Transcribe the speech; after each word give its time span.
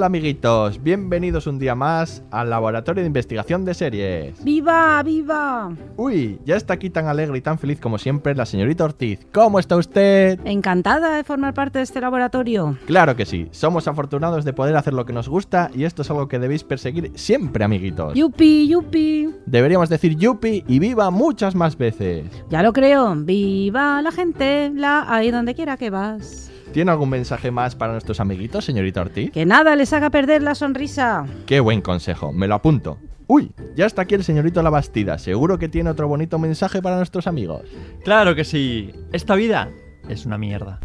Hola 0.00 0.06
amiguitos, 0.06 0.82
bienvenidos 0.82 1.46
un 1.46 1.58
día 1.58 1.74
más 1.74 2.22
al 2.30 2.48
Laboratorio 2.48 3.02
de 3.02 3.06
Investigación 3.06 3.66
de 3.66 3.74
Series. 3.74 4.42
¡Viva, 4.42 5.02
viva! 5.02 5.76
Uy, 5.98 6.38
ya 6.46 6.56
está 6.56 6.72
aquí 6.72 6.88
tan 6.88 7.06
alegre 7.06 7.36
y 7.36 7.42
tan 7.42 7.58
feliz 7.58 7.78
como 7.78 7.98
siempre 7.98 8.34
la 8.34 8.46
señorita 8.46 8.84
Ortiz. 8.84 9.26
¿Cómo 9.30 9.58
está 9.58 9.76
usted? 9.76 10.40
Encantada 10.46 11.16
de 11.16 11.22
formar 11.22 11.52
parte 11.52 11.80
de 11.80 11.84
este 11.84 12.00
laboratorio. 12.00 12.78
Claro 12.86 13.14
que 13.14 13.26
sí, 13.26 13.48
somos 13.50 13.88
afortunados 13.88 14.46
de 14.46 14.54
poder 14.54 14.74
hacer 14.74 14.94
lo 14.94 15.04
que 15.04 15.12
nos 15.12 15.28
gusta 15.28 15.70
y 15.74 15.84
esto 15.84 16.00
es 16.00 16.10
algo 16.10 16.28
que 16.28 16.38
debéis 16.38 16.64
perseguir 16.64 17.12
siempre 17.16 17.62
amiguitos. 17.62 18.14
¡Yupi, 18.14 18.68
yupi! 18.68 19.28
Deberíamos 19.44 19.90
decir 19.90 20.16
yupi 20.16 20.64
y 20.66 20.78
viva 20.78 21.10
muchas 21.10 21.54
más 21.54 21.76
veces. 21.76 22.24
Ya 22.48 22.62
lo 22.62 22.72
creo. 22.72 23.14
¡Viva 23.16 24.00
la 24.00 24.12
gente! 24.12 24.72
La 24.74 25.14
ahí 25.14 25.30
donde 25.30 25.54
quiera 25.54 25.76
que 25.76 25.90
vas. 25.90 26.50
¿Tiene 26.72 26.92
algún 26.92 27.08
mensaje 27.10 27.50
más 27.50 27.74
para 27.74 27.92
nuestros 27.92 28.20
amiguitos, 28.20 28.64
señorita 28.64 29.00
Ortiz? 29.00 29.32
Que 29.32 29.44
nada 29.44 29.74
les 29.74 29.92
haga 29.92 30.10
perder 30.10 30.42
la 30.42 30.54
sonrisa. 30.54 31.26
Qué 31.46 31.58
buen 31.58 31.80
consejo, 31.80 32.32
me 32.32 32.46
lo 32.46 32.54
apunto. 32.54 32.98
Uy, 33.26 33.52
ya 33.76 33.86
está 33.86 34.02
aquí 34.02 34.14
el 34.14 34.24
señorito 34.24 34.62
Labastida. 34.62 35.18
Seguro 35.18 35.58
que 35.58 35.68
tiene 35.68 35.90
otro 35.90 36.06
bonito 36.06 36.38
mensaje 36.38 36.80
para 36.80 36.96
nuestros 36.96 37.26
amigos. 37.26 37.62
Claro 38.04 38.34
que 38.34 38.44
sí. 38.44 38.92
Esta 39.12 39.34
vida 39.34 39.70
es 40.08 40.26
una 40.26 40.38
mierda. 40.38 40.80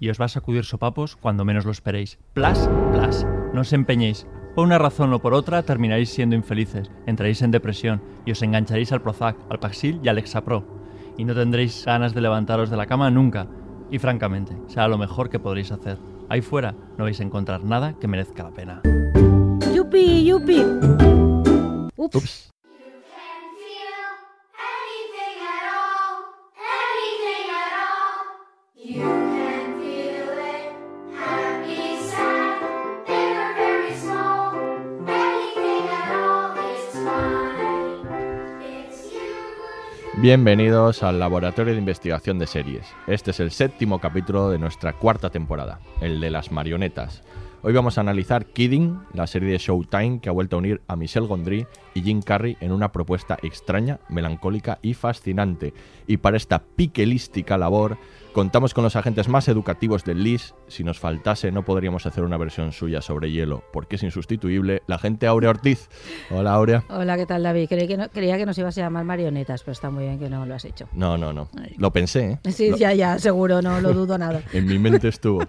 Y 0.00 0.10
os 0.10 0.20
va 0.20 0.26
a 0.26 0.28
sacudir 0.28 0.64
sopapos 0.64 1.16
cuando 1.16 1.44
menos 1.44 1.64
lo 1.64 1.72
esperéis. 1.72 2.18
Plas, 2.32 2.68
plas. 2.92 3.26
No 3.52 3.62
os 3.62 3.72
empeñéis. 3.72 4.26
Por 4.54 4.64
una 4.66 4.78
razón 4.78 5.12
o 5.12 5.20
por 5.20 5.34
otra 5.34 5.62
terminaréis 5.62 6.10
siendo 6.10 6.34
infelices, 6.34 6.90
entraréis 7.06 7.42
en 7.42 7.52
depresión 7.52 8.02
y 8.24 8.32
os 8.32 8.42
engancharéis 8.42 8.90
al 8.90 9.02
Prozac, 9.02 9.36
al 9.48 9.60
Paxil 9.60 10.00
y 10.02 10.08
al 10.08 10.18
Exapro. 10.18 10.64
Y 11.16 11.24
no 11.24 11.34
tendréis 11.34 11.84
ganas 11.84 12.14
de 12.14 12.20
levantaros 12.20 12.70
de 12.70 12.76
la 12.76 12.86
cama 12.86 13.10
nunca. 13.10 13.46
Y 13.90 13.98
francamente, 13.98 14.56
será 14.66 14.88
lo 14.88 14.98
mejor 14.98 15.30
que 15.30 15.38
podréis 15.38 15.72
hacer. 15.72 15.98
Ahí 16.28 16.42
fuera 16.42 16.74
no 16.96 17.04
vais 17.04 17.18
a 17.20 17.22
encontrar 17.22 17.64
nada 17.64 17.94
que 17.94 18.08
merezca 18.08 18.42
la 18.42 18.50
pena. 18.50 18.82
¡Yupi, 19.74 20.24
yupi! 20.24 20.62
Ups. 21.96 22.14
Ups. 22.14 22.48
Bienvenidos 40.20 41.04
al 41.04 41.20
Laboratorio 41.20 41.74
de 41.74 41.78
Investigación 41.78 42.40
de 42.40 42.48
Series. 42.48 42.84
Este 43.06 43.30
es 43.30 43.38
el 43.38 43.52
séptimo 43.52 44.00
capítulo 44.00 44.50
de 44.50 44.58
nuestra 44.58 44.94
cuarta 44.94 45.30
temporada, 45.30 45.78
el 46.00 46.20
de 46.20 46.28
las 46.28 46.50
marionetas. 46.50 47.22
Hoy 47.62 47.72
vamos 47.72 47.98
a 47.98 48.00
analizar 48.00 48.46
Kidding, 48.46 48.98
la 49.14 49.28
serie 49.28 49.52
de 49.52 49.58
Showtime 49.58 50.20
que 50.20 50.28
ha 50.28 50.32
vuelto 50.32 50.56
a 50.56 50.58
unir 50.58 50.80
a 50.88 50.96
Michelle 50.96 51.28
Gondry 51.28 51.68
y 51.94 52.02
Jim 52.02 52.20
Carrey 52.20 52.56
en 52.60 52.72
una 52.72 52.90
propuesta 52.90 53.38
extraña, 53.44 54.00
melancólica 54.08 54.80
y 54.82 54.94
fascinante. 54.94 55.72
Y 56.08 56.16
para 56.16 56.36
esta 56.36 56.64
piquelística 56.64 57.56
labor 57.56 57.96
contamos 58.38 58.72
con 58.72 58.84
los 58.84 58.94
agentes 58.94 59.28
más 59.28 59.48
educativos 59.48 60.04
del 60.04 60.22
LIS. 60.22 60.54
Si 60.68 60.84
nos 60.84 61.00
faltase 61.00 61.50
no 61.50 61.64
podríamos 61.64 62.06
hacer 62.06 62.22
una 62.22 62.36
versión 62.36 62.70
suya 62.70 63.02
sobre 63.02 63.32
hielo, 63.32 63.64
porque 63.72 63.96
es 63.96 64.04
insustituible, 64.04 64.80
la 64.86 64.94
agente 64.94 65.26
Aurea 65.26 65.50
Ortiz. 65.50 65.88
Hola 66.30 66.52
Aurea. 66.52 66.84
Hola, 66.88 67.16
¿qué 67.16 67.26
tal, 67.26 67.42
David? 67.42 67.68
Creí 67.68 67.88
que 67.88 67.96
no- 67.96 68.08
creía 68.10 68.36
que 68.36 68.46
nos 68.46 68.56
ibas 68.56 68.78
a 68.78 68.82
llamar 68.82 69.04
marionetas, 69.04 69.62
pero 69.64 69.72
está 69.72 69.90
muy 69.90 70.04
bien 70.04 70.20
que 70.20 70.30
no 70.30 70.46
lo 70.46 70.54
has 70.54 70.64
hecho. 70.64 70.86
No, 70.92 71.18
no, 71.18 71.32
no. 71.32 71.48
Lo 71.78 71.92
pensé, 71.92 72.38
¿eh? 72.44 72.52
Sí, 72.52 72.70
Lo- 72.70 72.76
ya, 72.76 72.94
ya, 72.94 73.18
seguro, 73.18 73.60
no 73.60 73.80
lo 73.80 73.92
dudo 73.92 74.16
nada. 74.18 74.40
En 74.52 74.66
mi 74.66 74.78
mente 74.78 75.08
estuvo. 75.08 75.40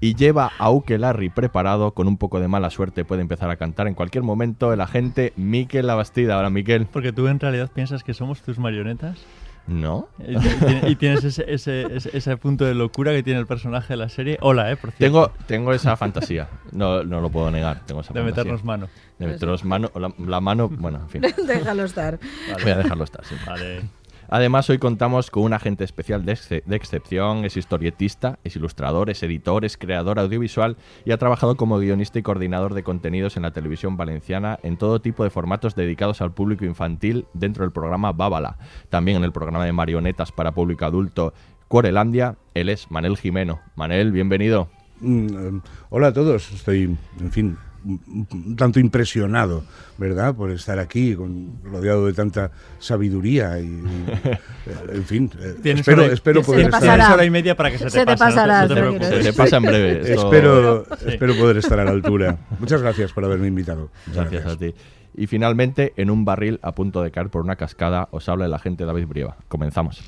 Y 0.00 0.14
lleva 0.16 0.50
a 0.58 0.70
Uke 0.70 0.98
Larry 0.98 1.28
preparado, 1.28 1.92
con 1.92 2.08
un 2.08 2.16
poco 2.16 2.40
de 2.40 2.48
mala 2.48 2.70
suerte 2.70 3.04
puede 3.04 3.20
empezar 3.22 3.50
a 3.50 3.56
cantar 3.56 3.86
en 3.86 3.94
cualquier 3.94 4.24
momento 4.24 4.72
el 4.72 4.80
agente 4.80 5.32
Miquel 5.36 5.86
Labastida. 5.86 6.36
Hola, 6.38 6.50
Miquel. 6.50 6.86
Porque 6.86 7.12
tú 7.12 7.28
en 7.28 7.38
realidad 7.38 7.70
piensas 7.72 8.02
que 8.02 8.14
somos 8.14 8.40
tus 8.42 8.58
marionetas. 8.58 9.18
¿No? 9.66 10.08
Y 10.18 10.36
ti- 10.36 10.48
y 10.88 10.96
tienes 10.96 11.24
ese, 11.24 11.44
ese, 11.48 11.96
ese, 11.96 12.16
ese 12.16 12.36
punto 12.36 12.64
de 12.66 12.74
locura 12.74 13.12
que 13.12 13.22
tiene 13.22 13.40
el 13.40 13.46
personaje 13.46 13.94
de 13.94 13.96
la 13.96 14.08
serie. 14.10 14.36
Hola, 14.42 14.70
eh, 14.70 14.76
por 14.76 14.90
cierto. 14.92 15.04
Tengo, 15.04 15.32
tengo 15.46 15.72
esa 15.72 15.96
fantasía. 15.96 16.48
No, 16.72 17.02
no 17.02 17.20
lo 17.22 17.30
puedo 17.30 17.50
negar. 17.50 17.80
Tengo 17.86 18.02
esa 18.02 18.12
de 18.12 18.20
fantasía. 18.20 18.42
meternos 18.52 18.64
mano. 18.64 18.88
De 19.18 19.26
meternos 19.26 19.64
mano. 19.64 19.90
La, 19.94 20.12
la 20.18 20.40
mano. 20.40 20.68
Bueno, 20.68 20.98
en 20.98 21.08
fin. 21.08 21.22
Déjalo 21.46 21.84
estar. 21.84 22.18
Voy 22.62 22.72
a 22.72 22.76
dejarlo 22.76 23.04
estar, 23.04 23.24
sí. 23.24 23.34
Vale. 23.46 23.80
Además, 24.28 24.68
hoy 24.70 24.78
contamos 24.78 25.30
con 25.30 25.42
un 25.44 25.52
agente 25.52 25.84
especial 25.84 26.24
de, 26.24 26.32
exce- 26.32 26.64
de 26.64 26.76
excepción, 26.76 27.44
es 27.44 27.56
historietista, 27.56 28.38
es 28.44 28.56
ilustrador, 28.56 29.10
es 29.10 29.22
editor, 29.22 29.64
es 29.64 29.76
creador 29.76 30.18
audiovisual 30.18 30.76
y 31.04 31.12
ha 31.12 31.18
trabajado 31.18 31.56
como 31.56 31.78
guionista 31.78 32.18
y 32.18 32.22
coordinador 32.22 32.74
de 32.74 32.82
contenidos 32.82 33.36
en 33.36 33.42
la 33.42 33.52
televisión 33.52 33.96
valenciana 33.96 34.58
en 34.62 34.76
todo 34.76 35.00
tipo 35.00 35.24
de 35.24 35.30
formatos 35.30 35.74
dedicados 35.74 36.20
al 36.20 36.32
público 36.32 36.64
infantil 36.64 37.26
dentro 37.32 37.64
del 37.64 37.72
programa 37.72 38.12
Bábala. 38.12 38.58
También 38.90 39.18
en 39.18 39.24
el 39.24 39.32
programa 39.32 39.64
de 39.64 39.72
marionetas 39.72 40.32
para 40.32 40.52
público 40.52 40.84
adulto 40.84 41.34
Cuorelandia, 41.68 42.36
él 42.54 42.68
es 42.68 42.90
Manel 42.90 43.16
Jimeno. 43.16 43.60
Manel, 43.74 44.12
bienvenido. 44.12 44.68
Mm, 45.00 45.26
eh, 45.58 45.60
hola 45.90 46.08
a 46.08 46.12
todos, 46.12 46.52
estoy, 46.52 46.96
en 47.20 47.32
fin, 47.32 47.58
un 47.84 48.56
tanto 48.56 48.80
impresionado, 48.80 49.64
¿verdad? 49.98 50.34
Por 50.34 50.50
estar 50.50 50.78
aquí, 50.78 51.14
con, 51.14 51.60
rodeado 51.64 52.06
de 52.06 52.12
tanta 52.14 52.50
sabiduría 52.78 53.60
y, 53.60 53.64
y, 53.66 53.84
en 54.92 55.04
fin, 55.04 55.30
eh, 55.40 55.54
espero, 55.64 56.04
hora 56.04 56.12
espero 56.14 56.40
Se 56.40 56.46
poder 56.46 56.60
te 56.62 56.66
estar, 56.66 56.80
pasará. 56.80 56.96
Tienes 56.96 57.14
hora 57.14 57.24
y 57.24 57.30
media 57.30 57.56
para 57.56 57.70
que 57.70 57.78
se 57.78 57.84
te, 57.84 57.90
Se 57.90 57.98
te 58.00 58.06
pase, 58.06 58.24
no 58.24 58.30
pasará, 58.30 58.66
no 58.66 58.98
te. 58.98 59.22
Se 59.22 59.32
pasa 59.32 59.56
en 59.58 59.62
breve. 59.62 60.00
esto- 60.10 60.24
espero, 60.24 60.84
Sí. 60.98 61.04
espero 61.08 61.36
poder 61.36 61.56
estar 61.58 61.78
a 61.80 61.84
la 61.84 61.90
altura. 61.90 62.38
Muchas 62.58 62.80
gracias 62.82 63.12
por 63.12 63.24
haberme 63.24 63.48
invitado. 63.48 63.90
Muchas 64.06 64.30
Gracias 64.30 64.52
a 64.54 64.56
ti. 64.58 64.74
Y 65.16 65.26
finalmente, 65.28 65.92
en 65.96 66.10
un 66.10 66.24
barril 66.24 66.58
a 66.62 66.72
punto 66.74 67.02
de 67.02 67.10
caer 67.12 67.28
por 67.28 67.42
una 67.42 67.54
cascada, 67.56 68.08
os 68.10 68.28
habla 68.28 68.46
el 68.46 68.54
agente 68.54 68.84
David 68.84 69.06
Brieva. 69.06 69.36
Comenzamos. 69.48 70.02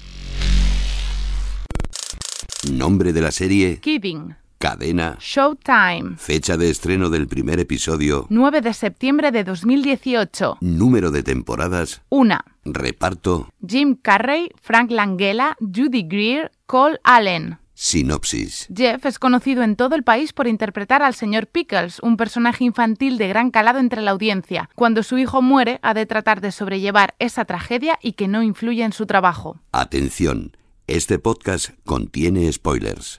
Nombre 2.72 3.12
de 3.12 3.20
la 3.20 3.30
serie, 3.30 3.78
Kidding. 3.78 4.34
Cadena, 4.58 5.16
Showtime. 5.20 6.16
fecha 6.16 6.56
de 6.56 6.70
estreno 6.70 7.10
del 7.10 7.26
primer 7.28 7.60
episodio, 7.60 8.26
9 8.30 8.60
de 8.60 8.74
septiembre 8.74 9.30
de 9.32 9.44
2018. 9.44 10.58
número 10.60 11.10
de 11.10 11.22
temporadas, 11.22 12.02
1. 12.08 12.38
reparto, 12.64 13.48
Jim 13.66 13.96
Carrey, 14.00 14.50
Frank 14.60 14.90
Langella, 14.90 15.56
Judy 15.60 16.02
Greer, 16.04 16.50
Cole 16.66 16.98
Allen. 17.04 17.58
sinopsis. 17.74 18.68
Jeff 18.74 19.04
es 19.04 19.18
conocido 19.18 19.62
en 19.62 19.76
todo 19.76 19.94
el 19.96 20.02
país 20.02 20.32
por 20.32 20.46
interpretar 20.48 21.02
al 21.02 21.12
señor 21.14 21.46
Pickles, 21.46 21.98
un 22.00 22.16
personaje 22.16 22.64
infantil 22.64 23.18
de 23.18 23.28
gran 23.28 23.50
calado 23.50 23.78
entre 23.78 24.00
la 24.00 24.12
audiencia. 24.12 24.70
Cuando 24.74 25.02
su 25.02 25.18
hijo 25.18 25.42
muere, 25.42 25.78
ha 25.82 25.92
de 25.92 26.06
tratar 26.06 26.40
de 26.40 26.52
sobrellevar 26.52 27.14
esa 27.18 27.44
tragedia 27.44 27.98
y 28.02 28.12
que 28.14 28.28
no 28.28 28.42
influya 28.42 28.86
en 28.86 28.92
su 28.94 29.04
trabajo. 29.04 29.60
Atención, 29.72 30.56
este 30.86 31.18
podcast 31.18 31.70
contiene 31.84 32.50
spoilers. 32.50 33.18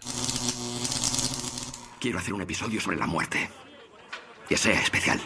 Quiero 2.08 2.20
hacer 2.20 2.34
un 2.34 2.42
episodio 2.42 2.80
sobre 2.80 2.96
la 2.96 3.06
muerte. 3.06 3.50
Que 4.48 4.56
sea 4.56 4.82
especial. 4.82 5.20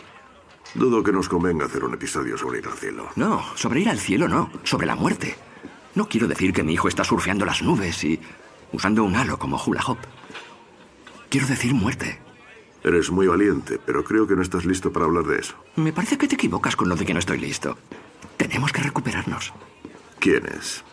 Dudo 0.73 1.03
que 1.03 1.11
nos 1.11 1.29
convenga 1.29 1.67
hacer 1.67 1.83
un 1.83 1.93
episodio 1.93 2.39
sobre 2.39 2.57
ir 2.57 2.65
al 2.65 2.73
cielo. 2.73 3.07
No, 3.15 3.45
sobre 3.55 3.81
ir 3.81 3.89
al 3.89 3.99
cielo 3.99 4.27
no, 4.27 4.49
sobre 4.63 4.87
la 4.87 4.95
muerte. 4.95 5.35
No 5.93 6.09
quiero 6.09 6.27
decir 6.27 6.53
que 6.53 6.63
mi 6.63 6.73
hijo 6.73 6.87
está 6.87 7.03
surfeando 7.03 7.45
las 7.45 7.61
nubes 7.61 8.03
y... 8.03 8.19
usando 8.71 9.03
un 9.03 9.15
halo 9.15 9.37
como 9.37 9.61
hula 9.63 9.83
hop. 9.85 9.99
Quiero 11.29 11.45
decir 11.45 11.75
muerte. 11.75 12.19
Eres 12.83 13.11
muy 13.11 13.27
valiente, 13.27 13.77
pero 13.85 14.03
creo 14.03 14.25
que 14.25 14.35
no 14.35 14.41
estás 14.41 14.65
listo 14.65 14.91
para 14.91 15.05
hablar 15.05 15.25
de 15.25 15.37
eso. 15.37 15.53
Me 15.75 15.93
parece 15.93 16.17
que 16.17 16.27
te 16.27 16.33
equivocas 16.33 16.75
con 16.75 16.89
lo 16.89 16.95
de 16.95 17.05
que 17.05 17.13
no 17.13 17.19
estoy 17.19 17.37
listo. 17.37 17.77
Tenemos 18.37 18.71
que 18.71 18.81
recuperarnos. 18.81 19.53
¿Quién 20.17 20.47
es? 20.47 20.83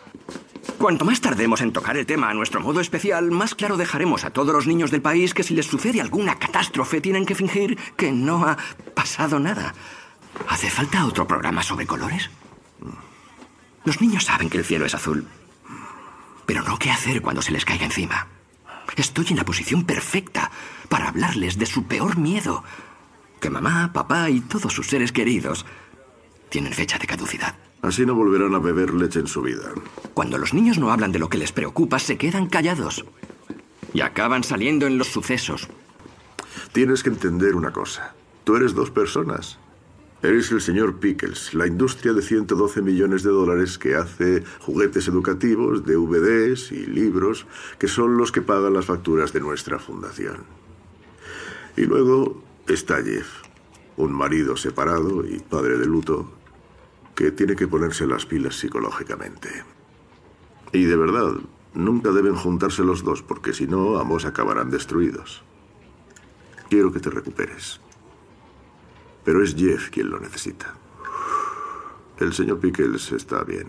Cuanto 0.77 1.05
más 1.05 1.21
tardemos 1.21 1.61
en 1.61 1.73
tocar 1.73 1.97
el 1.97 2.05
tema 2.05 2.29
a 2.29 2.33
nuestro 2.33 2.61
modo 2.61 2.79
especial, 2.79 3.31
más 3.31 3.55
claro 3.55 3.77
dejaremos 3.77 4.23
a 4.23 4.29
todos 4.29 4.53
los 4.53 4.67
niños 4.67 4.91
del 4.91 5.01
país 5.01 5.33
que 5.33 5.43
si 5.43 5.53
les 5.53 5.65
sucede 5.65 6.01
alguna 6.01 6.39
catástrofe 6.39 7.01
tienen 7.01 7.25
que 7.25 7.35
fingir 7.35 7.77
que 7.97 8.11
no 8.11 8.45
ha 8.45 8.57
pasado 8.93 9.39
nada. 9.39 9.73
¿Hace 10.47 10.69
falta 10.69 11.05
otro 11.05 11.27
programa 11.27 11.63
sobre 11.63 11.85
colores? 11.85 12.29
Los 13.83 14.01
niños 14.01 14.25
saben 14.25 14.49
que 14.49 14.57
el 14.57 14.65
cielo 14.65 14.85
es 14.85 14.95
azul, 14.95 15.27
pero 16.45 16.63
no 16.63 16.77
qué 16.77 16.91
hacer 16.91 17.21
cuando 17.21 17.41
se 17.41 17.51
les 17.51 17.65
caiga 17.65 17.85
encima. 17.85 18.27
Estoy 18.95 19.27
en 19.29 19.37
la 19.37 19.45
posición 19.45 19.85
perfecta 19.85 20.51
para 20.89 21.07
hablarles 21.07 21.57
de 21.57 21.65
su 21.65 21.85
peor 21.85 22.17
miedo, 22.17 22.63
que 23.39 23.49
mamá, 23.49 23.91
papá 23.93 24.29
y 24.29 24.41
todos 24.41 24.73
sus 24.73 24.87
seres 24.87 25.11
queridos 25.11 25.65
tienen 26.49 26.73
fecha 26.73 26.97
de 26.97 27.07
caducidad. 27.07 27.55
Así 27.81 28.05
no 28.05 28.13
volverán 28.13 28.55
a 28.55 28.59
beber 28.59 28.93
leche 28.93 29.19
en 29.19 29.27
su 29.27 29.41
vida. 29.41 29.71
Cuando 30.13 30.37
los 30.37 30.53
niños 30.53 30.77
no 30.77 30.91
hablan 30.91 31.11
de 31.11 31.19
lo 31.19 31.29
que 31.29 31.37
les 31.37 31.51
preocupa, 31.51 31.99
se 31.99 32.17
quedan 32.17 32.47
callados. 32.47 33.05
Y 33.93 34.01
acaban 34.01 34.43
saliendo 34.43 34.85
en 34.85 34.97
los 34.97 35.07
sucesos. 35.07 35.69
Tienes 36.73 37.03
que 37.03 37.09
entender 37.09 37.55
una 37.55 37.71
cosa. 37.71 38.13
Tú 38.43 38.55
eres 38.55 38.75
dos 38.75 38.91
personas. 38.91 39.57
Eres 40.21 40.51
el 40.51 40.59
señor 40.59 40.99
Pickles, 40.99 41.53
la 41.53 41.65
industria 41.65 42.11
de 42.11 42.21
112 42.21 42.81
millones 42.81 43.23
de 43.23 43.29
dólares 43.29 43.77
que 43.77 43.95
hace 43.95 44.43
juguetes 44.59 45.07
educativos, 45.07 45.85
DVDs 45.85 46.73
y 46.73 46.85
libros, 46.85 47.47
que 47.77 47.87
son 47.87 48.17
los 48.17 48.33
que 48.33 48.41
pagan 48.41 48.73
las 48.73 48.85
facturas 48.85 49.31
de 49.31 49.39
nuestra 49.39 49.79
fundación. 49.79 50.43
Y 51.77 51.83
luego 51.83 52.43
está 52.67 53.01
Jeff, 53.01 53.27
un 53.95 54.11
marido 54.11 54.57
separado 54.57 55.25
y 55.25 55.39
padre 55.39 55.77
de 55.77 55.85
luto, 55.85 56.29
que 57.19 57.33
tiene 57.33 57.57
que 57.57 57.67
ponerse 57.67 58.07
las 58.07 58.25
pilas 58.25 58.55
psicológicamente. 58.55 59.49
Y 60.71 60.85
de 60.85 60.95
verdad, 60.95 61.33
nunca 61.73 62.11
deben 62.11 62.33
juntarse 62.33 62.81
los 62.81 63.03
dos, 63.03 63.21
porque 63.23 63.51
si 63.51 63.67
no, 63.67 63.99
ambos 63.99 64.23
acabarán 64.23 64.71
destruidos. 64.71 65.43
Quiero 66.69 66.93
que 66.93 67.01
te 67.01 67.09
recuperes. 67.09 67.81
Pero 69.25 69.43
es 69.43 69.53
Jeff 69.53 69.89
quien 69.89 70.09
lo 70.09 70.17
necesita. 70.21 70.75
El 72.19 72.31
señor 72.31 72.61
Pickles 72.61 73.11
está 73.11 73.43
bien. 73.43 73.67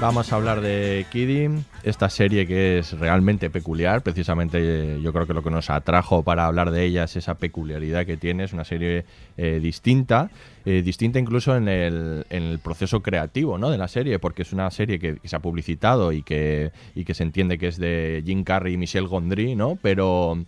Vamos 0.00 0.32
a 0.32 0.36
hablar 0.36 0.62
de 0.62 1.04
Kidding, 1.12 1.62
esta 1.82 2.08
serie 2.08 2.46
que 2.46 2.78
es 2.78 2.98
realmente 2.98 3.50
peculiar. 3.50 4.00
Precisamente 4.00 4.58
eh, 4.58 5.02
yo 5.02 5.12
creo 5.12 5.26
que 5.26 5.34
lo 5.34 5.42
que 5.42 5.50
nos 5.50 5.68
atrajo 5.68 6.22
para 6.22 6.46
hablar 6.46 6.70
de 6.70 6.86
ella 6.86 7.04
es 7.04 7.16
esa 7.16 7.34
peculiaridad 7.34 8.06
que 8.06 8.16
tiene. 8.16 8.44
Es 8.44 8.54
una 8.54 8.64
serie 8.64 9.04
eh, 9.36 9.60
distinta, 9.62 10.30
eh, 10.64 10.80
distinta 10.80 11.18
incluso 11.18 11.54
en 11.54 11.68
el, 11.68 12.24
proceso 12.64 13.02
creativo 13.02 13.58
¿no? 13.58 13.68
de 13.68 13.76
la 13.76 13.88
serie, 13.88 14.18
porque 14.18 14.40
es 14.40 14.54
una 14.54 14.70
serie 14.70 14.98
que, 14.98 15.16
que, 15.16 15.28
se 15.28 15.36
ha 15.36 15.40
publicitado 15.40 16.12
y 16.12 16.22
que, 16.22 16.72
y 16.94 17.04
que 17.04 17.12
se 17.12 17.22
entiende 17.22 17.58
que 17.58 17.68
es 17.68 17.76
de 17.76 18.22
Jim 18.24 18.42
Carrey 18.42 18.74
y 18.74 18.78
Michel 18.78 19.06
Gondry, 19.06 19.54
¿no? 19.54 19.78
pero 19.82 20.42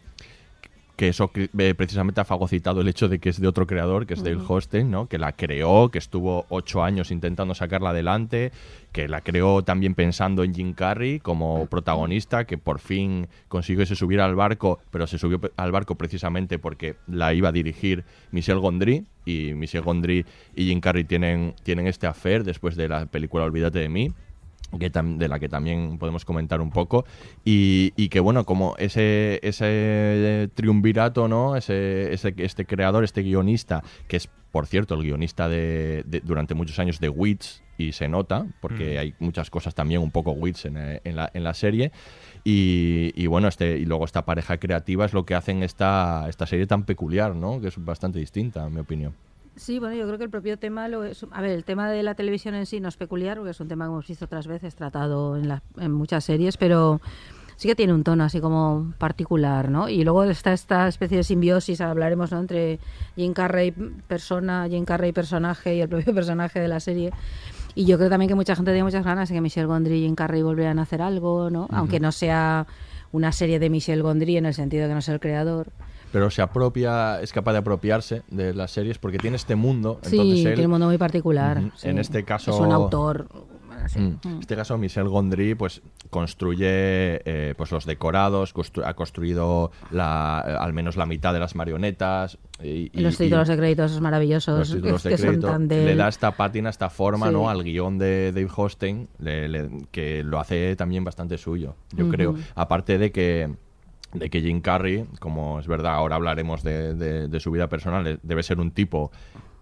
que 0.97 1.09
eso 1.09 1.31
eh, 1.35 1.75
precisamente 1.75 2.21
ha 2.21 2.25
fagocitado 2.25 2.81
el 2.81 2.89
hecho 2.89 3.09
de 3.09 3.19
que 3.19 3.31
es 3.31 3.41
de 3.41 3.49
otro 3.49 3.67
creador, 3.67 4.07
que 4.07 4.15
es 4.15 4.23
Dale 4.23 4.43
Hosting, 4.47 4.91
¿no? 4.91 5.09
que 5.09 5.19
la 5.19 5.33
creó, 5.33 5.91
que 5.91 5.99
estuvo 5.99 6.47
ocho 6.49 6.83
años 6.83 7.11
intentando 7.11 7.55
sacarla 7.55 7.91
adelante, 7.91 8.53
que 8.93 9.09
la 9.09 9.23
creó 9.23 9.63
también 9.63 9.95
pensando 9.95 10.45
en 10.45 10.55
Jim 10.55 10.75
Carrey 10.75 11.19
como 11.19 11.67
protagonista, 11.67 12.45
que 12.45 12.59
por 12.59 12.79
fin 12.79 13.29
consiguió 13.49 13.87
se 13.87 13.97
subir 13.97 14.21
al 14.21 14.35
barco, 14.35 14.79
pero 14.91 15.07
se 15.07 15.19
subió 15.19 15.41
al 15.57 15.73
barco 15.73 15.95
precisamente 15.95 16.59
porque 16.59 16.97
la 17.07 17.33
iba 17.33 17.49
a 17.49 17.53
dirigir 17.53 18.05
Michel 18.31 18.59
Gondry, 18.59 19.07
y 19.25 19.55
Michel 19.55 19.83
Gondry 19.83 20.27
y 20.55 20.67
Jim 20.67 20.81
Carrey 20.81 21.05
tienen, 21.05 21.55
tienen 21.63 21.87
este 21.87 22.07
affair 22.07 22.45
después 22.45 22.77
de 22.77 22.89
la 22.89 23.07
película 23.07 23.45
Olvídate 23.45 23.79
de 23.79 23.89
mí 23.89 24.13
que 24.79 24.91
de 24.91 25.29
la 25.29 25.39
que 25.39 25.49
también 25.49 25.99
podemos 25.99 26.25
comentar 26.25 26.61
un 26.61 26.71
poco. 26.71 27.05
Y, 27.45 27.93
y 27.97 28.09
que 28.09 28.21
bueno 28.21 28.45
como 28.45 28.75
ese 28.79 29.41
ese 29.43 30.51
triunvirato 30.55 31.29
no 31.29 31.57
ese, 31.57 32.13
ese, 32.13 32.35
este 32.39 32.65
creador 32.65 33.05
este 33.05 33.23
guionista 33.23 33.83
que 34.09 34.17
es 34.17 34.29
por 34.51 34.67
cierto 34.67 34.95
el 34.95 35.03
guionista 35.03 35.49
de, 35.49 36.05
de 36.07 36.21
durante 36.21 36.55
muchos 36.55 36.79
años 36.79 37.01
de 37.01 37.09
Wits 37.09 37.63
y 37.79 37.93
se 37.93 38.09
nota 38.09 38.47
porque 38.61 38.97
mm. 38.97 38.99
hay 38.99 39.15
muchas 39.19 39.51
cosas 39.51 39.75
también 39.75 40.01
un 40.03 40.11
poco 40.11 40.33
Wits 40.33 40.67
en, 40.67 40.77
en, 40.77 41.17
la, 41.17 41.31
en 41.33 41.45
la 41.45 41.55
serie. 41.55 41.93
Y, 42.45 43.13
y, 43.15 43.27
bueno 43.29 43.49
este 43.49 43.79
y 43.79 43.85
luego 43.85 44.05
esta 44.05 44.25
pareja 44.25 44.59
creativa 44.59 45.05
es 45.05 45.13
lo 45.13 45.25
que 45.25 45.35
hacen 45.35 45.63
esta 45.63 46.27
esta 46.29 46.45
serie 46.47 46.67
tan 46.67 46.85
peculiar 46.85 47.37
no 47.37 47.61
que 47.61 47.69
es 47.69 47.85
bastante 47.85 48.19
distinta 48.19 48.67
en 48.67 48.75
mi 48.75 48.81
opinión 48.81 49.15
Sí, 49.57 49.79
bueno, 49.79 49.95
yo 49.95 50.07
creo 50.07 50.19
que 50.19 50.25
el 50.25 50.31
propio 50.31 50.59
tema, 50.59 50.89
lo 50.89 51.05
es, 51.05 51.27
a 51.31 51.41
ver, 51.43 51.51
el 51.51 51.65
tema 51.65 51.91
de 51.91 52.03
la 52.03 52.15
televisión 52.15 52.55
en 52.55 52.65
sí 52.65 52.81
no 52.81 52.89
es 52.89 52.97
peculiar, 52.97 53.37
porque 53.37 53.51
es 53.51 53.61
un 53.61 53.69
tema 53.69 53.85
que 53.85 53.91
hemos 53.91 54.07
visto 54.07 54.25
otras 54.25 54.47
veces 54.47 54.75
tratado 54.75 55.37
en, 55.37 55.49
la, 55.49 55.63
en 55.79 55.93
muchas 55.93 56.25
series, 56.25 56.57
pero 56.57 57.01
sí 57.57 57.69
que 57.69 57.75
tiene 57.75 57.93
un 57.93 58.03
tono 58.03 58.25
así 58.25 58.41
como 58.41 58.93
particular, 58.99 59.71
¿no? 59.71 59.89
Y 59.89 60.05
luego 60.05 60.25
está 60.25 60.53
esta 60.53 60.89
especie 60.89 61.19
de 61.19 61.23
simbiosis, 61.23 61.81
hablaremos, 61.83 62.33
¿no? 62.33 62.41
Entre 62.41 62.81
Jim 63.15 63.35
Carrey 63.35 63.73
persona, 63.73 64.67
Jim 64.71 64.85
Carrey 64.87 65.13
personaje 65.13 65.77
y 65.77 65.81
el 65.83 65.89
propio 65.89 66.15
personaje 66.15 66.59
de 66.59 66.69
la 66.69 66.81
serie. 66.81 67.13
Y 67.75 67.85
yo 67.85 67.99
creo 67.99 68.09
también 68.09 68.29
que 68.29 68.35
mucha 68.35 68.57
gente 68.57 68.71
tiene 68.71 68.85
muchas 68.85 69.05
ganas 69.05 69.29
de 69.29 69.35
que 69.35 69.41
Michelle 69.41 69.67
Gondry 69.67 69.95
y 69.97 70.03
Jim 70.03 70.15
Carrey 70.15 70.43
volvieran 70.43 70.79
a 70.79 70.83
hacer 70.83 71.03
algo, 71.03 71.51
¿no? 71.51 71.65
Uh 71.65 71.69
-huh. 71.69 71.77
Aunque 71.77 72.01
no 72.01 72.11
sea 72.11 72.67
una 73.13 73.33
serie 73.33 73.59
de 73.59 73.69
Michelle 73.69 74.03
Gondry 74.03 74.39
en 74.39 74.47
el 74.47 74.55
sentido 74.55 74.85
de 74.85 74.89
que 74.89 74.95
no 74.95 75.03
sea 75.03 75.15
el 75.15 75.21
creador 75.21 75.69
pero 76.13 76.31
se 76.31 76.43
apropia, 76.43 77.21
es 77.21 77.33
capaz 77.33 77.53
de 77.53 77.59
apropiarse 77.59 78.23
de 78.29 78.55
las 78.55 78.71
series 78.71 78.99
porque 78.99 79.19
tiene 79.19 79.37
este 79.37 79.57
mundo. 79.57 79.99
Sí, 80.03 80.17
entonces 80.17 80.45
él, 80.45 80.55
tiene 80.55 80.67
un 80.67 80.73
mundo 80.73 80.87
muy 80.87 80.99
particular. 80.99 81.63
Sí. 81.77 81.89
En 81.89 81.99
este 81.99 82.23
caso. 82.25 82.51
Es 82.53 82.61
un 82.61 82.71
autor. 82.71 83.27
Sí. 83.89 83.99
Mm. 83.99 84.19
En 84.25 84.39
este 84.41 84.55
caso, 84.55 84.79
Michel 84.79 85.09
Gondry 85.09 85.55
pues, 85.55 85.83
construye 86.11 86.67
eh, 86.69 87.55
pues, 87.57 87.73
los 87.73 87.85
decorados, 87.85 88.53
constru 88.53 88.87
ha 88.87 88.95
construido 88.95 89.73
la, 89.91 90.39
al 90.39 90.73
menos 90.73 90.97
la 90.97 91.07
mitad 91.07 91.33
de 91.33 91.41
las 91.41 91.55
marionetas. 91.57 92.39
Y, 92.63 92.91
y 92.93 93.01
los 93.01 93.17
títulos 93.17 93.49
y, 93.49 93.53
de 93.53 93.57
créditos 93.57 94.01
maravillosos. 94.01 94.59
Los 94.59 94.73
títulos 94.75 95.03
de 95.03 95.17
crédito. 95.17 95.59
De... 95.59 95.85
Le 95.85 95.97
da 95.97 96.09
esta 96.09 96.33
pátina, 96.33 96.71
esta 96.71 96.91
forma 96.91 97.29
sí. 97.29 97.33
¿no? 97.33 97.49
al 97.49 97.65
guion 97.65 97.99
de 97.99 98.31
Dave 98.33 98.51
Hosting, 98.55 99.09
le, 99.19 99.49
le, 99.49 99.69
que 99.91 100.23
lo 100.23 100.39
hace 100.39 100.77
también 100.77 101.03
bastante 101.03 101.39
suyo, 101.39 101.75
yo 101.93 102.05
uh 102.05 102.09
-huh. 102.09 102.13
creo. 102.13 102.35
Aparte 102.55 102.99
de 102.99 103.11
que 103.11 103.51
de 104.13 104.31
que 104.31 104.41
Jim 104.41 104.61
Carrey, 104.61 105.07
como 105.21 105.59
es 105.59 105.67
verdad, 105.67 105.95
ahora 105.95 106.17
hablaremos 106.17 106.63
de, 106.63 106.95
de, 106.95 107.29
de, 107.29 107.41
su 107.41 107.51
vida 107.51 107.69
personal, 107.69 108.21
debe 108.23 108.43
ser 108.43 108.61
un 108.61 108.71
tipo, 108.71 109.11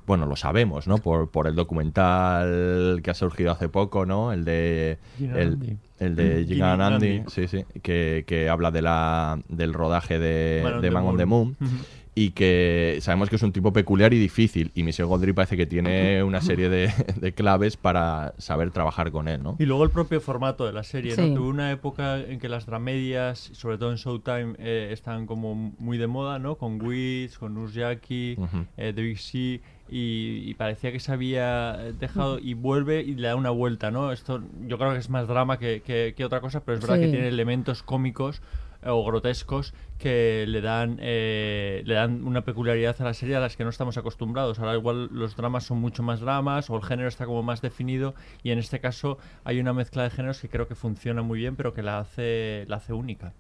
bueno, 0.07 0.26
lo 0.26 0.37
sabemos, 0.37 0.87
¿no? 0.88 0.99
Por, 0.99 1.30
por 1.30 1.47
el 1.47 1.54
documental 1.54 3.00
que 3.02 3.11
ha 3.11 3.14
surgido 3.14 3.52
hace 3.52 3.69
poco, 3.69 4.07
¿no? 4.07 4.33
El 4.33 4.45
de... 4.45 4.99
El, 5.21 5.78
el 5.99 6.16
de 6.16 6.45
Gigan 6.47 6.80
Andy, 6.80 7.23
sí, 7.28 7.47
sí, 7.47 7.64
que, 7.83 8.25
que, 8.26 8.49
habla 8.49 8.71
de 8.71 8.83
la, 8.83 9.38
del 9.49 9.75
rodaje 9.75 10.19
de, 10.19 10.78
de 10.80 10.90
Man 10.90 11.04
on 11.04 11.16
the 11.16 11.26
Moon. 11.26 11.57
Uh 11.61 11.64
-huh 11.64 12.00
y 12.14 12.31
que 12.31 12.99
sabemos 13.00 13.31
que 13.31 13.37
es 13.37 13.43
un 13.43 13.52
tipo 13.52 13.73
peculiar 13.73 14.12
y 14.12 14.19
difícil. 14.19 14.73
Y 14.75 14.83
Michel 14.83 15.07
Gondry 15.07 15.33
parece 15.33 15.57
que 15.57 15.67
tiene 15.67 16.23
una 16.25 16.40
serie 16.40 16.69
de, 16.69 16.93
de, 17.17 17.33
claves 17.33 17.76
para 17.76 18.35
saber 18.38 18.71
trabajar 18.73 19.12
con 19.12 19.29
él, 19.29 19.43
¿no? 19.43 19.57
Y 19.59 19.67
luego 19.67 19.85
el 19.85 19.90
propio 19.90 20.21
formato 20.21 20.67
de 20.67 20.73
la 20.73 20.83
serie, 20.83 21.14
sí. 21.14 21.21
¿no? 21.21 21.37
Tuvo 21.37 21.49
una 21.49 21.71
época 21.71 22.19
en 22.19 22.40
que 22.40 22.49
las 22.49 22.67
dramedias, 22.67 23.50
sobre 23.52 23.79
todo 23.79 23.90
en 23.93 23.97
Showtime, 23.97 24.55
eh, 24.59 24.88
están 24.93 25.26
como 25.26 25.55
muy 25.55 25.99
de 25.99 26.09
moda, 26.09 26.38
¿no? 26.38 26.57
Con 26.57 26.83
Wits, 26.83 27.38
con 27.38 27.55
Nurjaki, 27.55 28.35
uh 28.38 28.43
-huh. 28.43 28.67
eh, 28.76 28.93
The 28.95 29.02
Big 29.02 29.19
Sea... 29.19 29.61
Y, 29.93 30.45
y, 30.49 30.55
parecía 30.55 30.93
que 30.93 31.00
se 31.00 31.11
había 31.11 31.73
dejado 31.99 32.38
y 32.38 32.55
vuelve 32.55 33.02
y 33.02 33.17
le 33.17 33.26
da 33.26 33.35
una 33.35 33.50
vuelta, 33.50 33.90
¿no? 33.90 34.12
Esto 34.12 34.40
yo 34.69 34.79
creo 34.79 34.93
que 34.93 35.00
es 35.00 35.11
más 35.11 35.26
drama 35.26 35.59
que, 35.59 35.83
que, 35.85 36.14
que 36.17 36.25
otra 36.25 36.40
cosa, 36.40 36.61
pero 36.64 36.76
es 36.76 36.81
verdad 36.81 36.95
sí. 36.99 37.07
que 37.07 37.11
tiene 37.11 37.26
elementos 37.26 37.83
cómicos 37.83 38.40
o 38.84 39.04
grotescos 39.04 39.75
que 39.99 40.44
le 40.49 40.60
dan 40.60 40.99
eh, 41.00 41.82
le 41.84 41.94
dan 41.94 42.25
una 42.25 42.42
peculiaridad 42.42 42.96
a 43.00 43.04
la 43.04 43.14
serie 43.14 43.37
a 43.37 43.40
las 43.40 43.56
que 43.56 43.64
no 43.64 43.70
estamos 43.70 43.96
acostumbrados. 43.99 44.58
Ahora 44.58 44.75
igual 44.75 45.08
los 45.12 45.37
dramas 45.37 45.64
son 45.64 45.78
mucho 45.78 46.02
más 46.02 46.20
dramas 46.20 46.70
o 46.70 46.76
el 46.76 46.82
género 46.82 47.08
está 47.08 47.26
como 47.26 47.42
más 47.42 47.60
definido 47.60 48.14
y 48.42 48.50
en 48.50 48.58
este 48.58 48.80
caso 48.80 49.18
hay 49.44 49.60
una 49.60 49.72
mezcla 49.72 50.02
de 50.04 50.10
géneros 50.10 50.40
que 50.40 50.49
creo 50.49 50.66
que 50.66 50.75
funciona 50.75 51.22
muy 51.22 51.38
bien 51.38 51.56
pero 51.56 51.75
que 51.75 51.82
la 51.82 51.99
hace 51.99 52.64
la 52.68 52.76
hace 52.76 52.92
única. 52.92 53.32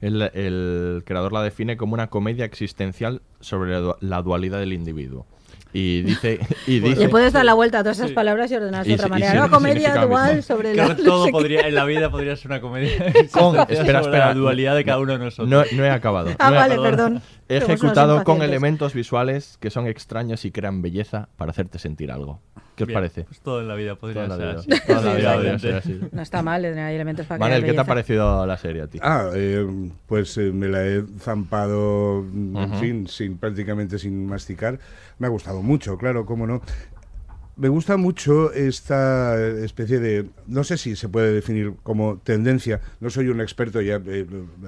El, 0.00 0.22
el, 0.22 1.02
creador 1.04 1.32
la 1.32 1.42
define 1.42 1.76
como 1.76 1.94
una 1.94 2.06
comedia 2.06 2.44
existencial 2.44 3.20
sobre 3.40 3.72
la 4.00 4.22
dualidad 4.22 4.60
del 4.60 4.72
individuo. 4.72 5.26
Y 5.76 6.02
dice. 6.02 6.38
Y 6.68 6.78
Le 6.78 6.90
dice 6.90 7.08
puedes 7.08 7.32
dar 7.32 7.44
la 7.44 7.54
vuelta 7.54 7.80
a 7.80 7.82
todas 7.82 7.98
esas 7.98 8.12
palabras 8.12 8.48
y 8.50 8.54
ordenarlas 8.54 8.86
Y 8.86 8.90
de 8.90 8.94
otra 8.94 9.08
manera. 9.08 9.32
Una 9.32 9.44
si 9.46 9.50
comedia 9.50 9.94
dual 10.06 10.42
sobre 10.44 10.72
la. 10.72 10.94
que 10.94 11.02
todo 11.02 11.18
no 11.18 11.24
sé 11.26 11.32
podría, 11.32 11.62
qué. 11.62 11.68
en 11.68 11.74
la 11.74 11.84
vida 11.84 12.10
podría 12.12 12.36
ser 12.36 12.46
una 12.52 12.60
comedia. 12.60 13.12
con. 13.32 13.56
Espera, 13.68 14.00
espera. 14.00 14.26
la 14.28 14.34
dualidad 14.34 14.76
de 14.76 14.84
cada 14.84 14.98
uno 15.00 15.14
de 15.14 15.18
nosotros. 15.18 15.48
No, 15.48 15.64
no 15.76 15.84
he 15.84 15.90
acabado. 15.90 16.30
Ah, 16.38 16.50
No 16.50 16.56
vale, 16.56 16.76
perdón. 16.78 17.22
Ejecutado 17.48 18.24
con 18.24 18.42
elementos 18.42 18.94
visuales 18.94 19.58
que 19.60 19.70
son 19.70 19.86
extraños 19.86 20.44
y 20.44 20.50
crean 20.50 20.82
belleza 20.82 21.28
para 21.36 21.50
hacerte 21.50 21.78
sentir 21.78 22.10
algo. 22.10 22.40
¿Qué 22.74 22.84
os 22.84 22.88
Bien, 22.88 22.96
parece? 22.96 23.24
Pues 23.24 23.40
todo 23.40 23.60
en 23.60 23.68
la 23.68 23.76
vida 23.76 23.94
podría 23.94 24.28
ser 24.28 24.48
así. 24.48 24.68
Toda 24.86 25.00
la 25.00 25.14
vida 25.14 25.30
Sí, 25.30 25.36
podría 25.36 25.58
realmente. 25.58 25.60
ser 25.60 25.74
así. 25.76 26.00
No 26.10 26.22
está 26.22 26.42
mal, 26.42 26.64
hay 26.64 26.94
elementos 26.94 27.26
para 27.26 27.38
Manel, 27.38 27.60
crear 27.60 27.72
¿qué 27.72 27.76
te 27.76 27.80
ha 27.82 27.84
parecido 27.84 28.46
la 28.46 28.56
serie 28.56 28.82
a 28.82 28.86
ti? 28.88 28.98
Ah, 29.00 29.30
eh, 29.34 29.64
pues 30.06 30.36
eh, 30.38 30.50
me 30.52 30.66
la 30.68 30.84
he 30.84 31.04
zampado, 31.20 32.18
en 32.20 32.56
Ujú. 32.56 32.74
fin, 32.74 33.06
sin, 33.06 33.38
prácticamente 33.38 33.98
sin 33.98 34.26
masticar. 34.26 34.80
Me 35.18 35.26
ha 35.28 35.30
gustado 35.30 35.62
mucho, 35.62 35.96
claro, 35.98 36.26
cómo 36.26 36.46
no. 36.48 36.62
Me 37.56 37.68
gusta 37.68 37.96
mucho 37.96 38.52
esta 38.52 39.40
especie 39.58 40.00
de, 40.00 40.26
no 40.48 40.64
sé 40.64 40.76
si 40.76 40.96
se 40.96 41.08
puede 41.08 41.32
definir 41.32 41.74
como 41.84 42.18
tendencia, 42.18 42.80
no 42.98 43.10
soy 43.10 43.28
un 43.28 43.40
experto, 43.40 43.80
ya 43.80 44.00
eh, 44.04 44.26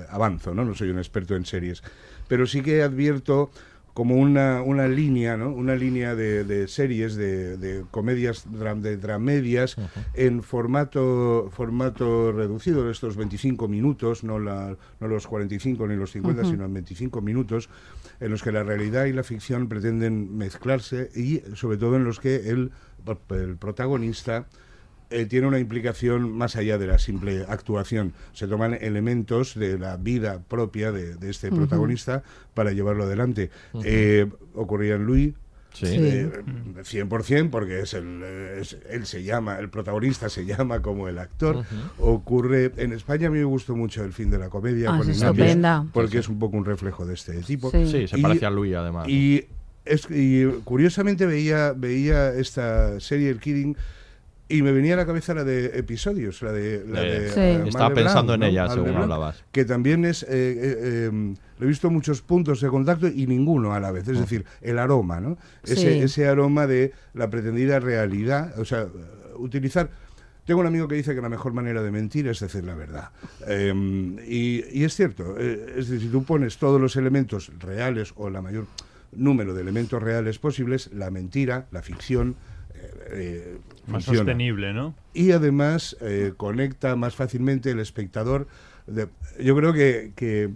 avanzo, 0.08 0.54
¿no? 0.54 0.64
No 0.64 0.72
soy 0.74 0.90
un 0.90 0.98
experto 0.98 1.34
en 1.34 1.44
series, 1.44 1.82
pero 2.28 2.46
sí 2.46 2.62
que 2.62 2.82
advierto 2.82 3.50
como 3.96 4.16
una, 4.16 4.60
una 4.60 4.88
línea, 4.88 5.38
¿no? 5.38 5.48
Una 5.48 5.74
línea 5.74 6.14
de, 6.14 6.44
de 6.44 6.68
series, 6.68 7.16
de, 7.16 7.56
de 7.56 7.82
comedias, 7.90 8.44
de 8.52 8.96
dramedias 8.98 9.76
en 10.12 10.42
formato 10.42 11.48
formato 11.50 12.30
reducido, 12.30 12.84
de 12.84 12.92
estos 12.92 13.16
25 13.16 13.68
minutos, 13.68 14.22
no, 14.22 14.38
la, 14.38 14.76
no 15.00 15.08
los 15.08 15.26
45 15.26 15.86
ni 15.88 15.96
los 15.96 16.10
50, 16.12 16.42
Ujú. 16.42 16.50
sino 16.50 16.66
en 16.66 16.74
25 16.74 17.22
minutos, 17.22 17.70
en 18.20 18.30
los 18.30 18.42
que 18.42 18.52
la 18.52 18.62
realidad 18.62 19.06
y 19.06 19.14
la 19.14 19.22
ficción 19.22 19.66
pretenden 19.66 20.36
mezclarse 20.36 21.10
y 21.16 21.40
sobre 21.54 21.78
todo 21.78 21.96
en 21.96 22.04
los 22.04 22.20
que 22.20 22.50
el, 22.50 22.72
el 23.30 23.56
protagonista 23.56 24.46
eh, 25.10 25.26
tiene 25.26 25.46
una 25.46 25.58
implicación 25.58 26.32
más 26.32 26.56
allá 26.56 26.78
de 26.78 26.86
la 26.86 26.98
simple 26.98 27.44
actuación. 27.48 28.12
Se 28.32 28.46
toman 28.48 28.74
elementos 28.74 29.54
de 29.54 29.78
la 29.78 29.96
vida 29.96 30.40
propia 30.48 30.92
de, 30.92 31.14
de 31.16 31.30
este 31.30 31.50
protagonista 31.50 32.22
para 32.54 32.72
llevarlo 32.72 33.04
adelante. 33.04 33.50
Ujú. 33.72 33.82
Eh, 33.86 34.28
ocurría 34.54 34.94
en 34.96 35.06
Louis. 35.06 35.34
Sí. 35.72 35.84
eh, 35.90 36.30
100% 36.82 37.50
porque 37.50 37.80
es 37.80 37.92
el, 37.92 38.22
es- 38.58 38.78
él 38.88 39.04
se 39.04 39.22
llama, 39.22 39.58
el 39.58 39.68
protagonista 39.68 40.30
se 40.30 40.46
llama 40.46 40.80
como 40.80 41.06
el 41.06 41.18
actor. 41.18 41.64
Ocurre 41.98 42.72
en 42.78 42.92
España 42.92 43.28
a 43.28 43.30
mí 43.30 43.38
me 43.38 43.44
gustó 43.44 43.76
mucho 43.76 44.02
el 44.02 44.12
fin 44.14 44.30
de 44.30 44.38
la 44.38 44.48
comedia 44.48 44.88
Ah, 44.94 44.98
con 44.98 45.10
es 45.10 45.22
porque 45.92 46.08
Sí, 46.08 46.12
sí. 46.12 46.18
es 46.18 46.28
un 46.30 46.38
poco 46.38 46.56
un 46.56 46.64
reflejo 46.64 47.04
de 47.04 47.12
este 47.14 47.34
tipo. 47.42 47.70
Sí. 47.70 47.86
Sí, 47.86 48.08
se 48.08 48.18
Y- 48.18 48.22
parece 48.22 48.46
a 48.46 48.50
Louis 48.50 48.74
además. 48.74 49.06
y, 49.08 49.44
es, 49.84 50.08
y 50.10 50.46
curiosamente 50.64 51.26
veía, 51.26 51.72
veía 51.76 52.32
esta 52.32 52.98
serie, 53.00 53.28
El 53.30 53.38
Kidding, 53.40 53.76
y 54.48 54.62
me 54.62 54.70
venía 54.72 54.94
a 54.94 54.96
la 54.98 55.06
cabeza 55.06 55.34
la 55.34 55.42
de 55.44 55.78
episodios, 55.78 56.40
la 56.42 56.52
de... 56.52 56.84
La 56.86 57.00
de 57.00 57.30
Sí. 57.30 57.40
eh, 57.40 57.64
Estaba 57.66 57.92
pensando 57.94 58.34
en 58.34 58.42
ella 58.44 58.68
según 58.68 58.90
Blanc, 58.90 59.02
hablabas. 59.02 59.44
Que 59.52 59.64
también 59.64 60.04
es... 60.04 60.22
eh, 60.22 60.26
eh, 60.30 61.08
eh, 61.10 61.34
le 61.58 61.64
he 61.64 61.68
visto 61.68 61.90
muchos 61.90 62.22
puntos 62.22 62.60
de 62.60 62.68
contacto 62.68 63.08
y 63.08 63.26
ninguno 63.26 63.72
a 63.74 63.80
la 63.80 63.90
vez. 63.90 64.06
Es 64.08 64.20
decir, 64.20 64.44
el 64.60 64.78
aroma, 64.78 65.20
¿no? 65.20 65.36
Ese, 65.64 65.76
Sí. 65.76 65.86
ese 66.00 66.28
aroma 66.28 66.66
de 66.66 66.92
la 67.14 67.28
pretendida 67.30 67.80
realidad, 67.80 68.58
o 68.58 68.64
sea, 68.64 68.82
eh, 68.82 68.88
utilizar... 69.36 69.90
Tengo 70.44 70.60
un 70.60 70.66
amigo 70.68 70.86
que 70.86 70.94
dice 70.94 71.12
que 71.12 71.20
la 71.20 71.28
mejor 71.28 71.52
manera 71.52 71.82
de 71.82 71.90
mentir 71.90 72.28
es 72.28 72.38
decir 72.38 72.62
la 72.62 72.76
verdad. 72.76 73.10
Eh, 73.48 73.74
y, 74.28 74.62
y 74.70 74.84
es 74.84 74.94
cierto, 74.94 75.34
eh, 75.36 75.74
es 75.76 75.88
decir, 75.88 76.02
si 76.02 76.08
tú 76.08 76.22
pones 76.22 76.58
todos 76.58 76.80
los 76.80 76.94
elementos 76.94 77.50
reales 77.58 78.12
o 78.14 78.30
la 78.30 78.40
mayor 78.42 78.66
número 79.10 79.54
de 79.54 79.62
elementos 79.62 80.00
reales 80.00 80.38
posibles, 80.38 80.88
la 80.92 81.10
mentira, 81.10 81.66
la 81.72 81.82
ficción, 81.82 82.36
eh, 82.74 82.90
eh, 83.10 83.58
Más 83.86 84.04
funciona. 84.04 84.18
sostenible, 84.30 84.72
¿no? 84.72 84.94
Y 85.14 85.30
además 85.32 85.96
eh, 86.00 86.32
conecta 86.36 86.96
más 86.96 87.14
fácilmente 87.14 87.70
el 87.70 87.78
espectador. 87.80 88.46
de- 88.86 89.08
yo 89.42 89.56
creo 89.56 89.72
que, 89.72 90.12
que, 90.14 90.50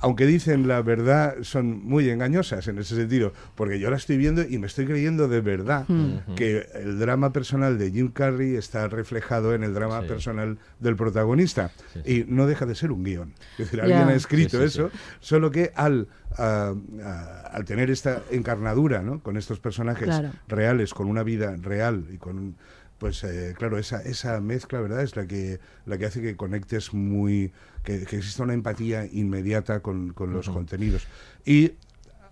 aunque 0.00 0.26
dicen 0.26 0.68
la 0.68 0.82
verdad, 0.82 1.36
son 1.42 1.84
muy 1.84 2.08
engañosas 2.10 2.68
en 2.68 2.78
ese 2.78 2.96
sentido, 2.96 3.32
porque 3.54 3.78
yo 3.78 3.90
la 3.90 3.96
estoy 3.96 4.16
viendo 4.18 4.42
y 4.42 4.58
me 4.58 4.66
estoy 4.66 4.84
creyendo 4.86 5.26
de 5.28 5.40
verdad 5.40 5.84
Mm. 5.88 6.34
que 6.34 6.66
el 6.74 6.98
drama 6.98 7.32
personal 7.32 7.78
de 7.78 7.90
Jim 7.90 8.10
Carrey 8.12 8.56
está 8.56 8.88
reflejado 8.88 9.54
en 9.54 9.62
el 9.64 9.72
drama 9.74 10.02
Sí. 10.02 10.08
personal 10.08 10.58
del 10.80 10.96
protagonista. 10.96 11.70
Sí, 11.92 12.00
Y 12.04 12.24
no 12.28 12.46
deja 12.46 12.66
de 12.66 12.74
ser 12.74 12.92
un 12.92 13.04
guion. 13.04 13.32
Es 13.52 13.58
decir, 13.66 13.80
alguien 13.80 14.08
ha 14.08 14.14
escrito 14.14 14.58
Sí, 14.58 14.58
sí, 14.58 14.64
eso, 14.64 14.90
solo 15.20 15.50
que 15.50 15.72
al, 15.74 16.08
ah, 16.38 16.74
ah, 17.02 17.50
al 17.52 17.64
tener 17.64 17.90
esta 17.90 18.22
encarnadura 18.30 19.02
¿no? 19.02 19.20
con 19.20 19.36
estos 19.36 19.60
personajes 19.60 20.04
Claro. 20.04 20.30
reales, 20.48 20.92
con 20.94 21.08
una 21.08 21.22
vida 21.22 21.56
real 21.60 22.04
y 22.12 22.18
con 22.18 22.38
un- 22.38 22.56
pues 22.98 23.22
eh, 23.24 23.54
claro, 23.58 23.76
esa, 23.76 24.00
esa 24.00 24.40
mezcla, 24.40 24.80
¿verdad? 24.80 25.02
Es 25.02 25.16
la 25.16 25.26
que, 25.26 25.60
la 25.84 25.98
que 25.98 26.06
hace 26.06 26.22
que 26.22 26.34
conectes 26.34 26.94
muy, 26.94 27.52
que, 27.86 28.04
que 28.04 28.16
exista 28.16 28.42
una 28.42 28.52
empatía 28.52 29.06
inmediata 29.06 29.80
con, 29.80 30.12
con 30.12 30.32
los 30.32 30.50
contenidos. 30.50 31.06
Y 31.44 31.72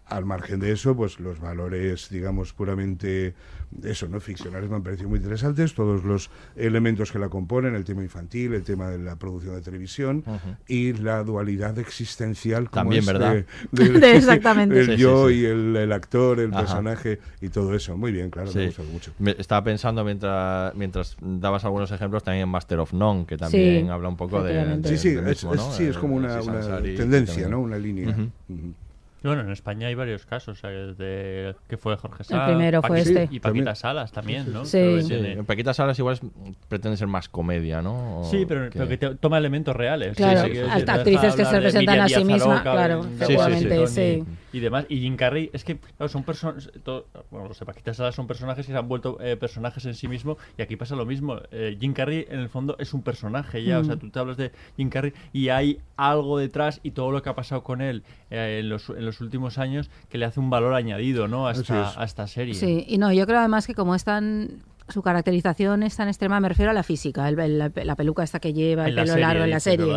al 0.06 0.26
margen 0.26 0.60
de 0.60 0.70
eso, 0.72 0.94
pues 0.94 1.18
los 1.18 1.40
valores, 1.40 2.08
digamos, 2.10 2.52
puramente 2.52 3.34
eso, 3.82 4.06
¿no? 4.06 4.20
Ficcionales 4.20 4.68
me 4.68 4.76
han 4.76 4.82
parecido 4.82 5.08
muy 5.08 5.16
interesantes, 5.18 5.74
todos 5.74 6.04
los 6.04 6.30
elementos 6.56 7.10
que 7.10 7.18
la 7.18 7.28
componen, 7.30 7.74
el 7.74 7.84
tema 7.84 8.02
infantil, 8.02 8.52
el 8.54 8.62
tema 8.62 8.88
de 8.90 8.98
la 8.98 9.16
producción 9.16 9.54
de 9.54 9.62
televisión 9.62 10.22
y 10.68 10.92
la 10.92 11.24
dualidad 11.24 11.78
existencial 11.78 12.70
como 12.70 12.82
También, 12.84 13.00
es 13.00 13.06
¿verdad? 13.06 13.32
de- 13.32 13.44
de- 13.72 13.98
De- 14.00 14.16
exactamente. 14.16 14.78
el 14.78 14.86
Sí, 14.86 14.96
yo 14.96 15.28
sí. 15.28 15.36
y 15.36 15.44
el, 15.46 15.74
el 15.74 15.92
actor, 15.92 16.38
el 16.38 16.50
Ajá. 16.52 16.60
personaje 16.60 17.18
y 17.40 17.48
todo 17.48 17.74
eso. 17.74 17.96
Muy 17.96 18.12
bien, 18.12 18.30
claro, 18.30 18.52
me 18.54 18.66
gustado 18.66 18.88
mucho. 18.90 19.12
Me- 19.18 19.34
estaba 19.38 19.64
pensando 19.64 20.04
mientras, 20.04 20.74
mientras 20.74 21.16
dabas 21.20 21.64
algunos 21.64 21.90
ejemplos 21.90 22.22
también 22.22 22.42
en 22.44 22.48
Master 22.50 22.78
of 22.78 22.92
None, 22.92 23.24
que 23.26 23.36
también 23.38 23.86
Sí, 23.86 23.90
habla 23.90 24.08
un 24.10 24.16
poco 24.16 24.42
de, 24.42 24.80
Sí, 24.84 24.98
sí, 24.98 25.08
es, 25.08 25.22
mismo, 25.22 25.54
es- 25.54 25.60
¿no? 25.60 25.72
sí, 25.72 25.84
es 25.84 25.94
El- 25.96 26.00
como 26.00 26.14
una, 26.16 26.38
tendencia. 26.94 27.48
¿no? 27.48 27.60
Una 27.60 27.78
línea. 27.78 28.14
Bueno, 29.28 29.42
en 29.42 29.50
España 29.50 29.88
hay 29.88 29.94
varios 29.94 30.26
casos, 30.26 30.58
o 30.58 30.60
sea, 30.60 30.70
desde 30.70 31.56
que 31.68 31.76
fue 31.76 31.96
Jorge 31.96 32.24
Sá, 32.24 32.46
primero 32.46 32.80
fue 32.82 32.98
Paquita- 32.98 33.22
este. 33.22 33.34
y 33.34 33.40
Paquita 33.40 33.40
También. 33.64 33.76
Salas 33.76 34.12
también, 34.12 34.52
¿no? 34.52 34.64
Sí. 34.64 35.02
Sí, 35.02 35.14
Paquita 35.46 35.72
Salas 35.74 35.98
igual 35.98 36.14
es- 36.14 36.22
pretende 36.68 36.96
ser 36.96 37.08
más 37.08 37.28
comedia, 37.28 37.82
¿no? 37.82 38.20
O 38.20 38.24
Sí, 38.30 38.44
pero, 38.46 38.68
pero 38.72 38.88
que 38.88 38.96
te- 38.98 39.14
toma 39.16 39.38
elementos 39.38 39.74
reales. 39.74 40.16
Claro, 40.16 40.42
Sí, 40.42 40.48
sí, 40.48 40.58
deja 40.58 40.94
actrices 40.94 41.34
que 41.36 41.44
se 41.44 41.78
Miriam 41.78 42.00
a 42.04 42.08
sí 42.08 42.14
Díaz 42.14 42.24
misma, 42.24 42.54
Aroca, 42.60 42.72
claro, 42.72 43.06
Washington 43.36 43.88
sí. 43.88 44.24
Y, 44.54 44.60
demás. 44.60 44.86
Y 44.88 45.00
Jim 45.00 45.16
Carrey, 45.16 45.50
es 45.52 45.64
que 45.64 45.78
claro, 45.78 46.08
son 46.08 46.22
personas. 46.24 46.70
Bueno, 47.30 47.48
los 47.48 47.58
de 47.58 47.66
Paquita 47.66 47.92
Salas 47.92 48.14
son 48.14 48.26
personajes 48.26 48.64
que 48.66 48.72
se 48.72 48.78
han 48.78 48.88
vuelto 48.88 49.18
eh, 49.20 49.36
personajes 49.36 49.84
en 49.86 49.94
sí 49.94 50.08
mismos. 50.08 50.38
Y 50.56 50.62
aquí 50.62 50.76
pasa 50.76 50.94
lo 50.96 51.04
mismo. 51.04 51.38
Eh, 51.50 51.76
Jim 51.80 51.92
Carrey, 51.92 52.26
en 52.28 52.38
el 52.40 52.48
fondo, 52.48 52.76
es 52.78 52.94
un 52.94 53.02
personaje 53.02 53.62
ya. 53.64 53.78
O 53.80 53.84
sea, 53.84 53.96
Mm. 53.96 53.98
tú 53.98 54.10
te 54.10 54.18
hablas 54.18 54.36
de 54.36 54.52
Jim 54.76 54.88
Carrey 54.90 55.12
y 55.32 55.48
hay 55.48 55.80
algo 55.96 56.38
detrás 56.38 56.80
y 56.82 56.92
todo 56.92 57.10
lo 57.10 57.22
que 57.22 57.28
ha 57.30 57.34
pasado 57.34 57.62
con 57.62 57.80
él 57.80 58.02
eh, 58.30 58.58
en, 58.60 58.68
los, 58.68 58.88
en 58.90 59.04
los 59.04 59.20
últimos 59.20 59.58
años 59.58 59.90
que 60.08 60.18
le 60.18 60.24
hace 60.24 60.40
un 60.40 60.50
valor 60.50 60.74
añadido, 60.74 61.28
¿no? 61.28 61.46
A 61.48 61.52
esta, 61.52 61.90
es. 61.90 61.98
a 61.98 62.04
esta 62.04 62.26
serie. 62.26 62.54
Sí, 62.54 62.84
y 62.88 62.98
no, 62.98 63.12
yo 63.12 63.26
creo 63.26 63.38
además 63.40 63.66
que 63.66 63.74
como 63.74 63.94
es 63.94 64.04
tan 64.04 64.62
su 64.88 65.02
caracterización 65.02 65.82
es 65.82 65.96
tan 65.96 66.08
extrema, 66.08 66.38
me 66.40 66.48
refiero 66.48 66.70
a 66.70 66.74
la 66.74 66.82
física, 66.82 67.28
el- 67.28 67.38
el- 67.38 67.58
la, 67.58 67.70
la 67.74 67.96
peluca 67.96 68.22
esta 68.22 68.38
que 68.38 68.52
lleva, 68.52 68.84
el 68.84 68.90
En 68.90 68.96
la 68.96 69.02
pelo 69.02 69.12
serie, 69.14 69.26
largo 69.26 69.44
en 69.44 69.50
la 69.50 69.60
serie. 69.60 69.94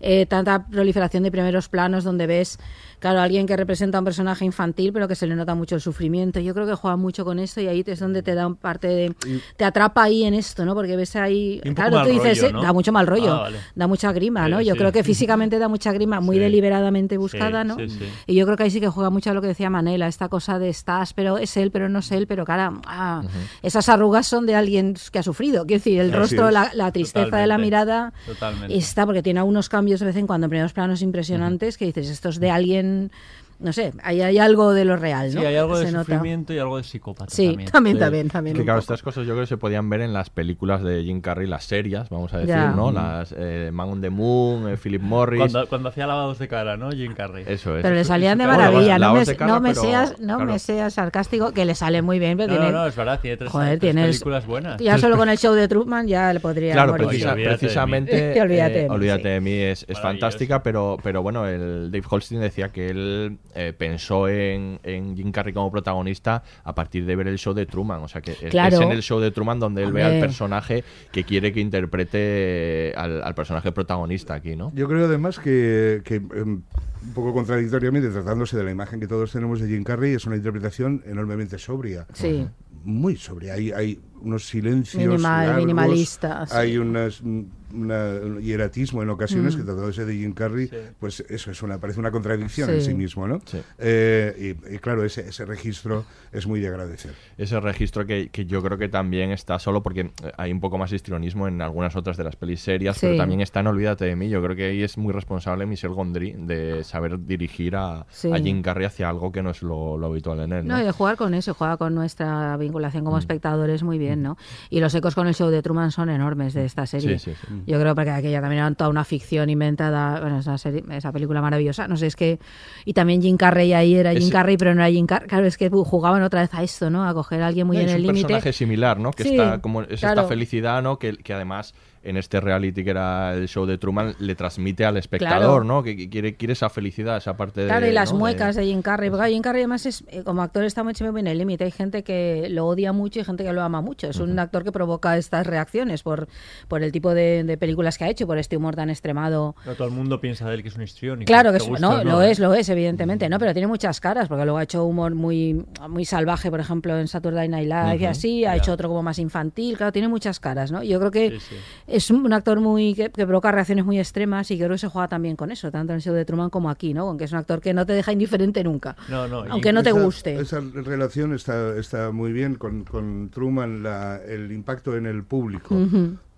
Eh, 0.00 0.26
tanta 0.26 0.66
proliferación 0.66 1.22
de 1.22 1.30
primeros 1.30 1.68
planos 1.68 2.04
donde 2.04 2.26
ves, 2.26 2.58
claro, 2.98 3.20
alguien 3.20 3.46
que 3.46 3.56
representa 3.56 3.96
a 3.96 4.00
un 4.00 4.04
personaje 4.04 4.44
infantil, 4.44 4.92
pero 4.92 5.08
que 5.08 5.14
se 5.14 5.26
le 5.26 5.34
nota 5.36 5.54
mucho 5.54 5.74
el 5.74 5.80
sufrimiento. 5.80 6.38
Yo 6.40 6.52
creo 6.52 6.66
que 6.66 6.74
juega 6.74 6.96
mucho 6.96 7.24
con 7.24 7.38
esto 7.38 7.60
y 7.62 7.66
ahí 7.68 7.82
es 7.86 7.98
donde 7.98 8.22
te 8.22 8.34
da 8.34 8.46
un 8.46 8.56
parte 8.56 8.88
de, 8.88 9.14
te 9.56 9.64
atrapa 9.64 10.02
ahí 10.02 10.24
en 10.24 10.34
esto, 10.34 10.64
¿no? 10.66 10.74
Porque 10.74 10.96
ves 10.96 11.16
ahí, 11.16 11.60
claro, 11.74 12.02
tú 12.02 12.08
mal 12.08 12.08
dices, 12.10 12.38
rollo, 12.40 12.48
eh, 12.50 12.52
¿no? 12.52 12.62
da 12.62 12.72
mucho 12.74 12.92
mal 12.92 13.06
rollo, 13.06 13.32
Ah, 13.34 13.40
vale. 13.40 13.58
da 13.74 13.86
mucha 13.86 14.12
grima, 14.12 14.48
¿no? 14.48 14.58
Sí, 14.58 14.66
Yo 14.66 14.74
sí. 14.74 14.78
creo 14.78 14.92
que 14.92 15.02
físicamente 15.02 15.58
da 15.58 15.68
mucha 15.68 15.92
grima, 15.92 16.20
muy 16.20 16.36
Sí. 16.36 16.40
deliberadamente 16.42 17.16
buscada, 17.16 17.62
Sí, 17.62 17.68
¿no? 17.68 17.76
sí, 17.76 17.88
sí. 17.88 18.04
Y 18.26 18.34
yo 18.34 18.44
creo 18.44 18.56
que 18.58 18.64
ahí 18.64 18.70
sí 18.70 18.80
que 18.80 18.88
juega 18.88 19.08
mucho 19.08 19.30
a 19.30 19.34
lo 19.34 19.40
que 19.40 19.48
decía 19.48 19.70
Manela, 19.70 20.08
esta 20.08 20.28
cosa 20.28 20.58
de 20.58 20.68
estás, 20.68 21.14
pero 21.14 21.38
es 21.38 21.56
él, 21.56 21.70
pero 21.70 21.88
no 21.88 22.00
es 22.00 22.12
él, 22.12 22.26
pero 22.26 22.44
cara, 22.44 22.72
ah, 22.86 23.22
esas 23.62 23.88
arrugas 23.88 24.25
son 24.26 24.46
de 24.46 24.54
alguien 24.54 24.94
que 25.10 25.18
ha 25.18 25.22
sufrido. 25.22 25.66
Quiero 25.66 25.78
decir, 25.80 26.00
el 26.00 26.10
Así 26.10 26.16
rostro, 26.18 26.50
la, 26.50 26.70
la 26.74 26.92
tristeza 26.92 27.36
de 27.36 27.46
la 27.46 27.58
mirada 27.58 28.12
Totalmente. 28.26 28.76
está, 28.76 29.06
porque 29.06 29.22
tiene 29.22 29.40
algunos 29.40 29.68
cambios 29.68 30.00
de 30.00 30.06
vez 30.06 30.16
en 30.16 30.26
cuando 30.26 30.46
en 30.46 30.50
primeros 30.50 30.72
planos 30.72 31.02
impresionantes 31.02 31.78
que 31.78 31.86
dices, 31.86 32.08
esto 32.10 32.28
es 32.28 32.40
de 32.40 32.50
alguien, 32.50 33.10
no 33.58 33.72
sé, 33.72 33.92
hay, 34.02 34.20
hay 34.20 34.38
algo 34.38 34.72
de 34.72 34.84
lo 34.84 34.96
real, 34.96 35.30
Sí, 35.30 35.36
¿no? 35.38 35.46
hay 35.46 35.56
algo 35.56 35.78
de 35.78 35.90
nota. 35.92 36.04
sufrimiento 36.04 36.52
y 36.52 36.58
algo 36.58 36.76
de 36.76 36.84
psicópata 36.84 37.34
Sí, 37.34 37.48
también. 37.48 37.70
también, 37.70 37.96
Sí. 37.96 38.00
también, 38.00 38.28
también. 38.28 38.56
Que 38.56 38.62
claro, 38.64 38.80
poco. 38.80 38.92
estas 38.94 39.02
cosas 39.02 39.26
yo 39.26 39.32
creo 39.34 39.44
que 39.44 39.48
se 39.48 39.56
podían 39.56 39.88
ver 39.90 40.00
en 40.02 40.12
las 40.12 40.30
películas 40.30 40.82
de 40.82 41.02
Jim 41.04 41.20
Carrey, 41.20 41.46
las 41.46 41.64
serias, 41.64 42.08
vamos 42.10 42.32
a 42.34 42.38
decir, 42.38 42.54
Ya. 42.54 42.70
¿no? 42.72 42.92
Las 42.92 43.34
eh, 43.36 43.70
Man 43.72 43.88
on 43.88 44.00
the 44.00 44.10
Moon, 44.10 44.68
eh, 44.68 44.76
Philip 44.76 45.02
Morris. 45.02 45.38
Cuando, 45.40 45.66
cuando 45.68 45.88
hacía 45.88 46.06
lavados 46.06 46.38
de 46.38 46.48
cara, 46.48 46.76
¿no? 46.76 46.90
Jim 46.90 47.14
Carrey. 47.14 47.44
Eso 47.46 47.76
es. 47.76 47.82
Pero 47.82 47.94
le 47.94 48.02
Eso- 48.02 48.08
salían 48.08 48.38
de 48.38 48.46
maravilla, 48.46 48.70
Bueno, 48.72 48.88
no 48.88 48.94
me, 48.94 48.98
lavos 48.98 49.26
de 49.26 49.36
cara, 49.36 49.52
no 49.54 49.60
me 49.60 49.68
pero, 49.70 49.80
seas, 49.82 50.20
no 50.20 50.36
claro. 50.36 50.52
me 50.52 50.58
seas 50.58 50.94
sarcástico, 50.94 51.52
que 51.52 51.64
le 51.64 51.74
sale 51.74 52.02
muy 52.02 52.18
bien, 52.18 52.36
pero 52.36 52.52
No, 52.52 52.58
tiene, 52.58 52.72
no, 52.72 52.78
no, 52.82 52.86
es 52.86 52.96
verdad, 52.96 53.20
tiene 53.20 53.36
tres, 53.36 53.50
joder, 53.50 53.68
tres 53.78 53.80
tienes, 53.80 54.06
películas 54.16 54.46
buenas. 54.46 54.80
ya 54.80 54.98
solo 54.98 55.16
con 55.16 55.28
el 55.28 55.38
show 55.38 55.54
de 55.54 55.66
Truman 55.68 56.06
ya 56.06 56.32
le 56.32 56.40
podría 56.40 56.72
Claro, 56.74 56.92
morir. 56.92 57.08
precisa- 57.08 57.32
Olvídate 57.32 57.40
de 57.40 57.50
mí. 57.54 57.58
precisamente. 57.58 58.32
Que 58.34 58.40
olvídate 58.42 58.72
de 58.78 58.88
mí, 58.88 58.94
olvídate 58.94 59.22
sí. 59.22 59.28
de 59.28 59.40
mí, 59.40 59.52
es, 59.52 59.86
fantástica, 60.00 60.62
pero, 60.62 60.96
pero 61.02 61.22
bueno, 61.22 61.46
el 61.46 61.90
Dave 61.90 62.04
Holstein 62.08 62.40
decía 62.40 62.68
que 62.70 62.88
él 62.90 63.38
eh, 63.56 63.72
pensó 63.72 64.28
en, 64.28 64.78
en 64.82 65.16
Jim 65.16 65.32
Carrey 65.32 65.52
como 65.54 65.70
protagonista 65.72 66.42
a 66.62 66.74
partir 66.74 67.06
de 67.06 67.16
ver 67.16 67.26
el 67.28 67.38
show 67.38 67.54
de 67.54 67.66
Truman. 67.66 68.02
O 68.02 68.08
sea, 68.08 68.20
que 68.20 68.32
es- 68.32 68.38
Claro. 68.50 68.76
es 68.76 68.82
en 68.82 68.90
el 68.92 69.02
show 69.02 69.18
de 69.18 69.30
Truman 69.30 69.58
donde 69.58 69.82
él 69.82 69.92
ve 69.92 70.02
al 70.04 70.20
personaje 70.20 70.84
que 71.12 71.24
quiere 71.24 71.52
que 71.52 71.60
interprete 71.60 72.92
al, 72.96 73.22
al 73.22 73.34
personaje 73.34 73.72
protagonista 73.72 74.34
aquí, 74.34 74.56
¿no? 74.56 74.72
Yo 74.74 74.88
creo 74.88 75.06
además 75.06 75.38
que, 75.38 76.02
que, 76.04 76.16
em, 76.16 76.62
un 77.02 77.12
poco 77.14 77.32
contradictoriamente, 77.32 78.08
tratándose 78.10 78.56
de 78.56 78.64
la 78.64 78.70
imagen 78.70 79.00
que 79.00 79.06
todos 79.06 79.32
tenemos 79.32 79.60
de 79.60 79.68
Jim 79.68 79.84
Carrey, 79.84 80.14
es 80.14 80.26
una 80.26 80.36
interpretación 80.36 81.02
enormemente 81.06 81.58
sobria. 81.58 82.06
Sí. 82.12 82.46
Muy 82.84 83.16
sobria. 83.16 83.54
Hay, 83.54 83.72
hay 83.72 84.00
unos 84.20 84.46
silencios. 84.46 85.02
Minimal- 85.02 85.46
largos, 85.46 85.56
minimalista, 85.56 86.46
sí. 86.46 86.54
Hay 86.56 86.78
unas, 86.78 87.20
mm, 87.22 87.40
una- 87.74 88.10
un 88.22 88.40
hieratismo 88.40 89.02
en 89.02 89.10
ocasiones 89.10 89.54
Mm. 89.54 89.58
que 89.58 89.64
tratándose 89.64 90.04
de 90.04 90.14
Jim 90.14 90.32
Carrey, 90.32 90.70
pues 90.98 91.20
eso 91.28 91.50
es 91.50 91.62
una, 91.62 91.78
parece 91.78 92.00
una 92.00 92.10
contradicción 92.10 92.68
Sí. 92.68 92.74
en 92.76 92.82
sí 92.82 92.94
mismo, 92.94 93.26
¿no? 93.26 93.40
Eh, 93.78 94.54
y, 94.70 94.74
y 94.74 94.78
claro, 94.78 95.04
ese, 95.04 95.28
ese 95.28 95.44
registro 95.44 96.04
es 96.32 96.46
muy 96.46 96.60
de 96.60 96.68
agradecer. 96.68 97.12
Ese 97.38 97.58
registro 97.60 98.06
que, 98.06 98.28
que 98.30 98.46
yo 98.46 98.62
creo 98.62 98.78
que 98.78 98.88
también 98.88 99.30
está 99.30 99.58
solo 99.58 99.82
porque 99.82 100.00
eh, 100.00 100.12
hay 100.36 100.52
un 100.52 100.60
poco 100.60 100.78
más 100.78 100.92
histrionismo 100.92 101.48
en 101.48 101.62
algunas 101.62 101.96
otras 101.96 102.16
de 102.16 102.24
las 102.24 102.36
pelis 102.36 102.60
serias, 102.60 102.96
Sí. 102.96 103.06
pero 103.06 103.16
también 103.16 103.40
está 103.40 103.60
en 103.60 103.66
Olvídate 103.68 104.04
de 104.04 104.16
mí. 104.16 104.28
Yo 104.28 104.42
creo 104.42 104.56
que 104.56 104.64
ahí 104.66 104.82
es 104.82 104.96
muy 104.98 105.12
responsable 105.12 105.66
Michel 105.66 105.90
Gondry 105.90 106.32
de 106.38 106.84
saber 106.84 107.24
dirigir 107.26 107.76
a, 107.76 108.06
Sí. 108.10 108.30
a 108.32 108.38
Jim 108.38 108.62
Carrey 108.62 108.86
hacia 108.86 109.08
algo 109.08 109.32
que 109.32 109.42
no 109.42 109.50
es 109.50 109.62
lo, 109.62 109.96
lo 109.98 110.06
habitual 110.06 110.40
en 110.40 110.52
él. 110.52 110.66
¿no? 110.66 110.74
No, 110.76 110.82
y 110.82 110.84
de 110.84 110.92
jugar 110.92 111.16
con 111.16 111.34
eso, 111.34 111.54
juega 111.54 111.76
con 111.76 111.94
nuestra 111.94 112.56
vinculación 112.56 113.02
Mm. 113.02 113.06
como 113.06 113.18
espectadores 113.18 113.82
muy 113.82 113.98
bien, 113.98 114.22
¿no? 114.22 114.36
Y 114.70 114.80
los 114.80 114.94
ecos 114.94 115.14
con 115.14 115.26
el 115.26 115.34
show 115.34 115.50
de 115.50 115.62
Truman 115.62 115.90
son 115.90 116.10
enormes 116.10 116.54
de 116.54 116.64
esta 116.64 116.86
serie. 116.86 117.18
Sí, 117.18 117.30
sí, 117.32 117.36
sí. 117.48 117.55
Yo 117.66 117.80
creo 117.80 117.94
porque 117.94 118.10
aquella 118.10 118.40
también 118.40 118.62
era 118.62 118.74
toda 118.74 118.90
una 118.90 119.04
ficción 119.04 119.48
inventada, 119.48 120.20
bueno, 120.20 120.38
esa, 120.40 120.58
serie- 120.58 120.84
esa 120.90 121.12
película 121.12 121.40
maravillosa, 121.40 121.86
no 121.88 121.96
sé, 121.96 122.06
es 122.08 122.16
que... 122.16 122.38
Y 122.84 122.92
también 122.92 123.22
Jim 123.22 123.36
Carrey 123.36 123.72
ahí 123.72 123.94
era 123.94 124.12
Jim 124.12 124.30
Carrey, 124.30 124.56
pero 124.56 124.74
no 124.74 124.80
era 124.82 124.90
Jim 124.90 125.06
Carrey, 125.06 125.28
claro, 125.28 125.46
es 125.46 125.56
que 125.56 125.68
uh, 125.68 125.84
jugaban 125.84 126.22
otra 126.22 126.40
vez 126.42 126.52
a 126.54 126.62
esto, 126.62 126.90
¿no? 126.90 127.08
A 127.08 127.14
coger 127.14 127.42
a 127.42 127.46
alguien 127.46 127.66
muy 127.66 127.76
No, 127.76 127.82
en 127.82 127.88
es 127.88 127.94
el 127.94 128.00
un 128.02 128.06
límite. 128.08 128.24
personaje 128.28 128.52
similar, 128.52 128.98
¿no? 128.98 129.10
Que 129.12 129.22
Sí, 129.24 129.30
está 129.30 129.60
como 129.60 129.82
es 129.82 130.00
claro. 130.00 130.20
esta 130.20 130.28
felicidad, 130.28 130.82
¿no? 130.82 130.98
Que, 130.98 131.16
que 131.16 131.32
además 131.32 131.74
en 132.06 132.16
este 132.16 132.40
reality 132.40 132.84
que 132.84 132.90
era 132.90 133.34
el 133.34 133.48
show 133.48 133.66
de 133.66 133.78
Truman 133.78 134.14
le 134.18 134.34
transmite 134.34 134.84
al 134.84 134.96
espectador, 134.96 135.62
Claro. 135.62 135.64
¿no? 135.64 135.82
Que, 135.82 136.08
quiere, 136.08 136.36
quiere 136.36 136.52
esa 136.52 136.68
felicidad, 136.70 137.16
esa 137.16 137.36
parte 137.36 137.62
de. 137.62 137.66
Claro, 137.66 137.86
y 137.86 137.92
las 137.92 138.12
¿no? 138.12 138.18
muecas 138.20 138.56
de 138.56 138.64
Jim 138.64 138.82
Carrey. 138.82 139.10
Porque 139.10 139.28
Jim 139.28 139.42
Carrey 139.42 139.62
además 139.62 139.86
es, 139.86 140.04
eh, 140.08 140.22
como 140.22 140.42
actor 140.42 140.64
está 140.64 140.82
muy 140.84 140.94
muy 141.10 141.20
en 141.20 141.26
el 141.26 141.38
límite. 141.38 141.64
Hay 141.64 141.70
gente 141.70 142.02
que 142.02 142.48
lo 142.50 142.66
odia 142.66 142.92
mucho 142.92 143.20
y 143.20 143.24
gente 143.24 143.44
que 143.44 143.52
lo 143.52 143.62
ama 143.62 143.80
mucho. 143.80 144.08
Es 144.08 144.18
un 144.20 144.38
actor 144.38 144.64
que 144.64 144.72
provoca 144.72 145.16
estas 145.16 145.46
reacciones 145.46 146.02
por, 146.02 146.28
por 146.68 146.82
el 146.82 146.92
tipo 146.92 147.12
de, 147.12 147.44
de 147.44 147.58
películas 147.58 147.98
que 147.98 148.04
ha 148.04 148.08
hecho, 148.08 148.26
por 148.26 148.38
este 148.38 148.56
humor 148.56 148.76
tan 148.76 148.88
extremado. 148.90 149.56
No, 149.64 149.74
todo 149.74 149.88
el 149.88 149.94
mundo 149.94 150.20
piensa 150.20 150.48
de 150.48 150.54
él 150.54 150.62
que 150.62 150.68
es 150.68 150.76
un 150.76 150.82
histriónico. 150.82 151.26
Claro 151.26 151.50
que 151.50 151.58
es, 151.58 151.68
no, 151.80 152.04
lo 152.04 152.22
es, 152.22 152.38
lo 152.38 152.54
es, 152.54 152.68
evidentemente, 152.68 153.28
¿no? 153.28 153.38
Pero 153.38 153.52
tiene 153.52 153.66
muchas 153.66 154.00
caras, 154.00 154.28
porque 154.28 154.44
luego 154.44 154.58
ha 154.58 154.62
hecho 154.62 154.84
humor 154.84 155.14
muy, 155.14 155.64
muy 155.88 156.04
salvaje, 156.04 156.50
por 156.50 156.60
ejemplo, 156.60 156.98
en 156.98 157.08
Saturday 157.08 157.48
Night 157.48 157.68
Live 157.68 157.96
y 157.96 158.04
así, 158.06 158.44
ha 158.44 158.56
hecho 158.56 158.72
otro 158.72 158.88
como 158.88 159.02
más 159.02 159.18
infantil, 159.18 159.76
claro, 159.76 159.92
tiene 159.92 160.08
muchas 160.08 160.40
caras, 160.40 160.70
¿no? 160.70 160.82
Yo 160.82 160.98
creo 160.98 161.10
que 161.10 161.30
Sí, 161.30 161.40
sí. 161.40 161.56
Es 161.96 162.10
un 162.10 162.32
actor 162.32 162.60
muy 162.60 162.94
que, 162.94 163.10
que 163.10 163.26
provoca 163.26 163.50
reacciones 163.52 163.84
muy 163.84 163.98
extremas 163.98 164.50
y 164.50 164.56
creo 164.58 164.70
que 164.70 164.78
se 164.78 164.88
juega 164.88 165.08
también 165.08 165.36
con 165.36 165.50
eso, 165.50 165.70
tanto 165.70 165.92
en 165.92 165.96
el 165.96 166.02
show 166.02 166.14
de 166.14 166.24
Truman 166.24 166.50
como 166.50 166.70
aquí, 166.70 166.94
¿no? 166.94 167.08
Aunque 167.08 167.24
es 167.24 167.32
un 167.32 167.38
actor 167.38 167.60
que 167.60 167.74
no 167.74 167.84
te 167.86 167.92
deja 167.94 168.12
indiferente 168.12 168.62
nunca. 168.64 168.96
No, 169.08 169.26
no, 169.28 169.46
y 169.46 169.50
Aunque 169.50 169.72
no 169.72 169.82
te 169.82 169.90
Esa- 169.90 170.00
guste. 170.00 170.36
Esa 170.40 170.60
relación 170.60 171.34
está, 171.34 171.76
está 171.76 172.10
muy 172.12 172.32
bien 172.32 172.54
con, 172.56 172.84
con 172.84 173.30
Truman, 173.30 173.82
la- 173.82 174.20
el 174.26 174.52
impacto 174.52 174.96
en 174.96 175.06
el 175.06 175.24
público. 175.24 175.76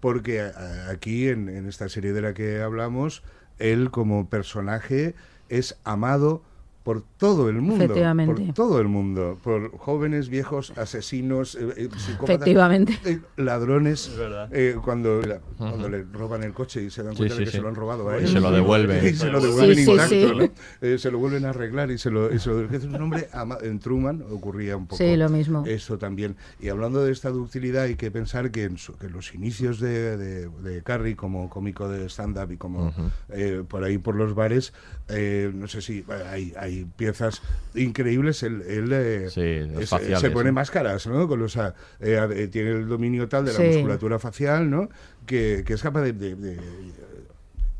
Porque 0.00 0.40
a- 0.40 0.90
aquí, 0.90 1.28
en, 1.28 1.48
en 1.48 1.66
esta 1.66 1.88
serie 1.88 2.12
de 2.12 2.22
la 2.22 2.32
que 2.34 2.60
hablamos, 2.62 3.22
él 3.58 3.90
como 3.90 4.28
personaje 4.28 5.14
es 5.48 5.78
amado 5.84 6.42
por 6.88 7.02
todo 7.18 7.50
el 7.50 7.56
mundo. 7.56 7.84
Efectivamente. 7.84 8.44
Por 8.46 8.54
todo 8.54 8.80
el 8.80 8.88
mundo. 8.88 9.38
Por 9.42 9.76
jóvenes, 9.76 10.30
viejos, 10.30 10.72
asesinos, 10.78 11.54
eh, 11.54 11.68
eh, 11.76 11.88
psicópatas, 11.98 12.36
Efectivamente. 12.36 12.98
eh, 13.04 13.20
ladrones. 13.36 14.06
Es 14.08 14.16
verdad. 14.16 14.48
eh, 14.50 14.74
cuando, 14.82 15.20
cuando 15.58 15.90
le 15.90 16.04
roban 16.04 16.44
el 16.44 16.54
coche 16.54 16.82
y 16.84 16.88
se 16.88 17.02
dan 17.02 17.14
cuenta 17.14 17.34
sí, 17.34 17.40
de 17.40 17.44
que 17.44 17.50
sí. 17.50 17.56
se 17.58 17.62
lo 17.62 17.68
han 17.68 17.74
robado 17.74 18.08
a 18.08 18.18
Y 18.18 18.22
él. 18.24 18.28
se 18.28 18.40
lo 18.40 18.50
devuelven. 18.50 19.04
Y 19.06 19.12
se 19.12 19.26
lo 19.30 19.38
devuelven 19.38 19.76
sí, 19.76 19.90
intacto, 19.90 20.08
sí. 20.08 20.26
¿no? 20.34 20.48
Eh, 20.88 20.96
se 20.98 21.10
lo 21.10 21.18
vuelven 21.18 21.44
a 21.44 21.50
arreglar 21.50 21.90
y 21.90 21.98
se 21.98 22.10
lo, 22.10 22.32
y 22.34 22.38
se 22.38 22.48
lo- 22.48 22.62
es 22.64 22.84
un 22.84 22.94
hombre 23.02 23.28
en 23.60 23.78
Truman 23.80 24.24
ocurría 24.30 24.74
un 24.78 24.86
poco 24.86 24.96
Sí, 24.96 25.14
lo 25.16 25.28
mismo. 25.28 25.64
eso 25.66 25.98
también 25.98 26.36
y 26.58 26.70
hablando 26.70 27.04
de 27.04 27.12
esta 27.12 27.28
ductilidad 27.28 27.82
hay 27.82 27.96
que 27.96 28.10
pensar 28.10 28.50
que 28.50 28.64
en, 28.64 28.78
su- 28.78 28.96
que 28.96 29.08
en 29.08 29.12
los 29.12 29.34
inicios 29.34 29.78
de, 29.78 30.16
de, 30.16 30.48
de 30.48 30.82
Carrey 30.82 31.14
como 31.16 31.50
cómico 31.50 31.86
de 31.86 32.06
stand 32.08 32.38
up 32.38 32.50
y 32.50 32.56
como 32.56 32.94
eh, 33.28 33.62
por 33.68 33.84
ahí 33.84 33.98
por 33.98 34.14
los 34.14 34.34
bares 34.34 34.72
eh, 35.10 35.50
no 35.54 35.68
sé 35.68 35.82
si 35.82 36.00
bueno, 36.02 36.24
hay, 36.30 36.54
hay 36.78 36.84
piezas 36.96 37.42
increíbles 37.74 38.42
él, 38.42 38.62
él, 38.66 38.90
eh, 38.92 39.30
Sí, 39.30 39.60
los 39.72 39.82
es- 39.84 39.88
faciales, 39.90 40.20
se 40.20 40.30
pone 40.30 40.50
¿no? 40.50 40.54
máscaras 40.54 41.06
no 41.06 41.26
con 41.28 41.38
los 41.40 41.56
eh, 41.56 41.72
eh, 42.00 42.48
tiene 42.50 42.70
el 42.70 42.88
dominio 42.88 43.28
tal 43.28 43.44
de 43.44 43.52
la 43.52 43.58
Sí. 43.58 43.64
musculatura 43.64 44.18
facial 44.18 44.70
no 44.70 44.88
que, 45.26 45.62
que 45.66 45.74
es 45.74 45.82
capaz 45.82 46.02
de, 46.02 46.12
de- 46.12 46.36
de 46.36 46.58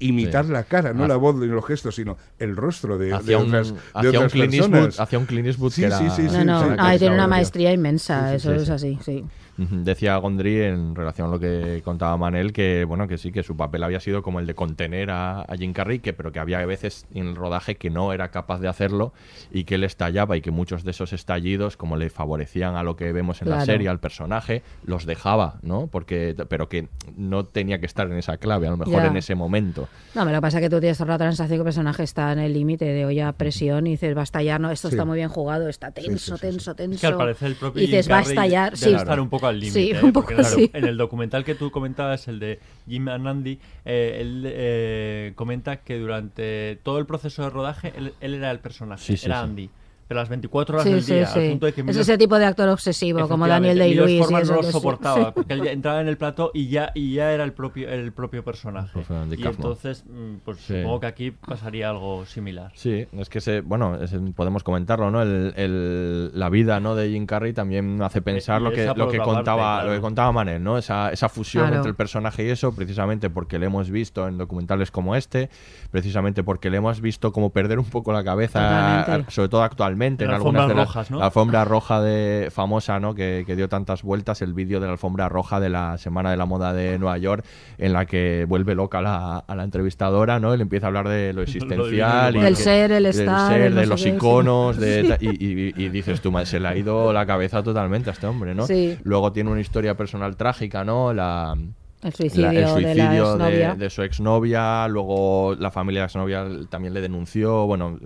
imitar 0.00 0.46
Sí. 0.46 0.52
la 0.52 0.62
cara, 0.62 0.92
no 0.94 1.08
la 1.08 1.16
voz 1.16 1.34
ni 1.36 1.46
los 1.46 1.64
gestos, 1.66 1.96
sino 1.96 2.16
el 2.38 2.54
rostro 2.56 2.98
de, 2.98 3.06
de 3.06 3.14
Hacia 3.14 3.38
un, 3.38 3.46
otras, 3.48 3.72
de 3.74 3.80
hacia 3.94 4.10
un 4.10 4.16
otras 4.16 4.32
personas. 4.32 4.54
Eastwood, 4.84 5.00
hacia 5.02 5.18
un 5.18 5.26
Clint 5.26 5.46
Eastwood 5.48 5.72
Sí, 5.72 5.80
que 5.80 5.86
era... 5.88 5.98
sí, 5.98 6.10
sí, 6.10 6.22
no, 6.44 6.76
no, 6.76 6.98
tiene 6.98 7.14
una 7.14 7.26
maestría 7.26 7.72
inmensa, 7.72 8.32
Sí, 8.38 8.40
sí, 8.40 8.48
eso 8.48 8.50
sí, 8.50 8.56
es 8.60 8.66
sí. 8.66 8.72
así, 8.72 8.98
sí. 9.04 9.24
Decía 9.58 10.16
Gondry 10.18 10.60
en 10.62 10.94
relación 10.94 11.26
a 11.28 11.30
lo 11.32 11.40
que 11.40 11.82
contaba 11.84 12.16
Manel 12.16 12.52
que 12.52 12.84
bueno 12.84 13.08
que 13.08 13.18
sí 13.18 13.32
que 13.32 13.42
su 13.42 13.56
papel 13.56 13.82
había 13.82 13.98
sido 13.98 14.22
como 14.22 14.38
el 14.38 14.46
de 14.46 14.54
contener 14.54 15.10
a, 15.10 15.40
a 15.42 15.56
Jim 15.56 15.72
Carrey 15.72 15.98
que 15.98 16.12
pero 16.12 16.30
que 16.30 16.38
había 16.38 16.64
veces 16.64 17.06
en 17.12 17.26
el 17.26 17.34
rodaje 17.34 17.74
que 17.76 17.90
no 17.90 18.12
era 18.12 18.30
capaz 18.30 18.60
de 18.60 18.68
hacerlo 18.68 19.12
y 19.50 19.64
que 19.64 19.74
él 19.74 19.82
estallaba 19.84 20.36
y 20.36 20.42
que 20.42 20.52
muchos 20.52 20.84
de 20.84 20.92
esos 20.92 21.12
estallidos 21.12 21.76
como 21.76 21.96
le 21.96 22.08
favorecían 22.08 22.76
a 22.76 22.84
lo 22.84 22.94
que 22.94 23.12
vemos 23.12 23.42
en 23.42 23.50
la 23.50 23.64
serie 23.64 23.88
al 23.88 23.98
personaje 23.98 24.62
los 24.84 25.06
dejaba 25.06 25.58
no 25.62 25.88
porque 25.88 26.36
pero 26.48 26.68
que 26.68 26.88
no 27.16 27.44
tenía 27.44 27.80
que 27.80 27.86
estar 27.86 28.06
en 28.06 28.16
esa 28.16 28.36
clave 28.36 28.68
a 28.68 28.70
lo 28.70 28.76
mejor 28.76 28.94
Ya. 29.02 29.06
en 29.08 29.16
ese 29.16 29.34
momento 29.34 29.88
No, 30.14 30.22
pero 30.22 30.26
lo 30.30 30.36
que 30.36 30.42
pasa 30.42 30.58
es 30.58 30.62
que 30.64 30.70
tú 30.70 30.78
tienes 30.78 30.98
toda 30.98 31.18
la 31.18 31.32
sensación 31.32 31.56
que 31.56 31.60
el 31.62 31.64
personaje 31.64 32.02
está 32.04 32.32
en 32.32 32.38
el 32.38 32.52
límite 32.52 32.84
de 32.84 33.04
hoy 33.04 33.18
a 33.18 33.32
presión 33.32 33.86
y 33.88 33.90
dices, 33.92 34.16
va 34.16 34.20
a 34.20 34.24
estallar, 34.24 34.60
no, 34.60 34.70
esto 34.70 34.88
Sí. 34.88 34.94
está 34.94 35.04
muy 35.04 35.16
bien 35.16 35.28
jugado, 35.28 35.68
está 35.68 35.88
Sí, 35.88 35.94
tenso, 36.06 36.36
sí, 36.36 36.40
sí, 36.40 36.40
tenso, 36.40 36.74
tenso. 36.76 36.94
Es 36.94 37.00
que 37.00 37.06
al 37.08 37.16
parecer 37.16 37.48
el 37.48 37.54
propio 37.56 37.82
y 37.82 37.86
dices, 37.86 38.06
Jim 38.06 38.14
va 38.14 38.18
a 38.18 38.22
estallar, 38.22 38.76
sí. 38.76 38.92
estar 38.94 39.18
un 39.20 39.28
poco 39.28 39.47
al 39.48 39.60
límite. 39.60 39.80
Sí, 39.80 39.90
¿eh? 39.90 40.00
un 40.02 40.12
Porque, 40.12 40.34
poco. 40.36 40.48
En 40.72 40.84
el 40.84 40.96
documental 40.96 41.44
que 41.44 41.54
tú 41.54 41.70
comentabas, 41.70 42.28
el 42.28 42.38
de 42.38 42.60
Jim 42.88 43.08
and 43.08 43.26
Andy, 43.26 43.58
eh, 43.84 44.18
él 44.20 44.44
eh, 44.46 45.32
comenta 45.34 45.78
que 45.78 45.98
durante 45.98 46.78
todo 46.82 46.98
el 46.98 47.06
proceso 47.06 47.42
de 47.42 47.50
rodaje 47.50 47.92
él, 47.96 48.14
él 48.20 48.34
era 48.34 48.50
el 48.50 48.60
personaje, 48.60 49.02
Sí, 49.04 49.16
sí, 49.16 49.26
era 49.26 49.38
sí. 49.40 49.44
Andy. 49.44 49.70
Pero 50.08 50.20
las 50.20 50.28
24 50.30 50.76
horas 50.76 50.84
Sí, 50.86 50.92
del 50.94 51.02
sí, 51.02 51.14
día, 51.14 51.26
sí. 51.26 51.38
al 51.40 51.48
punto 51.50 51.66
de 51.66 51.72
que 51.74 51.80
Es 51.82 51.96
ese 51.98 52.16
tipo 52.16 52.38
de 52.38 52.46
actor 52.46 52.66
obsesivo, 52.70 53.28
como 53.28 53.46
Daniel 53.46 53.78
Day-Lewis. 53.78 54.10
y 54.12 54.18
Forman 54.18 54.46
no 54.46 54.54
lo 54.54 54.62
sí. 54.62 54.72
soportaba, 54.72 55.32
porque 55.34 55.52
él 55.52 55.62
ya 55.62 55.70
entraba 55.70 56.00
en 56.00 56.08
el 56.08 56.16
plato 56.16 56.50
y 56.54 56.68
ya, 56.68 56.92
y 56.94 57.12
ya 57.12 57.30
era 57.32 57.44
el 57.44 57.52
propio, 57.52 57.90
el 57.90 58.10
propio 58.12 58.42
personaje. 58.42 58.98
Y 59.36 59.46
entonces, 59.46 60.04
mm, 60.08 60.36
pues 60.46 60.56
Sí. 60.60 60.78
supongo 60.78 61.00
que 61.00 61.06
aquí 61.08 61.30
pasaría 61.32 61.90
algo 61.90 62.24
similar. 62.24 62.72
Sí, 62.74 63.06
es 63.12 63.28
que 63.28 63.42
se, 63.42 63.60
bueno, 63.60 63.96
es- 64.02 64.16
podemos 64.34 64.62
comentarlo, 64.64 65.10
¿no? 65.10 65.20
El, 65.20 65.52
el- 65.56 66.30
la 66.32 66.48
vida, 66.48 66.80
¿no? 66.80 66.94
De 66.94 67.10
Jim 67.10 67.26
Carrey 67.26 67.52
también 67.52 68.00
hace 68.00 68.22
pensar 68.22 68.62
y 68.62 68.64
lo 68.64 68.70
que 68.72 68.86
lo 68.86 68.94
que 69.10 69.18
parte, 69.18 69.18
contaba 69.34 69.74
claro. 69.74 69.88
lo 69.90 69.94
que 69.94 70.00
contaba 70.00 70.32
Manel, 70.32 70.64
¿no? 70.64 70.78
Esa, 70.78 71.12
esa 71.12 71.28
fusión 71.28 71.64
Claro. 71.64 71.76
entre 71.76 71.90
el 71.90 71.96
personaje 71.96 72.46
y 72.46 72.48
eso, 72.48 72.74
precisamente 72.74 73.28
porque 73.28 73.58
le 73.58 73.66
hemos 73.66 73.90
visto 73.90 74.26
en 74.26 74.38
documentales 74.38 74.90
como 74.90 75.16
este, 75.16 75.50
precisamente 75.90 76.42
porque 76.42 76.70
le 76.70 76.78
hemos 76.78 77.02
visto 77.02 77.30
como 77.30 77.50
perder 77.50 77.78
un 77.78 77.84
poco 77.84 78.10
la 78.14 78.24
cabeza, 78.24 78.60
Totalmente. 78.96 79.30
sobre 79.32 79.48
todo 79.50 79.62
actualmente 79.62 79.97
En 80.24 80.30
en 80.30 80.34
algunas 80.36 80.62
de 80.68 80.74
las 80.74 80.86
rojas, 80.86 81.10
¿no? 81.10 81.18
la 81.18 81.26
alfombra 81.26 81.64
roja 81.64 82.00
de 82.00 82.48
famosa, 82.50 83.00
¿no? 83.00 83.14
Que, 83.14 83.44
que 83.46 83.56
dio 83.56 83.68
tantas 83.68 84.02
vueltas, 84.02 84.40
el 84.42 84.54
vídeo 84.54 84.80
de 84.80 84.86
la 84.86 84.92
alfombra 84.92 85.28
roja 85.28 85.60
de 85.60 85.68
la 85.68 85.98
Semana 85.98 86.30
de 86.30 86.36
la 86.36 86.46
Moda 86.46 86.72
de 86.72 86.98
Nueva 86.98 87.18
York, 87.18 87.44
en 87.78 87.92
la 87.92 88.06
que 88.06 88.46
vuelve 88.48 88.74
loca 88.74 89.00
la- 89.02 89.38
a 89.38 89.54
la 89.54 89.64
entrevistadora, 89.64 90.38
¿no? 90.40 90.54
Él 90.54 90.60
empieza 90.60 90.86
a 90.86 90.88
hablar 90.88 91.08
de 91.08 91.32
lo 91.32 91.42
existencial 91.42 92.36
y 92.36 92.40
Del 92.40 92.56
que- 92.56 92.62
ser, 92.62 92.92
el 92.92 93.02
del 93.02 93.06
estar, 93.06 93.52
ser, 93.52 93.60
el 93.62 93.74
no 93.74 93.80
de 93.80 93.86
los 93.86 94.06
iconos, 94.06 94.76
de 94.78 95.16
y, 95.20 95.28
y- 95.28 95.72
y 95.76 95.88
dices 95.88 96.20
tú, 96.20 96.30
"Madre, 96.32 96.46
se 96.46 96.60
le 96.60 96.68
ha 96.68 96.76
ido 96.76 97.12
la 97.12 97.26
cabeza 97.26 97.62
totalmente 97.62 98.10
a 98.10 98.12
este 98.12 98.26
hombre, 98.26 98.54
¿no? 98.54 98.66
Sí. 98.66 98.96
Luego 99.02 99.32
tiene 99.32 99.50
una 99.50 99.60
historia 99.60 99.96
personal 99.96 100.36
trágica, 100.36 100.84
¿no? 100.84 101.12
La, 101.12 101.56
El 102.00 102.12
suicidio, 102.12 102.46
la- 102.46 102.52
el 102.52 102.64
de 102.64 102.68
suicidio 102.68 103.36
de, 103.38 103.74
de 103.74 103.90
su 103.90 104.02
exnovia, 104.02 104.86
luego 104.86 105.56
la 105.58 105.70
familia 105.72 106.00
de 106.00 106.02
la 106.02 106.06
exnovia 106.06 106.46
también 106.70 106.94
le 106.94 107.00
denunció, 107.00 107.66
bueno, 107.66 107.98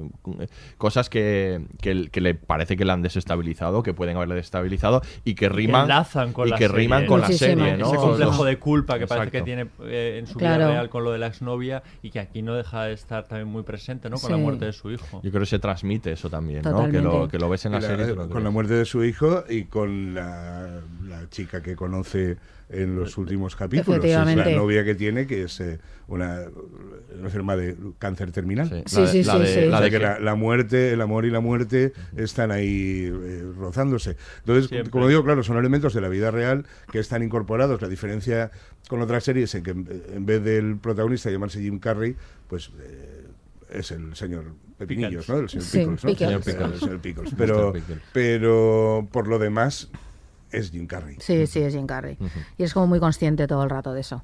cosas 0.78 1.10
que, 1.10 1.60
que, 1.80 2.08
que 2.10 2.20
le 2.22 2.34
parece 2.34 2.76
que 2.76 2.84
le 2.86 2.92
han 2.92 3.02
desestabilizado, 3.02 3.82
que 3.82 3.92
pueden 3.92 4.16
haberle 4.16 4.34
desestabilizado 4.36 5.02
y 5.24 5.34
que 5.34 5.44
Y 5.44 5.48
que 5.48 5.48
riman 5.48 6.32
con 6.32 6.48
y 6.48 6.50
la 6.52 6.56
que 6.56 6.68
serie, 6.68 6.76
riman 6.82 7.02
¿no? 7.02 7.08
con 7.08 7.20
la 7.20 7.28
serie, 7.28 7.76
¿no? 7.76 7.86
Ese 7.88 7.96
complejo 7.96 8.44
de 8.44 8.58
culpa 8.58 8.98
que 8.98 9.06
parece 9.06 9.30
que 9.30 9.42
tiene 9.42 9.66
eh, 9.84 10.16
en 10.20 10.26
su 10.26 10.38
Claro. 10.38 10.56
vida 10.64 10.70
real 10.72 10.88
con 10.88 11.04
lo 11.04 11.12
de 11.12 11.18
la 11.18 11.26
exnovia 11.26 11.82
y 12.02 12.10
que 12.10 12.20
aquí 12.20 12.42
no 12.42 12.54
deja 12.54 12.84
de 12.84 12.94
estar 12.94 13.24
también 13.28 13.48
muy 13.48 13.62
presente, 13.62 14.08
¿no? 14.08 14.16
Con 14.18 14.30
la 14.30 14.36
muerte 14.38 14.64
de 14.64 14.72
su 14.72 14.90
hijo. 14.90 15.20
Yo 15.22 15.30
creo 15.30 15.40
que 15.42 15.46
se 15.46 15.58
transmite 15.58 16.12
eso 16.12 16.30
también, 16.30 16.62
¿no? 16.62 16.88
Que 16.90 17.00
lo, 17.00 17.28
que 17.28 17.38
lo 17.38 17.48
ves 17.48 17.66
en 17.66 17.72
la 17.72 17.80
serie. 17.82 18.06
eh, 18.06 18.14
con 18.30 18.42
la 18.42 18.50
muerte 18.50 18.74
de 18.74 18.84
su 18.84 19.04
hijo 19.04 19.44
y 19.48 19.64
con 19.64 20.14
la, 20.14 20.80
la 21.06 21.28
chica 21.28 21.62
que 21.62 21.76
conoce 21.76 22.38
en 22.72 22.96
los 22.96 23.18
últimos 23.18 23.54
capítulos. 23.54 24.04
Es 24.04 24.14
la 24.14 24.50
novia 24.50 24.84
que 24.84 24.94
tiene, 24.94 25.26
que 25.26 25.42
es 25.42 25.60
eh, 25.60 25.78
una, 26.08 26.40
enferma 27.22 27.54
de 27.54 27.76
cáncer 27.98 28.32
terminal. 28.32 28.68
Sí, 28.86 29.06
sí, 29.06 29.22
sí. 29.22 29.24
La 29.68 29.80
de, 29.80 29.90
que 29.90 29.98
la, 29.98 30.34
muerte, 30.34 30.92
el 30.92 31.00
amor 31.00 31.26
y 31.26 31.30
la 31.30 31.40
muerte 31.40 31.92
están 32.16 32.50
ahí 32.50 33.10
eh, 33.12 33.44
rozándose. 33.56 34.16
Entonces, 34.40 34.88
como 34.88 35.08
digo, 35.08 35.22
claro, 35.22 35.42
son 35.42 35.58
elementos 35.58 35.94
de 35.94 36.00
la 36.00 36.08
vida 36.08 36.30
real 36.30 36.66
que 36.90 36.98
están 36.98 37.22
incorporados. 37.22 37.80
La 37.82 37.88
diferencia 37.88 38.50
con 38.88 39.00
otras 39.00 39.24
series 39.24 39.54
en 39.54 39.62
que 39.62 39.70
en 39.70 40.26
vez 40.26 40.42
del 40.42 40.76
protagonista 40.76 41.30
llamarse 41.30 41.60
Jim 41.60 41.78
Carrey, 41.78 42.16
pues 42.48 42.70
eh, 42.80 43.26
es 43.70 43.90
el 43.90 44.14
señor 44.16 44.54
Pepinillos, 44.78 45.28
¿no? 45.28 45.38
El 45.38 45.48
señor 45.48 45.98
Pickles, 46.00 46.80
¿no? 46.80 47.00
Pickles. 47.00 47.34
Pero, 47.36 47.72
pero 48.12 49.08
por 49.12 49.28
lo 49.28 49.38
demás, 49.38 49.90
es 50.52 50.70
Jim 50.70 50.86
Carrey. 50.86 51.16
Sí, 51.18 51.46
sí, 51.46 51.60
es 51.60 51.74
Jim 51.74 51.86
Carrey. 51.86 52.18
Y 52.58 52.62
es 52.62 52.74
como 52.74 52.86
muy 52.86 53.00
consciente 53.00 53.46
todo 53.46 53.64
el 53.64 53.70
rato 53.70 53.92
de 53.92 54.00
eso. 54.00 54.22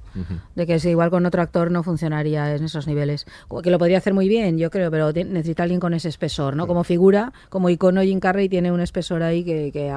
De 0.55 0.65
que 0.67 0.79
si 0.79 0.89
igual 0.89 1.09
con 1.09 1.25
otro 1.25 1.41
actor 1.41 1.71
no 1.71 1.83
funcionaría 1.83 2.55
en 2.55 2.63
esos 2.63 2.87
niveles. 2.87 3.25
Que 3.63 3.71
lo 3.71 3.79
podría 3.79 3.97
hacer 3.97 4.13
muy 4.13 4.29
bien, 4.29 4.57
yo 4.57 4.69
creo, 4.69 4.91
pero 4.91 5.11
necesita 5.11 5.63
alguien 5.63 5.79
con 5.79 5.93
ese 5.93 6.09
espesor, 6.09 6.55
¿no? 6.55 6.67
Como 6.67 6.83
figura, 6.83 7.33
como 7.49 7.69
icono, 7.69 8.01
Jim 8.01 8.19
Carrey 8.19 8.47
tiene 8.49 8.71
un 8.71 8.81
espesor 8.81 9.23
ahí 9.23 9.43
que, 9.43 9.71
que, 9.71 9.91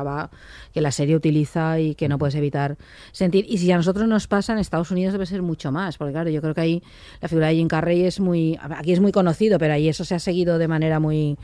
que 0.73 0.81
la 0.81 0.93
serie 0.93 1.17
utiliza 1.17 1.79
y 1.79 1.95
que 1.95 2.09
no 2.09 2.19
puedes 2.19 2.35
evitar 2.35 2.77
sentir. 3.13 3.45
Y 3.49 3.59
si 3.59 3.71
a 3.71 3.77
nosotros 3.77 4.09
nos 4.09 4.27
pasa, 4.27 4.53
en 4.53 4.59
Estados 4.59 4.91
Unidos 4.91 5.13
debe 5.13 5.27
ser 5.27 5.43
mucho 5.43 5.71
más, 5.71 5.99
porque 5.99 6.13
claro, 6.13 6.31
yo 6.31 6.41
creo 6.41 6.55
que 6.55 6.61
ahí 6.61 6.83
la 7.21 7.29
figura 7.29 7.49
de 7.49 7.55
Jim 7.55 7.69
Carrey 7.69 8.05
es 8.05 8.21
muy... 8.21 8.59
Aquí 8.61 8.93
es 8.93 9.01
muy 9.01 9.13
conocido, 9.13 9.59
pero 9.59 9.75
ahí 9.75 9.89
eso 9.89 10.05
se 10.05 10.15
ha 10.15 10.19
seguido 10.19 10.59
de 10.59 10.69
manera 10.69 10.99
muy 11.01 11.37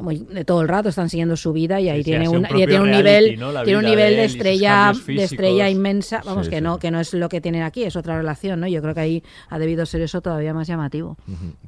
de 0.00 0.44
todo 0.44 0.62
el 0.62 0.68
rato 0.68 0.88
están 0.88 1.10
siguiendo 1.10 1.36
su 1.36 1.52
vida 1.52 1.80
y 1.80 1.88
ahí 1.88 2.02
tiene, 2.02 2.28
un, 2.28 2.44
tiene 2.44 2.80
un 2.80 2.90
nivel 2.90 3.38
tiene 3.64 3.76
un 3.76 3.84
nivel 3.84 4.16
de, 4.16 4.24
estrella 4.32 4.92
de 5.06 5.24
estrella 5.24 5.70
inmensa 5.70 6.22
vamos 6.24 6.48
que 6.48 6.60
no 6.60 6.78
que 6.78 6.90
no 6.90 7.00
es 7.00 7.14
lo 7.14 7.28
que 7.28 7.40
tienen 7.40 7.62
aquí 7.62 7.84
es 7.84 7.96
otra 7.96 8.16
relación 8.16 8.60
no 8.60 8.66
yo 8.66 8.82
creo 8.82 8.94
que 8.94 9.00
ahí 9.00 9.22
ha 9.48 9.58
debido 9.58 9.86
ser 9.86 10.02
eso 10.02 10.20
todavía 10.20 10.54
más 10.54 10.66
llamativo. 10.66 11.16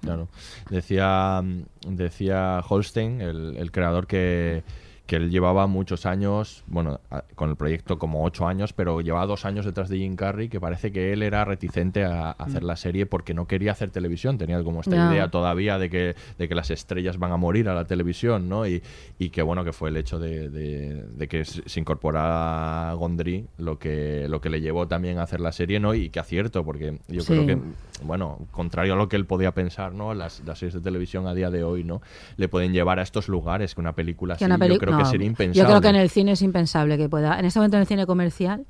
Claro. 0.01 0.29
Decía 0.71 1.43
decía 1.87 2.61
Holstein 2.69 3.21
el 3.21 3.71
creador 3.73 4.07
que 4.07 4.63
que 5.07 5.17
él 5.17 5.31
llevaba 5.31 5.67
muchos 5.67 6.07
años, 6.07 6.65
bueno, 6.67 7.01
con 7.35 7.51
el 7.51 7.57
proyecto 7.57 7.99
como 7.99 8.25
ocho 8.25 8.47
años, 8.47 8.73
pero 8.73 9.03
llevaba 9.03 9.27
dos 9.27 9.45
años 9.45 9.67
detrás 9.67 9.91
de 9.91 9.99
Jim 9.99 10.17
Carrey, 10.17 10.49
que 10.49 10.61
parece 10.61 10.93
que 10.93 11.13
él 11.13 11.23
era 11.23 11.45
reticente 11.45 12.05
a, 12.05 12.31
hacer 12.31 12.63
mm. 12.63 12.67
la 12.67 12.77
serie 12.77 13.07
porque 13.07 13.35
no 13.35 13.47
quería 13.47 13.73
hacer 13.73 13.91
televisión, 13.91 14.39
tenía 14.39 14.63
como 14.65 14.81
esta 14.81 15.13
idea 15.13 15.31
todavía 15.31 15.79
de 15.79 15.91
que, 15.91 16.17
de 16.39 16.49
que 16.49 16.55
las 16.55 16.71
estrellas 16.71 17.19
van 17.19 17.33
a 17.33 17.37
morir 17.37 17.69
a 17.69 17.75
la 17.75 17.85
televisión, 17.85 18.49
¿no? 18.49 18.67
Y, 18.67 18.83
y 19.19 19.29
que 19.29 19.43
bueno, 19.43 19.63
que 19.63 19.75
fue 19.75 19.91
el 19.91 19.99
hecho 19.99 20.19
de, 20.19 20.49
de, 20.49 21.29
que 21.29 21.45
se 21.45 21.81
incorporara 21.81 22.95
Gondry 22.95 23.47
lo 23.59 23.79
que, 23.79 24.27
lo 24.29 24.41
que 24.41 24.49
le 24.49 24.63
llevó 24.63 24.89
también 24.89 25.19
a 25.19 25.23
hacer 25.25 25.41
la 25.41 25.53
serie, 25.53 25.81
¿no? 25.81 25.95
Y 25.95 26.09
que 26.09 26.21
acierto, 26.21 26.65
porque 26.65 26.99
yo 27.09 27.25
creo 27.25 27.47
que, 27.47 27.59
bueno, 28.03 28.39
contrario 28.51 28.95
a 28.95 28.97
lo 28.97 29.09
que 29.11 29.17
él 29.17 29.27
podía 29.27 29.53
pensar, 29.53 29.93
¿no? 29.93 30.15
Las, 30.15 30.43
las 30.47 30.59
series 30.59 30.75
de 30.75 30.81
televisión 30.81 31.27
a 31.27 31.35
día 31.35 31.51
de 31.51 31.63
hoy, 31.63 31.85
¿no? 31.85 32.01
Le 32.37 32.49
pueden 32.49 32.73
llevar 32.73 32.99
a 32.99 33.03
estos 33.03 33.29
lugares 33.29 33.75
que 33.75 33.81
una 33.83 33.93
película 33.93 34.35
así, 34.35 34.47
yo 34.47 34.79
creo 34.79 34.94
que 34.99 35.05
sería 35.05 35.27
impensable. 35.27 35.59
Yo 35.59 35.67
creo 35.67 35.81
que 35.81 35.89
en 35.89 35.97
el 35.97 36.11
cine 36.11 36.33
es 36.33 36.43
impensable 36.43 36.97
que 36.97 37.09
pueda. 37.09 37.39
En 37.39 37.45
este 37.45 37.59
momento 37.59 37.77
en 37.77 37.83
el 37.83 37.87
cine 37.87 38.07
comercial, 38.07 38.67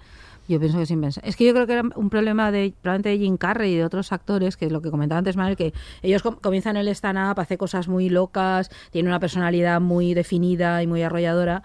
yo 0.48 0.58
pienso 0.58 0.76
que 0.76 0.84
es 0.84 0.90
impensable. 0.90 1.28
Es 1.28 1.36
que 1.36 1.46
yo 1.46 1.54
creo 1.54 1.66
que 1.66 1.72
era 1.72 1.82
un 1.94 2.10
problema 2.10 2.50
de 2.50 2.74
probablemente 2.82 3.08
de 3.10 3.18
Jim 3.18 3.36
Carrey 3.36 3.72
y 3.72 3.76
de 3.76 3.84
otros 3.84 4.12
actores, 4.12 4.56
que 4.56 4.66
es 4.66 4.72
lo 4.72 4.82
que 4.82 4.90
comentaba 4.90 5.18
antes 5.18 5.36
Manuel, 5.36 5.56
que 5.56 5.72
ellos 6.02 6.22
comienzan 6.22 6.76
el 6.76 6.88
stand-up, 6.88 7.40
hace 7.40 7.56
cosas 7.56 7.88
muy 7.88 8.08
locas, 8.08 8.70
tiene 8.90 9.08
una 9.08 9.20
personalidad 9.20 9.80
muy 9.80 10.14
definida 10.14 10.82
y 10.82 10.86
muy 10.86 11.02
arrolladora 11.02 11.62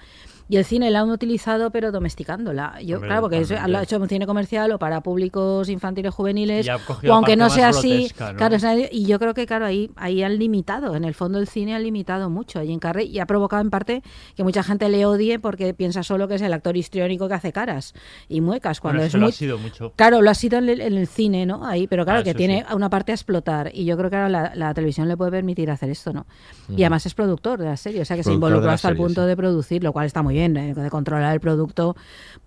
y 0.49 0.57
el 0.57 0.65
cine 0.65 0.89
la 0.89 1.01
han 1.01 1.12
utilizado, 1.12 1.69
pero 1.69 1.91
domesticándola. 1.91 2.81
Yo, 2.81 2.99
claro, 2.99 3.21
porque 3.21 3.45
lo 3.67 3.77
ha 3.77 3.83
hecho 3.83 3.97
un 3.97 4.09
cine 4.09 4.25
comercial 4.25 4.71
o 4.71 4.79
para 4.79 5.01
públicos 5.01 5.69
infantiles 5.69 6.12
juveniles, 6.12 6.67
o 7.07 7.13
aunque 7.13 7.35
no 7.35 7.51
sea 7.51 7.69
así. 7.69 8.12
Claro, 8.35 8.57
y 8.91 9.05
yo 9.05 9.19
creo 9.19 9.35
que, 9.35 9.45
claro, 9.45 9.67
ahí, 9.67 9.91
ahí 9.95 10.23
han 10.23 10.39
limitado, 10.39 10.95
en 10.95 11.03
el 11.03 11.13
fondo 11.13 11.38
el 11.38 11.47
cine 11.47 11.75
ha 11.75 11.79
limitado 11.79 12.31
mucho 12.31 12.59
a 12.59 12.63
Jim 12.63 12.79
Carrey 12.79 13.07
y 13.07 13.19
ha 13.19 13.27
provocado 13.27 13.62
en 13.62 13.69
parte 13.69 14.01
que 14.35 14.43
mucha 14.43 14.63
gente 14.63 14.89
le 14.89 15.05
odie 15.05 15.38
porque 15.38 15.75
piensa 15.75 16.01
solo 16.01 16.27
que 16.27 16.35
es 16.35 16.41
el 16.41 16.51
actor 16.51 16.75
histriónico 16.75 17.27
que 17.27 17.35
hace 17.35 17.53
caras 17.53 17.93
y 18.27 18.41
muecas. 18.41 18.81
Cuando 18.81 19.03
es 19.03 19.13
muy... 19.13 19.21
lo 19.21 19.27
ha 19.27 19.31
sido 19.31 19.59
mucho. 19.59 19.93
Claro, 19.95 20.23
lo 20.23 20.31
ha 20.31 20.35
sido 20.35 20.57
en 20.57 20.67
el, 20.67 21.07
cine, 21.07 21.45
¿no? 21.45 21.63
Ahí, 21.63 21.85
pero 21.85 22.05
claro, 22.05 22.21
ah, 22.21 22.23
que 22.23 22.33
tiene 22.33 22.65
una 22.73 22.89
parte 22.89 23.12
a 23.12 23.15
explotar. 23.15 23.69
Y 23.71 23.85
yo 23.85 23.95
creo 23.97 24.09
que 24.09 24.15
ahora 24.15 24.55
la, 24.55 24.73
televisión 24.73 25.07
le 25.07 25.15
puede 25.15 25.29
permitir 25.29 25.69
hacer 25.69 25.91
esto, 25.91 26.12
¿no? 26.12 26.25
Y 26.69 26.81
además 26.81 27.05
es 27.05 27.13
productor 27.13 27.59
de 27.59 27.65
la 27.65 27.77
serie, 27.77 28.01
o 28.01 28.05
sea 28.05 28.17
que 28.17 28.23
se 28.23 28.33
involucró 28.33 28.71
hasta 28.71 28.89
el 28.89 28.97
punto 28.97 29.27
de 29.27 29.38
producir, 29.38 29.83
lo 29.83 29.93
cual 29.93 30.07
está 30.07 30.23
muy 30.23 30.33
bien 30.33 30.38
eh, 30.45 30.73
de 30.73 30.89
controlar 30.89 31.34
el 31.34 31.39
producto, 31.39 31.95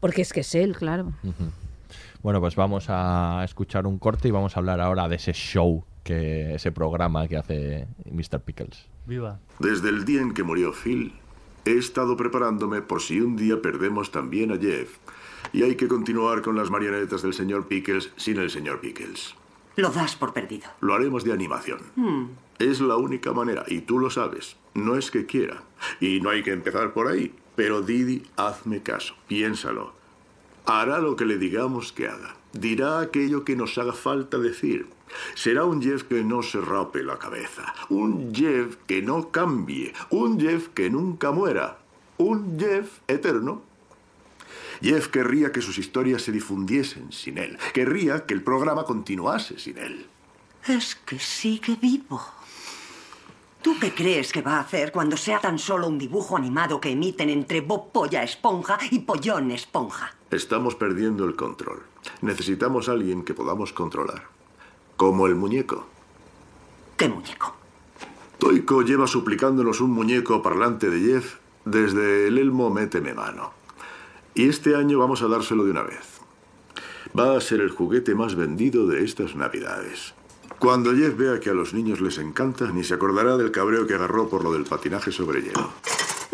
porque 0.01 0.23
es 0.23 0.33
que 0.33 0.41
es 0.41 0.55
él, 0.55 0.77
claro. 0.77 1.13
Bueno, 2.23 2.41
pues 2.41 2.57
vamos 2.57 2.87
a 2.89 3.43
escuchar 3.45 3.87
un 3.87 3.99
corte 3.99 4.29
y 4.29 4.31
vamos 4.31 4.57
a 4.57 4.61
hablar 4.61 4.81
ahora 4.81 5.09
de 5.09 5.17
ese 5.17 5.33
show, 5.33 5.85
que 6.05 6.55
ese 6.55 6.73
programa 6.73 7.27
que 7.29 7.37
hace 7.37 7.89
Mr. 8.11 8.41
Pickles. 8.41 8.87
Viva. 9.07 9.41
Desde 9.59 9.89
el 9.89 10.05
día 10.05 10.21
en 10.21 10.33
que 10.33 10.43
murió 10.43 10.73
Phil, 10.73 11.13
he 11.65 11.77
estado 11.77 12.17
preparándome 12.17 12.83
por 12.83 13.03
si 13.03 13.21
un 13.21 13.37
día 13.37 13.61
perdemos 13.61 14.11
también 14.11 14.53
a 14.53 14.57
Jeff. 14.57 14.99
Y 15.53 15.65
hay 15.65 15.75
que 15.75 15.89
continuar 15.89 16.43
con 16.43 16.57
las 16.57 16.71
marionetas 16.71 17.23
del 17.23 17.35
señor 17.35 17.67
Pickles 17.67 18.11
sin 18.17 18.39
el 18.39 18.51
señor 18.51 18.81
Pickles. 18.81 19.35
Lo 19.77 19.91
das 19.91 20.17
por 20.17 20.33
perdido. 20.33 20.69
Lo 20.81 20.95
haremos 20.95 21.25
de 21.25 21.33
animación. 21.33 21.81
Hmm. 21.97 22.27
Es 22.59 22.81
la 22.81 22.97
única 22.97 23.33
manera, 23.33 23.65
y 23.67 23.81
tú 23.81 23.99
lo 23.99 24.11
sabes. 24.11 24.57
No 24.75 24.97
es 24.97 25.11
que 25.11 25.27
quiera. 25.27 25.63
Y 26.01 26.21
no 26.21 26.31
hay 26.31 26.43
que 26.43 26.53
empezar 26.53 26.93
por 26.93 27.09
ahí. 27.09 27.35
Pero 27.57 27.83
Didi, 27.83 28.25
hazme 28.37 28.83
caso, 28.83 29.15
piénsalo. 29.29 29.93
Hará 30.65 31.01
lo 31.01 31.17
que 31.17 31.25
le 31.25 31.39
digamos 31.39 31.93
que 31.93 32.09
haga. 32.09 32.37
Dirá 32.53 33.01
aquello 33.01 33.45
que 33.45 33.57
nos 33.57 33.77
haga 33.79 33.93
falta 33.93 34.39
decir. 34.39 34.87
Será 35.35 35.65
un 35.65 35.83
Jeff 35.83 36.05
que 36.05 36.23
no 36.23 36.43
se 36.43 36.61
rape 36.61 37.03
la 37.03 37.19
cabeza. 37.19 37.75
Un 37.89 38.35
Jeff 38.35 38.77
que 38.87 39.03
no 39.03 39.31
cambie. 39.31 39.93
Un 40.11 40.41
Jeff 40.41 40.69
que 40.69 40.91
nunca 40.91 41.33
muera. 41.33 41.79
Un 42.19 42.59
Jeff 42.59 43.01
eterno. 43.09 43.63
Jeff 44.81 45.09
querría 45.09 45.53
que 45.53 45.63
sus 45.63 45.79
historias 45.79 46.23
se 46.23 46.33
difundiesen 46.33 47.13
sin 47.13 47.39
él. 47.39 47.59
Querría 47.73 48.27
que 48.27 48.35
el 48.35 48.43
programa 48.43 48.85
continuase 48.85 49.59
sin 49.59 49.79
él. 49.79 50.07
Es 50.67 50.95
que 50.95 51.19
sigue 51.19 51.77
vivo. 51.81 52.21
¿Tú 53.63 53.77
qué 53.81 53.95
crees 53.95 54.33
que 54.33 54.43
va 54.43 54.57
a 54.57 54.61
hacer 54.61 54.91
cuando 54.91 55.17
sea 55.17 55.39
tan 55.39 55.57
solo 55.57 55.87
un 55.87 55.97
dibujo 55.97 56.37
animado 56.37 56.81
que 56.81 56.91
emiten 56.91 57.31
entre 57.31 57.61
Bob 57.61 57.93
Polla 57.93 58.25
Esponja 58.25 58.77
y 58.91 58.99
Pollón 59.01 59.53
Esponja? 59.53 60.17
Estamos 60.33 60.75
perdiendo 60.75 61.25
el 61.25 61.37
control. 61.37 61.81
Necesitamos 62.23 62.89
a 62.89 62.93
alguien 62.93 63.23
que 63.23 63.35
podamos 63.35 63.73
controlar. 63.73 64.25
Como 64.97 65.29
el 65.29 65.37
muñeco. 65.37 65.87
¿Qué 66.97 67.09
muñeco? 67.09 67.55
Toico 68.39 68.83
lleva 68.83 69.07
suplicándonos 69.07 69.81
un 69.81 69.93
muñeco 69.93 70.43
parlante 70.43 70.91
de 70.91 71.01
Jeff 71.01 71.37
desde 71.65 72.27
el 72.27 72.39
Elmo 72.39 72.69
Méteme 72.69 73.15
Mano. 73.15 73.53
Y 74.35 74.49
este 74.49 74.75
año 74.75 74.99
vamos 74.99 75.23
a 75.23 75.29
dárselo 75.29 75.65
de 75.65 75.71
una 75.71 75.83
vez. 75.83 76.21
Va 77.17 77.37
a 77.37 77.41
ser 77.41 77.61
el 77.61 77.71
juguete 77.71 78.17
más 78.17 78.35
vendido 78.35 78.89
de 78.89 79.05
estas 79.05 79.37
Navidades. 79.37 80.15
Cuando 80.63 80.95
Jeff 80.95 81.17
vea 81.17 81.41
que 81.41 81.51
a 81.51 81.55
los 81.55 81.75
niños 81.75 82.01
les 82.01 82.19
encanta, 82.19 82.71
ni 82.71 82.85
se 82.85 82.95
acordará 82.95 83.37
del 83.37 83.51
cabreo 83.51 83.85
que 83.85 83.95
agarró 83.95 84.29
por 84.29 84.45
lo 84.45 84.53
del 84.53 84.63
patinaje 84.63 85.11
sobre 85.11 85.43
hielo. 85.43 85.73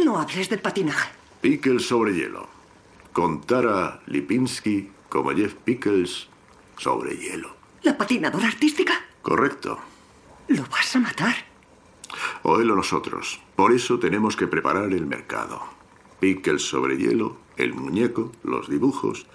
No 0.04 0.18
hables 0.18 0.50
del 0.50 0.60
patinaje. 0.60 1.08
Pickles 1.40 1.88
sobre 1.88 2.12
hielo. 2.12 2.46
Contar 3.14 3.66
a 3.66 4.02
Lipinski 4.04 4.90
como 5.08 5.30
Jeff 5.30 5.54
Pickles 5.54 6.28
sobre 6.76 7.16
hielo. 7.16 7.56
¿La 7.84 7.96
patinadora 7.96 8.48
artística? 8.48 8.92
Correcto. 9.22 9.78
Lo 10.48 10.62
vas 10.64 10.94
a 10.94 11.00
matar. 11.00 11.34
O 12.42 12.60
él 12.60 12.70
o 12.70 12.76
nosotros. 12.76 13.40
Por 13.56 13.72
eso 13.72 13.98
tenemos 13.98 14.36
que 14.36 14.46
preparar 14.46 14.92
el 14.92 15.06
mercado. 15.06 15.62
Pickles 16.20 16.68
sobre 16.68 16.98
hielo, 16.98 17.38
el 17.56 17.72
muñeco, 17.72 18.30
los 18.42 18.68
dibujos, 18.68 19.26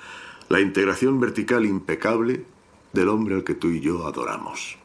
la 0.49 0.60
integración 0.60 1.19
vertical 1.19 1.65
impecable 1.65 2.45
del 2.91 3.10
hombre 3.10 3.34
al 3.34 3.43
que 3.43 3.56
tú 3.56 3.69
y 3.69 3.79
yo 3.79 4.06
adoramos. 4.06 4.82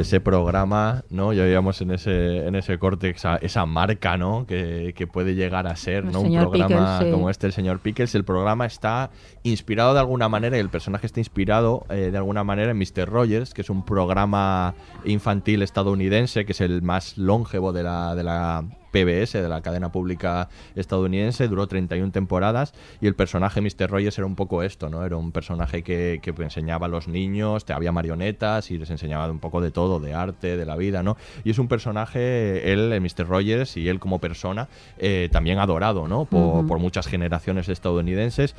Ese 0.00 0.20
programa, 0.20 1.04
¿no? 1.10 1.32
Ya 1.32 1.44
veíamos 1.44 1.80
en 1.80 1.92
ese, 1.92 2.46
en 2.46 2.54
ese 2.54 2.78
corte 2.78 3.14
esa, 3.14 3.66
marca, 3.66 4.16
¿no? 4.16 4.46
Que, 4.46 5.08
puede 5.12 5.34
llegar 5.34 5.66
a 5.66 5.76
ser, 5.76 6.04
¿no? 6.04 6.20
Un 6.20 6.36
programa 6.38 7.00
como 7.10 7.30
este, 7.30 7.46
el 7.46 7.52
señor 7.52 7.80
Pickles. 7.80 8.14
El 8.14 8.24
programa 8.24 8.66
está 8.66 9.10
inspirado 9.42 9.94
de 9.94 10.00
alguna 10.00 10.28
manera, 10.28 10.56
y 10.56 10.60
el 10.60 10.68
personaje 10.68 11.06
está 11.06 11.20
inspirado 11.20 11.86
eh, 11.90 12.10
de 12.10 12.16
alguna 12.16 12.44
manera 12.44 12.70
en 12.70 12.78
Mr. 12.78 13.08
Rogers, 13.08 13.54
que 13.54 13.62
es 13.62 13.70
un 13.70 13.84
programa 13.84 14.74
infantil 15.04 15.62
estadounidense, 15.62 16.44
que 16.44 16.52
es 16.52 16.60
el 16.60 16.82
más 16.82 17.18
longevo 17.18 17.72
de 17.72 17.82
la, 17.82 18.14
de 18.14 18.24
la 18.24 18.64
PBS, 18.90 19.34
de 19.34 19.48
la 19.48 19.60
cadena 19.60 19.92
pública 19.92 20.48
estadounidense, 20.74 21.48
duró 21.48 21.66
31 21.66 22.12
temporadas 22.12 22.74
y 23.00 23.06
el 23.06 23.14
personaje 23.14 23.60
Mr. 23.60 23.88
Rogers 23.90 24.18
era 24.18 24.26
un 24.26 24.36
poco 24.36 24.62
esto, 24.62 24.88
¿no? 24.88 25.04
Era 25.04 25.16
un 25.16 25.32
personaje 25.32 25.82
que, 25.82 26.20
que 26.22 26.30
enseñaba 26.42 26.86
a 26.86 26.88
los 26.88 27.08
niños, 27.08 27.64
te 27.64 27.72
había 27.72 27.92
marionetas 27.92 28.70
y 28.70 28.78
les 28.78 28.90
enseñaba 28.90 29.30
un 29.30 29.38
poco 29.40 29.60
de 29.60 29.70
todo, 29.70 30.00
de 30.00 30.14
arte, 30.14 30.56
de 30.56 30.66
la 30.66 30.76
vida, 30.76 31.02
¿no? 31.02 31.16
Y 31.44 31.50
es 31.50 31.58
un 31.58 31.68
personaje, 31.68 32.72
él, 32.72 32.92
eh, 32.92 33.00
Mr. 33.00 33.26
Rogers, 33.26 33.76
y 33.76 33.88
él 33.88 33.98
como 34.00 34.18
persona, 34.18 34.68
eh, 34.98 35.28
también 35.32 35.58
adorado, 35.58 36.08
¿no? 36.08 36.24
Por, 36.24 36.66
por 36.66 36.78
muchas 36.78 37.06
generaciones 37.06 37.68
estadounidenses 37.68 38.54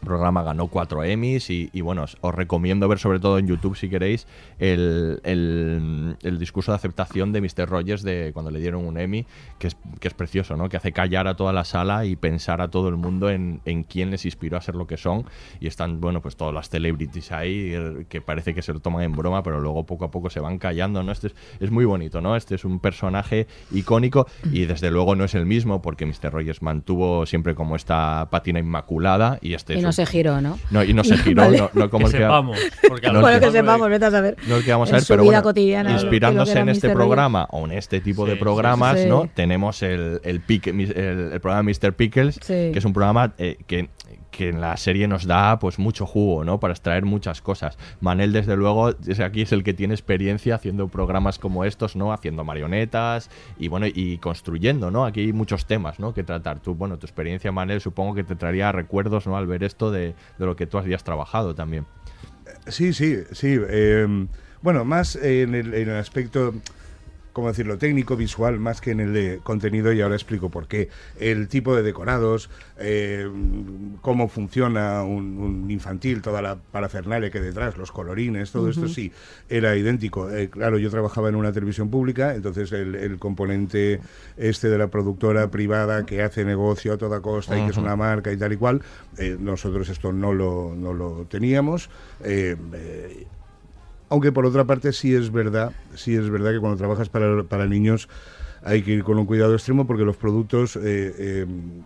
programa 0.00 0.42
ganó 0.42 0.68
cuatro 0.68 1.04
Emmys 1.04 1.50
y, 1.50 1.80
bueno, 1.80 2.04
os, 2.04 2.34
recomiendo 2.34 2.88
ver 2.88 2.98
sobre 2.98 3.20
todo 3.20 3.38
en 3.38 3.46
YouTube 3.46 3.76
si 3.76 3.88
queréis 3.88 4.26
el, 4.58 5.20
el, 5.24 6.38
discurso 6.38 6.72
de 6.72 6.76
aceptación 6.76 7.32
de 7.32 7.40
Mr. 7.40 7.68
Rogers 7.68 8.02
de 8.02 8.30
cuando 8.32 8.50
le 8.50 8.60
dieron 8.60 8.84
un 8.84 8.98
Emmy, 8.98 9.26
que 9.58 9.68
es, 9.68 9.76
que 10.00 10.08
es 10.08 10.14
precioso, 10.14 10.56
¿no? 10.56 10.68
Que 10.68 10.76
hace 10.76 10.92
callar 10.92 11.28
a 11.28 11.36
toda 11.36 11.52
la 11.52 11.64
sala 11.64 12.06
y 12.06 12.16
pensar 12.16 12.60
a 12.60 12.68
todo 12.68 12.88
el 12.88 12.96
mundo 12.96 13.30
en, 13.30 13.60
en 13.64 13.82
quién 13.82 14.10
les 14.10 14.24
inspiró 14.24 14.56
a 14.56 14.60
ser 14.60 14.74
lo 14.74 14.86
que 14.86 14.96
son 14.96 15.24
y 15.60 15.66
están, 15.66 16.00
bueno, 16.00 16.22
pues 16.22 16.36
todas 16.36 16.54
las 16.54 16.70
celebrities 16.70 17.32
ahí 17.32 17.72
eh, 17.74 18.06
que 18.08 18.20
parece 18.20 18.54
que 18.54 18.62
se 18.62 18.72
lo 18.72 18.80
toman 18.80 19.02
en 19.02 19.12
broma, 19.12 19.42
pero 19.42 19.60
luego 19.60 19.84
poco 19.84 20.06
a 20.06 20.10
poco 20.10 20.30
se 20.30 20.40
van 20.40 20.58
callando, 20.58 21.02
¿no? 21.02 21.12
Este 21.12 21.28
es, 21.28 21.34
es 21.60 21.70
muy 21.70 21.84
bonito, 21.84 22.20
¿no? 22.20 22.36
Este 22.36 22.54
es 22.54 22.64
un 22.64 22.80
personaje 22.80 23.46
icónico 23.70 24.26
y 24.52 24.64
desde 24.64 24.90
luego 24.90 25.14
no 25.14 25.24
es 25.24 25.34
el 25.34 25.46
mismo 25.46 25.82
porque 25.82 26.06
Mr. 26.06 26.32
Rogers 26.32 26.62
mantuvo 26.62 27.26
siempre 27.26 27.54
como 27.54 27.76
esta 27.76 28.28
patina 28.30 28.58
inmaculada 28.58 29.38
y 29.40 29.54
este 29.54 29.74
es 29.74 29.89
no 29.90 29.92
se 29.92 30.06
giró, 30.06 30.40
¿no? 30.40 30.56
No, 30.70 30.84
y 30.84 30.94
no 30.94 31.02
se 31.02 31.16
giró, 31.18 31.50
no, 31.50 31.90
como 31.90 32.06
que 32.06 32.12
el 32.12 32.12
que... 32.12 32.18
sepamos. 32.18 32.58
Porque 32.86 33.10
no, 33.10 33.20
bueno, 33.20 33.40
que 33.40 33.50
sepamos, 33.50 33.90
vete 33.90 34.04
a 34.04 34.10
saber. 34.12 34.36
No 34.46 34.56
el 34.56 34.64
que 34.64 34.70
vamos 34.70 34.92
a 34.92 34.96
ver, 34.96 35.04
pero 35.08 35.24
bueno, 35.24 35.90
inspirándose 35.90 36.58
en 36.58 36.68
este 36.68 36.90
programa 36.90 37.48
o 37.50 37.64
en 37.64 37.72
este 37.72 38.00
tipo 38.00 38.24
de 38.24 38.36
programas, 38.36 39.04
¿no? 39.06 39.28
Tenemos 39.34 39.82
el, 39.82 40.20
el, 40.22 40.42
el, 40.46 41.40
programa 41.40 41.62
Mr. 41.64 41.92
Pickles, 41.94 42.38
que 42.38 42.72
es 42.74 42.84
un 42.84 42.92
programa 42.92 43.32
eh, 43.38 43.56
que 43.66 43.88
que 44.30 44.48
en 44.48 44.60
la 44.60 44.76
serie 44.76 45.08
nos 45.08 45.26
da 45.26 45.58
pues 45.58 45.78
mucho 45.78 46.06
jugo, 46.06 46.44
¿no? 46.44 46.60
Para 46.60 46.72
extraer 46.72 47.04
muchas 47.04 47.40
cosas. 47.40 47.78
Manel, 48.00 48.32
desde 48.32 48.56
luego, 48.56 48.90
es, 49.06 49.20
aquí 49.20 49.42
es 49.42 49.52
el 49.52 49.64
que 49.64 49.74
tiene 49.74 49.94
experiencia 49.94 50.54
haciendo 50.54 50.88
programas 50.88 51.38
como 51.38 51.64
estos, 51.64 51.96
¿no? 51.96 52.12
Haciendo 52.12 52.44
marionetas 52.44 53.30
y 53.58 53.68
bueno, 53.68 53.86
y 53.86 54.18
construyendo, 54.18 54.90
¿no? 54.90 55.04
Aquí 55.04 55.20
hay 55.20 55.32
muchos 55.32 55.66
temas, 55.66 55.98
¿no? 55.98 56.14
Que 56.14 56.22
tratar. 56.22 56.60
Tú, 56.60 56.74
bueno, 56.74 56.98
tu 56.98 57.06
experiencia, 57.06 57.52
Manel, 57.52 57.80
supongo 57.80 58.14
que 58.14 58.24
te 58.24 58.36
traería 58.36 58.72
recuerdos, 58.72 59.26
¿no? 59.26 59.36
Al 59.36 59.46
ver 59.46 59.64
esto 59.64 59.90
de, 59.90 60.14
lo 60.38 60.56
que 60.56 60.66
tú 60.66 60.78
habías 60.78 61.04
trabajado 61.04 61.54
también. 61.54 61.86
Sí, 62.66 62.92
sí, 62.92 63.16
sí. 63.32 63.58
Eh, 63.68 64.26
bueno, 64.62 64.84
más 64.84 65.16
en 65.16 65.54
el, 65.54 65.74
en 65.74 65.88
el 65.88 65.96
aspecto 65.96 66.54
¿cómo 67.40 67.48
decirlo?, 67.48 67.78
técnico, 67.78 68.16
visual, 68.16 68.58
más 68.60 68.82
que 68.82 68.90
en 68.90 69.00
el 69.00 69.14
de 69.14 69.40
contenido, 69.42 69.94
y 69.94 70.02
ahora 70.02 70.14
explico 70.14 70.50
por 70.50 70.68
qué. 70.68 70.90
El 71.18 71.48
tipo 71.48 71.74
de 71.74 71.82
decorados, 71.82 72.50
eh, 72.78 73.26
cómo 74.02 74.28
funciona 74.28 75.02
un, 75.04 75.66
infantil, 75.70 76.20
toda 76.20 76.42
la 76.42 76.56
parafernalia 76.56 77.30
que 77.30 77.38
hay 77.38 77.44
detrás, 77.44 77.78
los 77.78 77.92
colorines, 77.92 78.52
todo 78.52 78.68
esto 78.68 78.88
sí, 78.88 79.10
era 79.48 79.74
idéntico. 79.74 80.30
Eh, 80.30 80.50
claro, 80.50 80.76
yo 80.76 80.90
trabajaba 80.90 81.30
en 81.30 81.34
una 81.34 81.50
televisión 81.50 81.88
pública, 81.88 82.34
entonces 82.34 82.72
el, 82.72 83.18
componente 83.18 84.00
este 84.36 84.68
de 84.68 84.76
la 84.76 84.88
productora 84.88 85.50
privada 85.50 86.04
que 86.04 86.22
hace 86.22 86.44
negocio 86.44 86.92
a 86.92 86.98
toda 86.98 87.20
costa 87.20 87.58
y 87.58 87.64
que 87.64 87.70
es 87.70 87.78
una 87.78 87.96
marca 87.96 88.32
y 88.32 88.36
tal 88.36 88.52
y 88.52 88.56
cual, 88.58 88.82
eh, 89.16 89.36
nosotros 89.40 89.88
esto 89.88 90.12
no 90.12 90.34
lo, 90.34 90.74
no 90.76 90.92
lo 90.92 91.24
teníamos. 91.24 91.88
Aunque 94.10 94.32
por 94.32 94.44
otra 94.44 94.64
parte 94.64 94.92
sí 94.92 95.14
es 95.14 95.32
verdad, 95.32 95.72
sí 95.94 96.14
es 96.14 96.28
verdad 96.28 96.52
que 96.52 96.58
cuando 96.58 96.76
trabajas 96.76 97.08
para, 97.08 97.44
para 97.44 97.66
niños 97.66 98.08
hay 98.62 98.82
que 98.82 98.92
ir 98.92 99.04
con 99.04 99.18
un 99.18 99.26
cuidado 99.26 99.54
extremo 99.54 99.86
porque 99.86 100.04
los 100.04 100.16
productos 100.16 100.76
eh, 100.76 101.42
em, 101.42 101.82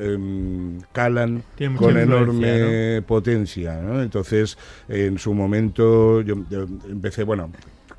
em, 0.00 0.80
calan 0.92 1.44
con 1.76 1.96
enorme 1.96 3.02
potencia. 3.02 3.78
Entonces, 4.02 4.58
en 4.88 5.18
su 5.18 5.34
momento 5.34 6.22
yo 6.22 6.34
empecé, 6.88 7.22
bueno, 7.24 7.50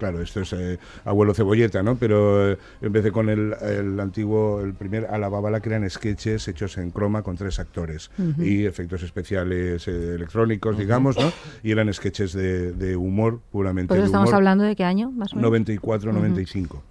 claro, 0.03 0.21
esto 0.21 0.41
es 0.41 0.51
eh, 0.51 0.79
abuelo 1.05 1.33
cebolleta, 1.33 1.81
¿no? 1.81 1.95
Pero 1.95 2.51
eh, 2.51 2.57
empecé 2.81 3.13
con 3.13 3.29
el, 3.29 3.97
antiguo, 4.01 4.59
el 4.59 4.73
primer 4.73 5.05
Alababala, 5.05 5.61
que 5.61 5.69
eran 5.69 5.89
sketches 5.89 6.45
hechos 6.49 6.77
en 6.77 6.91
croma 6.91 7.21
con 7.21 7.37
tres 7.37 7.57
actores 7.57 8.11
y 8.37 8.65
efectos 8.65 9.01
especiales 9.01 9.87
eh, 9.87 10.15
electrónicos, 10.15 10.77
digamos, 10.77 11.17
¿no? 11.17 11.31
Y 11.63 11.71
eran 11.71 11.91
sketches 11.93 12.33
de, 12.33 12.97
humor, 12.97 13.39
puramente 13.49 13.87
¿Por 13.87 13.97
eso 13.97 14.07
estamos 14.07 14.33
hablando 14.33 14.65
de 14.65 14.75
qué 14.75 14.83
año, 14.83 15.09
más 15.09 15.31
o 15.31 15.37
menos? 15.37 15.49
94, 15.49 16.11
95. 16.11 16.83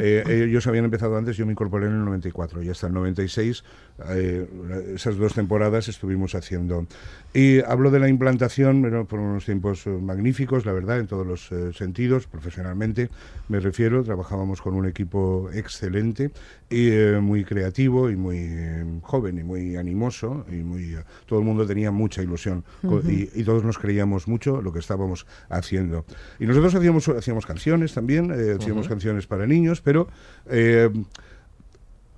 Eh, 0.00 0.44
ellos 0.44 0.66
habían 0.66 0.84
empezado 0.84 1.16
antes, 1.16 1.36
yo 1.36 1.46
me 1.46 1.52
incorporé 1.52 1.86
en 1.86 1.92
el 1.92 2.04
94 2.04 2.62
y 2.62 2.68
hasta 2.68 2.86
el 2.86 2.94
96, 2.94 3.64
eh, 4.10 4.46
esas 4.94 5.16
dos 5.16 5.34
temporadas 5.34 5.88
estuvimos 5.88 6.34
haciendo. 6.34 6.86
Y 7.32 7.60
hablo 7.60 7.90
de 7.90 8.00
la 8.00 8.08
implantación, 8.08 8.80
bueno, 8.80 9.06
fueron 9.06 9.28
unos 9.28 9.44
tiempos 9.44 9.86
eh, 9.86 9.90
magníficos, 9.90 10.64
la 10.64 10.72
verdad, 10.72 10.98
en 10.98 11.06
todos 11.06 11.26
los 11.26 11.50
sentidos, 11.76 12.26
profesionalmente 12.26 13.10
me 13.48 13.60
refiero, 13.60 14.02
trabajábamos 14.02 14.60
con 14.60 14.74
un 14.74 14.86
equipo 14.86 15.50
excelente 15.52 16.30
y 16.68 16.90
muy 17.20 17.44
creativo 17.44 18.10
y 18.10 18.16
muy 18.16 19.00
joven 19.02 19.38
y 19.38 19.44
muy 19.44 19.76
animoso 19.76 20.44
y 20.50 20.56
muy 20.56 20.96
todo 21.26 21.38
el 21.38 21.44
mundo 21.44 21.64
tenía 21.64 21.92
mucha 21.92 22.22
ilusión 22.22 22.64
y, 23.04 23.44
todos 23.46 23.62
nos 23.62 23.78
creíamos 23.78 24.26
mucho 24.26 24.60
lo 24.60 24.72
que 24.72 24.80
estábamos 24.80 25.24
haciendo. 25.48 26.04
Y 26.40 26.46
nosotros 26.46 26.74
hacíamos, 26.74 27.08
hacíamos 27.08 27.46
canciones 27.46 27.94
también, 27.94 28.32
hacíamos 28.32 28.88
canciones 28.88 29.28
para 29.28 29.46
niños, 29.46 29.80
pero 29.86 30.08
eh, 30.50 30.90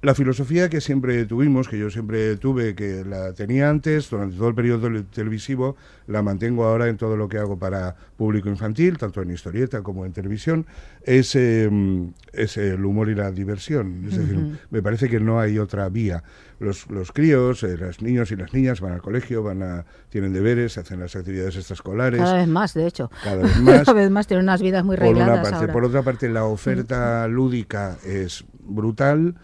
la 0.00 0.14
filosofía 0.14 0.68
que 0.68 0.80
siempre 0.80 1.24
tuvimos, 1.24 1.68
que 1.68 1.78
yo 1.78 1.90
siempre 1.90 2.37
tuve, 2.37 2.74
que 2.74 3.04
la 3.04 3.32
tenía 3.32 3.68
antes, 3.68 4.08
durante 4.08 4.37
todo 4.37 4.48
el 4.48 4.54
periodo 4.54 5.02
televisivo, 5.04 5.76
la 6.06 6.22
mantengo 6.22 6.64
ahora 6.64 6.88
en 6.88 6.96
todo 6.96 7.16
lo 7.16 7.28
que 7.28 7.38
hago 7.38 7.58
para 7.58 7.96
público 8.16 8.48
infantil, 8.48 8.96
tanto 8.96 9.22
en 9.22 9.30
historieta 9.30 9.82
como 9.82 10.06
en 10.06 10.12
televisión, 10.12 10.66
es, 11.02 11.34
em, 11.34 12.12
es 12.32 12.56
el 12.56 12.84
humor 12.84 13.08
y 13.08 13.16
la 13.16 13.32
diversión. 13.32 14.04
Es 14.06 14.16
decir, 14.18 14.58
me 14.70 14.82
parece 14.82 15.08
que 15.08 15.18
no 15.18 15.40
hay 15.40 15.58
otra 15.58 15.88
vía. 15.88 16.22
Los, 16.61 16.88
los 16.90 17.12
críos, 17.12 17.62
eh, 17.62 17.76
los 17.76 18.00
niños 18.00 18.30
y 18.30 18.37
las 18.37 18.52
niñas 18.52 18.80
van 18.80 18.92
al 18.92 19.02
colegio, 19.02 19.42
van 19.42 19.62
a, 19.62 19.84
tienen 20.11 20.32
deberes, 20.32 20.78
hacen 20.78 21.00
las 21.00 21.14
actividades 21.16 21.56
extraescolares. 21.56 22.20
Cada 22.20 22.34
vez 22.34 22.48
más, 22.48 22.74
de 22.74 22.87
hecho. 22.87 23.11
Cada 23.22 23.42
vez 23.42 23.61
más. 23.61 23.82
Cada 23.84 23.92
vez 23.94 24.11
más 24.11 24.26
tienen 24.28 24.44
unas 24.44 24.62
vidas 24.62 24.84
muy 24.84 24.96
regladas. 24.96 25.40
Por, 25.40 25.48
una 25.48 25.58
parte. 25.58 25.72
por 25.72 25.84
otra 25.84 26.02
parte, 26.02 26.28
la 26.28 26.44
oferta 26.44 27.26
lúdica 27.26 27.96
es 28.04 28.44
brutal. 28.61 29.34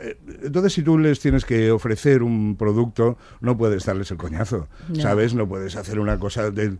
Eh, 0.00 0.14
entonces, 0.42 0.72
si 0.72 0.82
tú 0.82 0.98
les 0.98 1.20
tienes 1.20 1.44
que 1.44 1.70
ofrecer 1.70 2.22
un 2.22 2.56
producto, 2.56 3.18
no 3.40 3.56
puedes 3.56 3.84
darles 3.84 4.10
el 4.10 4.16
coñazo, 4.16 4.68
¿sabes? 5.00 5.34
No 5.34 5.48
puedes 5.48 5.76
hacer 5.76 5.98
una 5.98 6.18
cosa 6.18 6.50
de... 6.50 6.76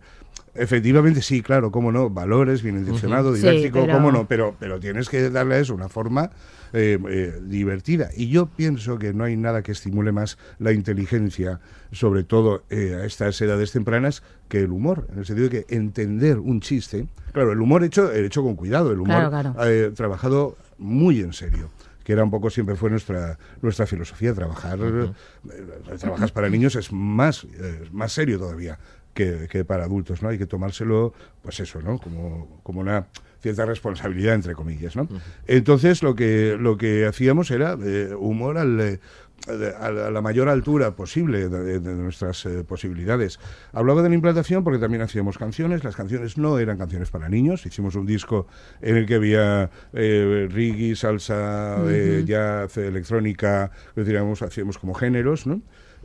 Efectivamente, 0.55 1.21
sí, 1.21 1.41
claro, 1.41 1.71
cómo 1.71 1.91
no, 1.91 2.09
valores, 2.09 2.63
bien 2.63 2.77
intencionado, 2.77 3.33
didáctico, 3.33 3.85
cómo 3.87 4.11
no, 4.11 4.27
pero, 4.27 4.55
pero 4.59 4.79
tienes 4.79 5.07
que 5.07 5.29
darle 5.29 5.55
a 5.55 5.59
eso 5.59 5.75
una 5.75 5.89
forma 5.89 6.31
eh, 6.73 6.97
eh, 7.07 7.39
divertida. 7.43 8.09
Y 8.15 8.29
yo 8.29 8.47
pienso 8.47 8.97
que 8.97 9.13
no 9.13 9.25
hay 9.25 9.37
nada 9.37 9.61
que 9.61 9.71
estimule 9.71 10.11
más 10.11 10.37
la 10.57 10.71
inteligencia, 10.71 11.59
sobre 11.91 12.23
todo 12.23 12.63
a 12.71 13.05
estas 13.05 13.39
edades 13.41 13.71
tempranas, 13.71 14.23
que 14.47 14.59
el 14.61 14.71
humor, 14.71 15.07
en 15.11 15.19
el 15.19 15.25
sentido 15.25 15.49
de 15.49 15.63
que 15.63 15.75
entender 15.75 16.39
un 16.39 16.61
chiste, 16.61 17.07
claro, 17.31 17.51
el 17.51 17.61
humor 17.61 17.83
hecho, 17.83 18.11
hecho 18.11 18.41
con 18.41 18.55
cuidado, 18.55 18.91
el 18.91 18.99
humor 18.99 19.53
trabajado 19.93 20.57
muy 20.77 21.19
en 21.19 21.33
serio 21.33 21.69
que 22.03 22.13
era 22.13 22.23
un 22.23 22.31
poco 22.31 22.49
siempre 22.49 22.75
fue 22.75 22.89
nuestra 22.89 23.37
nuestra 23.61 23.85
filosofía 23.85 24.33
trabajar 24.33 24.79
eh, 24.81 25.97
trabajas 25.99 26.31
para 26.31 26.49
niños 26.49 26.75
es 26.75 26.91
más 26.91 27.43
eh, 27.43 27.87
más 27.91 28.11
serio 28.11 28.39
todavía 28.39 28.79
que, 29.13 29.65
para 29.65 29.83
adultos 29.83 30.21
no 30.21 30.29
hay 30.29 30.37
que 30.37 30.45
tomárselo 30.45 31.13
pues 31.41 31.59
eso 31.59 31.81
no 31.81 31.97
como 31.97 32.61
como 32.63 32.79
una 32.79 33.07
cierta 33.41 33.65
responsabilidad 33.65 34.35
entre 34.35 34.55
comillas 34.55 34.95
no 34.95 35.07
entonces 35.45 36.03
lo 36.03 36.15
que 36.15 36.57
lo 36.59 36.77
que 36.77 37.05
hacíamos 37.05 37.51
era 37.51 37.77
eh, 37.83 38.13
humor 38.17 38.57
al 38.57 38.99
a 39.47 39.91
la 39.91 40.21
mayor 40.21 40.49
altura 40.49 40.95
posible 40.95 41.49
de, 41.49 41.79
nuestras 41.79 42.45
eh, 42.45 42.63
posibilidades. 42.63 43.39
Hablaba 43.71 44.01
de 44.01 44.09
la 44.09 44.15
implantación 44.15 44.63
porque 44.63 44.79
también 44.79 45.01
hacíamos 45.01 45.37
canciones. 45.37 45.83
Las 45.83 45.95
canciones 45.95 46.37
no 46.37 46.59
eran 46.59 46.77
canciones 46.77 47.09
para 47.09 47.29
niños. 47.29 47.65
Hicimos 47.65 47.95
un 47.95 48.05
disco 48.05 48.47
en 48.81 48.97
el 48.97 49.05
que 49.05 49.15
había 49.15 49.69
eh, 49.93 50.47
reggae, 50.51 50.95
salsa, 50.95 51.77
eh, 51.87 52.23
jazz, 52.25 52.77
electrónica, 52.77 53.71
diríamos, 53.95 54.41
hacíamos 54.41 54.77
como 54.77 54.93
géneros, 54.93 55.47
¿no? 55.47 55.61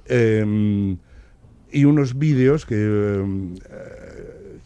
Em, 0.06 0.98
y 1.70 1.84
unos 1.86 2.18
vídeos 2.18 2.66
que 2.66 2.76
em, 2.76 3.54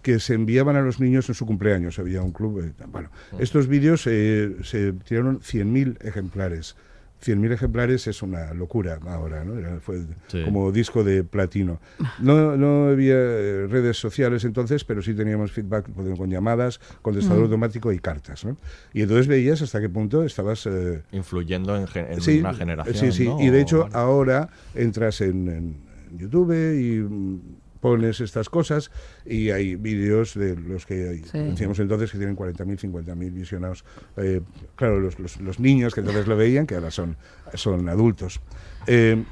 que 0.02 0.20
se 0.20 0.34
enviaban 0.34 0.76
a 0.76 0.80
los 0.80 1.00
niños 1.00 1.28
en 1.28 1.34
su 1.34 1.44
cumpleaños. 1.44 1.98
Había 1.98 2.22
un 2.22 2.32
club. 2.32 2.72
bueno, 2.90 3.10
estos 3.38 3.66
vídeos 3.66 4.02
se 4.02 4.94
tiraron 5.04 5.40
100.000 5.40 6.02
ejemplares 6.06 6.76
100.000 7.24 7.52
ejemplares 7.52 8.06
es 8.06 8.22
una 8.22 8.54
locura 8.54 8.98
ahora, 9.06 9.44
¿no? 9.44 9.58
Era- 9.58 9.80
fue 9.80 10.02
Sí. 10.28 10.42
como 10.44 10.70
disco 10.70 11.02
de 11.02 11.24
platino. 11.24 11.80
No, 12.20 12.56
no 12.56 12.88
había 12.88 13.14
eh, 13.16 13.66
redes 13.68 13.96
sociales 13.96 14.44
entonces, 14.44 14.84
pero 14.84 15.02
sí 15.02 15.14
teníamos 15.14 15.50
feedback 15.52 15.86
con 16.16 16.30
llamadas, 16.30 16.80
contestador 17.02 17.40
Mm. 17.40 17.44
automático 17.44 17.92
y 17.92 17.98
cartas, 17.98 18.44
¿no? 18.44 18.56
Y 18.92 19.02
entonces 19.02 19.26
veías 19.26 19.60
hasta 19.62 19.80
qué 19.80 19.88
punto 19.88 20.22
estabas... 20.22 20.66
eh, 20.66 21.02
Influyendo 21.12 21.76
en, 21.76 21.86
gen- 21.88 22.06
en 22.12 22.20
Sí, 22.20 22.38
una 22.40 22.54
generación. 22.54 22.96
Sí, 22.96 23.12
sí. 23.12 23.24
¿no? 23.26 23.40
Y 23.40 23.48
de 23.50 23.60
hecho, 23.60 23.88
ahora 23.92 24.48
entras 24.74 25.20
en, 25.20 25.48
en- 25.48 25.76
en 26.10 26.18
YouTube 26.18 26.52
y 26.52 27.00
mm, 27.00 27.40
pones 27.80 28.20
estas 28.20 28.48
cosas 28.48 28.90
y 29.24 29.50
hay 29.50 29.76
vídeos 29.76 30.34
de 30.34 30.56
los 30.56 30.84
que 30.86 31.22
Sí. 31.30 31.38
decíamos 31.38 31.78
entonces 31.78 32.10
que 32.10 32.18
tienen 32.18 32.36
40.000, 32.36 32.78
50.000 32.78 33.30
visionados. 33.32 33.84
Eh, 34.16 34.40
claro, 34.76 35.00
los, 35.00 35.18
los- 35.18 35.40
los 35.40 35.60
niños 35.60 35.94
que 35.94 36.00
entonces 36.00 36.26
lo 36.26 36.36
veían, 36.36 36.66
que 36.66 36.74
ahora 36.74 36.90
son, 36.90 37.16
son 37.54 37.88
adultos. 37.88 38.40
Eh, 38.86 39.22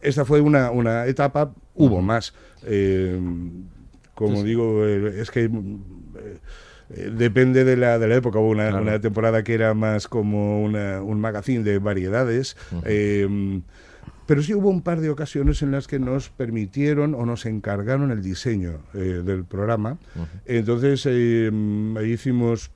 esta 0.00 0.24
fue 0.24 0.40
una, 0.40 0.70
una 0.70 1.06
etapa, 1.06 1.54
hubo 1.74 2.02
más. 2.02 2.34
Eh, 2.64 3.18
como 4.14 4.42
digo, 4.42 4.86
eh, 4.86 5.20
es 5.20 5.30
que... 5.30 5.44
eh, 5.44 7.10
depende 7.16 7.64
de 7.64 7.76
la, 7.76 7.98
de 7.98 8.06
la 8.08 8.16
época. 8.16 8.38
Hubo 8.38 8.50
una, 8.50 8.68
Claro. 8.68 8.82
una 8.82 9.00
temporada 9.00 9.42
que 9.42 9.54
era 9.54 9.72
más 9.74 10.06
como 10.06 10.62
una- 10.62 11.02
un 11.02 11.20
magazine 11.20 11.64
de 11.64 11.78
variedades. 11.78 12.56
eh, 12.84 13.60
pero 14.26 14.42
sí 14.42 14.54
hubo 14.54 14.70
un 14.70 14.82
par 14.82 15.00
de 15.00 15.10
ocasiones 15.10 15.62
en 15.62 15.70
las 15.70 15.86
que 15.86 15.98
nos 15.98 16.28
permitieron 16.30 17.14
o 17.14 17.26
nos 17.26 17.46
encargaron 17.46 18.10
el 18.10 18.22
diseño 18.22 18.78
eh, 18.94 19.22
del 19.24 19.44
programa. 19.44 19.98
Entonces 20.46 21.04
eh, 21.06 21.50
mm, 21.52 21.98
hicimos 22.06 22.70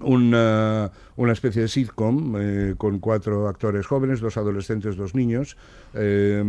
una, 0.00 0.90
una 1.16 1.32
especie 1.32 1.62
de 1.62 1.68
sitcom 1.68 2.34
eh, 2.38 2.74
con 2.76 2.98
cuatro 2.98 3.48
actores 3.48 3.86
jóvenes, 3.86 4.20
dos 4.20 4.36
adolescentes, 4.36 4.96
dos 4.96 5.14
niños. 5.14 5.56
eh, 5.94 6.44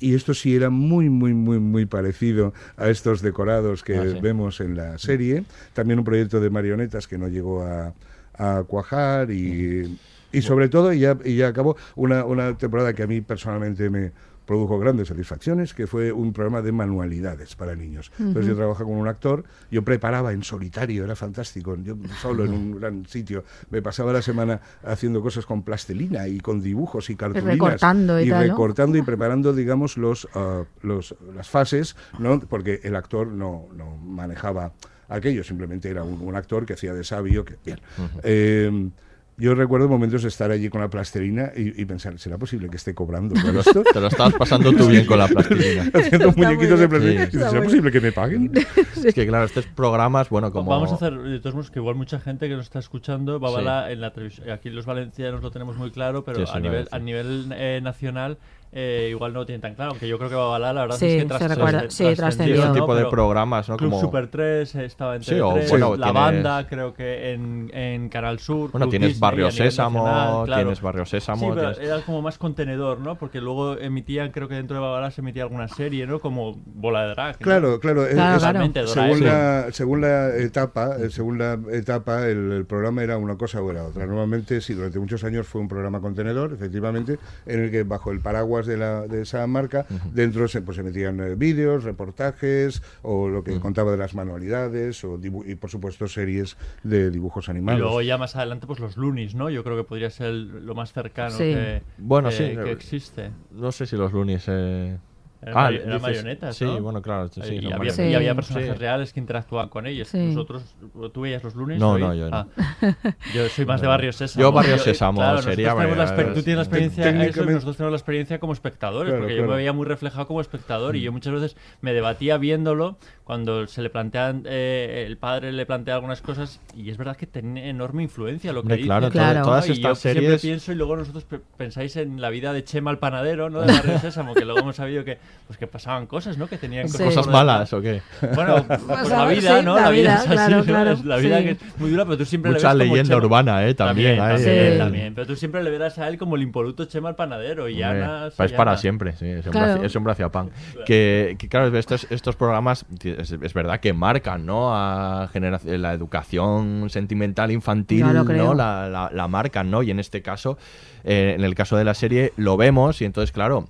y 0.00 0.14
esto 0.14 0.32
sí 0.32 0.54
era 0.54 0.70
muy, 0.70 1.10
muy, 1.10 1.34
muy, 1.34 1.58
muy 1.58 1.84
parecido 1.84 2.54
a 2.76 2.88
estos 2.88 3.20
decorados 3.20 3.82
que 3.82 3.96
Ah, 3.96 4.04
sí. 4.08 4.20
vemos 4.22 4.60
en 4.60 4.76
la 4.76 4.96
serie. 4.96 5.42
También 5.72 5.98
un 5.98 6.04
proyecto 6.04 6.38
de 6.38 6.50
marionetas 6.50 7.08
que 7.08 7.18
no 7.18 7.26
llegó 7.26 7.64
a, 7.64 7.94
a 8.34 8.62
cuajar 8.62 9.32
y, 9.32 9.98
y 10.32 10.42
sobre 10.42 10.68
todo, 10.68 10.92
y 10.92 11.00
ya, 11.00 11.16
y 11.24 11.36
ya 11.36 11.48
acabó, 11.48 11.76
una, 11.96 12.24
una 12.24 12.56
temporada 12.56 12.92
que 12.92 13.02
a 13.02 13.06
mí 13.06 13.20
personalmente 13.20 13.90
me 13.90 14.12
produjo 14.48 14.78
grandes 14.78 15.08
satisfacciones, 15.08 15.74
que 15.74 15.86
fue 15.86 16.10
un 16.10 16.32
programa 16.32 16.62
de 16.62 16.72
manualidades 16.72 17.54
para 17.54 17.76
niños. 17.76 18.10
Entonces 18.18 18.46
yo 18.46 18.56
trabajaba 18.56 18.86
con 18.86 18.96
un 18.96 19.06
actor, 19.06 19.44
yo 19.70 19.84
preparaba 19.84 20.32
en 20.32 20.42
solitario, 20.42 21.04
era 21.04 21.14
fantástico, 21.14 21.76
yo 21.76 21.98
solo 22.22 22.46
en 22.46 22.54
un 22.54 22.80
gran 22.80 23.04
sitio, 23.04 23.44
me 23.68 23.82
pasaba 23.82 24.10
la 24.10 24.22
semana 24.22 24.58
haciendo 24.82 25.20
cosas 25.20 25.44
con 25.44 25.62
plastilina 25.64 26.26
y 26.28 26.40
con 26.40 26.62
dibujos 26.62 27.10
y 27.10 27.16
cartulinas. 27.16 27.52
recortando 27.52 28.18
y 28.18 28.30
tal, 28.30 28.46
¿no? 28.46 28.52
recortando 28.54 28.96
y 28.96 29.02
preparando, 29.02 29.52
digamos, 29.52 29.98
los, 29.98 30.26
ah, 30.34 30.64
los, 30.80 31.14
las 31.36 31.50
fases, 31.50 31.94
¿no? 32.18 32.40
porque 32.40 32.80
el 32.84 32.96
actor 32.96 33.28
no, 33.28 33.68
no 33.76 33.98
manejaba 33.98 34.72
aquello, 35.08 35.44
simplemente 35.44 35.90
era 35.90 36.04
un, 36.04 36.22
un 36.22 36.34
actor 36.36 36.64
que 36.64 36.72
hacía 36.72 36.94
de 36.94 37.04
sabio. 37.04 37.44
Que, 37.44 37.56
bien. 37.62 37.80
Eh, 38.22 38.90
yo 39.38 39.54
recuerdo 39.54 39.88
momentos 39.88 40.22
de 40.22 40.28
estar 40.28 40.50
allí 40.50 40.68
con 40.68 40.80
la 40.80 40.90
plastilina 40.90 41.52
y, 41.56 41.80
y 41.80 41.84
pensar, 41.84 42.18
¿será 42.18 42.36
posible 42.38 42.68
que 42.68 42.76
esté 42.76 42.94
cobrando 42.94 43.34
por 43.34 43.44
Te 43.44 43.52
lo- 43.52 43.60
esto? 43.60 43.82
te 43.84 44.00
lo 44.00 44.08
estabas 44.08 44.34
pasando 44.34 44.72
tú 44.72 44.88
bien 44.88 45.06
con 45.06 45.18
la 45.18 45.28
plastilina. 45.28 45.90
Haciendo 45.94 46.32
muñequitos 46.32 46.80
de 46.80 46.88
plastilina. 46.88 47.26
Sí. 47.30 47.38
¿Será 47.38 47.62
posible 47.62 47.90
que 47.92 48.00
me 48.00 48.12
paguen? 48.12 48.52
Es 49.04 49.14
que 49.14 49.26
claro, 49.26 49.44
estos 49.44 49.64
programas, 49.66 50.28
bueno, 50.28 50.50
como... 50.52 50.70
Vamos 50.70 50.90
a 50.90 50.96
hacer, 50.96 51.16
de 51.16 51.38
todos 51.38 51.54
modos, 51.54 51.70
que 51.70 51.78
igual 51.78 51.94
mucha 51.94 52.18
gente 52.18 52.48
que 52.48 52.56
nos 52.56 52.64
está 52.64 52.80
escuchando 52.80 53.38
va 53.40 53.48
a 53.48 53.86
Sí. 53.86 53.92
en 53.92 54.00
la 54.00 54.12
televisión. 54.12 54.50
Aquí 54.50 54.70
los 54.70 54.86
valencianos 54.86 55.40
lo 55.42 55.50
tenemos 55.50 55.76
muy 55.76 55.90
claro, 55.92 56.24
pero 56.24 56.44
Sí, 56.44 56.52
a 56.52 56.58
nivel, 56.60 56.88
a 56.90 56.98
nivel 56.98 57.46
eh, 57.54 57.80
nacional 57.82 58.38
eh, 58.80 59.08
igual 59.10 59.32
no 59.32 59.40
lo 59.40 59.46
tienen 59.46 59.60
tan 59.60 59.74
claro. 59.74 59.90
Aunque 59.90 60.06
yo 60.06 60.18
creo 60.18 60.30
que 60.30 60.36
Babalá, 60.36 60.72
la 60.72 60.82
verdad 60.82 60.96
Sí, 60.98 61.06
es 61.06 61.14
que 61.14 61.20
se 61.20 61.26
tras- 61.26 61.48
recuerda- 61.56 61.78
tras- 61.80 61.94
sí, 61.94 62.14
trascendió. 62.14 62.62
Ese 62.62 62.72
tipo 62.72 62.94
de 62.94 63.00
Pero 63.00 63.10
programas, 63.10 63.68
¿no? 63.68 63.76
Club 63.76 63.90
Como- 63.90 64.00
Super 64.00 64.28
3 64.28 64.74
estaba 64.76 65.16
en 65.16 65.22
Sí, 65.24 65.32
TV3, 65.34 65.66
o, 65.66 65.68
bueno, 65.70 65.96
La 65.96 66.06
tienes- 66.06 66.14
Banda 66.22 66.66
creo 66.68 66.94
que 66.94 67.32
en, 67.32 67.70
en 67.74 68.08
Canal 68.08 68.38
Sur. 68.38 68.70
Bueno, 68.70 68.84
Club 68.86 68.90
tienes 68.90 69.08
Disney 69.10 69.20
Barrio 69.20 69.50
Sésamo, 69.50 70.04
nacional, 70.04 70.44
claro. 70.46 70.62
tienes 70.62 70.80
Barrio 70.80 71.06
Sésamo, 71.06 71.40
Sí, 71.40 71.52
pero 71.56 71.72
tienes- 71.72 71.90
era 71.90 72.00
como 72.02 72.22
más 72.22 72.38
contenedor, 72.38 73.00
¿no? 73.00 73.16
Porque 73.16 73.40
luego 73.40 73.76
emitían, 73.78 74.30
creo 74.30 74.46
que 74.48 74.54
dentro 74.54 74.76
de 74.76 74.82
Babalá 74.82 75.10
se 75.10 75.20
emitía 75.22 75.42
alguna 75.42 75.66
serie, 75.68 76.06
¿no? 76.06 76.20
Como 76.20 76.56
Bola 76.66 77.02
de 77.04 77.08
Drag. 77.14 77.32
¿no? 77.40 77.44
Claro, 77.44 77.80
claro. 77.80 78.06
es- 78.06 78.14
Claro, 78.14 78.36
es- 78.36 78.42
claro. 78.42 78.86
según, 78.86 79.20
Doraemon. 79.20 79.24
la, 79.24 79.66
según 79.72 80.00
la 80.02 80.36
etapa, 80.36 80.96
eh, 81.00 81.10
según 81.10 81.38
la 81.38 81.58
etapa, 81.72 82.26
el, 82.28 82.52
el 82.52 82.64
programa 82.66 83.02
era 83.02 83.16
una 83.16 83.36
cosa 83.36 83.60
o 83.60 83.70
era 83.70 83.84
otra. 83.84 84.06
Normalmente, 84.06 84.60
sí, 84.60 84.74
durante 84.74 84.98
muchos 85.00 85.24
años 85.24 85.46
fue 85.46 85.60
un 85.60 85.68
programa 85.68 86.00
contenedor, 86.00 86.52
efectivamente, 86.52 87.18
en 87.46 87.64
el 87.64 87.70
que 87.70 87.82
bajo 87.82 88.10
el 88.12 88.20
paraguas 88.20 88.67
de, 88.68 88.76
la, 88.76 89.08
de 89.08 89.22
esa 89.22 89.44
marca, 89.48 89.86
dentro 90.12 90.46
se, 90.46 90.62
pues, 90.62 90.76
se 90.76 90.84
metían 90.84 91.18
eh, 91.20 91.34
vídeos, 91.34 91.82
reportajes, 91.82 92.82
o 93.02 93.28
lo 93.28 93.42
que 93.42 93.58
contaba 93.58 93.90
de 93.90 93.96
las 93.98 94.14
manualidades, 94.14 95.02
o 95.04 95.18
dibu- 95.18 95.44
y 95.44 95.56
por 95.56 95.70
supuesto 95.70 96.06
series 96.06 96.56
de 96.84 97.10
dibujos 97.10 97.48
Y 97.48 97.50
animados. 97.50 97.80
luego 97.80 98.02
ya 98.02 98.18
más 98.18 98.36
adelante, 98.36 98.66
pues 98.66 98.78
los 98.78 98.96
Loonies, 98.96 99.34
¿no? 99.34 99.50
Yo 99.50 99.64
creo 99.64 99.76
que 99.76 99.84
podría 99.84 100.10
ser 100.10 100.32
lo 100.34 100.74
más 100.74 100.92
cercano 100.92 101.30
Sí. 101.30 101.44
que, 101.54 101.82
Bueno, 101.98 102.28
que- 102.28 102.34
sí. 102.36 102.44
que 102.56 102.68
eh, 102.68 102.72
existe. 102.72 103.30
No 103.50 103.72
sé 103.72 103.86
si 103.86 103.96
los 103.96 104.12
lunes... 104.12 104.44
Eh... 104.46 104.98
Eran 105.40 105.54
Ah, 105.56 105.60
mari- 105.62 105.76
eran 105.76 105.88
dices- 105.88 106.02
marionetas, 106.02 106.56
Sí, 106.56 106.64
¿no? 106.64 106.80
bueno, 106.82 107.00
claro. 107.00 107.28
Sí, 107.28 107.40
y, 107.40 107.44
había, 107.58 107.70
marionetas. 107.78 107.98
y 108.10 108.14
había 108.14 108.30
Sí. 108.30 108.34
personajes 108.36 108.72
Sí. 108.72 108.78
reales 108.78 109.12
que 109.12 109.20
interactuaban 109.20 109.68
con 109.68 109.86
ellos. 109.86 110.08
Sí. 110.08 110.18
Nosotros, 110.18 110.74
¿tú 111.12 111.20
veías 111.20 111.44
los 111.44 111.54
lunes? 111.54 111.78
No, 111.78 111.92
hoy? 111.92 112.00
no, 112.00 112.12
yo 112.14 112.28
no. 112.28 112.36
Ah. 112.36 112.46
Yo 113.34 113.48
soy 113.48 113.64
más 113.64 113.80
de. 113.80 113.86
Barrio 113.86 114.12
Sésamo. 114.12 114.42
Yo 114.42 114.52
Barrio 114.52 114.78
Sésamo 114.78 115.20
claro, 115.20 115.42
sería, 115.42 115.68
nosotros 115.68 115.76
tenemos 115.78 115.98
la 115.98 116.04
vaya, 116.04 116.16
exper- 116.30 116.34
Tú 116.34 116.42
tienes 116.42 116.56
la 116.56 116.62
experiencia, 116.62 117.24
eso, 117.24 117.44
nosotros 117.44 117.76
tenemos 117.76 117.92
la 117.92 117.96
experiencia 117.98 118.38
como 118.40 118.52
espectadores, 118.52 119.10
Claro, 119.10 119.20
porque 119.22 119.34
yo 119.36 119.42
claro. 119.42 119.50
me 119.52 119.56
veía 119.58 119.72
muy 119.72 119.86
reflejado 119.86 120.26
como 120.26 120.40
espectador 120.40 120.96
y 120.96 121.02
yo 121.02 121.12
muchas 121.12 121.32
veces 121.32 121.56
me 121.82 121.92
debatía 121.92 122.36
viéndolo 122.38 122.98
cuando 123.28 123.66
se 123.66 123.82
le 123.82 123.90
plantean, 123.90 124.44
eh, 124.46 125.04
el 125.06 125.18
padre 125.18 125.52
le 125.52 125.66
plantea 125.66 125.96
algunas 125.96 126.22
cosas 126.22 126.60
y 126.74 126.88
es 126.88 126.96
verdad 126.96 127.14
que 127.14 127.26
tiene 127.26 127.68
enorme 127.68 128.02
influencia 128.02 128.54
lo 128.54 128.62
que 128.62 128.76
dice. 128.76 128.86
claro, 129.10 129.42
todas 129.42 129.66
Y 129.66 129.68
yo 129.68 129.74
estas 129.74 129.98
siempre 129.98 130.22
series... 130.22 130.40
pienso 130.40 130.72
y 130.72 130.76
luego 130.76 130.96
nosotros 130.96 131.24
pe- 131.24 131.38
pensáis 131.58 131.94
en 131.96 132.22
la 132.22 132.30
vida 132.30 132.54
de 132.54 132.64
Chema 132.64 132.90
el 132.90 132.96
panadero, 132.96 133.50
¿no? 133.50 133.60
De 133.60 133.70
Barrio 133.70 133.98
Sésamo, 133.98 134.32
que 134.32 134.46
luego 134.46 134.60
hemos 134.60 134.76
sabido 134.76 135.04
que, 135.04 135.18
pues, 135.46 135.58
que 135.58 135.66
pasaban 135.66 136.06
cosas, 136.06 136.38
¿no? 136.38 136.46
Que 136.46 136.56
tenían 136.56 136.88
Sí. 136.88 136.92
cosas, 136.92 137.06
¿Cosas 137.08 137.26
por 137.26 137.32
detrás. 137.34 137.46
malas 137.46 137.72
o 137.74 137.80
qué? 137.82 138.00
Bueno, 138.34 138.64
pues 138.86 139.08
la 139.10 139.26
vida, 139.26 139.58
sí, 139.58 139.64
¿no? 139.66 139.74
la 139.76 139.82
La, 139.82 139.90
vida, 139.90 140.14
es 140.14 140.20
así, 140.20 140.30
claro, 140.32 140.56
¿no? 140.56 140.64
claro, 140.64 140.90
Es 140.92 141.04
la 141.04 141.16
vida 141.18 141.38
sí. 141.38 141.44
que 141.44 141.50
es 141.50 141.58
muy 141.78 141.90
dura, 141.90 142.04
pero 142.06 142.16
tú 142.16 142.24
siempre 142.24 142.50
Mucha 142.52 142.72
le 142.72 142.84
ves 142.84 142.92
leyenda 142.92 143.16
urbana, 143.18 143.68
¿eh? 143.68 143.74
También. 143.74 144.16
También, 144.16 144.48
eh. 144.48 144.78
también. 144.78 145.14
Pero 145.14 145.26
tú 145.26 145.36
siempre 145.36 145.62
le 145.62 145.68
verás 145.70 145.98
a 145.98 146.08
él 146.08 146.16
como 146.16 146.36
el 146.36 146.42
impoluto 146.42 146.86
Chema 146.86 147.10
el 147.10 147.14
panadero 147.14 147.68
y 147.68 147.82
Hombre, 147.82 148.04
Ana... 148.04 148.26
es 148.28 148.34
soy 148.34 148.48
para 148.56 148.70
Ana. 148.70 148.80
siempre, 148.80 149.12
sí, 149.12 149.26
es 149.26 149.44
un, 149.44 149.52
Claro. 149.52 149.72
brazo, 149.72 149.84
es 149.84 149.94
un 149.96 150.04
brazo 150.04 150.24
a 150.24 150.32
pan. 150.32 150.50
Que, 150.86 151.36
que, 151.38 151.46
claro, 151.50 151.76
estos, 151.76 152.06
estos 152.10 152.34
programas 152.36 152.86
es, 153.18 153.32
es 153.32 153.54
verdad 153.54 153.80
que 153.80 153.92
marcan, 153.92 154.46
¿no? 154.46 154.74
A 154.74 155.30
la 155.64 155.92
educación 155.92 156.86
sentimental 156.88 157.50
infantil. 157.50 158.06
¿no? 158.12 158.54
La, 158.54 158.88
la, 158.88 159.10
la 159.12 159.28
marcan, 159.28 159.70
¿no? 159.70 159.82
Y 159.82 159.90
en 159.90 159.98
este 159.98 160.22
caso, 160.22 160.58
eh, 161.04 161.34
en 161.36 161.44
el 161.44 161.54
caso 161.54 161.76
de 161.76 161.84
la 161.84 161.94
serie, 161.94 162.32
lo 162.36 162.56
vemos 162.56 163.00
y 163.02 163.04
entonces, 163.04 163.32
claro, 163.32 163.68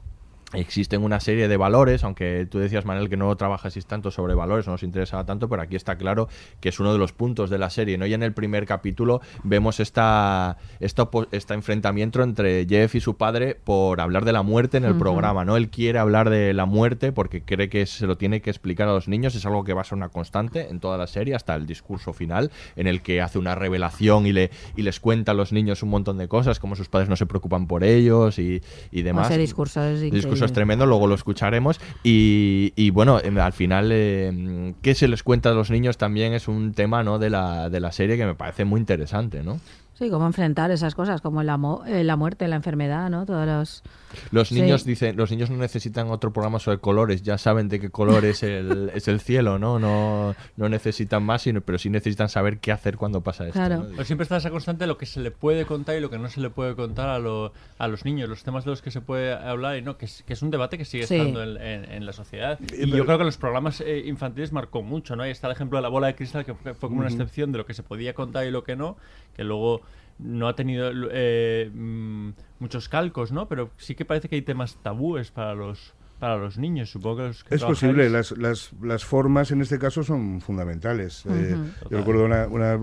existen 0.55 1.03
una 1.03 1.21
serie 1.21 1.47
de 1.47 1.57
valores, 1.57 2.05
aunque 2.05 2.47
tú 2.51 2.59
decías, 2.59 2.85
Manuel, 2.85 3.09
que 3.09 3.17
no 3.17 3.37
trabajasis 3.37 3.87
tanto 3.87 4.11
sobre 4.11 4.35
valores, 4.35 4.67
no 4.67 4.73
nos 4.73 4.83
interesaba 4.83 5.27
tanto, 5.27 5.49
pero 5.49 5.63
aquí 5.63 5.77
está 5.77 5.97
claro 5.97 6.29
que 6.61 6.71
es 6.71 6.81
uno 6.81 6.93
de 6.93 6.99
los 6.99 7.13
puntos 7.13 7.51
de 7.51 7.59
la 7.59 7.69
serie, 7.71 7.99
¿no? 7.99 8.07
Y 8.07 8.15
en 8.15 8.23
el 8.23 8.33
primer 8.33 8.67
capítulo 8.67 9.21
vemos 9.45 9.79
esta, 9.81 10.57
esta, 10.81 11.09
este 11.33 11.55
enfrentamiento 11.55 12.23
entre 12.23 12.67
Jeff 12.67 12.95
y 12.95 13.01
su 13.01 13.17
padre 13.17 13.57
por 13.63 14.01
hablar 14.01 14.25
de 14.25 14.33
la 14.33 14.43
muerte 14.43 14.79
en 14.79 14.85
el 14.85 14.97
programa, 14.97 15.45
¿no? 15.45 15.57
Él 15.57 15.69
quiere 15.69 15.99
hablar 15.99 16.31
de 16.31 16.55
la 16.55 16.65
muerte 16.65 17.13
porque 17.13 17.43
cree 17.43 17.69
que 17.69 17.85
se 17.87 18.07
lo 18.07 18.17
tiene 18.17 18.41
que 18.41 18.51
explicar 18.51 18.89
a 18.89 18.93
los 18.93 19.09
niños, 19.09 19.35
es 19.35 19.45
algo 19.45 19.65
que 19.65 19.75
va 19.75 19.83
a 19.83 19.85
ser 19.85 19.97
una 19.97 20.09
constante 20.09 20.69
en 20.71 20.81
toda 20.81 20.97
la 20.97 21.07
serie, 21.07 21.35
hasta 21.35 21.55
el 21.55 21.67
discurso 21.67 22.13
final, 22.13 22.51
en 22.77 22.87
el 22.87 23.03
que 23.03 23.21
hace 23.21 23.39
una 23.39 23.55
revelación 23.55 24.27
y, 24.27 24.33
le, 24.33 24.51
y 24.77 24.83
les 24.83 24.99
cuenta 24.99 25.33
a 25.33 25.35
los 25.35 25.53
niños 25.53 25.83
un 25.83 25.91
montón 25.91 26.17
de 26.17 26.27
cosas, 26.27 26.59
como 26.59 26.75
sus 26.75 26.89
padres 26.89 27.09
no 27.11 27.17
se 27.17 27.27
preocupan 27.27 27.67
por 27.67 27.85
ellos 27.85 28.39
y, 28.39 28.63
y 28.91 29.03
demás. 29.03 29.31
Ese 29.31 29.39
discurso 29.39 29.83
es 29.83 30.01
El 30.01 30.07
increíble. 30.07 30.38
Discurso 30.39 30.45
es 30.45 30.53
tremendo, 30.53 30.87
luego 30.87 31.07
lo 31.07 31.15
escucharemos. 31.15 31.81
Y, 32.03 32.73
y 32.77 32.91
bueno, 32.91 33.21
em, 33.23 33.39
al 33.39 33.53
final, 33.53 33.91
eh, 33.93 34.75
¿qué 34.83 34.95
se 34.95 35.09
les 35.09 35.23
cuenta 35.23 35.51
a 35.51 35.55
los 35.55 35.71
niños? 35.71 35.99
También 35.99 36.33
es 36.33 36.49
un 36.49 36.73
tema 36.73 37.03
¿no? 37.03 37.19
de, 37.19 37.31
la, 37.31 37.71
de 37.71 37.81
la 37.81 37.93
serie 37.93 38.17
que 38.17 38.27
me 38.27 38.35
parece 38.35 38.65
muy 38.65 38.81
interesante, 38.81 39.43
¿no? 39.43 39.61
Sí, 39.99 40.11
cómo 40.11 40.27
enfrentar 40.27 40.71
esas 40.71 40.95
cosas, 40.95 41.21
como 41.21 41.43
la, 41.43 41.57
mo- 41.57 41.85
eh, 41.85 42.05
la 42.05 42.15
muerte, 42.15 42.47
la 42.47 42.55
enfermedad, 42.57 43.11
¿no? 43.11 43.27
Todos 43.27 43.47
los... 43.47 43.83
Los 44.31 44.49
Sí. 44.49 44.55
niños 44.61 44.85
dicen, 44.85 45.17
los 45.17 45.31
niños 45.31 45.51
no 45.51 45.57
necesitan 45.59 46.09
otro 46.09 46.33
programa 46.33 46.59
sobre 46.61 46.79
colores, 46.79 47.23
ya 47.23 47.37
saben 47.37 47.69
de 47.69 47.79
qué 47.79 47.91
color 47.91 48.25
es 48.25 48.43
el, 48.43 48.91
es 48.95 49.07
el 49.09 49.21
cielo, 49.21 49.59
¿no? 49.59 49.79
No, 49.79 50.35
no 50.57 50.69
necesitan 50.69 51.23
más, 51.25 51.43
sino, 51.43 51.61
pero 51.61 51.79
sí 51.79 51.91
necesitan 51.91 52.29
saber 52.31 52.59
qué 52.59 52.73
hacer 52.73 52.97
cuando 52.97 53.21
pasa 53.23 53.45
esto. 53.47 53.59
Claro. 53.59 53.85
¿no? 53.85 53.97
Pues 53.97 54.07
siempre 54.07 54.23
está 54.23 54.37
esa 54.39 54.51
constante 54.51 54.85
de 54.85 54.87
lo 54.87 54.97
que 54.97 55.05
se 55.05 55.21
le 55.21 55.31
puede 55.31 55.67
contar 55.67 55.97
y 55.97 56.01
lo 56.01 56.09
que 56.11 56.19
no 56.19 56.29
se 56.29 56.41
le 56.41 56.49
puede 56.49 56.75
contar 56.77 57.09
a, 57.09 57.19
lo- 57.19 57.53
a 57.79 57.89
los 57.89 58.05
niños, 58.05 58.29
los 58.31 58.45
temas 58.45 58.65
de 58.65 58.71
los 58.71 58.81
que 58.83 58.91
se 58.91 59.01
puede 59.03 59.35
hablar 59.35 59.77
y 59.77 59.83
no, 59.83 59.99
que 59.99 60.07
es, 60.07 60.23
que 60.23 60.33
es 60.33 60.43
un 60.43 60.51
debate 60.51 60.79
que 60.79 60.85
sigue 60.87 61.07
Sí. 61.07 61.17
estando 61.17 61.43
en, 61.43 61.57
en- 61.61 61.91
en 61.93 62.07
la 62.07 62.13
sociedad. 62.13 62.59
Y 62.61 62.67
pero- 62.87 62.97
yo 62.97 63.05
creo 63.05 63.19
que 63.19 63.25
los 63.25 63.37
programas 63.37 63.81
eh, 63.83 64.05
infantiles 64.07 64.53
marcó 64.53 64.81
mucho, 64.83 65.17
¿no? 65.17 65.25
Ahí 65.25 65.33
está 65.33 65.49
el 65.49 65.53
ejemplo 65.55 65.77
de 65.79 65.83
la 65.83 65.89
bola 65.89 66.07
de 66.07 66.15
cristal, 66.15 66.45
que 66.47 66.55
fue, 66.55 66.73
fue 66.73 66.89
como 66.89 67.01
una 67.01 67.09
excepción 67.11 67.51
de 67.53 67.59
lo 67.59 67.67
que 67.67 67.75
se 67.75 67.83
podía 67.83 68.15
contar 68.15 68.47
y 68.47 68.51
lo 68.53 68.65
que 68.65 68.77
no, 68.77 68.97
que 69.39 69.45
luego 69.45 69.81
no 70.19 70.49
ha 70.49 70.57
tenido 70.57 70.91
eh, 71.13 71.71
mm, 71.73 72.31
muchos 72.59 72.89
calcos, 72.89 73.31
¿no? 73.31 73.47
Pero 73.49 73.71
sí 73.77 73.95
que 73.95 74.05
parece 74.05 74.29
que 74.29 74.35
hay 74.35 74.43
temas 74.43 74.77
tabúes 74.83 75.31
para 75.31 75.55
los 75.55 75.95
para 76.19 76.37
los 76.37 76.59
niños, 76.59 76.91
supongo 76.91 77.19
que, 77.19 77.23
los 77.29 77.45
que 77.45 77.55
Es 77.55 77.61
trabajáis- 77.63 77.69
posible, 77.69 78.11
las, 78.11 78.33
las, 78.37 78.73
las 78.83 79.05
formas 79.05 79.53
en 79.53 79.61
este 79.61 79.79
caso 79.79 80.03
son 80.03 80.41
fundamentales. 80.41 81.25
Eh, 81.27 81.55
yo 81.89 81.99
recuerdo 81.99 82.25
una, 82.25 82.49
una 82.49 82.77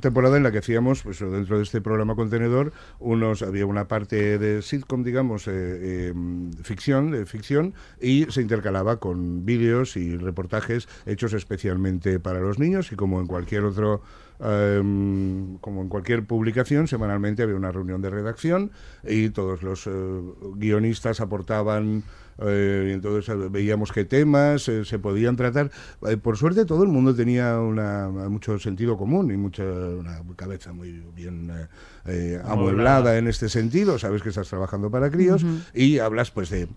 temporada 0.00 0.36
en 0.36 0.44
la 0.44 0.52
que 0.52 0.58
hacíamos, 0.58 1.02
pues 1.02 1.18
dentro 1.18 1.56
de 1.56 1.64
este 1.64 1.80
programa 1.80 2.14
contenedor, 2.14 2.72
unos 3.00 3.42
había 3.42 3.66
una 3.66 3.88
parte 3.88 4.38
de 4.38 4.62
sitcom, 4.62 5.02
digamos, 5.02 5.48
eh, 5.48 5.50
eh, 5.52 6.14
ficción, 6.62 7.10
de 7.10 7.26
ficción, 7.26 7.74
y 8.00 8.26
se 8.30 8.40
intercalaba 8.40 9.00
con 9.00 9.44
vídeos 9.44 9.96
y 9.96 10.16
reportajes 10.16 10.88
hechos 11.06 11.32
especialmente 11.32 12.20
para 12.20 12.38
los 12.38 12.60
niños 12.60 12.92
y 12.92 12.94
como 12.94 13.18
en 13.20 13.26
cualquier 13.26 13.64
otro 13.64 14.00
em, 14.42 15.58
como 15.58 15.82
en 15.82 15.88
cualquier 15.88 16.24
publicación, 16.24 16.88
semanalmente 16.88 17.42
había 17.42 17.56
una 17.56 17.72
reunión 17.72 18.02
de 18.02 18.10
redacción 18.10 18.70
y 19.06 19.30
todos 19.30 19.62
los 19.62 19.86
eh, 19.86 19.90
guionistas 20.56 21.20
aportaban 21.20 22.02
eh, 22.40 22.90
entonces 22.92 23.28
eh, 23.28 23.48
veíamos 23.50 23.92
qué 23.92 24.04
temas 24.04 24.68
eh, 24.68 24.84
se 24.84 24.98
podían 24.98 25.36
tratar. 25.36 25.70
Eh, 26.06 26.16
por 26.16 26.36
suerte 26.36 26.64
todo 26.64 26.82
el 26.82 26.88
mundo 26.88 27.14
tenía 27.14 27.58
una, 27.58 28.08
mucho 28.08 28.58
sentido 28.58 28.96
común 28.96 29.30
y 29.30 29.36
mucha 29.36 29.62
una 29.64 30.20
cabeza 30.36 30.72
muy 30.72 31.02
bien 31.14 31.50
Amueblada. 32.44 33.18
en 33.18 33.28
este 33.28 33.48
sentido. 33.48 33.98
Sabes 33.98 34.22
que 34.22 34.30
estás 34.30 34.48
trabajando 34.48 34.90
para 34.90 35.10
críos 35.10 35.44
y 35.74 35.98
hablas 35.98 36.30
pues 36.30 36.50
de... 36.50 36.68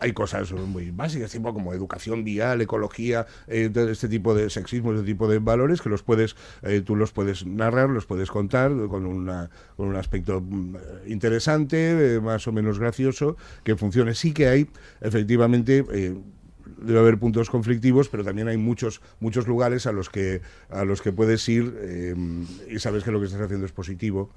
hay 0.00 0.12
cosas 0.12 0.52
muy 0.52 0.90
básicas, 0.90 1.30
tipo 1.30 1.52
como 1.52 1.72
educación 1.72 2.24
vial, 2.24 2.60
ecología, 2.60 3.26
este 3.46 4.08
tipo 4.08 4.34
de 4.34 4.50
sexismo, 4.50 4.92
este 4.92 5.04
tipo 5.04 5.28
de 5.28 5.38
valores 5.38 5.80
que 5.80 5.88
los 5.88 6.02
puedes, 6.02 6.36
eh, 6.62 6.82
tú 6.84 6.96
los 6.96 7.12
puedes 7.12 7.46
narrar, 7.46 7.90
los 7.90 8.06
puedes 8.06 8.30
contar 8.30 8.72
con, 8.88 9.06
una, 9.06 9.50
con 9.76 9.88
un 9.88 9.96
aspecto 9.96 10.40
mm, 10.40 10.76
interesante, 11.06 12.20
más 12.22 12.46
o 12.46 12.52
menos 12.52 12.78
gracioso, 12.78 13.36
que 13.62 13.76
funcione. 13.76 14.14
Sí 14.14 14.32
que 14.32 14.48
hay, 14.48 14.68
efectivamente... 15.00 15.84
eh, 15.92 16.14
debe 16.78 16.98
haber 16.98 17.18
puntos 17.18 17.50
conflictivos, 17.50 18.08
pero 18.08 18.24
también 18.24 18.48
hay 18.48 18.56
muchos 18.56 19.00
muchos 19.20 19.46
lugares 19.46 19.86
a 19.86 19.92
los 19.92 20.08
que 20.10 20.40
a 20.70 20.84
los 20.84 21.02
que 21.02 21.12
puedes 21.12 21.46
ir 21.48 21.74
eh, 21.78 22.14
y 22.70 22.78
sabes 22.78 23.04
que 23.04 23.10
lo 23.12 23.20
que 23.20 23.26
estás 23.26 23.40
haciendo 23.40 23.66
es 23.66 23.72
positivo 23.72 24.30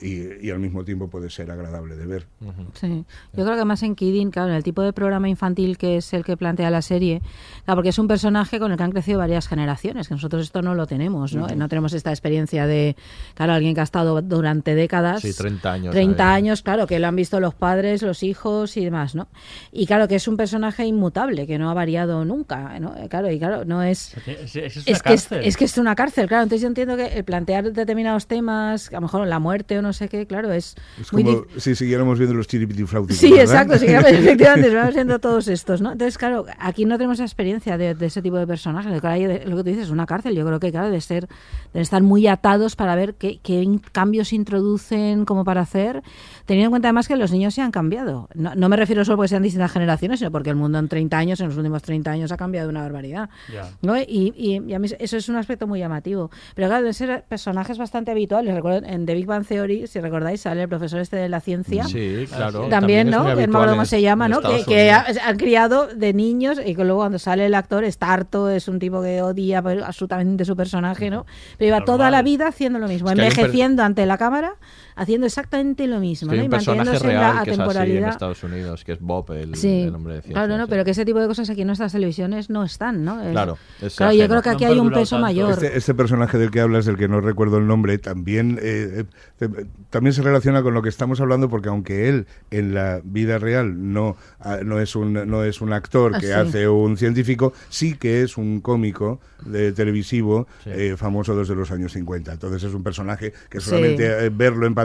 y, 0.00 0.46
y 0.46 0.50
al 0.50 0.58
mismo 0.58 0.84
tiempo 0.84 1.08
puede 1.08 1.30
ser 1.30 1.50
agradable 1.50 1.96
de 1.96 2.06
ver. 2.06 2.26
Sí, 2.74 3.04
yo 3.32 3.44
creo 3.44 3.56
que 3.56 3.64
más 3.64 3.82
en 3.82 3.94
Kidding, 3.94 4.30
claro, 4.30 4.50
en 4.50 4.56
el 4.56 4.62
tipo 4.62 4.82
de 4.82 4.92
programa 4.92 5.28
infantil 5.28 5.78
que 5.78 5.96
es 5.96 6.12
el 6.12 6.24
que 6.24 6.36
plantea 6.36 6.70
la 6.70 6.82
serie, 6.82 7.22
claro, 7.64 7.78
porque 7.78 7.88
es 7.90 7.98
un 7.98 8.08
personaje 8.08 8.58
con 8.58 8.70
el 8.70 8.76
que 8.76 8.82
han 8.84 8.92
crecido 8.92 9.18
varias 9.18 9.48
generaciones, 9.48 10.08
que 10.08 10.14
nosotros 10.14 10.42
esto 10.42 10.62
no 10.62 10.74
lo 10.74 10.86
tenemos, 10.86 11.34
¿no? 11.34 11.46
No 11.48 11.68
tenemos 11.68 11.92
esta 11.92 12.10
experiencia 12.10 12.66
de, 12.66 12.96
claro, 13.34 13.54
alguien 13.54 13.74
que 13.74 13.80
ha 13.80 13.84
estado 13.84 14.20
durante 14.22 14.74
décadas. 14.74 15.22
Sí, 15.22 15.32
30 15.32 15.72
años. 15.72 15.92
30 15.92 16.28
ahí. 16.28 16.36
años, 16.36 16.62
claro, 16.62 16.86
que 16.86 16.98
lo 16.98 17.06
han 17.06 17.16
visto 17.16 17.40
los 17.40 17.54
padres, 17.54 18.02
los 18.02 18.22
hijos 18.22 18.76
y 18.76 18.84
demás, 18.84 19.14
¿no? 19.14 19.28
Y 19.72 19.86
claro, 19.86 20.08
que 20.08 20.16
es 20.16 20.28
un 20.28 20.36
personaje 20.36 20.84
inmutable, 20.84 21.46
que 21.46 21.58
no 21.58 21.70
ha 21.70 21.74
variado 21.74 22.24
nunca, 22.24 22.78
¿no? 22.80 22.94
Eh, 22.96 23.08
Claro, 23.14 23.30
y 23.30 23.38
claro, 23.38 23.64
no 23.64 23.80
es... 23.80 24.16
Es, 24.26 24.56
es, 24.56 24.76
Es 24.88 25.02
que 25.02 25.12
es, 25.14 25.30
es 25.30 25.56
que 25.56 25.66
es 25.66 25.78
una 25.78 25.94
cárcel, 25.94 26.26
claro. 26.26 26.42
Entonces 26.42 26.62
yo 26.62 26.66
entiendo 26.66 26.96
que 26.96 27.06
el 27.06 27.22
plantear 27.22 27.72
determinados 27.72 28.26
temas, 28.26 28.88
a 28.88 28.94
lo 28.94 29.02
mejor 29.02 29.24
la 29.28 29.38
muerte 29.38 29.78
o 29.78 29.82
no 29.84 29.92
sé 29.92 30.08
qué, 30.08 30.26
claro, 30.26 30.52
es, 30.52 30.74
Es 31.00 31.12
muy 31.12 31.22
como 31.22 31.44
si 31.56 31.74
siguiéramos 31.76 32.18
viendo 32.18 32.34
los 32.34 32.48
chiripitiflauticos. 32.48 33.18
Sí, 33.20 33.30
¿verdad? 33.30 33.44
exacto, 33.44 33.78
sí, 33.78 33.86
claro, 33.86 34.08
efectivamente, 34.08 34.74
van 34.74 34.92
viendo 34.92 35.18
todos 35.20 35.46
estos, 35.46 35.80
¿no? 35.80 35.92
Entonces, 35.92 36.18
claro, 36.18 36.46
aquí 36.58 36.84
no 36.84 36.96
tenemos 36.98 37.20
experiencia 37.20 37.78
de, 37.78 37.94
de 37.94 38.06
ese 38.06 38.20
tipo 38.22 38.36
de 38.36 38.46
personajes. 38.46 38.90
De- 38.90 39.44
lo 39.46 39.56
que 39.56 39.62
tú 39.62 39.68
dices 39.68 39.84
es 39.84 39.90
una 39.90 40.06
cárcel. 40.06 40.34
Yo 40.34 40.44
creo 40.44 40.58
que, 40.58 40.70
claro, 40.72 40.86
debe 40.86 41.00
ser, 41.00 41.28
deben 41.72 41.82
estar 41.82 42.02
muy 42.02 42.26
atados 42.26 42.74
para 42.74 42.96
ver 42.96 43.14
qué, 43.14 43.38
qué 43.42 43.64
cambios 43.92 44.32
introducen 44.32 45.24
como 45.24 45.44
para 45.44 45.60
hacer, 45.60 46.02
teniendo 46.46 46.66
en 46.66 46.70
cuenta 46.72 46.88
además 46.88 47.08
que 47.08 47.16
los 47.16 47.32
niños 47.32 47.54
se 47.54 47.62
han 47.62 47.70
cambiado. 47.70 48.28
No, 48.34 48.54
no 48.54 48.68
me 48.68 48.76
refiero 48.76 49.04
solo 49.04 49.16
porque 49.16 49.28
sean 49.28 49.42
distintas 49.42 49.72
generaciones, 49.72 50.18
sino 50.18 50.30
porque 50.30 50.50
el 50.50 50.56
mundo 50.56 50.78
en 50.78 50.88
30 50.88 51.16
años, 51.16 51.40
en 51.40 51.48
los 51.48 51.56
últimos 51.56 51.82
30 51.82 52.10
años, 52.10 52.32
ha 52.32 52.36
cambiado 52.36 52.68
una 52.68 52.82
barbaridad. 52.82 53.28
Ya. 53.52 53.70
¿no? 53.82 53.96
Y, 53.98 54.32
y- 54.36 54.62
y 54.66 54.74
a 54.74 54.78
mí 54.78 54.88
eso 54.98 55.16
es 55.16 55.28
un 55.28 55.36
aspecto 55.36 55.66
muy 55.66 55.78
llamativo. 55.80 56.30
Pero 56.54 56.68
claro, 56.68 56.82
deben 56.82 56.94
ser 56.94 57.24
personajes 57.28 57.78
bastante 57.78 58.10
habituales. 58.10 58.54
Recuerdo 58.54 58.86
en 58.86 59.06
The 59.06 59.14
Big 59.14 59.26
Bang 59.26 59.46
Theory, 59.46 59.86
si 59.86 60.00
recordáis, 60.00 60.40
sale 60.42 60.62
el 60.62 60.68
profesor 60.68 61.00
este 61.00 61.16
de 61.16 61.28
la 61.28 61.40
ciencia. 61.40 61.84
Sí, 61.84 62.26
claro. 62.28 62.68
También, 62.68 63.10
¿no? 63.10 63.24
Que 63.36 63.46
no 63.46 63.64
cómo 63.66 63.84
se 63.84 64.02
llama, 64.02 64.28
¿no? 64.28 64.40
Que, 64.66 64.90
ha- 64.90 65.06
han 65.26 65.36
criado 65.36 65.86
de 65.88 66.12
niños 66.12 66.60
y 66.64 66.74
que 66.74 66.84
luego 66.84 67.00
cuando 67.00 67.18
sale 67.18 67.46
el 67.46 67.54
actor 67.54 67.84
está 67.84 68.12
harto, 68.12 68.50
es 68.50 68.68
un 68.68 68.78
tipo 68.78 69.00
que 69.02 69.22
odia 69.22 69.58
absolutamente 69.58 70.44
su 70.44 70.56
personaje, 70.56 71.10
¿no? 71.10 71.24
Pero 71.58 71.68
lleva 71.74 71.84
toda 71.84 72.10
la 72.10 72.22
vida 72.22 72.48
haciendo 72.48 72.78
lo 72.78 72.88
mismo, 72.88 73.08
Es 73.08 73.14
que 73.14 73.20
hay 73.22 73.28
un 73.28 73.34
per- 73.34 73.38
envejeciendo 73.44 73.82
ante 73.82 74.06
la 74.06 74.18
cámara, 74.18 74.54
haciendo 74.96 75.26
exactamente 75.26 75.86
lo 75.86 76.00
mismo, 76.00 76.30
hay 76.32 76.38
¿no? 76.38 76.44
un 76.44 76.46
Y 76.46 76.50
personaje 76.50 76.78
manteniéndose 76.90 77.04
en 77.06 77.10
real 77.10 77.34
la 77.36 77.42
que 77.44 77.50
es 77.50 77.58
así 77.58 77.96
en. 77.96 78.04
Estados 78.04 78.44
Unidos, 78.44 78.84
que 78.84 78.92
es 78.92 79.00
Bob, 79.00 79.32
el, 79.32 79.54
Sí, 79.56 79.82
el 79.82 79.94
hombre 79.94 80.14
de 80.14 80.20
ciencia. 80.22 80.34
claro, 80.42 80.56
no, 80.58 80.64
sí. 80.64 80.70
pero 80.70 80.84
que 80.84 80.90
ese 80.92 81.04
tipo 81.04 81.20
de 81.20 81.26
cosas 81.26 81.50
aquí 81.50 81.60
en 81.62 81.66
nuestras 81.68 81.92
televisiones 81.92 82.50
no 82.50 82.64
están, 82.64 83.04
¿no? 83.04 83.20
Es- 83.22 83.30
Claro, 83.32 83.58
es 83.82 83.96
claro, 83.96 84.12
yo 84.12 84.28
creo 84.28 84.42
que 84.42 84.48
No 84.50 84.54
aquí 84.54 84.64
hay 84.64 84.78
un 84.78 84.90
peso 84.90 85.16
tanto. 85.16 85.22
mayor. 85.22 85.50
Este, 85.52 85.76
este 85.76 85.94
personaje 85.94 86.38
del 86.38 86.50
que 86.50 86.60
hablas, 86.60 86.84
del 86.86 86.96
que 86.96 87.08
no 87.08 87.20
recuerdo 87.20 87.58
el 87.58 87.66
nombre, 87.66 87.98
también, 87.98 88.58
eh, 88.62 89.04
eh, 89.40 89.48
también 89.90 90.12
se 90.12 90.22
relaciona 90.22 90.62
con 90.62 90.74
lo 90.74 90.82
que 90.82 90.88
estamos 90.88 91.20
hablando, 91.20 91.48
porque 91.48 91.68
aunque 91.68 92.08
él 92.08 92.26
en 92.50 92.74
la 92.74 93.00
vida 93.04 93.38
real 93.38 93.92
no, 93.92 94.16
ah, 94.40 94.58
no, 94.64 94.80
es, 94.80 94.94
un, 94.96 95.12
no 95.12 95.44
es 95.44 95.60
un 95.60 95.72
actor 95.72 96.12
Ah, 96.14 96.20
que 96.20 96.26
sí. 96.26 96.32
hace 96.32 96.68
un 96.68 96.96
científico, 96.96 97.52
sí 97.68 97.94
que 97.96 98.22
es 98.22 98.36
un 98.36 98.60
cómico 98.60 99.20
de 99.44 99.72
televisivo 99.72 100.46
eh, 100.64 100.94
famoso 100.96 101.36
desde 101.36 101.54
los 101.54 101.70
años 101.70 101.92
50. 101.92 102.32
Entonces 102.32 102.62
es 102.62 102.72
un 102.74 102.82
personaje 102.82 103.32
que 103.50 103.60
Sí. 103.60 103.70
solamente 103.70 104.26
eh, 104.26 104.30
verlo 104.30 104.66
en 104.66 104.74
pantalla 104.74 104.83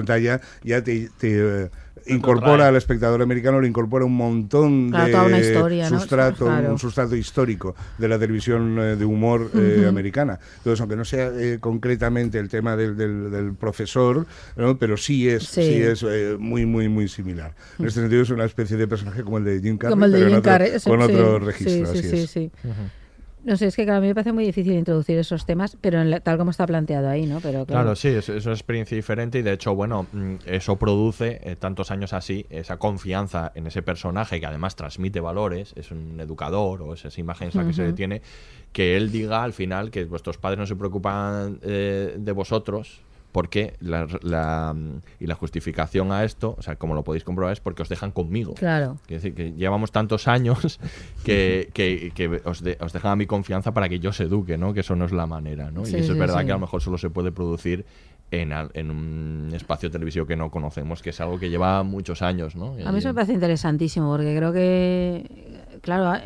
ya 0.63 0.83
te... 0.83 1.09
te, 1.17 1.63
eh, 1.65 1.69
incorpora 2.07 2.69
al 2.69 2.75
espectador 2.77 3.21
americano, 3.21 3.59
le 3.61 3.67
incorpora 3.67 4.05
un 4.05 4.15
montón 4.15 4.89
Claro, 4.89 5.05
de 5.05 5.11
toda 5.11 5.23
una 5.25 5.39
historia, 5.39 5.89
¿no? 5.89 5.99
sustrato, 5.99 6.45
Claro. 6.45 6.71
un 6.71 6.79
sustrato 6.79 7.15
histórico 7.15 7.75
de 7.99 8.07
la 8.07 8.17
televisión 8.17 8.79
eh, 8.79 8.95
de 8.95 9.05
humor 9.05 9.51
eh, 9.53 9.75
Ujú. 9.79 9.89
americana. 9.89 10.39
Entonces, 10.57 10.79
aunque 10.79 10.95
no 10.95 11.05
sea 11.05 11.27
eh, 11.35 11.57
concretamente 11.59 12.39
el 12.39 12.47
tema 12.49 12.75
del, 12.75 12.95
del- 12.97 13.29
del 13.29 13.53
profesor, 13.53 14.25
¿no? 14.55 14.77
pero 14.79 14.97
sí 14.97 15.27
es, 15.29 15.43
Sí. 15.43 15.61
sí. 15.61 15.81
es 15.83 16.03
eh, 16.07 16.35
muy, 16.39 16.65
muy, 16.65 16.87
muy 16.87 17.07
similar. 17.09 17.53
En 17.77 17.85
este 17.85 17.99
sentido 17.99 18.23
es 18.23 18.29
una 18.29 18.45
especie 18.45 18.77
de 18.77 18.87
personaje 18.87 19.21
como 19.23 19.37
el 19.37 19.43
de 19.43 19.59
Jim 19.59 19.77
Carrey, 19.77 19.91
Como 19.93 20.05
el 20.05 20.11
de 20.13 20.17
pero 20.17 20.27
en 20.27 20.31
Jim 20.31 20.39
otro- 20.39 20.51
Carrey, 20.51 20.71
con 20.71 20.81
sí, 20.81 20.89
otro 21.13 21.39
sí, 21.39 21.45
registro. 21.45 21.85
sí, 21.93 21.99
así 21.99 22.09
sí, 22.09 22.17
es. 22.23 22.29
sí. 22.31 22.51
No 23.49 23.57
sé, 23.57 23.65
es 23.65 23.75
que 23.75 23.83
claro, 23.83 23.97
a 23.97 24.01
mí 24.01 24.07
me 24.07 24.13
parece 24.13 24.31
muy 24.31 24.45
difícil 24.45 24.73
introducir 24.73 25.17
esos 25.17 25.43
temas, 25.43 25.75
pero 25.81 25.99
en 25.99 26.11
la- 26.11 26.19
tal 26.19 26.37
como 26.37 26.51
está 26.51 26.67
planteado 26.67 27.09
ahí, 27.09 27.25
¿no? 27.25 27.41
Pero 27.41 27.65
Claro, 27.65 27.95
sí, 27.95 28.09
es, 28.09 28.29
es 28.29 28.45
una 28.45 28.53
experiencia 28.53 28.95
diferente 28.95 29.39
y 29.39 29.41
de 29.41 29.53
hecho, 29.53 29.73
bueno, 29.73 30.07
mm, 30.11 30.35
eso 30.45 30.77
produce 30.77 31.39
eh, 31.43 31.55
tantos 31.55 31.89
años 31.89 32.13
así, 32.13 32.45
esa 32.51 32.77
confianza 32.77 33.51
en 33.55 33.65
ese 33.65 33.81
personaje 33.81 34.39
que 34.39 34.45
además 34.45 34.75
transmite 34.75 35.19
valores, 35.19 35.73
es 35.75 35.89
un 35.89 36.19
educador 36.19 36.83
o 36.83 36.93
es 36.93 37.05
esa 37.05 37.19
imagen 37.19 37.47
es 37.47 37.55
la 37.55 37.65
que 37.65 37.73
se 37.73 37.81
le 37.81 37.87
Ujú. 37.87 37.95
tiene, 37.95 38.21
que 38.71 38.95
él 38.95 39.11
diga 39.11 39.41
al 39.43 39.53
final 39.53 39.89
que 39.89 40.05
vuestros 40.05 40.37
padres 40.37 40.59
no 40.59 40.67
se 40.67 40.75
preocupan 40.75 41.59
eh, 41.63 42.17
de 42.19 42.31
vosotros. 42.31 43.01
Porque 43.31 43.75
la, 43.79 44.07
la- 44.23 44.75
y 45.19 45.27
la 45.27 45.35
justificación 45.35 46.11
a 46.11 46.23
esto, 46.23 46.55
o 46.57 46.61
sea, 46.63 46.77
como 46.77 46.95
lo 46.95 47.03
podéis 47.03 47.23
comprobar, 47.23 47.53
es 47.53 47.59
porque 47.59 47.83
os 47.83 47.89
dejan 47.89 48.09
conmigo. 48.11 48.55
Claro. 48.55 48.97
Quiero 49.05 49.21
decir 49.21 49.35
que 49.35 49.51
llevamos 49.53 49.91
tantos 49.91 50.27
años 50.27 50.79
que, 51.23 51.69
que- 51.73 52.11
que 52.15 52.41
os, 52.43 52.63
de- 52.63 52.77
os 52.81 52.91
dejan 52.91 53.11
a 53.11 53.15
mi 53.15 53.27
confianza 53.27 53.71
para 53.71 53.87
que 53.87 53.99
yo 53.99 54.09
os 54.09 54.19
eduque, 54.19 54.57
¿no? 54.57 54.73
Que 54.73 54.79
eso 54.79 54.95
no 54.95 55.05
es 55.05 55.11
la 55.11 55.27
manera, 55.27 55.69
¿no? 55.69 55.85
Sí, 55.85 55.93
y 55.93 55.95
eso 55.99 56.07
sí, 56.07 56.11
es 56.13 56.17
verdad 56.17 56.39
sí. 56.39 56.45
que 56.47 56.51
a 56.51 56.55
lo 56.55 56.61
mejor 56.61 56.81
solo 56.81 56.97
se 56.97 57.09
puede 57.11 57.31
producir 57.31 57.85
en, 58.31 58.51
al- 58.51 58.71
en 58.73 58.89
un 58.89 59.49
espacio 59.53 59.91
televisivo 59.91 60.25
que 60.25 60.35
no 60.35 60.49
conocemos, 60.49 61.01
que 61.03 61.11
es 61.11 61.21
algo 61.21 61.39
que 61.39 61.49
lleva 61.51 61.83
muchos 61.83 62.21
años, 62.23 62.55
¿no? 62.55 62.73
A 62.85 62.91
mí 62.91 62.97
eso 62.97 63.09
me 63.09 63.13
parece 63.13 63.33
interesantísimo, 63.33 64.09
porque 64.09 64.35
creo 64.35 64.51
que, 64.53 65.59
claro, 65.81 66.19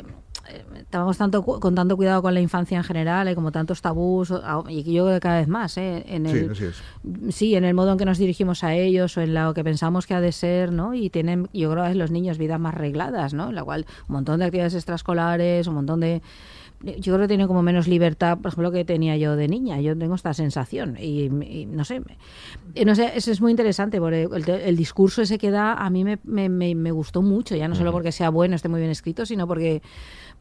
estábamos 0.77 1.17
tanto 1.17 1.43
con 1.43 1.75
tanto 1.75 1.95
cuidado 1.97 2.21
con 2.21 2.33
la 2.33 2.41
infancia 2.41 2.77
en 2.77 2.83
general, 2.83 3.27
hay 3.27 3.35
como 3.35 3.51
tantos 3.51 3.81
tabús, 3.81 4.31
y 4.69 4.83
yo 4.93 5.05
creo 5.05 5.15
que 5.15 5.19
cada 5.19 5.39
vez 5.39 5.47
más, 5.47 5.77
¿eh? 5.77 6.03
En 6.07 6.25
Sí, 6.25 6.37
el, 6.37 7.31
sí, 7.31 7.55
en 7.55 7.63
el 7.63 7.73
modo 7.73 7.91
en 7.91 7.97
que 7.97 8.05
nos 8.05 8.17
dirigimos 8.17 8.63
a 8.63 8.73
ellos 8.75 9.17
o 9.17 9.21
en 9.21 9.33
lo 9.33 9.53
que 9.53 9.63
pensamos 9.63 10.07
que 10.07 10.13
ha 10.13 10.21
de 10.21 10.31
ser, 10.31 10.71
¿no? 10.71 10.93
Y 10.93 11.09
tienen, 11.09 11.49
yo 11.53 11.71
creo 11.71 11.83
que 11.85 11.95
los 11.95 12.11
niños 12.11 12.37
vidas 12.37 12.59
más 12.59 12.73
regladas, 12.73 13.33
¿no? 13.33 13.49
En 13.49 13.55
la 13.55 13.63
cual 13.63 13.85
un 14.07 14.13
montón 14.13 14.39
de 14.39 14.45
actividades 14.45 14.75
extraescolares, 14.75 15.67
un 15.67 15.75
montón 15.75 15.99
de... 15.99 16.21
Yo 16.83 17.13
creo 17.13 17.19
que 17.19 17.27
tienen 17.29 17.47
como 17.47 17.61
menos 17.61 17.87
libertad, 17.87 18.37
por 18.39 18.47
ejemplo, 18.51 18.69
que 18.69 18.83
tenía 18.83 19.15
yo 19.15 19.37
de 19.37 19.47
niña. 19.47 19.79
Yo 19.79 19.97
tengo 19.97 20.15
esta 20.15 20.33
sensación 20.33 20.97
y, 20.99 21.27
y 21.27 21.65
no 21.65 21.85
sé, 21.85 22.01
me- 22.01 22.17
eh, 22.75 22.83
no 22.83 22.93
sé, 22.93 23.13
eso 23.15 23.31
es 23.31 23.39
muy 23.39 23.51
interesante 23.51 23.99
porque 24.01 24.23
el, 24.23 24.49
el 24.49 24.75
discurso 24.75 25.21
ese 25.21 25.37
que 25.37 25.49
da 25.49 25.75
a 25.75 25.89
mí 25.89 26.03
me, 26.03 26.19
me, 26.25 26.49
me- 26.49 26.75
me 26.75 26.91
gustó 26.91 27.21
mucho, 27.21 27.55
ya 27.55 27.69
no 27.69 27.75
solo 27.75 27.93
porque 27.93 28.11
sea 28.11 28.29
bueno, 28.29 28.55
esté 28.57 28.67
muy 28.67 28.81
bien 28.81 28.91
escrito, 28.91 29.25
sino 29.25 29.47
porque 29.47 29.81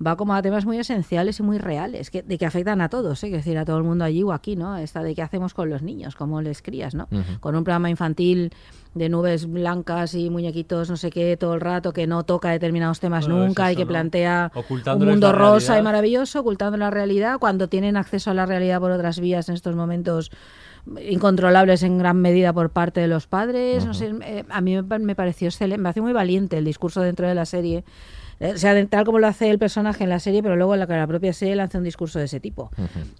va 0.05 0.17
como 0.17 0.35
a 0.35 0.43
temas 0.43 0.65
muy 0.65 0.79
esenciales 0.79 1.39
y 1.41 1.43
muy 1.43 1.59
reales, 1.59 2.11
que, 2.11 2.23
de 2.23 2.39
que 2.39 2.47
afectan 2.47 2.81
a 2.81 2.89
todos, 2.89 3.23
¿eh? 3.25 3.31
que 3.31 3.37
decir, 3.37 3.59
a 3.59 3.65
todo 3.65 3.79
el 3.79 3.85
mundo 3.85 4.05
allí 4.05 4.23
o 4.23 4.33
aquí, 4.33 4.57
¿no? 4.57 4.77
Esta 4.77 5.03
de 5.03 5.15
qué 5.15 5.23
hacemos 5.23 5.55
con 5.55 5.71
los 5.71 5.83
niños, 5.83 6.17
cómo 6.17 6.41
les 6.43 6.63
crías, 6.63 6.95
¿no? 6.95 7.09
Con 7.41 7.57
un 7.57 7.65
programa 7.65 7.91
infantil 7.91 8.53
de 8.95 9.09
nubes 9.09 9.47
blancas 9.47 10.15
y 10.15 10.29
muñequitos, 10.29 10.91
no 10.91 10.97
sé 10.97 11.11
qué, 11.11 11.37
todo 11.37 11.55
el 11.55 11.61
rato, 11.61 11.93
que 11.93 12.07
no 12.07 12.25
toca 12.25 12.51
determinados 12.51 13.01
temas 13.01 13.27
Bueno, 13.27 13.43
es 13.43 13.49
nunca 13.49 13.73
y 13.73 13.77
que 13.77 13.85
¿no? 13.85 13.89
plantea 13.89 14.53
un 14.95 15.05
mundo 15.05 15.33
rosa 15.33 15.79
y 15.79 15.83
maravilloso, 15.83 16.41
ocultando 16.41 16.77
la 16.77 16.91
realidad, 16.91 17.39
cuando 17.39 17.69
tienen 17.69 17.97
acceso 17.97 18.31
a 18.31 18.35
la 18.35 18.47
realidad 18.47 18.81
por 18.81 18.91
otras 18.91 19.19
vías 19.19 19.49
en 19.49 19.55
estos 19.55 19.75
momentos 19.75 20.31
incontrolables 21.01 21.83
en 21.85 21.99
gran 21.99 22.21
medida 22.21 22.53
por 22.53 22.71
parte 22.71 23.01
de 23.01 23.09
los 23.09 23.27
padres. 23.27 23.87
No 23.87 23.95
sé, 23.95 24.13
eh, 24.25 24.45
a 24.49 24.61
mí 24.61 24.81
me, 24.83 24.99
me 24.99 25.15
pareció 25.15 25.49
excelente, 25.49 25.79
me 25.79 25.85
pareció 25.85 26.03
muy 26.03 26.13
valiente 26.13 26.59
el 26.59 26.65
discurso 26.65 27.01
dentro 27.01 27.27
de 27.27 27.35
la 27.35 27.47
serie. 27.47 27.85
Eh, 28.43 28.53
O 28.55 28.59
sea, 28.59 28.87
tal 28.89 29.05
como 29.05 29.19
lo 29.19 29.27
hace 29.29 29.49
el 29.51 29.59
personaje 29.59 30.05
en 30.05 30.11
la 30.11 30.19
serie, 30.19 30.43
pero 30.43 30.57
luego 30.57 30.75
en 30.75 30.81
la, 30.81 30.87
la 30.87 31.07
propia 31.07 31.33
serie 31.33 31.55
lanza 31.57 31.79
un 31.79 31.85
discurso 31.85 32.19
de 32.19 32.25
ese 32.27 32.41
tipo. 32.41 32.71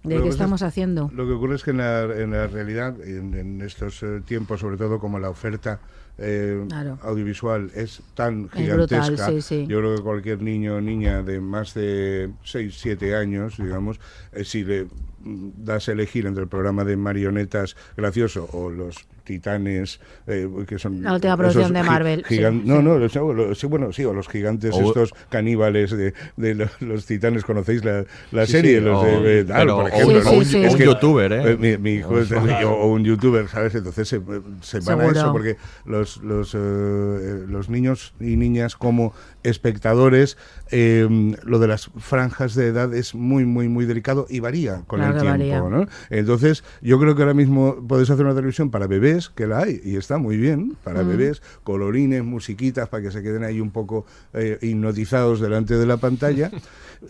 De 0.03 0.21
qué 0.21 0.27
estamos 0.29 0.61
es- 0.61 0.67
haciendo. 0.67 1.09
Lo 1.13 1.25
que 1.25 1.31
ocurre 1.33 1.55
es 1.55 1.63
que 1.63 1.71
en 1.71 1.77
la, 1.77 2.01
en 2.03 2.31
la 2.31 2.47
realidad, 2.47 2.95
en, 3.01 3.33
en 3.33 3.61
estos 3.61 4.03
eh, 4.03 4.21
tiempos, 4.25 4.59
sobre 4.59 4.77
todo 4.77 4.99
como 4.99 5.19
la 5.19 5.29
oferta 5.29 5.79
eh, 6.17 6.63
Claro. 6.67 6.99
audiovisual 7.01 7.71
es 7.73 8.01
tan 8.13 8.49
Es 8.53 8.71
brutal, 8.73 9.01
gigantesca, 9.03 9.29
sí, 9.31 9.41
sí. 9.41 9.65
yo 9.67 9.79
creo 9.79 9.95
que 9.95 10.01
cualquier 10.03 10.41
niño 10.43 10.75
o 10.75 10.81
niña 10.81 11.23
de 11.23 11.39
más 11.39 11.73
de 11.73 12.29
6, 12.43 12.75
7 12.79 13.15
años, 13.15 13.57
digamos, 13.57 13.99
eh, 14.33 14.43
si 14.43 14.63
le 14.63 14.87
das 15.25 15.87
a 15.89 15.93
elegir 15.93 16.25
entre 16.25 16.43
el 16.43 16.49
programa 16.49 16.83
de 16.83 16.97
marionetas 16.97 17.75
gracioso 17.95 18.49
o 18.51 18.69
los 18.69 18.95
titanes 19.23 20.01
eh, 20.27 20.49
que 20.67 20.77
son 20.77 21.01
La 21.01 21.13
última 21.13 21.37
producción 21.37 21.71
de 21.71 21.81
Marvel, 21.81 22.25
sí, 22.27 22.39
no 22.41 22.51
sí. 22.51 22.83
no 22.83 22.97
los- 22.99 23.15
los- 23.15 23.57
sí, 23.57 23.67
bueno 23.67 23.93
sí 23.93 24.03
o 24.03 24.13
los 24.13 24.27
gigantes 24.27 24.75
O- 24.75 24.81
estos 24.81 25.13
caníbales 25.29 25.91
de, 25.91 26.13
de 26.35 26.55
los, 26.55 26.81
los 26.81 27.05
titanes 27.05 27.45
conocéis 27.45 27.85
la, 27.85 28.03
la 28.33 28.45
Sí, 28.45 28.51
serie 28.51 28.79
sí, 28.79 28.83
los 28.85 29.01
o- 29.01 29.05
de 29.05 29.39
eh, 29.39 29.43
tal, 29.45 29.61
pero- 29.61 29.77
por 29.77 29.87
ejemplo 29.89 30.19
o 30.19 30.23
¿no? 30.23 30.31
un- 30.71 30.77
que- 30.77 30.85
youtuber, 30.85 31.31
¿eh? 31.31 31.57
mi, 31.57 31.77
mi 31.77 31.91
hijo 31.99 32.19
es- 32.19 32.31
o, 32.33 32.69
o 32.69 32.87
un 32.91 33.05
youtuber 33.05 33.47
sabes 33.47 33.73
entonces 33.75 34.09
se, 34.09 34.19
se 34.19 34.79
van 34.81 34.99
a 34.99 35.03
Seguro. 35.03 35.11
eso 35.11 35.31
porque 35.31 35.55
los 35.85 36.17
los, 36.17 36.53
eh, 36.53 36.57
eh, 36.59 37.45
los 37.47 37.69
niños 37.69 38.13
y 38.19 38.35
niñas 38.35 38.75
como 38.75 39.13
espectadores 39.43 40.37
eh, 40.71 41.07
lo 41.43 41.59
de 41.59 41.67
las 41.67 41.89
franjas 41.97 42.55
de 42.55 42.67
edad 42.67 42.93
es 42.93 43.13
muy 43.15 43.45
muy 43.45 43.67
muy 43.69 43.85
delicado 43.85 44.25
y 44.29 44.39
varía 44.39 44.83
con 44.87 44.99
Claro 44.99 45.19
el 45.33 45.41
tiempo. 45.41 45.69
¿no? 45.69 45.87
entonces 46.09 46.63
yo 46.81 46.99
creo 46.99 47.15
que 47.15 47.21
ahora 47.21 47.33
mismo 47.33 47.85
podéis 47.87 48.09
hacer 48.09 48.25
una 48.25 48.35
televisión 48.35 48.71
para 48.71 48.87
bebés 48.87 49.29
que 49.29 49.47
la 49.47 49.59
hay 49.59 49.81
y 49.83 49.95
está 49.97 50.17
muy 50.17 50.37
bien 50.37 50.75
para 50.83 51.03
Mm. 51.03 51.07
bebés 51.07 51.41
colorines 51.63 52.23
musiquitas 52.23 52.89
para 52.89 53.03
que 53.03 53.11
se 53.11 53.21
queden 53.21 53.43
ahí 53.43 53.59
un 53.61 53.71
poco 53.71 54.05
eh, 54.33 54.57
hipnotizados 54.61 55.39
delante 55.41 55.75
de 55.77 55.85
la 55.85 55.97
pantalla 55.97 56.49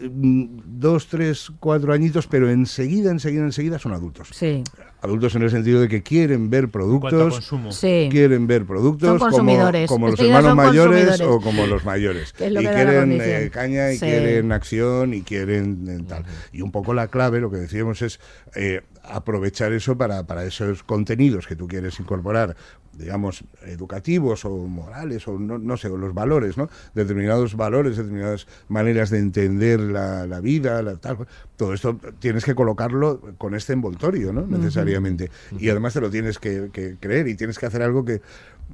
Mm, 0.02 0.46
dos 0.80 1.06
tres 1.08 1.52
cuatro 1.60 1.94
añitos 1.94 2.26
pero 2.26 2.50
enseguida 2.50 3.12
enseguida 3.12 3.44
enseguida 3.44 3.78
son 3.78 3.94
adultos 3.94 4.30
Sí. 4.32 4.64
Adultos 5.04 5.36
en 5.36 5.44
el 5.44 5.50
sentido 5.52 5.82
de 5.82 5.90
que 5.90 6.02
quieren 6.02 6.50
ver 6.50 6.70
productos, 6.70 7.34
consumo. 7.34 7.72
Sí. 7.74 8.08
quieren 8.10 8.48
ver 8.48 8.66
productos 8.66 9.10
Son 9.10 9.18
como, 9.20 9.32
consumidores. 9.32 9.88
como 9.90 10.08
los 10.10 10.20
hermanos 10.20 10.56
mayores 10.56 11.20
o 11.22 11.42
como 11.42 11.68
los 11.68 11.84
mayores. 11.84 12.32
Que 12.34 12.48
es 12.48 12.52
lo 12.54 12.62
y 12.62 12.66
quieren 12.66 13.20
eh, 13.22 13.50
caña 13.52 13.92
y 13.92 13.98
Sí. 13.98 14.06
quieren 14.06 14.52
acción 14.54 15.14
y 15.14 15.22
quieren 15.22 15.86
eh, 15.90 16.04
tal. 16.08 16.24
Y 16.54 16.62
un 16.62 16.72
poco 16.72 16.94
la 16.94 17.08
clave, 17.10 17.42
lo 17.42 17.52
que 17.52 17.58
decíamos 17.58 18.02
es 18.02 18.20
eh, 18.56 18.82
aprovechar 19.04 19.74
eso 19.74 19.98
para, 19.98 20.26
para 20.26 20.46
esos 20.46 20.84
contenidos 20.84 21.48
que 21.48 21.56
tú 21.56 21.68
quieres 21.68 22.00
incorporar 22.00 22.56
digamos, 22.98 23.44
educativos 23.64 24.46
o 24.46 24.52
morales, 24.68 25.28
o 25.28 25.40
no, 25.40 25.58
no 25.58 25.78
sé, 25.78 25.88
o 25.88 25.98
los 25.98 26.14
valores, 26.14 26.58
¿no? 26.58 26.70
Determinados 26.94 27.56
valores, 27.56 27.98
determinadas 27.98 28.48
maneras 28.68 29.10
de 29.10 29.20
entender 29.20 29.80
la, 29.80 30.28
la 30.28 30.40
vida, 30.40 30.82
la, 30.84 30.98
tal. 30.98 31.28
Todo 31.58 31.74
esto 31.74 32.00
tienes 32.20 32.46
que 32.46 32.54
colocarlo 32.54 33.20
con 33.38 33.56
este 33.56 33.74
envoltorio, 33.74 34.32
¿no? 34.32 34.46
Necesariamente. 34.46 35.32
Y 35.58 35.70
además 35.70 35.94
te 35.94 36.02
lo 36.02 36.12
tienes 36.12 36.38
que, 36.38 36.70
que 36.72 36.98
creer 37.00 37.28
y 37.28 37.36
tienes 37.36 37.58
que 37.58 37.66
hacer 37.66 37.82
algo 37.82 38.06
que, 38.06 38.22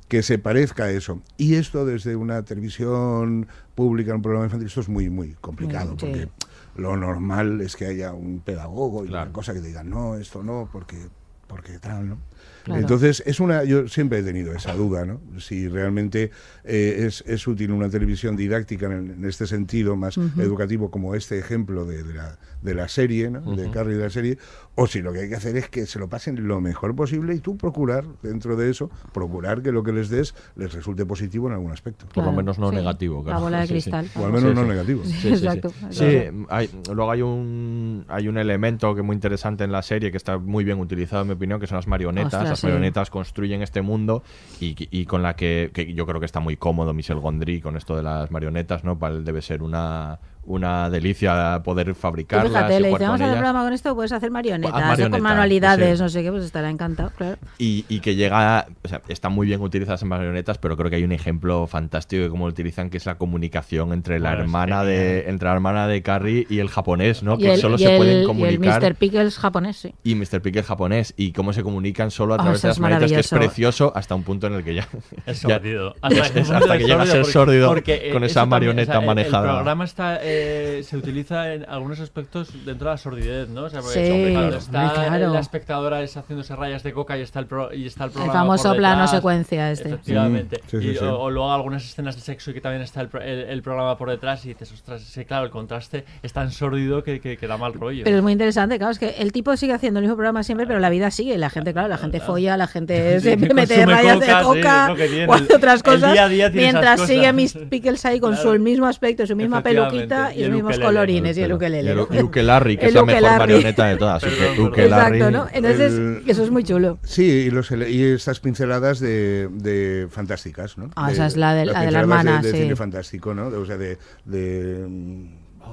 que 0.10 0.22
se 0.22 0.38
parezca 0.38 0.86
a 0.86 0.92
eso. 0.92 1.22
Y 1.38 1.56
esto 1.56 1.86
desde 1.86 2.16
una 2.16 2.44
televisión 2.44 3.48
pública, 3.74 4.14
un 4.14 4.22
programa 4.22 4.48
infantil, 4.48 4.68
esto 4.68 4.82
es 4.82 4.90
muy, 4.90 5.10
muy 5.10 5.36
complicado, 5.40 5.94
Mm, 5.94 6.00
sí. 6.00 6.06
porque 6.06 6.30
lo 6.76 6.95
normal 6.97 7.61
es 7.61 7.76
que 7.76 7.86
haya 7.88 8.13
un 8.13 8.39
pedagogo 8.41 9.03
y 9.05 9.07
Claro. 9.09 9.24
una 9.26 9.34
cosa 9.34 9.53
que 9.53 9.59
te 9.61 9.67
diga, 9.67 9.84
no, 9.84 10.15
esto 10.15 10.43
no, 10.43 10.70
porque, 10.72 11.07
porque 11.47 11.80
tal, 11.80 12.09
¿no? 12.09 12.17
Claro. 12.64 12.82
Entonces, 12.82 13.24
es 13.26 13.40
una, 13.40 13.64
yo 13.64 13.88
siempre 13.88 14.20
he 14.20 14.24
tenido 14.24 14.54
esa 14.54 14.74
duda, 14.74 15.06
¿no? 15.06 15.22
Si 15.40 15.68
realmente 15.68 16.30
eh, 16.64 17.06
es, 17.08 17.24
es 17.26 17.48
útil 17.48 17.72
una 17.72 17.90
televisión 17.90 18.36
didáctica 18.36 18.86
en, 18.88 19.12
en 19.12 19.26
este 19.26 19.48
sentido, 19.48 19.96
más 19.96 20.18
educativo, 20.38 20.92
como 20.92 21.16
este 21.16 21.40
ejemplo 21.40 21.86
de, 21.86 22.04
de 22.04 22.14
la, 22.14 22.38
de 22.62 22.74
la 22.76 22.88
serie, 22.88 23.32
¿no? 23.32 23.42
De 23.56 23.64
Ujú. 23.64 23.72
Carrie 23.72 23.96
de 23.96 24.04
la 24.04 24.10
serie, 24.10 24.38
o 24.76 24.88
si 24.88 25.02
lo 25.02 25.12
que 25.14 25.20
hay 25.22 25.30
que 25.30 25.36
hacer 25.36 25.56
es 25.58 25.70
que 25.70 25.86
se 25.86 26.00
lo 26.00 26.10
pasen 26.10 26.48
lo 26.48 26.62
mejor 26.62 26.96
posible 26.96 27.34
y 27.34 27.40
tú 27.40 27.58
procurar, 27.58 28.06
dentro 28.22 28.56
de 28.56 28.70
eso, 28.70 28.92
procurar 29.14 29.62
que 29.62 29.72
lo 29.72 29.82
que 29.84 29.92
les 29.94 30.10
des 30.10 30.36
les 30.56 30.72
resulte 30.74 31.06
positivo 31.06 31.48
en 31.48 31.54
algún 31.54 31.72
aspecto. 31.72 32.06
Por 32.14 32.24
lo 32.26 32.32
menos 32.34 32.60
no 32.60 32.70
sí. 32.70 32.76
negativo. 32.76 33.18
La 33.20 33.24
claro. 33.24 33.42
bola 33.42 33.62
de 33.62 33.68
Sí, 33.68 33.82
sí. 33.82 33.90
cristal. 33.92 34.10
O 34.16 34.26
al 34.26 34.32
menos 34.34 34.50
Sí, 34.50 34.56
no 34.56 34.62
sí. 34.64 34.68
negativo. 34.70 35.04
Sí, 35.06 35.12
sí, 35.14 35.20
sí. 35.22 35.28
Exacto, 35.46 35.70
Sí, 35.90 36.06
exacto. 36.06 36.46
hay- 36.50 36.70
luego 36.94 37.12
hay 37.12 37.22
un 37.22 38.06
hay 38.10 38.28
un 38.28 38.38
elemento 38.38 38.94
que 38.94 39.02
es 39.02 39.06
muy 39.06 39.16
interesante 39.16 39.64
en 39.64 39.72
la 39.72 39.82
serie 39.82 40.12
que 40.12 40.18
está 40.18 40.38
muy 40.38 40.64
bien 40.64 40.80
utilizado 40.80 41.22
en 41.24 41.30
mi 41.30 41.34
opinión, 41.34 41.60
que 41.60 41.68
son 41.68 41.78
las 41.78 41.88
marionetas. 41.88 42.29
Ostras, 42.38 42.50
las 42.50 42.60
sí. 42.60 42.68
marionetas 42.68 43.10
construyen 43.10 43.62
este 43.62 43.82
mundo 43.82 44.24
y, 44.60 44.76
y 44.92 45.06
con 45.06 45.22
la 45.22 45.36
que, 45.36 45.72
que 45.74 45.94
yo 45.94 46.06
creo 46.06 46.20
que 46.20 46.26
está 46.26 46.40
muy 46.40 46.58
cómodo 46.58 46.94
Michel 46.94 47.20
Gondry 47.20 47.62
con 47.62 47.78
esto 47.78 47.96
de 47.96 48.04
las 48.04 48.32
marionetas, 48.32 48.84
¿no? 48.84 48.98
Para 48.98 49.16
él 49.16 49.26
debe 49.26 49.42
ser 49.42 49.64
una 49.64 50.20
una 50.50 50.89
delicia 50.89 51.62
poder 51.64 51.93
fabricarlas 51.95 52.47
fíjate, 52.52 52.78
y 52.78 52.82
le 52.82 52.88
dice, 52.89 53.04
vamos 53.04 53.22
a 53.22 53.26
hacer 53.26 53.38
programa 53.38 53.64
con 53.64 53.74
esto, 53.74 53.95
puedes 53.95 54.12
hacer 54.12 54.32
marionetas, 54.32 54.74
marionetas, 54.74 55.10
con 55.12 55.22
manualidades, 55.22 55.97
sí. 55.97 56.04
no 56.04 56.10
sé 56.10 56.24
qué, 56.24 56.32
pues 56.32 56.43
estará 56.43 56.70
encantado, 56.70 57.12
claro. 57.16 57.38
Y, 57.60 57.86
y 57.88 58.00
que 58.00 58.16
llega, 58.16 58.66
o 58.84 58.88
sea, 58.88 59.02
están 59.08 59.32
muy 59.32 59.45
bien 59.47 59.62
utilizadas 59.62 60.02
en 60.02 60.08
marionetas, 60.08 60.58
pero 60.58 60.76
creo 60.76 60.89
que 60.89 60.95
hay 60.97 61.04
un 61.04 61.12
ejemplo 61.12 61.68
fantástico 61.68 62.24
de 62.24 62.30
cómo 62.30 62.45
lo 62.47 62.52
utilizan, 62.52 62.89
que 62.89 62.97
es 62.97 63.06
la 63.06 63.18
comunicación 63.18 63.93
entre 63.93 64.20
la 64.20 64.34
es 64.34 64.39
hermana 64.39 64.84
de 64.84 65.30
entre 65.30 65.47
la 65.47 65.54
hermana 65.54 65.88
de 65.88 66.02
Carrie 66.02 66.47
y 66.50 66.60
el 66.60 66.70
japonés, 66.70 67.22
¿no? 67.24 67.36
y 67.36 67.43
que 67.43 67.54
el, 67.54 67.60
solo 67.62 67.76
y 67.76 67.80
se 67.80 67.91
el- 67.91 67.97
pueden 67.97 68.18
y 68.18 68.20
el 68.22 68.26
comunicar 68.28 68.82
Mr. 68.82 68.95
Pickles 68.95 69.38
japonés, 69.38 69.78
sí. 69.78 69.93
y 70.04 70.16
Mr. 70.16 70.41
Pickle 70.41 70.64
japonés 70.64 71.14
y 71.16 71.32
cómo 71.32 71.54
se 71.54 71.62
comunican 71.64 72.10
solo 72.12 72.34
a 72.34 72.38
Oh, 72.38 72.41
través 72.41 72.62
de 72.64 72.68
las 72.70 72.80
marionetas, 72.80 73.12
que 73.12 73.20
es 73.20 73.30
precioso 73.30 73.91
hasta 73.95 74.16
un 74.16 74.24
punto 74.24 74.47
en 74.47 74.54
el 74.54 74.64
que 74.64 74.74
ya, 74.74 74.88
Es 75.28 75.41
ya- 75.43 75.58
es- 76.10 76.36
es 76.36 76.50
hasta 76.50 76.78
que 76.78 76.86
llega 76.86 77.04
a 77.04 77.06
ser 77.06 77.26
sórdido 77.26 77.68
porque, 77.70 78.10
con 78.12 78.24
esa 78.24 78.41
también, 78.41 78.50
marioneta 78.50 78.91
o 78.91 78.93
sea, 78.93 79.00
el- 79.02 79.06
manejada. 79.08 79.50
El 79.50 79.56
programa 79.58 79.86
está, 79.86 80.20
eh, 80.24 80.39
se 80.84 80.98
utiliza 80.98 81.54
en 81.54 81.66
algunos 81.68 82.00
aspectos 82.00 82.50
dentro 82.66 82.88
de 82.90 82.94
la 82.94 82.98
sordidez, 82.98 83.50
¿no? 83.50 83.64
O 83.66 83.70
sea, 83.70 83.82
porque 83.82 83.94
Sí, 84.06 84.10
cuando 84.34 84.40
hombre, 84.40 84.58
está 84.58 84.94
claro. 84.94 85.34
la 85.34 85.40
espectadora 85.40 86.02
es 86.02 86.16
haciéndose 86.18 86.56
rayas 86.56 86.84
de 86.84 86.94
coca 86.94 87.18
y 87.18 87.22
está 87.22 87.40
el, 87.40 87.46
pro- 87.46 87.74
y 87.74 87.86
está 87.86 88.06
el 88.06 88.10
El 88.10 88.14
programa 88.14 88.40
famoso 88.40 88.70
por 88.70 88.78
plano 88.78 88.96
detrás, 89.02 89.12
secuencia 89.12 89.72
este. 89.72 89.90
Efectivamente. 89.90 90.62
Sí, 90.68 90.80
sí, 90.82 90.88
y, 90.90 90.96
sí. 90.96 91.04
O, 91.06 91.20
o 91.20 91.30
luego 91.30 91.52
algunas 91.52 91.84
escenas 91.84 92.16
de 92.16 92.22
sexo 92.22 92.52
y 92.52 92.54
que 92.54 92.62
también 92.62 92.82
está 92.84 93.02
el, 93.02 93.08
pro- 93.10 93.22
el- 93.22 93.40
el 93.50 93.62
programa 93.62 93.98
por 93.98 94.10
detrás 94.10 94.46
y 94.46 94.50
dices, 94.50 94.72
ostras, 94.72 95.02
sí, 95.02 95.26
claro, 95.26 95.46
el 95.46 95.52
contraste 95.52 96.06
es 96.24 96.34
tan 96.34 96.52
sórdido 96.52 97.04
que, 97.04 97.20
que, 97.20 97.38
que 97.38 97.48
da 97.48 97.58
mal 97.58 97.74
rollo. 97.74 98.04
Pero 98.04 98.18
es 98.18 98.24
muy 98.24 98.32
interesante, 98.34 98.78
claro, 98.78 98.92
es 98.92 99.00
que 99.00 99.10
el 99.20 99.32
tipo 99.32 99.56
sigue 99.58 99.74
haciendo 99.74 100.00
el 100.00 100.04
mismo 100.06 100.16
programa 100.16 100.44
siempre, 100.44 100.66
pero 100.68 100.80
la 100.80 100.90
vida 100.90 101.12
sigue. 101.12 101.38
La 101.38 101.50
gente, 101.50 101.74
claro, 101.74 101.88
la 101.88 101.98
gente 101.98 102.20
folla, 102.20 102.58
la 102.58 102.68
gente 102.68 103.20
se 103.22 103.32
Sí, 103.38 103.54
mete 103.54 103.86
rayas 103.86 104.16
coca, 104.18 104.38
de 104.38 104.44
coca 104.44 105.28
o 105.28 105.34
hace 105.34 105.56
otras 105.56 105.76
El 105.80 105.84
cosas. 105.84 106.14
día 106.14 106.26
a 106.26 106.30
día 106.30 106.52
tiene 106.52 106.68
esas 106.70 106.74
mientras 106.74 107.00
cosas. 107.02 107.08
sigue 107.16 107.34
Miss 107.34 107.58
Pickles 107.70 108.06
ahí 108.06 108.20
con 108.20 108.34
Claro. 108.34 108.54
su 108.54 108.60
mismo 108.60 108.86
aspecto, 108.88 109.26
su 109.28 109.36
misma 109.36 109.60
Efectivamente. 109.60 110.00
Y, 110.34 110.39
Y 110.39 110.41
los 110.43 110.51
mismos 110.51 110.70
ukelele, 110.72 110.86
colorines 110.86 111.38
y 111.38 111.41
el 111.41 111.49
Y 111.49 111.53
ukelele. 111.53 111.91
el, 111.91 111.97
¿no? 111.97 112.07
el 112.11 112.24
Ukelele, 112.24 112.78
que 112.78 112.86
El 112.86 112.89
es 112.89 112.93
la 112.95 113.03
mejor 113.03 113.38
marioneta 113.38 113.86
de 113.88 113.97
todas. 113.97 114.24
así 114.24 114.36
que 114.76 114.86
Exacto, 114.86 115.32
¿no? 115.32 115.47
Entonces, 115.53 115.93
El- 115.93 116.24
eso 116.28 116.43
es 116.43 116.51
muy 116.51 116.63
chulo. 116.63 116.99
Sí, 117.03 117.24
y, 117.24 117.49
los, 117.49 117.72
y 117.72 118.03
estas 118.03 118.39
pinceladas 118.39 118.99
de, 118.99 119.47
de 119.51 120.07
fantásticas, 120.09 120.78
¿no? 120.78 120.89
Ah, 120.95 121.11
esa 121.11 121.26
es 121.28 121.38
la 121.38 121.53
de- 121.53 121.65
las 121.65 121.74
la 121.76 121.82
de 121.84 121.91
la 121.91 121.99
hermana, 121.99 122.41
de, 122.41 122.51
sí. 122.51 122.57
cine 122.57 122.76
fantástico, 122.76 123.34
¿no? 123.34 123.49
De- 123.51 123.57
o 123.57 123.65
sea, 123.65 123.78
de... 123.78 123.97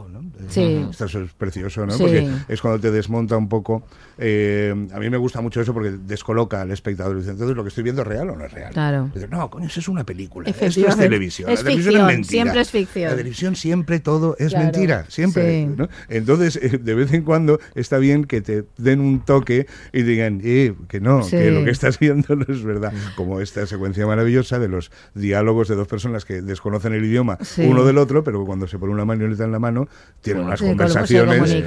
oh, 0.04 0.08
¿no? 0.08 0.24
Sí. 0.48 0.86
Esto 0.90 1.04
es 1.06 1.32
precioso, 1.36 1.86
¿no? 1.86 1.92
Sí. 1.92 2.02
Porque 2.04 2.30
es 2.48 2.60
cuando 2.60 2.80
te 2.80 2.90
desmonta 2.90 3.36
un 3.36 3.48
poco. 3.48 3.82
eh, 4.18 4.74
a 4.92 4.98
mí 4.98 5.10
me 5.10 5.16
gusta 5.16 5.40
mucho 5.40 5.60
eso 5.60 5.72
porque 5.74 5.90
descoloca 5.90 6.60
al 6.62 6.70
espectador. 6.70 7.16
Dice, 7.18 7.30
entonces, 7.30 7.56
¿lo 7.56 7.62
que 7.62 7.68
estoy 7.68 7.84
viendo 7.84 8.02
es 8.02 8.08
real 8.08 8.30
o 8.30 8.36
no 8.36 8.44
es 8.44 8.52
real? 8.52 8.72
Claro. 8.72 9.10
Dice, 9.14 9.28
no, 9.28 9.50
coño, 9.50 9.66
eso 9.66 9.80
es 9.80 9.88
una 9.88 10.04
película. 10.04 10.48
Esto 10.48 10.66
es 10.66 10.96
televisión. 10.96 11.50
Es 11.50 11.60
la 11.60 11.64
televisión 11.70 11.84
ficción, 11.84 11.96
es 12.00 12.06
mentira. 12.06 12.28
siempre 12.30 12.60
es 12.60 12.70
ficción. 12.70 13.10
La 13.10 13.16
televisión 13.16 13.56
siempre 13.56 14.00
todo 14.00 14.36
es 14.38 14.50
Claro, 14.50 14.64
mentira. 14.64 15.04
Siempre. 15.08 15.64
sí. 15.64 15.74
¿no? 15.76 15.88
Entonces, 16.08 16.56
eh, 16.56 16.78
de 16.78 16.94
vez 16.94 17.12
en 17.12 17.22
cuando 17.22 17.58
está 17.74 17.98
bien 17.98 18.24
que 18.24 18.40
te 18.40 18.64
den 18.78 19.00
un 19.00 19.20
toque 19.20 19.66
y 19.92 20.02
digan, 20.02 20.40
eh, 20.44 20.74
que 20.88 21.00
no, 21.00 21.22
Sí. 21.22 21.30
que 21.36 21.50
lo 21.50 21.64
que 21.64 21.70
estás 21.70 21.98
viendo 21.98 22.36
no 22.36 22.44
es 22.48 22.62
verdad. 22.62 22.92
Como 23.16 23.40
esta 23.40 23.66
secuencia 23.66 24.06
maravillosa 24.06 24.58
de 24.58 24.68
los 24.68 24.90
diálogos 25.14 25.68
de 25.68 25.74
dos 25.74 25.88
personas 25.88 26.24
que 26.24 26.42
desconocen 26.42 26.92
el 26.94 27.04
idioma 27.04 27.38
uno 27.58 27.84
del 27.84 27.98
otro, 27.98 28.22
pero 28.24 28.44
cuando 28.44 28.66
se 28.66 28.78
pone 28.78 28.92
una 28.92 29.04
marioneta 29.04 29.44
en 29.44 29.52
la 29.52 29.58
mano, 29.58 29.85
tienen 30.20 30.44
unas 30.44 30.58
Sí, 30.58 30.64
se 30.64 30.70
conversaciones 30.70 31.50
sí. 31.50 31.62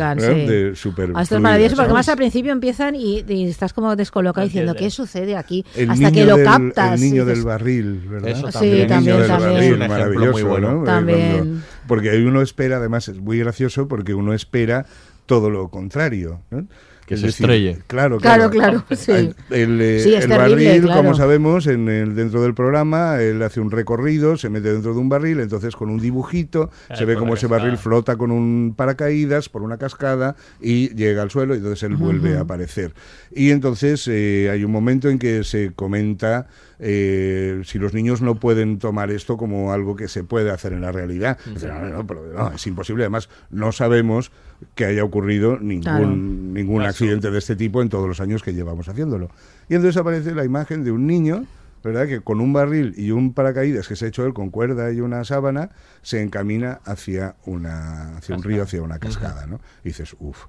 de 0.45 0.75
súper 0.75 1.11
Ah, 1.15 1.21
Esto 1.21 1.35
es 1.35 1.41
maravilloso 1.41 1.75
porque 1.77 1.85
además 1.85 2.09
al 2.09 2.17
principio 2.17 2.51
empiezan 2.51 2.95
y, 2.95 3.23
y 3.27 3.47
estás 3.47 3.71
como 3.73 3.95
descolocado 3.95 4.45
diciendo. 4.45 4.75
¿qué 4.75 4.89
sucede 4.89 5.37
aquí? 5.37 5.65
El 5.75 5.89
Hasta 5.91 6.11
que 6.11 6.25
lo 6.25 6.35
del- 6.35 6.45
captas. 6.45 7.01
El 7.01 7.09
niño 7.09 7.25
del 7.25 7.43
barril, 7.43 8.01
¿verdad? 8.09 8.29
Eso 8.29 8.47
Sí, 8.47 8.53
también. 8.53 8.87
También, 8.87 9.17
del 9.17 9.27
también. 9.27 9.51
barril, 9.53 9.63
Es 9.69 9.75
un 9.75 9.81
ejemplo 9.81 9.87
maravilloso, 9.97 10.31
muy 10.33 10.43
bueno. 10.43 10.71
¿no? 10.73 10.83
Eh, 10.83 10.85
También. 10.85 11.63
porque 11.87 12.17
uno 12.25 12.41
espera, 12.41 12.77
además 12.77 13.07
es 13.07 13.19
muy 13.19 13.39
gracioso, 13.39 13.87
porque 13.87 14.13
uno 14.13 14.33
espera 14.33 14.85
todo 15.25 15.49
lo 15.49 15.69
contrario. 15.69 16.41
¿no? 16.51 16.67
Que 17.09 17.15
Es 17.15 17.21
se 17.21 17.25
decir, 17.25 17.45
estrelle. 17.49 17.79
Claro, 17.87 18.19
Claro, 18.19 18.51
claro. 18.51 18.83
claro, 18.87 19.01
sí. 19.01 19.11
El, 19.11 19.35
el, 19.49 19.81
eh, 19.81 19.99
Sí, 19.99 20.13
es 20.13 20.25
el 20.25 20.29
terrible, 20.29 20.65
barril, 20.67 20.81
claro. 20.83 21.01
como 21.01 21.15
sabemos, 21.15 21.65
en 21.65 21.89
el, 21.89 22.13
dentro 22.13 22.43
del 22.43 22.53
programa, 22.53 23.19
él 23.19 23.41
hace 23.41 23.59
un 23.59 23.71
recorrido, 23.71 24.37
se 24.37 24.49
mete 24.51 24.71
dentro 24.71 24.93
de 24.93 24.99
un 24.99 25.09
barril, 25.09 25.39
entonces 25.39 25.75
con 25.75 25.89
un 25.89 25.99
dibujito 25.99 26.69
Claro, 26.85 26.99
se 26.99 27.05
ve 27.05 27.15
la 27.15 27.19
ese 27.21 27.31
cascada. 27.31 27.57
barril 27.63 27.77
flota 27.79 28.15
con 28.15 28.29
un 28.29 28.75
paracaídas 28.77 29.49
por 29.49 29.63
una 29.63 29.79
cascada 29.79 30.35
y 30.61 30.93
llega 30.93 31.23
al 31.23 31.31
suelo 31.31 31.55
y 31.55 31.57
entonces 31.57 31.81
él 31.81 31.95
vuelve 31.95 32.37
a 32.37 32.41
aparecer. 32.41 32.93
Y 33.31 33.49
entonces 33.49 34.07
eh, 34.07 34.49
hay 34.51 34.63
un 34.63 34.71
momento 34.71 35.09
en 35.09 35.17
que 35.17 35.43
se 35.43 35.71
comenta 35.73 36.45
eh, 36.77 37.61
si 37.65 37.79
los 37.79 37.93
niños 37.95 38.21
no 38.21 38.35
pueden 38.35 38.77
tomar 38.79 39.09
esto 39.11 39.35
como 39.35 39.73
algo 39.73 39.95
que 39.95 40.07
se 40.07 40.23
puede 40.23 40.51
hacer 40.51 40.73
en 40.73 40.81
la 40.81 40.91
realidad. 40.91 41.37
Dicen, 41.51 41.69
no, 41.69 41.85
no, 41.89 42.07
pero 42.07 42.21
no, 42.33 42.51
es 42.53 42.67
imposible. 42.67 43.03
Además, 43.03 43.29
no 43.49 43.71
sabemos 43.71 44.31
que 44.75 44.85
haya 44.85 45.03
ocurrido 45.03 45.57
ningún, 45.59 45.81
Claro. 45.83 46.07
ningún 46.07 46.81
accidente 46.83 47.31
de 47.31 47.37
este 47.37 47.55
tipo 47.55 47.81
en 47.81 47.89
todos 47.89 48.07
los 48.07 48.19
años 48.19 48.43
que 48.43 48.53
llevamos 48.53 48.89
haciéndolo. 48.89 49.29
Y 49.69 49.75
entonces 49.75 49.97
aparece 49.97 50.33
la 50.35 50.43
imagen 50.43 50.83
de 50.83 50.91
un 50.91 51.07
niño, 51.07 51.45
¿verdad? 51.83 52.07
Que 52.07 52.19
con 52.21 52.41
un 52.41 52.51
barril 52.51 52.93
y 52.97 53.11
un 53.11 53.33
paracaídas 53.33 53.87
que 53.87 53.95
se 53.95 54.05
ha 54.05 54.07
hecho 54.09 54.25
él 54.25 54.33
con 54.33 54.49
cuerda 54.49 54.91
y 54.91 54.99
una 54.99 55.23
sábana, 55.23 55.69
se 56.01 56.21
encamina 56.21 56.79
hacia, 56.85 57.35
una, 57.45 58.17
hacia 58.17 58.35
un 58.35 58.43
río, 58.43 58.63
hacia 58.63 58.81
una 58.81 58.99
cascada, 58.99 59.45
¿no? 59.47 59.61
Y 59.83 59.89
dices, 59.89 60.15
uff. 60.19 60.45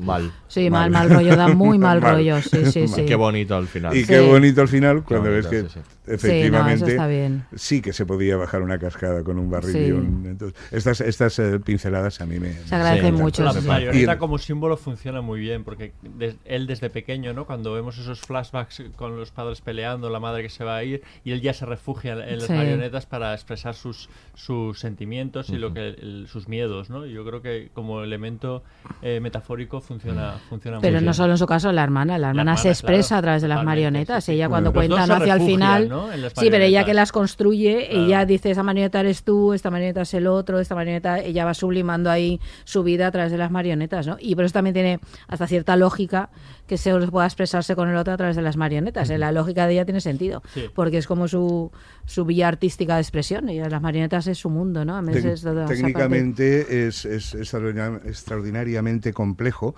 Mal. 0.00 0.32
Sí, 0.48 0.70
mal, 0.70 0.90
mal 0.90 1.10
rollo, 1.10 1.36
da 1.36 1.48
muy 1.48 1.78
mal 1.78 2.00
rollo, 2.00 2.40
sí, 2.42 2.66
sí, 2.66 2.88
sí. 2.88 3.04
Qué 3.06 3.14
bonito 3.14 3.56
al 3.56 3.66
final. 3.68 3.96
Y 3.96 4.00
Sí. 4.02 4.06
qué 4.06 4.20
bonito 4.20 4.60
al 4.60 4.68
final 4.68 5.02
cuando 5.04 5.30
bonito, 5.30 5.50
ves 5.50 5.62
que 5.64 5.68
sí, 5.68 5.80
sí. 6.06 6.12
efectivamente 6.12 6.76
Sí, 6.76 6.82
no, 6.82 6.86
eso 6.86 6.86
está 6.86 7.06
bien. 7.06 7.44
sí 7.54 7.80
que 7.82 7.92
se 7.92 8.06
podía 8.06 8.36
bajar 8.36 8.62
una 8.62 8.78
cascada 8.78 9.22
con 9.24 9.38
un 9.38 9.50
barril. 9.50 9.72
Sí. 9.72 9.78
y 9.86 9.92
un- 9.92 10.26
entonces, 10.26 10.58
estas 10.72 11.00
estas 11.00 11.38
eh, 11.38 11.60
pinceladas 11.60 12.20
a 12.20 12.26
mí 12.26 12.38
me... 12.38 12.52
Se 12.52 12.74
agradecen 12.74 13.14
mucho, 13.14 13.42
La 13.44 13.52
marioneta 13.52 14.18
como 14.18 14.38
símbolo 14.38 14.76
funciona 14.76 15.20
muy 15.20 15.40
bien, 15.40 15.64
porque 15.64 15.92
des- 16.02 16.36
él 16.44 16.66
desde 16.66 16.90
pequeño, 16.90 17.32
¿no? 17.32 17.46
Cuando 17.46 17.72
vemos 17.72 17.98
esos 17.98 18.20
flashbacks 18.20 18.82
con 18.96 19.16
los 19.16 19.30
padres 19.30 19.60
peleando, 19.60 20.10
la 20.10 20.20
madre 20.20 20.42
que 20.42 20.48
se 20.50 20.64
va 20.64 20.76
a 20.76 20.84
ir, 20.84 21.02
y 21.24 21.32
él 21.32 21.40
ya 21.40 21.52
se 21.54 21.66
refugia 21.66 22.12
en, 22.12 22.38
las 22.38 22.46
Sí. 22.46 22.52
marionetas 22.52 23.06
para 23.06 23.32
expresar 23.34 23.74
sus, 23.74 24.08
sus 24.34 24.78
sentimientos 24.80 25.50
y 25.50 25.56
lo 25.56 25.72
que 25.72 25.88
el- 25.88 26.26
sus 26.28 26.48
miedos, 26.48 26.90
¿no? 26.90 27.06
Yo 27.06 27.24
creo 27.24 27.42
que 27.42 27.70
como 27.72 28.02
elemento 28.02 28.62
eh, 29.02 29.20
metafórico 29.20 29.73
funciona, 29.80 30.34
funciona 30.48 30.76
muy 30.78 30.82
Pero 30.82 30.94
bien. 30.94 31.04
no 31.04 31.14
solo 31.14 31.32
en 31.32 31.38
su 31.38 31.46
caso, 31.46 31.72
la 31.72 31.82
hermana. 31.82 32.18
La 32.18 32.28
hermana, 32.30 32.56
se 32.56 32.68
hermana, 32.68 32.72
expresa 32.72 33.08
claro, 33.08 33.18
a 33.18 33.22
través 33.22 33.42
de 33.42 33.48
las 33.48 33.64
marionetas. 33.64 34.24
sí, 34.24 34.32
sí. 34.32 34.36
Ella 34.36 34.48
cuando 34.48 34.68
Los 34.70 34.74
cuenta 34.74 35.06
¿no? 35.06 35.14
hacia 35.14 35.34
el 35.34 35.40
final. 35.42 35.88
¿no? 35.88 36.12
en 36.12 36.22
las 36.22 36.32
Sí, 36.34 36.48
pero 36.50 36.64
ella 36.64 36.84
que 36.84 36.94
las 36.94 37.12
construye, 37.12 37.88
Claro. 37.90 38.04
ella 38.06 38.24
dice, 38.26 38.50
esa 38.50 38.62
marioneta 38.62 39.00
eres 39.00 39.22
tú, 39.24 39.52
esta 39.52 39.70
marioneta 39.70 40.02
es 40.02 40.14
el 40.14 40.26
otro, 40.26 40.60
esta 40.60 40.74
marioneta, 40.74 41.18
ella 41.20 41.44
va 41.44 41.54
sublimando 41.54 42.10
ahí 42.10 42.40
su 42.64 42.82
vida 42.82 43.06
a 43.06 43.10
través 43.10 43.32
de 43.32 43.38
las 43.38 43.50
marionetas, 43.50 44.06
¿no? 44.06 44.16
Y 44.20 44.34
por 44.34 44.44
eso 44.44 44.52
también 44.52 44.74
tiene 44.74 45.00
hasta 45.28 45.46
cierta 45.46 45.76
lógica 45.76 46.30
que 46.66 46.78
se 46.78 46.96
pueda 47.08 47.26
expresarse 47.26 47.76
con 47.76 47.88
el 47.90 47.96
otro 47.96 48.14
a 48.14 48.16
través 48.16 48.36
de 48.36 48.42
las 48.42 48.56
marionetas. 48.56 49.10
¿eh? 49.10 49.18
La 49.18 49.32
lógica 49.32 49.66
de 49.66 49.74
ella 49.74 49.84
tiene 49.84 50.00
sentido, 50.00 50.42
Sí. 50.54 50.64
porque 50.74 50.96
es 50.98 51.06
como 51.06 51.28
su, 51.28 51.70
su 52.06 52.24
vía 52.24 52.48
artística 52.48 52.94
de 52.94 53.02
expresión. 53.02 53.48
Y 53.50 53.58
las 53.60 53.82
marionetas 53.82 54.26
es 54.28 54.38
su 54.38 54.48
mundo, 54.50 54.84
¿no? 54.84 54.96
A 54.96 55.02
veces 55.02 55.44
Tec- 55.44 55.66
técnicamente 55.66 56.86
es, 56.86 57.04
es 57.04 57.34
extraordina- 57.34 58.00
extraordinariamente 58.06 59.12
complejo 59.12 59.74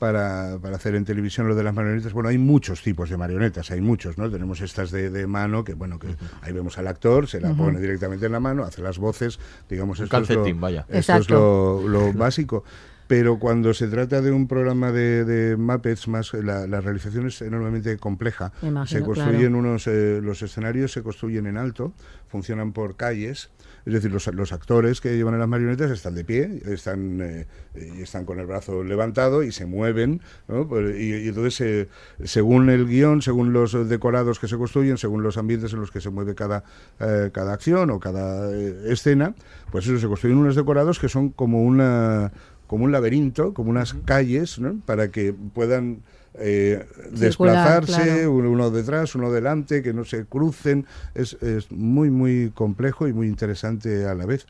para, 0.00 0.58
para 0.60 0.74
hacer 0.76 0.96
en 0.96 1.04
televisión 1.04 1.46
lo 1.48 1.54
de 1.54 1.62
las 1.62 1.72
marionetas. 1.72 2.12
Bueno, 2.12 2.28
hay 2.28 2.36
muchos 2.36 2.82
tipos 2.82 3.08
de 3.10 3.16
marionetas, 3.16 3.70
hay 3.70 3.80
muchos, 3.80 4.18
¿no? 4.18 4.28
Tenemos 4.28 4.60
estas 4.60 4.90
de, 4.90 5.08
de 5.10 5.26
mano, 5.28 5.62
que 5.64 5.74
bueno, 5.74 5.98
que 6.00 6.08
ahí 6.42 6.52
vemos 6.52 6.76
al 6.78 6.88
actor, 6.88 7.28
se 7.28 7.40
la 7.40 7.54
pone 7.54 7.78
directamente 7.80 8.26
en 8.26 8.32
la 8.32 8.40
mano, 8.40 8.64
hace 8.64 8.82
las 8.82 8.98
voces, 8.98 9.38
digamos, 9.70 10.00
Un 10.00 10.06
esto 10.06 10.16
es 10.18 10.28
lo- 10.30 10.34
calcetín, 10.36 10.60
vaya. 10.60 10.84
Esto 10.88 11.16
es 11.16 11.28
lo 11.30 12.12
básico. 12.12 12.64
Pero 13.06 13.38
cuando 13.38 13.74
se 13.74 13.88
trata 13.88 14.22
de 14.22 14.32
un 14.32 14.48
programa 14.48 14.90
de, 14.90 15.24
de 15.24 15.56
Muppets, 15.56 16.08
más 16.08 16.32
la, 16.34 16.66
la 16.66 16.80
realización 16.80 17.26
es 17.26 17.42
enormemente 17.42 17.96
compleja. 17.98 18.52
Imagino, 18.62 18.86
se 18.86 19.04
construyen 19.04 19.52
claro. 19.52 19.58
unos, 19.58 19.86
eh, 19.86 20.20
los 20.22 20.40
escenarios 20.42 20.92
se 20.92 21.02
construyen 21.02 21.46
en 21.46 21.58
alto, 21.58 21.92
funcionan 22.28 22.72
por 22.72 22.96
calles, 22.96 23.50
es 23.86 23.92
decir, 23.92 24.10
los, 24.10 24.26
los 24.28 24.52
actores 24.52 25.02
que 25.02 25.14
llevan 25.14 25.34
a 25.34 25.38
las 25.38 25.48
marionetas 25.48 25.90
están 25.90 26.14
de 26.14 26.24
pie, 26.24 26.62
están, 26.66 27.20
eh, 27.20 27.46
y 27.74 28.00
están 28.00 28.24
con 28.24 28.40
el 28.40 28.46
brazo 28.46 28.82
levantado 28.82 29.42
y 29.42 29.52
se 29.52 29.66
mueven, 29.66 30.22
¿no? 30.48 30.66
Pues, 30.66 30.98
y, 30.98 31.10
y 31.10 31.28
entonces, 31.28 31.60
eh, 31.60 31.88
según 32.24 32.70
el 32.70 32.86
guion, 32.86 33.20
según 33.20 33.52
los 33.52 33.88
decorados 33.88 34.38
que 34.38 34.48
se 34.48 34.56
construyen, 34.56 34.96
según 34.96 35.22
los 35.22 35.36
ambientes 35.36 35.74
en 35.74 35.80
los 35.80 35.90
que 35.90 36.00
se 36.00 36.08
mueve 36.08 36.34
cada, 36.34 36.64
eh, 37.00 37.30
cada 37.32 37.52
acción 37.52 37.90
o 37.90 38.00
cada 38.00 38.50
eh, 38.50 38.84
escena, 38.86 39.34
pues 39.70 39.86
eso, 39.86 39.98
se 39.98 40.06
construyen 40.06 40.38
unos 40.38 40.56
decorados 40.56 40.98
que 40.98 41.10
son 41.10 41.28
como 41.28 41.62
una 41.62 42.32
como 42.66 42.84
un 42.84 42.92
laberinto, 42.92 43.54
como 43.54 43.70
unas 43.70 43.94
calles, 44.04 44.58
¿no? 44.58 44.80
para 44.84 45.10
que 45.10 45.32
puedan 45.32 45.98
eh, 46.36 46.84
Circular, 47.14 47.20
desplazarse 47.20 48.02
claro. 48.02 48.32
uno, 48.32 48.50
uno 48.50 48.70
detrás, 48.70 49.14
uno 49.14 49.30
delante, 49.30 49.82
que 49.82 49.92
no 49.92 50.04
se 50.04 50.24
crucen. 50.24 50.86
Es, 51.14 51.34
es 51.42 51.70
muy, 51.70 52.10
muy 52.10 52.50
complejo 52.54 53.06
y 53.06 53.12
muy 53.12 53.28
interesante 53.28 54.06
a 54.06 54.14
la 54.14 54.26
vez. 54.26 54.46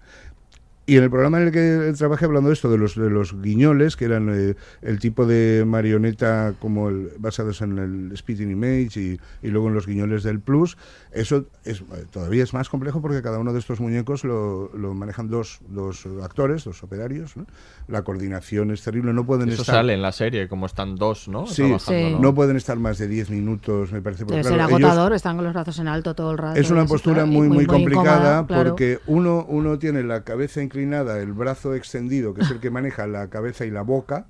Y 0.87 0.99
en 0.99 1.03
el 1.05 1.09
programa 1.11 1.41
en 1.41 1.47
el 1.47 1.53
que 1.53 1.95
trabajé 1.97 2.27
hablando 2.27 2.49
de 2.51 2.55
esto, 2.55 2.71
de 2.71 2.77
los, 2.77 2.95
de 2.95 3.09
los 3.09 3.41
guiñoles, 3.41 3.97
que 3.97 4.05
eran 4.05 4.29
eh, 4.31 4.55
el 4.83 4.99
tipo 4.99 5.25
de 5.25 5.65
marioneta 5.67 6.53
como 6.61 6.91
el, 6.91 7.09
basados 7.19 7.63
en 7.63 7.79
el 7.79 8.17
Spitting 8.17 8.51
Image 8.51 9.01
y, 9.01 9.21
y 9.43 9.49
luego 9.51 9.69
en 9.69 9.75
los 9.75 9.87
guiñoles 9.87 10.23
del 10.25 10.41
Plus, 10.41 10.77
eso 11.11 11.47
es, 11.65 11.81
eh, 11.81 12.05
todavía 12.11 12.43
es 12.43 12.53
más 12.53 12.69
complejo 12.69 13.01
porque 13.01 13.23
cada 13.23 13.39
uno 13.39 13.55
de 13.55 13.61
estos 13.61 13.81
muñecos 13.81 14.25
lo, 14.25 14.71
lo 14.77 14.93
manejan 14.93 15.29
dos, 15.31 15.61
dos 15.71 16.05
actores, 16.23 16.65
dos 16.65 16.83
operarios. 16.83 17.35
¿no? 17.37 17.47
La 17.89 18.03
coordinación 18.03 18.71
es 18.71 18.83
terrible, 18.83 19.15
no 19.15 19.25
pueden 19.25 19.49
Eso 19.49 19.63
estar... 19.63 19.77
sale 19.77 19.95
en 19.95 20.03
la 20.03 20.13
serie, 20.13 20.49
como 20.49 20.67
están 20.67 20.97
dos, 20.97 21.29
¿no? 21.29 21.47
Sí, 21.47 21.65
Sí. 21.79 22.15
no 22.21 22.35
pueden 22.35 22.57
estar 22.57 22.79
más 22.79 22.99
de 22.99 23.09
10 23.09 23.31
minutos, 23.31 23.91
me 23.91 24.03
parece. 24.03 24.25
porque, 24.25 24.37
Debe 24.39 24.45
ser 24.49 24.55
claro, 24.55 24.77
ellos- 24.77 24.83
agotador, 24.91 25.13
están 25.15 25.37
con 25.37 25.45
los 25.47 25.55
brazos 25.55 25.79
en 25.79 25.89
alto 25.89 26.15
todo 26.15 26.33
el 26.33 26.39
rato. 26.39 26.61
es 26.61 26.71
una 26.71 26.85
postura 26.85 27.23
claro, 27.23 27.31
y 27.31 27.35
muy, 27.35 27.49
muy, 27.49 27.65
complicada 27.67 28.17
incómoda, 28.41 28.47
claro. 28.47 28.71
porque 28.71 28.99
uno, 29.07 29.47
uno 29.49 29.79
tiene 29.79 30.03
la 30.03 30.25
cabeza 30.25 30.63
el 30.83 31.33
brazo 31.33 31.75
extendido, 31.75 32.35
que 32.35 32.43
es 32.43 32.51
el 32.51 32.61
que 32.61 32.71
maneja 32.71 33.07
la 33.07 33.29
cabeza 33.29 33.65
y 33.65 33.71
la 33.71 33.83
boca. 33.83 34.27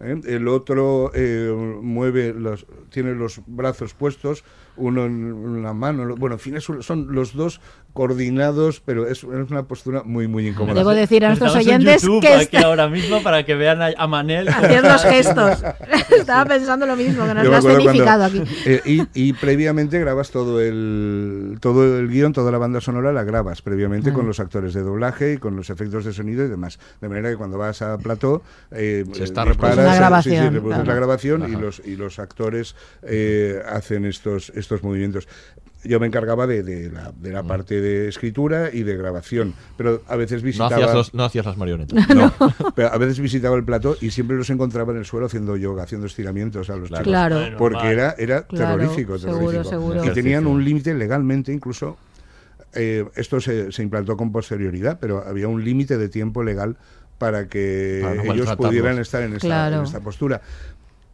¿eh? 0.00 0.20
El 0.26 0.48
otro 0.48 1.10
eh, 1.14 1.52
mueve 1.82 2.32
los, 2.34 2.66
tiene 2.90 3.14
los 3.14 3.40
brazos 3.46 3.94
puestos, 3.94 4.44
uno 4.78 5.04
en 5.06 5.62
la 5.62 5.72
mano. 5.74 6.14
Bueno, 6.16 6.36
en 6.36 6.40
fin, 6.40 6.56
es 6.56 6.64
son 6.64 7.14
los 7.14 7.34
dos 7.34 7.60
coordinados, 7.92 8.80
pero 8.84 9.06
es, 9.08 9.18
es 9.24 9.50
una 9.50 9.64
postura 9.64 10.02
muy, 10.04 10.28
muy 10.28 10.46
incómoda. 10.48 10.74
Debo 10.74 10.90
decir 10.90 11.24
a 11.24 11.28
nuestros 11.28 11.50
Estamos 11.56 11.66
en 11.68 11.74
oyentes 11.74 12.02
YouTube 12.02 12.20
que 12.20 12.28
aquí 12.28 12.56
está- 12.56 12.66
ahora 12.68 12.88
mismo 12.88 13.22
para 13.22 13.44
que 13.44 13.54
vean 13.54 13.80
a, 13.82 14.06
Manel. 14.06 14.48
hacer 14.48 14.82
los 14.84 15.02
gestos. 15.04 15.64
Estaba 16.16 16.44
pensando 16.44 16.86
lo 16.86 16.94
mismo, 16.96 17.26
que 17.26 17.34
nos 17.34 17.44
lo 17.44 17.56
has 17.56 17.64
cuando- 17.64 18.24
aquí. 18.24 18.42
eh, 18.66 18.80
y, 18.84 19.02
y 19.14 19.32
previamente 19.32 19.98
grabas 19.98 20.30
todo 20.30 20.60
el 20.60 21.58
todo 21.60 21.98
el 21.98 22.08
guion, 22.08 22.32
toda 22.32 22.52
la 22.52 22.58
banda 22.58 22.80
sonora 22.80 23.12
la 23.12 23.24
grabas 23.24 23.62
previamente 23.62 24.12
con 24.12 24.26
los 24.26 24.38
actores 24.40 24.74
de 24.74 24.82
doblaje 24.82 25.34
y 25.34 25.38
con 25.38 25.56
los 25.56 25.70
efectos 25.70 26.04
de 26.04 26.12
sonido 26.12 26.44
y 26.44 26.48
demás. 26.48 26.78
De 27.00 27.08
manera 27.08 27.30
que 27.30 27.36
cuando 27.36 27.58
vas 27.58 27.82
a 27.82 27.98
plató, 27.98 28.42
eh, 28.70 29.04
Se 29.12 29.24
está 29.24 29.44
reproduciendo. 29.44 29.48
disparas, 29.48 29.78
Una 29.78 29.94
eh, 29.94 29.98
grabación, 29.98 30.48
sí, 30.54 30.60
sí, 30.60 30.66
claro. 30.66 30.84
la 30.84 30.94
grabación 30.94 31.52
y 31.52 31.56
los, 31.56 31.82
y 31.84 31.96
los 31.96 32.18
actores 32.18 32.76
eh, 33.02 33.60
hacen 33.68 34.04
estos, 34.04 34.50
estos 34.54 34.67
movimientos. 34.82 35.28
Yo 35.84 36.00
me 36.00 36.08
encargaba 36.08 36.48
de, 36.48 36.64
de 36.64 36.90
la, 36.90 37.12
de 37.16 37.30
la 37.32 37.44
parte 37.44 37.80
de 37.80 38.08
escritura 38.08 38.70
y 38.72 38.82
de 38.82 38.96
grabación, 38.96 39.54
pero 39.76 40.02
a 40.08 40.16
veces 40.16 40.42
No 40.42 40.46
visitaba... 40.46 40.74
hacías, 40.74 40.92
los- 40.94 41.14
no 41.14 41.24
hacías 41.24 41.46
las 41.46 41.56
marionetas. 41.56 42.04
No, 42.14 42.32
pero 42.74 42.92
a 42.92 42.98
veces 42.98 43.20
visitaba 43.20 43.56
el 43.56 43.64
plató 43.64 43.96
y 44.00 44.10
siempre 44.10 44.36
los 44.36 44.50
encontraba 44.50 44.90
en 44.92 44.98
el 44.98 45.04
suelo 45.04 45.26
haciendo 45.26 45.56
yoga, 45.56 45.84
haciendo 45.84 46.08
estiramientos 46.08 46.68
a 46.68 46.76
los 46.76 46.88
chicos. 46.88 47.04
Claro. 47.04 47.40
Porque 47.56 47.86
era, 47.90 48.16
era 48.18 48.42
Claro, 48.42 48.76
terrorífico, 48.76 49.18
seguro, 49.18 49.38
terrorífico. 49.38 49.70
seguro. 49.70 50.04
Y 50.04 50.10
tenían 50.10 50.48
un 50.48 50.64
límite 50.64 50.92
legalmente, 50.94 51.52
incluso. 51.52 51.96
eh, 52.74 53.04
esto 53.14 53.40
se, 53.40 53.70
se 53.70 53.82
implantó 53.84 54.16
con 54.16 54.32
posterioridad, 54.32 54.98
pero 55.00 55.24
había 55.26 55.46
un 55.46 55.64
límite 55.64 55.96
de 55.96 56.08
tiempo 56.08 56.42
legal 56.42 56.76
para 57.18 57.48
que 57.48 58.00
Para 58.02 58.14
no 58.24 58.34
ellos 58.34 58.56
pudieran 58.56 58.98
estar 58.98 59.22
en 59.22 59.34
esta, 59.34 59.46
Claro. 59.46 59.76
en 59.78 59.84
esta 59.84 60.00
postura. 60.00 60.42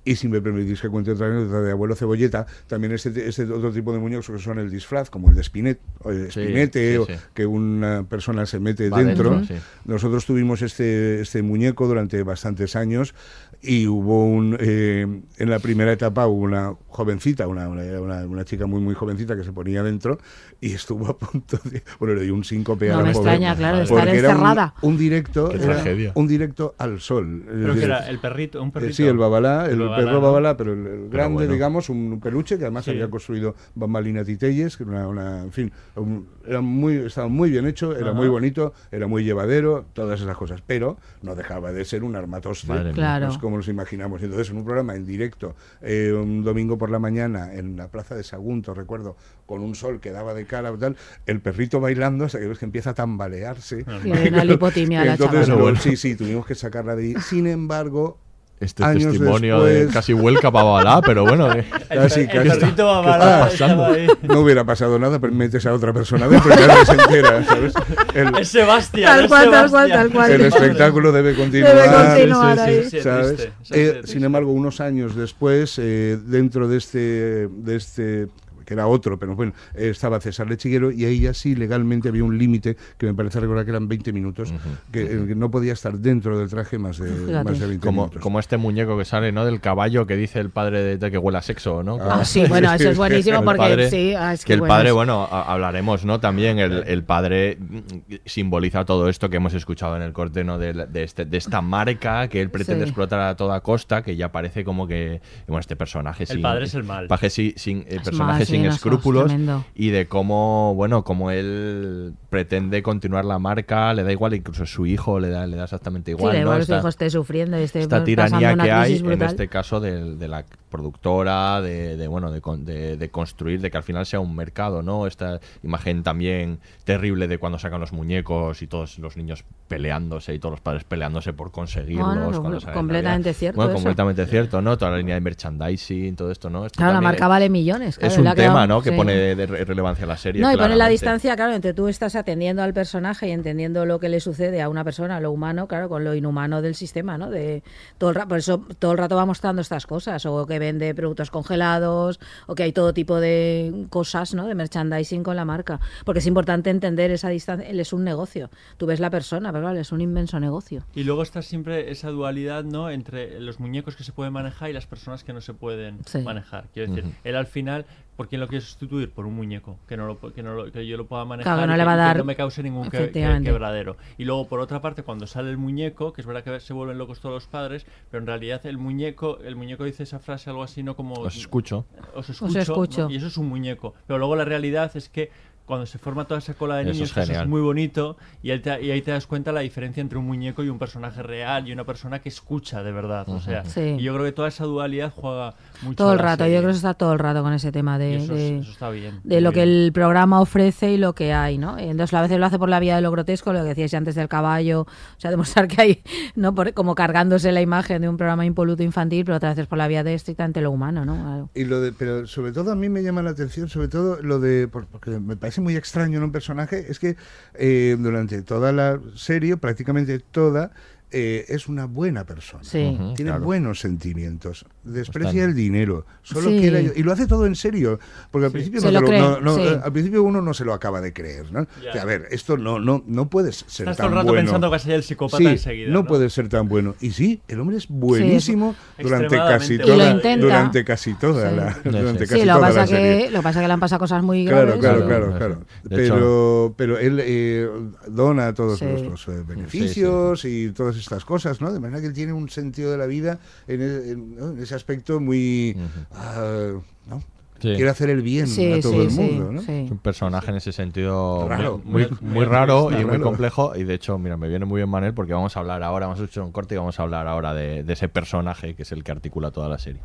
Y 0.05 0.17
si 0.17 0.29
me 0.29 0.41
permitís 0.43 0.81
que 0.83 0.89
cuente 0.91 1.13
otra 1.13 1.29
anécdota 1.29 1.63
de 1.63 1.71
abuelo 1.73 1.95
cebolleta, 1.95 2.47
también 2.67 2.93
este, 2.93 3.27
este 3.29 3.45
otro 3.45 3.73
tipo 3.73 3.93
de 3.93 3.99
muñecos 3.99 4.27
que 4.29 4.39
son 4.39 4.59
el 4.59 4.71
disfraz, 4.71 5.09
como 5.09 5.31
el 5.31 5.35
de 5.37 5.43
Spinet, 5.43 5.81
o 6.01 6.11
el 6.11 6.31
Sí, 6.31 6.43
Spinete, 6.43 6.93
sí, 6.93 6.97
o 6.99 7.07
sí. 7.07 7.13
que 7.33 7.47
una 7.47 8.05
persona 8.09 8.45
se 8.45 8.61
mete 8.61 8.91
Va 8.91 9.03
dentro. 9.03 9.31
dentro, 9.31 9.55
sí. 9.57 9.63
Nosotros 9.87 10.27
tuvimos 10.27 10.61
este, 10.63 11.21
este 11.23 11.43
muñeco 11.43 11.87
durante 11.89 12.23
bastantes 12.23 12.77
años 12.77 13.15
y 13.63 13.87
hubo 13.87 14.27
un... 14.27 14.59
eh, 14.61 15.07
en 15.39 15.51
la 15.51 15.59
primera 15.59 15.93
etapa 15.93 16.27
hubo 16.27 16.43
una 16.43 16.75
jovencita, 16.89 17.49
una, 17.49 17.69
una, 17.69 17.83
una- 18.01 18.27
una 18.27 18.45
chica 18.45 18.67
muy 18.67 18.81
muy 18.83 18.95
jovencita 18.95 19.37
que 19.37 19.43
se 19.45 19.53
ponía 19.53 19.83
dentro 19.83 20.19
y 20.61 20.73
estuvo 20.75 21.07
a 21.09 21.17
punto 21.19 21.59
de... 21.65 21.83
Bueno, 21.99 22.15
le 22.15 22.25
dio 22.25 22.35
un 22.35 22.45
síncope 22.45 22.91
a 22.91 22.97
No 22.97 23.01
la 23.03 23.07
me 23.09 23.13
pobre, 23.15 23.31
extraña, 23.33 23.57
claro, 23.57 23.81
estar 23.81 24.07
era 24.09 24.11
un- 24.11 24.17
encerrada. 24.35 24.75
Un, 24.83 24.99
directo, 24.99 25.49
Qué 25.49 25.57
era 25.57 25.65
tragedia. 25.77 26.13
un 26.15 26.29
directo 26.29 26.75
al 26.79 27.01
sol. 27.01 27.43
Creo 27.47 27.59
que 27.61 27.67
decir, 27.69 27.85
era 27.85 28.09
el 28.11 28.19
perrito, 28.19 28.63
un 28.63 28.69
eh, 28.69 28.73
perrito. 28.73 28.95
Sí, 28.95 29.05
el 29.05 29.17
babalá, 29.17 29.67
el, 29.67 29.81
El 29.81 29.89
¿no? 30.03 30.21
Babalá, 30.21 30.57
pero 30.57 30.73
el, 30.73 30.87
el 30.87 31.09
grande, 31.09 31.35
bueno. 31.39 31.53
digamos, 31.53 31.89
un 31.89 32.21
peluche 32.21 32.57
que 32.59 32.65
además 32.65 32.85
Sí. 32.85 32.91
había 32.93 33.09
construido 33.09 33.55
Bambalina 33.75 34.25
Titelles, 34.25 34.77
que 34.77 34.83
era 34.85 34.93
una, 34.93 35.09
una- 35.09 35.43
en 35.45 35.53
fin, 35.53 35.73
un- 35.97 36.29
era 36.47 36.61
muy, 36.61 36.97
estaba 36.97 37.29
muy 37.29 37.51
bien 37.51 37.67
hecho, 37.67 37.93
era 37.97 38.09
Ajá. 38.11 38.15
muy 38.15 38.29
bonito, 38.29 38.73
era 38.93 39.07
muy 39.07 39.25
llevadero, 39.25 39.87
todas 39.93 40.21
esas 40.21 40.37
cosas, 40.37 40.63
pero 40.67 40.99
no 41.23 41.35
dejaba 41.35 41.73
de 41.73 41.85
ser 41.85 42.05
un 42.05 42.17
armatoste. 42.17 42.93
Claro. 42.93 43.27
pues, 43.27 43.39
como 43.39 43.57
nos 43.57 43.69
imaginamos. 43.69 44.23
Entonces, 44.23 44.51
en 44.51 44.59
un 44.59 44.65
programa 44.65 44.95
en 44.95 45.07
directo, 45.07 45.55
eh, 45.83 46.13
un 46.13 46.43
domingo 46.45 46.77
por 46.79 46.91
la 46.91 46.99
mañana, 46.99 47.55
en 47.55 47.77
la 47.77 47.89
plaza 47.89 48.15
de 48.15 48.23
Sagunto, 48.23 48.75
recuerdo, 48.75 49.17
con 49.47 49.61
un 49.63 49.75
sol 49.75 50.01
que 50.01 50.11
daba 50.11 50.35
de 50.35 50.47
cara, 50.47 50.75
tal, 50.79 50.97
el 51.27 51.41
perrito 51.41 51.81
bailando, 51.81 52.25
hasta 52.25 52.39
que 52.39 52.47
ves 52.49 52.59
que 52.59 52.65
empieza 52.65 52.91
a 52.91 52.95
tambalearse. 52.95 53.85
Y 54.05 54.09
le 54.09 54.31
da 54.31 54.45
lipotimia 54.45 55.03
a 55.03 55.05
la 55.05 55.13
Entonces, 55.13 55.47
chavala. 55.47 55.79
sí, 55.81 55.97
sí, 55.97 56.15
tuvimos 56.17 56.47
que 56.47 56.55
sacarla 56.55 56.97
de 56.97 57.03
ahí. 57.05 57.15
Sin 57.21 57.47
embargo, 57.47 58.19
Este 58.61 58.83
años 58.85 59.13
testimonio 59.13 59.63
de 59.65 59.75
después- 59.75 59.93
casi 59.95 60.13
vuelca 60.13 60.51
para 60.51 60.65
Babalá, 60.65 61.03
pero 61.03 61.25
bueno. 61.25 61.53
eh. 61.53 61.67
Casi, 61.89 62.21
el 62.21 62.27
casi. 62.29 62.49
perrito 62.49 62.77
¿Qué 62.77 62.83
Babalá 62.83 63.49
está 63.49 63.67
pasando? 63.67 63.85
ahí. 63.87 64.07
No 64.23 64.41
hubiera 64.41 64.65
pasado 64.65 64.99
nada, 64.99 65.19
pero 65.19 65.33
metes 65.35 65.67
a 65.67 65.73
otra 65.75 65.93
persona 65.93 66.29
dentro 66.29 66.51
y 66.55 66.57
nadie 66.67 66.87
se 66.87 66.93
entera, 66.93 67.45
¿sabes? 67.45 67.75
El, 68.15 68.39
Es 68.39 68.49
Sebastián. 68.49 69.19
Tal 69.19 69.29
cual, 69.29 69.51
tal 69.51 69.71
cual, 69.71 69.89
tal 69.91 70.11
cual. 70.11 70.31
el 70.31 70.41
espectáculo 70.47 71.13
debe 71.13 71.35
continuar. 71.35 71.75
Debe 71.75 71.89
continuar 72.15 72.59
ahí. 72.61 72.85
Sí, 72.85 72.91
sí, 72.91 73.01
¿sabes? 73.03 73.37
triste, 73.37 73.53
Eh, 73.73 74.01
sin 74.05 74.25
embargo, 74.25 74.53
unos 74.53 74.81
años 74.81 75.15
después, 75.17 75.75
eh, 75.79 76.17
dentro 76.25 76.69
de 76.69 76.79
este, 76.79 77.49
de 77.51 77.77
este 77.77 78.29
que 78.65 78.75
era 78.75 78.87
otro, 78.87 79.19
pero 79.19 79.35
bueno, 79.35 79.53
eh, 79.75 79.91
estaba 79.91 80.21
César 80.21 80.49
Lechiguero 80.49 80.91
y 80.91 81.05
ahí 81.05 81.21
ya 81.21 81.35
sí 81.35 81.55
legalmente 81.55 82.09
había 82.09 82.25
un 82.25 82.39
límite 82.39 82.77
que 82.99 83.07
me 83.07 83.15
parece 83.15 83.41
recordar 83.41 83.65
que 83.65 83.71
eran 83.71 83.89
20 83.89 84.13
minutos, 84.13 84.53
que, 84.93 85.03
el 85.03 85.27
que 85.29 85.35
no 85.35 85.51
podía 85.51 85.73
estar 85.73 85.99
dentro 85.99 86.39
del 86.39 86.49
traje 86.49 86.79
más 86.79 86.99
de, 86.99 87.11
Fíjate. 87.11 87.45
más 87.51 87.59
de 87.59 87.67
20 87.67 87.87
Como, 87.87 88.03
minutos. 88.03 88.23
como 88.23 88.39
este 88.41 88.57
muñeco 88.57 88.97
que 88.99 89.05
sale, 89.05 89.33
¿no? 89.33 89.45
Del 89.45 89.61
caballo 89.61 90.07
que 90.07 90.17
dice 90.17 90.41
el 90.41 90.51
padre 90.51 90.83
de, 90.83 90.99
de 90.99 91.11
que 91.11 91.19
huele 91.19 91.39
a 91.39 91.43
sexo, 91.43 91.83
¿no? 91.83 91.99
Ah, 92.01 92.25
sí, 92.25 92.45
bueno, 92.49 92.73
eso 92.73 92.91
es 92.91 92.97
buenísimo 92.97 93.43
porque 93.45 93.59
padre- 93.61 93.91
sí, 93.91 94.15
ah, 94.17 94.33
es 94.33 94.41
que 94.45 94.49
que 94.49 94.53
el 94.55 94.61
bueno, 94.61 94.75
padre, 94.75 94.89
es- 94.89 94.95
bueno, 94.95 95.25
hablaremos, 95.31 96.05
¿no? 96.05 96.21
También 96.21 96.59
el, 96.59 96.85
el 96.87 97.05
padre 97.05 97.57
mm, 97.61 97.79
simboliza 98.25 98.85
todo 98.85 99.09
esto 99.09 99.29
que 99.31 99.37
hemos 99.37 99.55
escuchado 99.55 99.97
en 99.97 100.03
el 100.03 100.13
corte, 100.13 100.45
¿no? 100.45 100.59
De, 100.59 100.75
la- 100.75 100.87
de 100.87 101.03
este, 101.03 101.25
de 101.25 101.37
esta 101.37 101.61
marca 101.61 102.29
que 102.29 102.41
él 102.41 102.51
pretende 102.51 102.85
Sí. 102.85 102.91
explotar 102.91 103.21
a 103.21 103.37
toda 103.37 103.61
costa, 103.61 104.03
que 104.03 104.17
ya 104.17 104.31
parece 104.33 104.65
como 104.65 104.87
que, 104.87 105.21
bueno, 105.47 105.61
este 105.61 105.77
personaje 105.77 106.25
El 106.25 106.29
sin... 106.29 106.43
padre 106.43 106.65
es 106.65 106.75
el 106.75 106.85
mal. 106.85 107.07
paje 107.07 107.31
sin, 107.31 107.53
sin- 107.57 107.85
el 107.89 107.99
Es 107.99 108.03
personaje 108.03 108.39
mal, 108.41 108.47
sí, 108.47 108.53
sin 108.57 108.67
escrúpulos 108.67 109.33
y 109.75 109.91
de 109.91 110.07
cómo, 110.07 110.75
bueno, 110.75 111.05
como 111.05 111.31
él 111.31 112.15
pretende 112.31 112.83
continuar 112.83 113.25
la 113.25 113.39
marca, 113.39 113.93
le 113.95 114.03
da 114.03 114.13
igual, 114.13 114.35
incluso 114.35 114.67
su 114.67 114.87
hijo 114.87 115.21
le 115.21 115.29
da, 115.31 115.47
le 115.47 115.57
da 115.57 115.65
exactamente 115.65 116.11
Sí, 116.13 116.17
igual, 116.19 116.35
da 116.37 116.41
¿no? 116.45 116.51
que 116.53 116.57
su 116.57 116.63
Esta- 116.63 116.79
hijo 116.79 116.89
esté 116.89 117.11
sufriendo 117.11 117.59
y 117.59 117.63
esté 117.63 117.81
esta 117.81 118.03
tiranía 118.05 118.57
que 118.57 118.71
hay 118.73 118.97
en 118.97 119.23
este 119.23 119.49
caso 119.49 119.81
de, 119.81 120.17
de 120.17 120.29
la 120.29 120.45
productora 120.69 121.61
de, 121.63 121.97
de, 121.97 122.09
bueno 122.09 122.33
de, 122.33 122.41
de- 122.59 122.97
de 122.97 123.11
construir 123.11 123.61
de 123.61 123.71
que 123.71 123.77
al 123.77 123.85
final 123.85 124.05
sea 124.07 124.19
un 124.21 124.35
mercado 124.35 124.83
no 124.83 125.07
esta 125.07 125.39
imagen 125.63 126.03
también 126.03 126.59
terrible 126.85 127.29
de 127.29 127.39
cuando 127.39 127.59
sacan 127.61 127.81
los 127.81 127.93
muñecos 127.93 128.61
y 128.61 128.67
todos 128.67 128.99
los 128.99 129.17
niños 129.17 129.45
peleándose 129.69 130.35
y 130.35 130.39
todos 130.41 130.55
los 130.55 130.61
padres 130.61 130.83
peleándose 130.85 131.33
por 131.33 131.53
conseguirlos 131.53 132.41
completamente 132.73 133.33
cierto 133.35 133.57
bueno 133.57 133.71
eso. 133.71 133.77
completamente 133.77 134.27
cierto 134.27 134.61
no 134.63 134.77
toda 134.77 134.91
la 134.91 134.97
línea 134.99 135.15
de 135.15 135.21
merchandising 135.21 136.17
todo 136.17 136.31
esto 136.33 136.51
no 136.51 136.67
Esto 136.67 136.79
Claro, 136.79 136.95
la 136.95 137.01
marca 137.01 137.29
vale 137.29 137.49
millones. 137.49 137.97
claro, 137.99 138.13
es 138.13 138.19
un 138.19 138.27
ha 138.27 138.35
tema 138.49 138.67
no 138.67 138.81
que 138.83 138.91
sí. 138.91 138.97
pone 138.97 139.15
de, 139.15 139.35
de 139.37 139.47
re- 139.47 139.65
relevancia 139.65 140.05
a 140.05 140.09
la 140.09 140.17
serie 140.17 140.41
No, 140.43 140.53
y 140.53 140.57
pone 140.57 140.77
la 140.77 140.89
distancia, 140.89 141.37
claro, 141.37 141.53
entre 141.55 141.75
tú 141.75 141.89
estás 141.89 142.15
atendiendo 142.17 142.63
al 142.63 142.73
personaje 142.75 143.29
y 143.29 143.31
entendiendo 143.33 143.85
lo 143.87 143.99
que 144.01 144.09
le 144.09 144.21
sucede 144.21 144.63
a 144.63 144.69
una 144.69 144.85
persona, 144.85 145.21
lo 145.21 145.31
humano, 145.33 145.67
claro, 145.69 145.89
con 145.89 146.05
lo 146.05 146.15
inhumano 146.15 146.63
del 146.63 146.75
sistema, 146.75 147.19
¿no? 147.19 147.31
De 147.31 147.63
todo 147.99 148.11
el 148.11 148.17
ra- 148.17 148.27
por 148.27 148.39
eso 148.39 148.65
todo 148.79 148.93
el 148.93 148.99
rato 148.99 149.17
va 149.17 149.27
mostrando 149.27 149.63
estas 149.63 149.87
cosas, 149.87 150.25
o 150.27 150.47
que 150.47 150.59
vende 150.59 150.95
productos 150.95 151.31
congelados, 151.31 152.21
o 152.47 152.55
que 152.55 152.63
hay 152.65 152.73
todo 152.73 152.93
tipo 152.95 153.21
de 153.21 153.87
cosas, 153.91 154.35
¿no? 154.35 154.47
De 154.47 154.55
merchandising 154.55 155.23
con 155.23 155.37
la 155.37 155.45
marca, 155.45 155.81
porque 156.05 156.19
es 156.21 156.27
importante 156.27 156.71
entender 156.71 157.11
esa 157.11 157.29
distancia. 157.29 157.69
Él 157.69 157.81
es 157.81 157.93
un 157.93 158.05
negocio, 158.05 158.51
tú 158.77 158.87
ves 158.87 159.01
la 159.01 159.11
persona, 159.11 159.53
pero 159.53 159.65
claro, 159.65 159.79
es 159.79 159.93
un 159.93 160.01
inmenso 160.01 160.41
negocio. 160.41 160.85
Y 160.95 161.05
luego 161.05 161.23
está 161.23 161.43
siempre 161.43 161.91
esa 161.91 162.11
dualidad, 162.11 162.65
¿no? 162.65 162.91
Entre 162.91 163.41
los 163.41 163.61
muñecos 163.61 163.97
que 163.97 164.05
se 164.05 164.13
pueden 164.13 164.33
manejar 164.33 164.71
y 164.71 164.73
las 164.73 164.87
personas 164.87 165.25
que 165.25 165.33
no 165.33 165.41
se 165.41 165.55
pueden 165.55 165.99
Sí. 166.07 166.19
manejar. 166.19 166.67
Quiero 166.73 166.93
decir, 166.93 167.05
Ujú. 167.09 167.15
él 167.25 167.37
al 167.37 167.47
final, 167.47 167.87
¿por 168.17 168.29
quién 168.29 168.41
lo 168.41 168.49
quiere 168.49 168.65
sustituir? 168.65 169.11
Por 169.11 169.27
un 169.27 169.35
muñeco 169.35 169.79
que 169.89 169.97
no 169.97 170.07
lo, 170.07 170.19
que 170.33 170.43
no 170.43 170.55
lo- 170.55 170.71
que 170.73 170.87
yo 170.87 170.97
lo 170.97 171.07
pueda 171.07 171.25
manejar 171.25 171.55
Claro, 171.55 171.63
que 171.63 171.67
no 171.69 171.75
y 171.75 171.77
le 171.79 171.85
va 171.85 171.93
a 171.93 171.95
y 171.95 171.99
dar- 171.99 172.17
no 172.19 172.25
me 172.25 172.37
cause 172.37 172.63
ningún 172.63 172.85
que- 172.85 172.91
que- 172.91 172.97
Efectivamente. 173.05 173.51
quebradero. 173.51 173.97
Y 174.19 174.25
luego 174.25 174.47
por 174.49 174.61
otra 174.61 174.81
parte, 174.81 175.03
cuando 175.03 175.27
sale 175.27 175.51
el 175.51 175.57
muñeco, 175.57 176.13
que 176.13 176.21
es 176.21 176.27
verdad 176.27 176.45
que 176.45 176.61
se 176.61 176.73
vuelven 176.73 176.99
locos 176.99 177.21
todos 177.21 177.35
los 177.35 177.47
padres, 177.47 177.87
pero 178.11 178.21
en 178.21 178.27
realidad 178.27 178.65
el 178.67 178.79
muñeco, 178.79 179.39
el 179.41 179.57
muñeco 179.57 179.85
dice 179.85 180.03
esa 180.05 180.19
frase 180.19 180.51
algo 180.51 180.63
así, 180.63 180.83
no 180.83 180.97
como 180.97 181.15
os 181.15 181.37
escucho 181.37 181.87
os 182.15 182.31
escucho, 182.31 182.59
escucho. 182.59 183.03
¿no? 183.05 183.11
y 183.11 183.17
eso 183.17 183.27
es 183.27 183.37
un 183.37 183.49
muñeco. 183.49 183.95
Pero 184.07 184.19
luego 184.19 184.37
la 184.37 184.45
realidad 184.45 184.91
es 184.97 185.09
que 185.09 185.31
cuando 185.67 185.87
se 185.87 185.99
forma 185.99 186.27
toda 186.27 186.39
esa 186.39 186.55
cola 186.55 186.77
de 186.77 186.83
Eso 186.83 186.93
niños, 186.93 187.09
es 187.09 187.15
que 187.15 187.21
eso 187.33 187.41
es 187.43 187.49
muy 187.49 187.61
bonito, 187.63 188.17
y, 188.43 188.51
ahí 188.51 188.59
te, 188.61 188.83
y 188.85 188.91
ahí 188.91 189.01
te 189.01 189.11
das 189.13 189.27
cuenta 189.27 189.51
la 189.53 189.61
diferencia 189.61 190.01
entre 190.01 190.19
un 190.19 190.27
muñeco 190.27 190.63
y 190.63 190.69
un 190.69 190.79
personaje 190.79 191.23
real 191.23 191.67
y 191.69 191.73
una 191.73 191.85
persona 191.85 192.19
que 192.21 192.29
escucha 192.29 192.83
de 192.83 192.93
verdad. 192.93 193.29
O 193.31 193.41
sea, 193.41 193.65
Sí. 193.65 193.97
y 193.99 194.03
yo 194.03 194.13
creo 194.15 194.27
que 194.27 194.33
toda 194.33 194.49
esa 194.49 194.65
dualidad 194.65 195.13
juega 195.15 195.55
mucho. 195.83 195.97
Todo 195.97 196.13
el 196.13 196.19
rato, 196.19 196.45
serie. 196.45 196.57
yo 196.57 196.61
creo 196.61 196.71
que 196.73 196.77
está 196.77 196.95
todo 196.95 197.13
el 197.15 197.19
rato 197.19 197.43
con 197.43 197.53
ese 197.55 197.73
tema 197.73 197.99
de, 197.99 198.17
eso, 198.17 198.35
es- 198.35 198.39
de- 198.39 198.59
eso 198.59 198.71
está 198.73 198.91
bien. 198.91 199.21
de 199.25 199.41
lo 199.41 199.53
que 199.53 199.65
bien. 199.65 199.69
el 199.87 199.93
programa 199.93 200.41
ofrece 200.41 200.93
y 200.93 200.97
lo 200.99 201.15
que 201.15 201.33
hay, 201.33 201.57
¿no? 201.57 201.79
Entonces 201.79 202.13
a 202.15 202.21
veces 202.23 202.39
lo 202.39 202.47
hace 202.47 202.59
por 202.59 202.69
la 202.69 202.79
vía 202.81 202.97
de 202.97 203.01
lo 203.03 203.11
grotesco, 203.11 203.53
lo 203.53 203.61
que 203.63 203.69
decíais 203.69 203.95
antes 203.95 204.15
del 204.15 204.29
caballo, 204.29 204.83
o 204.83 204.87
sea, 205.21 205.31
demostrar 205.31 205.67
que 205.69 205.81
hay, 205.81 206.03
¿no? 206.37 206.55
Por- 206.55 206.75
como 206.75 206.95
cargándose 206.95 207.51
la 207.53 207.63
imagen 207.63 208.03
de 208.03 208.09
un 208.09 208.17
programa 208.17 208.45
impoluto 208.45 208.83
infantil, 208.83 209.25
pero 209.25 209.37
otras 209.39 209.57
veces 209.57 209.67
por 209.69 209.79
la 209.79 209.89
vía 209.89 210.05
de 210.05 210.15
estrictamente 210.15 210.61
lo 210.61 210.71
humano, 210.71 211.05
¿no? 211.05 211.15
Claro. 211.15 211.51
Y 211.55 211.65
lo 211.65 211.81
de, 211.81 211.93
pero 211.93 212.27
sobre 212.27 212.53
todo 212.53 212.71
a 212.73 212.75
mí 212.77 212.89
me 212.89 213.03
llama 213.03 213.23
la 213.23 213.31
atención, 213.31 213.69
sobre 213.69 213.89
todo 213.89 214.21
lo 214.23 214.41
de, 214.41 214.69
por- 214.69 214.87
porque 214.87 215.11
me 215.19 215.37
parece 215.37 215.54
muy 215.61 215.77
extraño 215.77 216.19
en 216.19 216.25
un 216.25 216.33
personaje, 216.33 216.87
es 216.89 216.99
que 216.99 217.17
eh, 217.55 217.97
durante 217.99 218.43
toda 218.43 218.73
la 218.73 219.01
serie, 219.15 219.57
prácticamente 219.57 220.19
toda, 220.19 220.73
eh, 221.15 221.45
es 221.49 221.69
una 221.69 221.87
buena 221.87 222.25
persona. 222.25 222.65
Sí. 222.65 222.99
Tiene 223.15 223.31
claro. 223.31 223.45
buenos 223.45 223.79
sentimientos, 223.81 224.67
desprecia 224.83 225.31
Están- 225.31 225.51
el 225.51 225.55
dinero, 225.55 226.05
solo 226.23 226.51
Sí. 226.51 226.59
quiere 226.59 226.93
y 226.97 227.03
lo 227.05 227.13
hace 227.13 227.27
todo 227.27 227.47
en 227.47 227.55
serio, 227.55 227.99
porque 228.31 228.47
al 228.47 228.51
Sí. 228.51 228.55
principio 228.55 228.81
Se 228.81 228.87
no 228.91 228.93
lo 229.01 229.01
te 229.01 229.07
cree, 229.07 229.21
no- 229.21 229.41
no, 229.41 229.55
sí. 229.55 229.63
eh, 229.63 229.81
al 229.83 229.93
principio 229.93 230.23
uno 230.25 230.43
no 230.43 230.53
se 230.55 230.65
lo 230.65 230.75
acaba 230.75 231.01
de 231.01 231.13
creer, 231.13 231.53
¿no? 231.53 231.61
O 231.63 231.93
sea, 231.93 232.03
a 232.03 232.05
ver, 232.05 232.27
esto 232.31 232.57
no 232.57 232.79
no 232.81 233.03
no 233.07 233.31
puedes 233.31 233.65
ser 233.69 233.85
Estás 233.89 233.97
tan 233.97 234.07
todo 234.07 234.09
el 234.09 234.15
rato 234.17 234.29
bueno. 234.29 234.43
pensando 234.47 234.67
que 234.67 234.71
va 234.73 234.77
a 234.77 234.81
ser 234.81 234.93
el 234.93 235.03
psicópata 235.05 235.39
Sí, 235.39 235.47
enseguida. 235.47 235.89
no, 235.91 236.03
¿no? 236.03 236.07
puede 236.07 236.29
ser 236.31 236.49
tan 236.49 236.69
bueno. 236.69 236.95
Y 237.01 237.13
sí, 237.13 237.41
el 237.49 237.61
hombre 237.61 237.77
es 237.77 237.87
buenísimo 237.89 238.75
durante 238.99 239.37
casi 239.37 239.79
lo 239.79 239.87
toda, 239.87 240.15
durante 240.37 240.85
casi 240.85 241.15
toda 241.15 241.51
Sí. 241.51 241.57
la, 241.57 241.73
Sí, 241.75 241.81
durante 241.85 242.27
sí. 242.27 242.31
casi 242.31 242.41
Sí, 242.41 242.47
lo 242.47 242.55
que, 242.55 242.59
toda 242.59 242.61
pasa 242.69 242.81
la 242.81 242.87
serie. 242.87 243.25
que, 243.27 243.31
lo 243.31 243.39
que 243.39 243.43
pasa 243.45 243.61
que 243.61 243.67
le 243.69 243.73
han 243.73 243.81
pasado 243.81 243.99
cosas 244.01 244.23
muy 244.23 244.45
graves. 244.45 244.75
claro, 244.81 245.07
Claro, 245.07 245.07
claro, 245.07 245.39
claro. 245.39 245.61
Pero, 245.89 246.75
pero 246.77 246.99
él 246.99 247.19
eh, 247.23 247.69
dona 248.09 248.53
todos 248.55 248.79
Sí. 248.79 248.85
los, 248.87 249.03
los, 249.03 249.29
eh, 249.29 249.43
beneficios 249.47 250.45
y 250.45 250.71
todas 250.73 250.97
estas 251.05 251.25
cosas, 251.25 251.61
¿no? 251.61 251.73
De 251.73 251.81
manera 251.81 252.01
que 252.01 252.09
él 252.09 252.13
tiene 252.13 252.33
un 252.33 252.49
sentido 252.51 252.91
de 252.93 252.99
la 252.99 253.07
vida 253.07 253.39
en, 253.69 253.81
e- 253.81 254.11
en- 254.11 254.37
¿no? 254.37 254.51
en 254.51 254.59
ese 254.63 254.75
aspecto 254.75 255.21
muy... 255.21 255.77
ah, 256.13 256.73
¿no? 257.07 257.23
Sí. 257.61 257.73
Quiere 257.77 257.89
hacer 257.89 258.11
el 258.11 258.21
bien 258.21 258.47
Sí, 258.47 258.73
a 258.73 258.81
todo 258.81 258.93
sí, 258.93 258.99
el 259.01 259.11
sí, 259.11 259.17
mundo, 259.21 259.53
¿no? 259.53 259.63
sí. 259.63 259.73
Es 259.87 259.91
un 259.91 259.99
personaje 259.99 260.51
en 260.51 260.57
ese 260.57 260.73
sentido 260.73 261.47
Raro. 261.49 261.81
muy, 261.85 262.09
muy, 262.21 262.45
raro 262.45 262.91
y 262.91 263.05
muy 263.07 263.21
complejo. 263.21 263.75
Y 263.77 263.85
de 263.85 263.95
hecho, 263.95 264.19
mira, 264.19 264.37
me 264.37 264.49
viene 264.49 264.67
muy 264.67 264.81
bien 264.81 264.89
Manel 264.91 265.15
porque 265.15 265.33
vamos 265.33 265.57
a 265.57 265.61
hablar 265.61 265.83
ahora, 265.83 266.07
vamos 266.07 266.21
a 266.21 266.25
escuchar 266.25 266.43
un 266.43 266.53
corte 266.53 266.75
y 266.75 266.79
vamos 266.79 266.99
a 267.01 267.05
hablar 267.05 267.27
ahora 267.27 267.55
de, 267.55 267.83
de 267.85 267.93
ese 267.93 268.09
personaje 268.09 268.75
que 268.75 268.83
es 268.83 268.93
el 268.93 269.03
que 269.03 269.13
articula 269.13 269.51
toda 269.51 269.69
la 269.69 269.79
serie. 269.79 270.03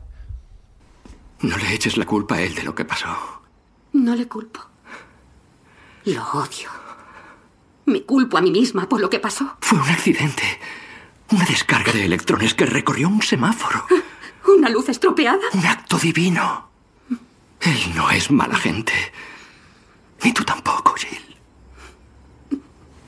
No 1.41 1.58
le 1.58 1.74
eches 1.74 1.97
la 1.97 2.06
culpa 2.06 2.36
a 2.36 2.41
él 2.43 2.54
de 2.56 2.64
lo 2.64 2.74
que 2.76 2.86
pasó. 2.86 3.08
No 3.93 4.16
le 4.16 4.28
culpo. 4.28 4.62
Lo 6.06 6.24
odio. 6.32 6.70
Me 7.88 8.04
culpo 8.04 8.38
a 8.38 8.41
mí 8.41 8.52
misma 8.52 8.88
por 8.88 9.02
lo 9.02 9.10
que 9.10 9.20
pasó. 9.20 9.58
Fue 9.60 9.80
un 9.80 9.89
accidente. 9.89 10.43
Una 11.32 11.46
descarga 11.46 11.92
de 11.92 12.06
electrones 12.06 12.54
que 12.54 12.66
recorrió 12.66 13.08
un 13.08 13.22
semáforo. 13.22 13.86
Una 14.48 14.70
luz 14.70 14.90
estropeada. 14.90 15.40
Un 15.54 15.66
acto 15.66 15.98
divino. 15.98 16.70
Él 17.62 17.96
no 17.96 18.10
es 18.10 18.32
mala 18.32 18.56
gente. 18.56 18.94
Ni 20.24 20.34
tú 20.34 20.44
tampoco, 20.44 20.96
Jill. 20.96 21.36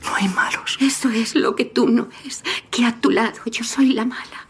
No 0.04 0.14
hay 0.14 0.28
malos. 0.28 0.78
Eso 0.80 1.08
es 1.10 1.34
lo 1.34 1.56
que 1.56 1.64
tú 1.64 1.88
no 1.88 2.08
ves. 2.24 2.42
Que 2.70 2.84
a 2.84 3.00
tu 3.00 3.10
lado 3.10 3.40
yo 3.46 3.64
soy 3.64 3.92
la 3.92 4.04
mala. 4.04 4.46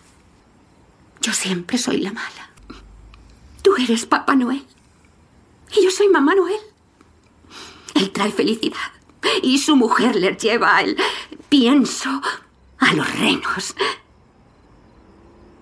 Yo 1.20 1.32
siempre 1.32 1.78
soy 1.78 1.98
la 1.98 2.12
mala. 2.12 2.50
Tú 3.62 3.76
eres 3.76 4.06
Papá 4.06 4.34
Noel. 4.34 4.66
Y 5.74 5.84
yo 5.84 5.90
soy 5.90 6.08
Mamá 6.08 6.34
Noel. 6.34 6.60
Él 7.94 8.10
trae 8.10 8.32
felicidad. 8.32 8.92
Y 9.42 9.58
su 9.58 9.76
mujer 9.76 10.16
le 10.16 10.34
lleva 10.36 10.80
el 10.80 10.96
pienso 11.48 12.20
a 12.82 12.92
los 12.94 13.18
renos. 13.18 13.74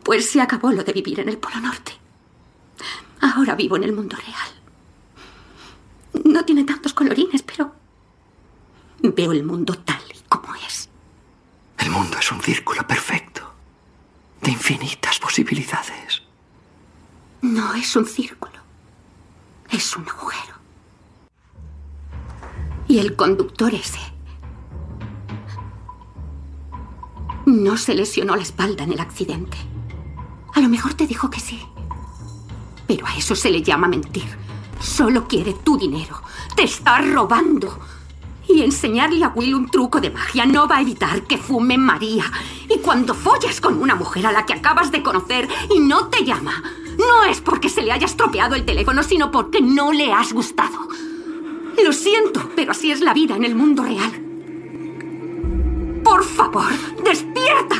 Pues 0.02 0.30
se 0.30 0.40
acabó 0.40 0.72
lo 0.72 0.82
de 0.82 0.92
vivir 0.92 1.20
en 1.20 1.28
el 1.28 1.38
Polo 1.38 1.60
Norte. 1.60 1.92
Ahora 3.20 3.54
vivo 3.54 3.76
en 3.76 3.84
el 3.84 3.92
mundo 3.92 4.16
real. 4.16 6.24
No 6.24 6.44
tiene 6.44 6.64
tantos 6.64 6.94
colorines, 6.94 7.42
pero 7.42 7.72
veo 9.02 9.32
el 9.32 9.44
mundo 9.44 9.74
tal 9.74 10.02
y 10.08 10.18
como 10.28 10.54
es. 10.66 10.88
El 11.78 11.90
mundo 11.90 12.16
es 12.18 12.32
un 12.32 12.40
círculo 12.40 12.86
perfecto. 12.86 13.52
De 14.40 14.50
infinitas 14.50 15.18
posibilidades. 15.18 16.22
No 17.42 17.74
es 17.74 17.94
un 17.94 18.06
círculo. 18.06 18.58
Es 19.70 19.94
un 19.94 20.08
agujero. 20.08 20.54
Y 22.88 22.98
el 22.98 23.14
conductor 23.14 23.72
ese 23.74 24.09
no 27.50 27.76
se 27.76 27.94
lesionó 27.94 28.36
la 28.36 28.42
espalda 28.42 28.84
en 28.84 28.92
el 28.92 29.00
accidente. 29.00 29.58
A 30.54 30.60
lo 30.60 30.68
mejor 30.68 30.94
te 30.94 31.06
dijo 31.06 31.30
que 31.30 31.40
sí. 31.40 31.60
Pero 32.86 33.06
a 33.06 33.16
eso 33.16 33.34
se 33.34 33.50
le 33.50 33.62
llama 33.62 33.88
mentir. 33.88 34.24
Solo 34.80 35.28
quiere 35.28 35.52
tu 35.52 35.76
dinero. 35.76 36.22
Te 36.56 36.64
está 36.64 37.00
robando. 37.00 37.78
Y 38.48 38.62
enseñarle 38.62 39.24
a 39.24 39.28
Will 39.28 39.54
un 39.54 39.70
truco 39.70 40.00
de 40.00 40.10
magia 40.10 40.44
no 40.44 40.66
va 40.66 40.78
a 40.78 40.80
evitar 40.80 41.22
que 41.22 41.38
fume 41.38 41.78
María. 41.78 42.24
Y 42.68 42.78
cuando 42.78 43.14
follas 43.14 43.60
con 43.60 43.80
una 43.80 43.94
mujer 43.94 44.26
a 44.26 44.32
la 44.32 44.44
que 44.44 44.54
acabas 44.54 44.90
de 44.90 45.02
conocer 45.02 45.48
y 45.72 45.78
no 45.78 46.08
te 46.08 46.24
llama, 46.24 46.62
no 46.98 47.24
es 47.24 47.40
porque 47.40 47.68
se 47.68 47.82
le 47.82 47.92
haya 47.92 48.06
estropeado 48.06 48.56
el 48.56 48.64
teléfono, 48.64 49.02
sino 49.02 49.30
porque 49.30 49.60
no 49.60 49.92
le 49.92 50.12
has 50.12 50.32
gustado. 50.32 50.88
Lo 51.84 51.92
siento, 51.92 52.50
pero 52.56 52.72
así 52.72 52.90
es 52.90 53.00
la 53.00 53.14
vida 53.14 53.36
en 53.36 53.44
el 53.44 53.54
mundo 53.54 53.84
real. 53.84 54.29
Por 56.10 56.24
favor, 56.24 56.72
despierta. 57.04 57.76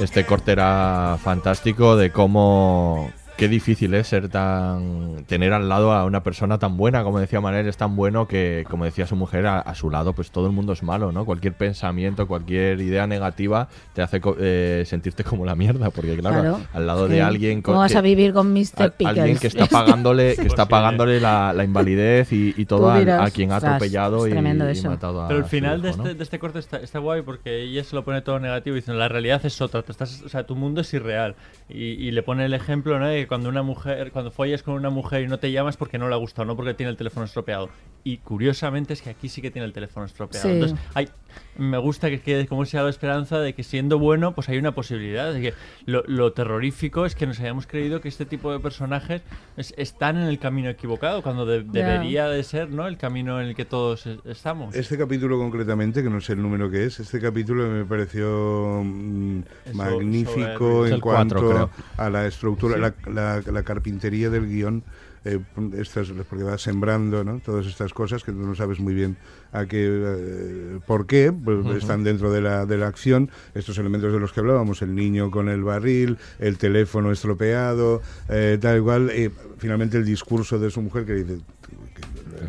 Este 0.00 0.24
corte 0.24 0.52
era 0.52 1.18
fantástico 1.22 1.96
de 1.96 2.10
cómo 2.10 3.12
qué 3.36 3.48
difícil 3.48 3.94
es 3.94 4.06
ser 4.08 4.28
tan 4.28 5.24
tener 5.26 5.52
al 5.52 5.68
lado 5.68 5.92
a 5.92 6.04
una 6.04 6.22
persona 6.22 6.58
tan 6.58 6.76
buena 6.76 7.02
como 7.02 7.18
decía 7.18 7.40
Manel 7.40 7.66
es 7.66 7.76
tan 7.76 7.96
bueno 7.96 8.28
que 8.28 8.64
como 8.70 8.84
decía 8.84 9.06
su 9.06 9.16
mujer 9.16 9.46
a, 9.46 9.58
a 9.58 9.74
su 9.74 9.90
lado 9.90 10.12
pues 10.12 10.30
todo 10.30 10.46
el 10.46 10.52
mundo 10.52 10.72
es 10.72 10.82
malo 10.82 11.10
no 11.10 11.24
cualquier 11.24 11.54
pensamiento 11.54 12.28
cualquier 12.28 12.80
idea 12.80 13.06
negativa 13.08 13.68
te 13.92 14.02
hace 14.02 14.20
eh, 14.38 14.84
sentirte 14.86 15.24
como 15.24 15.44
la 15.44 15.56
mierda 15.56 15.90
porque 15.90 16.16
claro, 16.16 16.40
Claro, 16.40 16.60
al 16.72 16.86
lado 16.86 17.04
es 17.06 17.10
de 17.10 17.16
que, 17.16 17.22
alguien 17.22 17.62
¿Cómo 17.62 17.76
co- 17.76 17.80
vas 17.80 17.92
que- 17.92 17.98
a 17.98 18.02
vivir 18.02 18.32
con 18.32 18.52
Mr. 18.52 18.82
a- 18.82 18.88
Pickles? 18.90 19.18
alguien 19.18 19.38
que 19.38 19.46
está 19.48 19.66
pagándole 19.66 20.34
Sí. 20.36 20.40
que 20.42 20.46
está 20.48 20.66
pagándole 20.66 21.20
la, 21.20 21.52
la 21.52 21.64
invalidez 21.64 22.32
y, 22.32 22.54
y 22.56 22.64
todo 22.66 22.80
Tú 22.82 22.88
a, 22.90 22.98
dirás, 23.00 23.28
a 23.28 23.30
quien 23.32 23.50
ha 23.52 23.56
atropellado 23.56 24.26
es 24.26 24.30
y, 24.30 24.32
tremendo 24.32 24.68
y 24.68 24.72
eso. 24.72 24.88
matado 24.90 25.22
a 25.22 25.28
Pero 25.28 25.40
el 25.40 25.46
final 25.46 25.82
de, 25.82 25.88
hijo, 25.90 25.98
¿no? 25.98 26.04
este, 26.04 26.14
de 26.16 26.22
este 26.22 26.38
corte 26.38 26.58
está, 26.60 26.76
está 26.78 26.98
guay 27.00 27.22
porque 27.22 27.62
ella 27.62 27.82
se 27.84 27.96
lo 27.96 28.04
pone 28.04 28.22
todo 28.22 28.38
negativo 28.38 28.76
y 28.76 28.80
dice, 28.80 28.92
la 28.92 29.08
realidad 29.08 29.44
es 29.44 29.60
otra, 29.60 29.82
te 29.82 29.90
estás, 29.92 30.22
o 30.22 30.28
sea, 30.28 30.46
tu 30.46 30.54
mundo 30.54 30.80
es 30.82 30.94
irreal. 30.94 31.34
Y, 31.68 31.82
y 31.94 32.10
le 32.10 32.22
pone 32.22 32.44
el 32.44 32.54
ejemplo 32.54 32.98
¿no? 32.98 33.10
Que 33.24 33.28
cuando 33.28 33.48
una 33.48 33.62
mujer, 33.62 34.12
cuando 34.12 34.30
follas 34.30 34.62
con 34.62 34.74
una 34.74 34.90
mujer 34.90 35.22
y 35.22 35.26
no 35.28 35.38
te 35.38 35.50
llamas 35.50 35.76
porque 35.76 35.98
no 35.98 36.08
le 36.08 36.14
ha 36.14 36.18
gustado, 36.18 36.46
no 36.46 36.56
porque 36.56 36.74
tiene 36.74 36.90
el 36.90 36.96
teléfono 36.96 37.24
estropeado. 37.26 37.68
Y 38.06 38.18
curiosamente 38.18 38.92
es 38.92 39.00
que 39.00 39.08
aquí 39.10 39.28
sí 39.30 39.40
que 39.40 39.50
tiene 39.50 39.64
el 39.66 39.72
teléfono 39.72 40.04
estropeado. 40.04 40.46
Sí. 40.46 40.52
Entonces, 40.54 40.78
hay, 40.92 41.08
me 41.56 41.78
gusta 41.78 42.10
que 42.10 42.20
quede 42.20 42.46
como 42.46 42.62
esa 42.64 42.86
esperanza 42.88 43.38
de 43.40 43.54
que 43.54 43.62
siendo 43.64 43.98
bueno, 43.98 44.34
pues 44.34 44.50
hay 44.50 44.58
una 44.58 44.74
posibilidad. 44.74 45.32
De 45.32 45.40
que 45.40 45.54
lo, 45.86 46.02
lo 46.06 46.32
terrorífico 46.34 47.06
es 47.06 47.14
que 47.14 47.26
nos 47.26 47.40
hayamos 47.40 47.66
creído 47.66 48.02
que 48.02 48.08
este 48.08 48.26
tipo 48.26 48.52
de 48.52 48.60
personajes 48.60 49.22
es- 49.56 49.72
están 49.78 50.16
en 50.18 50.24
el 50.24 50.38
camino 50.38 50.68
equivocado, 50.68 51.22
cuando 51.22 51.46
de- 51.46 51.62
debería 51.62 52.28
de 52.28 52.42
ser 52.44 52.68
¿no? 52.70 52.86
el 52.86 52.98
camino 52.98 53.40
en 53.40 53.48
el 53.48 53.54
que 53.54 53.64
todos 53.64 54.06
estamos. 54.26 54.74
Este 54.74 54.98
capítulo 54.98 55.38
concretamente, 55.38 56.02
que 56.02 56.10
no 56.10 56.20
sé 56.20 56.34
el 56.34 56.42
número 56.42 56.70
que 56.70 56.84
es, 56.84 57.00
este 57.00 57.20
capítulo 57.20 57.68
me 57.70 57.86
pareció 57.86 58.82
mm, 58.84 59.40
magnífico 59.72 60.86
en 60.86 61.00
cuanto 61.00 61.70
a 61.96 62.10
la 62.10 62.26
estructura, 62.26 62.74
Sí. 62.74 62.80
la, 62.80 62.94
la- 63.14 63.40
la 63.40 63.62
carpintería 63.62 64.30
del 64.30 64.46
guion. 64.48 64.82
eh, 65.26 65.40
estas, 65.78 66.12
porque 66.28 66.44
va 66.44 66.58
sembrando 66.58 67.24
¿no? 67.24 67.40
todas 67.40 67.64
estas 67.64 67.94
cosas 67.94 68.22
que 68.22 68.30
tú 68.30 68.40
no 68.40 68.54
sabes 68.54 68.78
muy 68.78 68.92
bien 68.92 69.16
a 69.52 69.64
qué, 69.64 69.86
eh, 69.88 70.78
por 70.86 71.06
qué, 71.06 71.32
pues 71.32 71.64
están 71.76 72.04
dentro 72.04 72.30
de 72.30 72.42
la, 72.42 72.66
de 72.66 72.76
la 72.76 72.88
acción, 72.88 73.30
estos 73.54 73.78
elementos 73.78 74.12
de 74.12 74.20
los 74.20 74.34
que 74.34 74.40
hablábamos, 74.40 74.82
el 74.82 74.94
niño 74.94 75.30
con 75.30 75.48
el 75.48 75.62
barril, 75.64 76.18
el 76.40 76.58
teléfono 76.58 77.10
estropeado, 77.10 78.02
eh, 78.28 78.58
tal 78.60 78.76
igual, 78.76 79.10
finalmente 79.56 79.96
el 79.96 80.04
discurso 80.04 80.58
de 80.58 80.70
su 80.70 80.82
mujer 80.82 81.06
que 81.06 81.14
dice, 81.14 81.38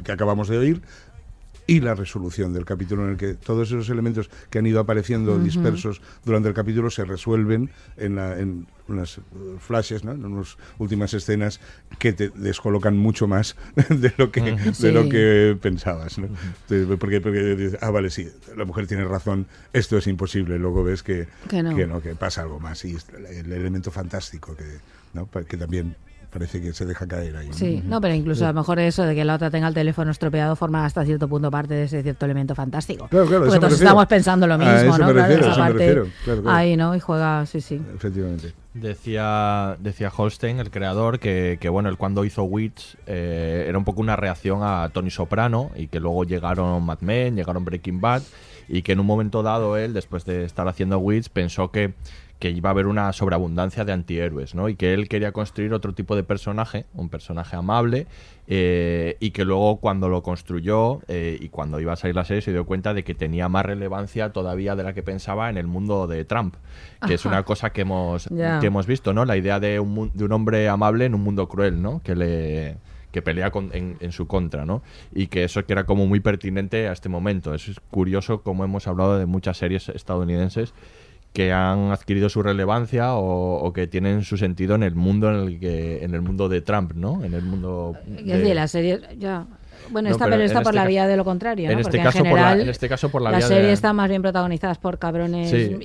que 0.04 0.12
acabamos 0.12 0.50
de 0.50 0.58
oír, 0.58 0.82
y 1.68 1.80
la 1.80 1.96
resolución 1.96 2.54
del 2.54 2.64
capítulo 2.66 3.04
en 3.06 3.12
el 3.12 3.18
que 3.18 3.34
todos 3.34 3.70
esos 3.70 3.90
elementos 3.90 4.30
que 4.50 4.60
han 4.60 4.66
ido 4.68 4.80
apareciendo 4.80 5.38
dispersos 5.40 6.02
durante 6.24 6.48
el 6.50 6.54
capítulo 6.54 6.90
se 6.92 7.06
resuelven 7.06 7.72
en, 7.98 8.16
la- 8.16 8.40
en 8.40 8.68
unas 8.88 9.18
eh, 9.18 9.22
flashes, 9.60 10.04
¿no? 10.04 10.12
en 10.12 10.24
unas 10.26 10.58
últimas 10.78 11.14
escenas 11.16 11.60
que 11.98 12.14
te 12.14 12.30
descolocan 12.30 12.96
mucho 12.96 13.28
más 13.28 13.56
de 13.90 14.14
lo 14.18 14.32
que, 14.32 14.42
Ujú. 14.42 14.72
de 14.84 14.92
lo 14.92 15.04
Sí. 15.04 15.10
que 15.10 15.58
pensabas. 15.60 16.20
¿no? 16.20 16.28
Porque, 17.00 17.20
porque 17.20 17.56
dices, 17.56 17.80
ah, 17.82 17.90
vale, 17.90 18.12
sí, 18.12 18.28
la 18.56 18.66
mujer 18.66 18.86
tiene 18.86 19.06
razón, 19.06 19.48
esto 19.74 19.98
es 19.98 20.06
imposible. 20.08 20.60
Luego 20.60 20.84
ves 20.84 21.02
que, 21.02 21.28
Que 21.50 21.64
no. 21.64 22.00
que 22.02 22.14
pasa 22.16 22.44
algo 22.44 22.60
más. 22.60 22.86
Y 22.86 22.96
es 22.96 23.08
el 23.10 23.52
elemento 23.52 23.90
fantástico 23.90 24.56
que, 24.56 24.66
¿no? 25.14 25.28
Que 25.48 25.58
también 25.58 25.96
parece 26.36 26.62
que 26.62 26.74
se 26.74 26.86
deja 26.86 27.08
caer 27.08 27.38
ahí. 27.38 27.48
Sí, 27.54 27.82
no, 27.86 28.02
pero 28.02 28.14
incluso 28.14 28.44
a 28.44 28.50
lo 28.50 28.56
mejor 28.56 28.78
eso 28.80 29.04
de 29.04 29.16
que 29.16 29.24
la 29.24 29.36
otra 29.36 29.50
tenga 29.50 29.70
el 29.70 29.74
teléfono 29.74 30.12
estropeado 30.12 30.58
forma 30.58 30.84
hasta 30.84 31.06
cierto 31.06 31.30
punto 31.30 31.50
parte 31.50 31.74
de 31.76 31.84
ese 31.86 32.04
cierto 32.04 32.26
elemento 32.26 32.54
fantástico. 32.56 33.08
Claro, 33.08 33.26
claro, 33.26 33.46
Porque 33.46 33.60
todos 33.60 33.74
estamos 33.74 34.06
pensando 34.08 34.46
lo 34.46 34.56
A 34.56 34.58
mismo, 34.58 34.74
eso 34.74 34.98
¿no? 34.98 35.08
me 35.08 35.14
Claro, 35.14 35.28
refiero, 35.30 35.42
esa 35.42 35.50
me 35.52 35.58
parte 35.58 35.78
refiero, 35.78 36.08
claro, 36.26 36.42
claro. 36.42 36.58
Ahí, 36.58 36.76
¿no? 36.76 36.94
Y 36.94 37.00
juega, 37.00 37.46
sí, 37.46 37.62
sí. 37.62 37.82
Efectivamente. 37.96 38.54
Decía, 38.74 39.78
decía 39.80 40.12
Holstein, 40.14 40.60
el 40.60 40.70
creador, 40.72 41.20
que, 41.20 41.58
que, 41.62 41.70
bueno, 41.70 41.88
él 41.88 41.96
cuando 41.96 42.26
hizo 42.26 42.44
Wits 42.44 42.98
eh, 43.08 43.66
era 43.70 43.78
un 43.78 43.86
poco 43.86 44.02
una 44.02 44.18
reacción 44.18 44.60
a 44.62 44.90
Tony 44.90 45.12
Soprano 45.12 45.72
y 45.78 45.88
que 45.88 46.02
luego 46.02 46.26
llegaron 46.26 46.84
Mad 46.86 47.00
Men, 47.00 47.38
llegaron 47.38 47.64
Breaking 47.64 48.02
Bad 48.02 48.24
y 48.68 48.82
que 48.82 48.92
en 48.92 49.00
un 49.00 49.06
momento 49.06 49.42
dado 49.44 49.78
él, 49.78 49.94
después 49.94 50.26
de 50.26 50.44
estar 50.44 50.68
haciendo 50.68 50.98
Wits, 51.00 51.30
pensó 51.30 51.72
que, 51.72 51.94
que 52.46 52.52
iba 52.52 52.70
a 52.70 52.74
haber 52.74 52.86
una 52.86 53.12
sobreabundancia 53.12 53.86
de 53.86 53.92
antihéroes, 53.92 54.54
¿no? 54.54 54.70
Y 54.70 54.76
que 54.76 54.94
él 54.94 55.10
quería 55.10 55.32
construir 55.32 55.74
otro 55.74 55.96
tipo 55.96 56.16
de 56.16 56.22
personaje, 56.24 56.86
un 56.94 57.10
personaje 57.10 57.56
amable, 57.56 58.06
eh, 58.48 59.18
y 59.20 59.32
que 59.32 59.46
luego 59.46 59.78
cuando 59.78 60.10
lo 60.10 60.22
construyó 60.22 61.02
eh, 61.08 61.40
y 61.42 61.50
cuando 61.50 61.80
iba 61.80 61.94
a 61.94 61.96
salir 61.96 62.16
la 62.16 62.24
serie 62.24 62.44
se 62.44 62.52
dio 62.52 62.64
cuenta 62.68 62.94
de 62.94 63.04
que 63.04 63.16
tenía 63.16 63.50
más 63.50 63.66
relevancia 63.66 64.32
todavía 64.32 64.76
de 64.76 64.84
la 64.84 64.94
que 64.94 65.02
pensaba 65.02 65.50
en 65.50 65.58
el 65.58 65.66
mundo 65.66 66.06
de 66.06 66.24
Trump, 66.24 66.54
que 67.08 67.16
es 67.16 67.26
una 67.26 67.42
cosa 67.42 67.72
que 67.72 67.82
hemos, 67.82 68.30
que 68.60 68.68
hemos 68.68 68.86
visto, 68.86 69.12
¿no? 69.12 69.26
La 69.26 69.38
idea 69.38 69.60
de 69.60 69.80
un, 69.80 70.12
de 70.14 70.24
un 70.26 70.32
hombre 70.32 70.70
amable 70.70 71.06
en 71.06 71.16
un 71.16 71.22
mundo 71.24 71.48
cruel, 71.50 71.82
¿no? 71.82 72.02
Que 72.04 72.16
le 72.16 72.78
que 73.12 73.22
pelea 73.22 73.50
con- 73.50 73.70
en, 73.74 73.96
en 74.02 74.12
su 74.12 74.28
contra, 74.28 74.66
¿no? 74.66 74.84
Y 75.14 75.28
que 75.28 75.46
eso 75.46 75.66
que 75.66 75.72
era 75.72 75.86
como 75.86 76.06
muy 76.06 76.20
pertinente 76.20 76.90
a 76.90 76.92
este 76.92 77.08
momento. 77.08 77.54
Es 77.56 77.80
curioso 77.90 78.42
como 78.42 78.66
hemos 78.66 78.88
hablado 78.88 79.18
de 79.18 79.26
muchas 79.26 79.58
series 79.58 79.88
estadounidenses 79.88 80.74
que 81.36 81.52
han 81.52 81.92
adquirido 81.92 82.30
su 82.30 82.42
relevancia 82.42 83.14
o, 83.16 83.58
o 83.64 83.74
que 83.74 83.86
tienen 83.88 84.24
su 84.24 84.38
sentido 84.38 84.74
en 84.74 84.84
el 84.84 84.96
mundo 84.96 85.30
en 85.30 85.36
el 85.48 85.60
que 85.60 86.04
en 86.04 86.16
el 86.16 86.22
mundo 86.22 86.50
de 86.50 86.62
Trump, 86.62 86.94
¿no? 86.94 87.24
En 87.24 87.34
el 87.34 87.44
mundo 87.44 87.94
de- 88.08 88.56
la 88.56 88.68
serie 88.68 89.02
ya 89.20 89.46
Bueno, 89.90 90.10
No, 90.10 90.16
esta, 90.16 90.26
pero 90.26 90.36
pero 90.38 90.46
está 90.46 90.62
por 90.62 90.74
este 90.74 90.76
la 90.84 90.88
vía 90.88 91.08
de 91.08 91.18
lo 91.18 91.24
contrario, 91.26 91.68
¿no? 91.68 91.74
en 91.74 91.80
este 91.80 91.98
caso 92.02 92.18
en 92.20 92.24
por 92.26 92.34
la- 92.34 92.38
general 92.50 92.62
en 92.62 92.70
este 92.70 92.90
caso 92.90 93.10
por 93.10 93.22
la 93.22 93.32
las 93.32 93.40
vía 93.40 93.48
de- 93.50 93.56
series 93.56 93.74
están 93.74 93.96
más 93.96 94.10
bien 94.10 94.22
protagonizadas 94.22 94.78
por 94.78 94.98
cabrones 95.00 95.50
Sí. 95.50 95.78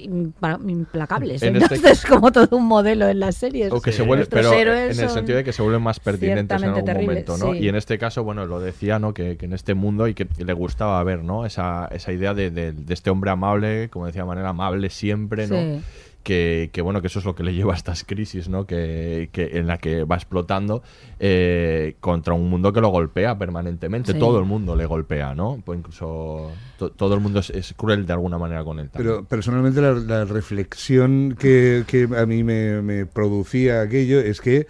implacables. 0.67 1.43
En 1.43 1.57
este- 1.57 1.75
Entonces, 1.77 2.05
como 2.07 2.33
todo 2.33 2.57
un 2.57 2.67
modelo 2.67 3.09
en 3.09 3.21
las 3.21 3.37
series. 3.37 3.73
O 3.73 3.81
que 3.81 3.93
se 3.93 4.03
vuelve, 4.03 4.27
pero 4.27 4.53
en 4.55 4.91
el 4.99 5.09
sentido 5.11 5.39
de 5.39 5.45
que 5.45 5.53
se 5.53 5.63
vuelven 5.63 5.83
más 5.83 6.01
pertinentes 6.01 6.57
en 6.63 6.69
algún 6.69 6.85
terribles, 6.85 7.27
momento, 7.29 7.39
¿no? 7.39 7.53
sí. 7.53 7.61
Y 7.61 7.69
en 7.69 7.77
este 7.77 7.99
caso, 7.99 8.25
bueno, 8.25 8.47
lo 8.47 8.61
decía, 8.61 8.99
¿no? 8.99 9.15
Que, 9.15 9.37
que 9.37 9.47
en 9.47 9.53
este 9.53 9.75
mundo 9.75 10.09
y 10.09 10.15
que 10.15 10.27
le 10.39 10.53
gustaba 10.53 11.03
ver, 11.05 11.23
¿no? 11.23 11.47
Esa, 11.47 11.89
esa 11.93 12.13
idea 12.13 12.35
de, 12.35 12.51
de- 12.51 12.73
de 12.73 12.95
este 12.95 13.11
hombre 13.11 13.31
amable, 13.31 13.89
como 13.91 14.07
decía 14.07 14.23
de 14.23 14.29
manera 14.29 14.51
amable 14.51 14.91
siempre, 14.91 15.47
¿no? 15.47 15.81
Que, 16.23 16.69
que, 16.73 16.83
bueno, 16.83 17.01
que 17.01 17.07
eso 17.07 17.19
es 17.19 17.25
lo 17.25 17.35
que 17.35 17.43
le 17.43 17.55
lleva 17.55 17.73
a 17.73 17.77
estas 17.77 18.05
crisis, 18.05 18.49
¿no? 18.51 18.67
Que, 18.67 19.31
que 19.33 19.59
en 19.59 19.67
la 19.67 19.79
que 19.79 20.05
va 20.05 20.17
explotando 20.17 20.83
eh, 21.19 21.97
contra 22.01 22.35
un 22.35 22.51
mundo 22.51 22.73
que 22.75 22.81
lo 22.83 22.89
golpea 22.89 23.39
permanentemente. 23.39 24.13
Sí. 24.13 24.19
Todo 24.19 24.39
el 24.39 24.45
mundo 24.45 24.77
le 24.77 24.85
golpea, 24.85 25.35
¿no? 25.35 25.63
Pues 25.65 25.79
incluso 25.79 26.51
to- 26.79 26.91
todo 26.91 27.15
el 27.15 27.21
mundo 27.21 27.41
es, 27.41 27.49
es 27.51 27.73
cruel 27.75 28.05
de 28.05 28.13
alguna 28.13 28.37
manera 28.37 28.63
con 28.65 28.79
él. 28.81 28.91
también. 28.91 29.15
Pero 29.15 29.25
personalmente 29.27 29.81
la, 29.81 29.93
la 29.93 30.25
reflexión 30.27 31.37
que, 31.39 31.85
que 31.87 32.07
a 32.17 32.27
mí 32.27 32.45
me, 32.45 32.83
me 32.83 33.07
producía 33.07 33.81
aquello 33.81 34.21
es 34.21 34.41
que 34.43 34.67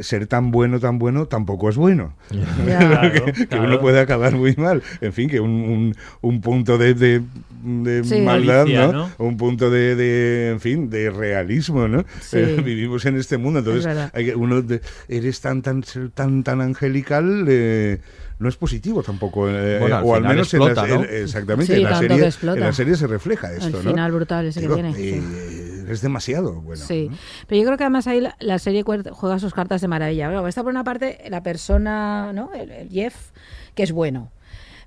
ser 0.00 0.26
tan 0.26 0.50
bueno, 0.50 0.80
tan 0.80 0.98
bueno, 0.98 1.26
tampoco 1.26 1.68
es 1.68 1.76
bueno. 1.76 2.14
Claro, 2.64 3.12
que, 3.24 3.32
que 3.32 3.46
claro. 3.46 3.64
uno 3.64 3.80
puede 3.80 4.00
acabar 4.00 4.34
muy 4.34 4.54
mal. 4.56 4.82
En 5.00 5.12
fin, 5.12 5.28
que 5.28 5.40
un, 5.40 5.50
un, 5.50 5.96
un 6.20 6.40
punto 6.40 6.78
de, 6.78 6.94
de, 6.94 7.22
de 7.62 8.04
Sí. 8.04 8.20
maldad, 8.22 8.66
¿no? 8.66 8.92
¿no? 8.92 9.10
Un 9.18 9.36
punto 9.36 9.70
de, 9.70 9.94
de, 9.96 10.50
en 10.52 10.60
fin, 10.60 10.88
de 10.90 11.10
realismo, 11.10 11.88
¿no? 11.88 12.04
Sí. 12.20 12.36
Eh, 12.42 12.60
vivimos 12.64 13.04
en 13.06 13.16
este 13.16 13.38
mundo, 13.38 13.60
entonces 13.60 13.86
hay 14.12 14.24
que- 14.26 14.34
uno 14.34 14.62
de- 14.62 14.80
eres 15.08 15.40
tan 15.40 15.62
tan 15.62 15.82
ser 15.84 16.10
tan 16.10 16.42
tan 16.42 16.60
angelical 16.60 17.44
eh, 17.48 18.00
no 18.38 18.48
es 18.48 18.56
positivo 18.56 19.02
tampoco 19.02 19.48
eh, 19.48 19.78
Bueno, 19.78 19.96
al 19.98 20.04
o 20.04 20.14
al 20.16 20.22
menos 20.22 20.52
explota, 20.52 20.84
en 20.84 20.90
la, 20.90 20.96
¿no? 20.96 21.04
en- 21.04 21.22
exactamente 21.22 21.74
Sí, 21.74 21.82
en 21.82 21.88
la 21.90 21.98
serie 21.98 22.16
que 22.18 22.24
explota. 22.26 22.58
en 22.58 22.64
la 22.64 22.72
serie 22.72 22.96
se 22.96 23.06
refleja 23.06 23.52
esto 23.52 23.66
El 23.66 23.72
¿no? 23.84 23.90
final 23.90 24.12
brutal 24.12 24.46
ese 24.46 24.58
que 24.60 24.66
Digo, 24.66 24.74
tiene, 24.74 24.90
eh, 24.90 24.94
sí. 25.22 25.71
Es 25.88 26.00
demasiado 26.02 26.60
bueno. 26.60 26.82
Sí, 26.84 27.10
pero 27.46 27.60
yo 27.60 27.66
creo 27.66 27.78
que 27.78 27.84
además 27.84 28.06
ahí 28.06 28.20
la, 28.20 28.36
la 28.40 28.58
serie 28.58 28.82
juega 28.82 29.38
sus 29.38 29.54
cartas 29.54 29.80
de 29.80 29.88
maravilla. 29.88 30.28
Bueno, 30.28 30.46
está 30.48 30.62
por 30.62 30.70
una 30.72 30.84
parte 30.84 31.18
la 31.28 31.42
persona, 31.42 32.32
¿no? 32.32 32.52
El, 32.52 32.70
el 32.70 32.88
Jeff, 32.88 33.30
que 33.74 33.82
es 33.82 33.92
bueno. 33.92 34.30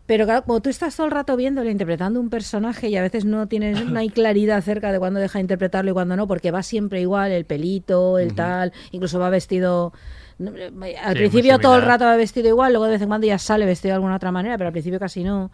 Pero 0.08 0.26
claro, 0.26 0.44
como 0.44 0.62
tú 0.62 0.70
estás 0.70 0.96
todo 0.96 1.08
el 1.08 1.12
rato 1.12 1.36
viéndolo, 1.36 1.68
interpretando 1.68 2.20
un 2.20 2.30
personaje 2.30 2.90
y 2.90 2.96
a 2.96 3.02
veces 3.02 3.26
no 3.26 3.48
tienes, 3.48 3.84
no 3.90 4.00
hay 4.00 4.10
claridad 4.10 4.58
acerca 4.58 4.92
de 4.92 5.00
cuándo 5.00 5.20
deja 5.20 5.40
de 5.40 5.42
interpretarlo 5.42 5.90
y 5.90 5.94
cuándo 5.96 6.16
no, 6.16 6.28
porque 6.28 6.52
va 6.52 6.62
siempre 6.62 7.02
igual, 7.02 7.32
el 7.32 7.46
pelito, 7.46 8.20
el 8.20 8.36
tal, 8.36 8.72
incluso 8.92 9.18
va 9.18 9.32
vestido... 9.32 9.94
eh, 10.40 10.96
Al 11.04 11.14
Sí, 11.14 11.20
principio 11.20 11.58
todo 11.58 11.76
el 11.78 11.82
rato 11.82 12.06
va 12.06 12.18
vestido 12.18 12.48
igual, 12.50 12.74
luego 12.74 12.86
de 12.86 12.92
vez 12.92 13.02
en 13.02 13.08
cuando 13.08 13.26
ya 13.26 13.40
sale 13.40 13.66
vestido 13.66 13.94
de 13.94 13.96
alguna 13.96 14.18
otra 14.18 14.32
manera, 14.32 14.58
pero 14.60 14.68
al 14.68 14.74
principio 14.74 15.00
casi 15.00 15.24
no. 15.24 15.50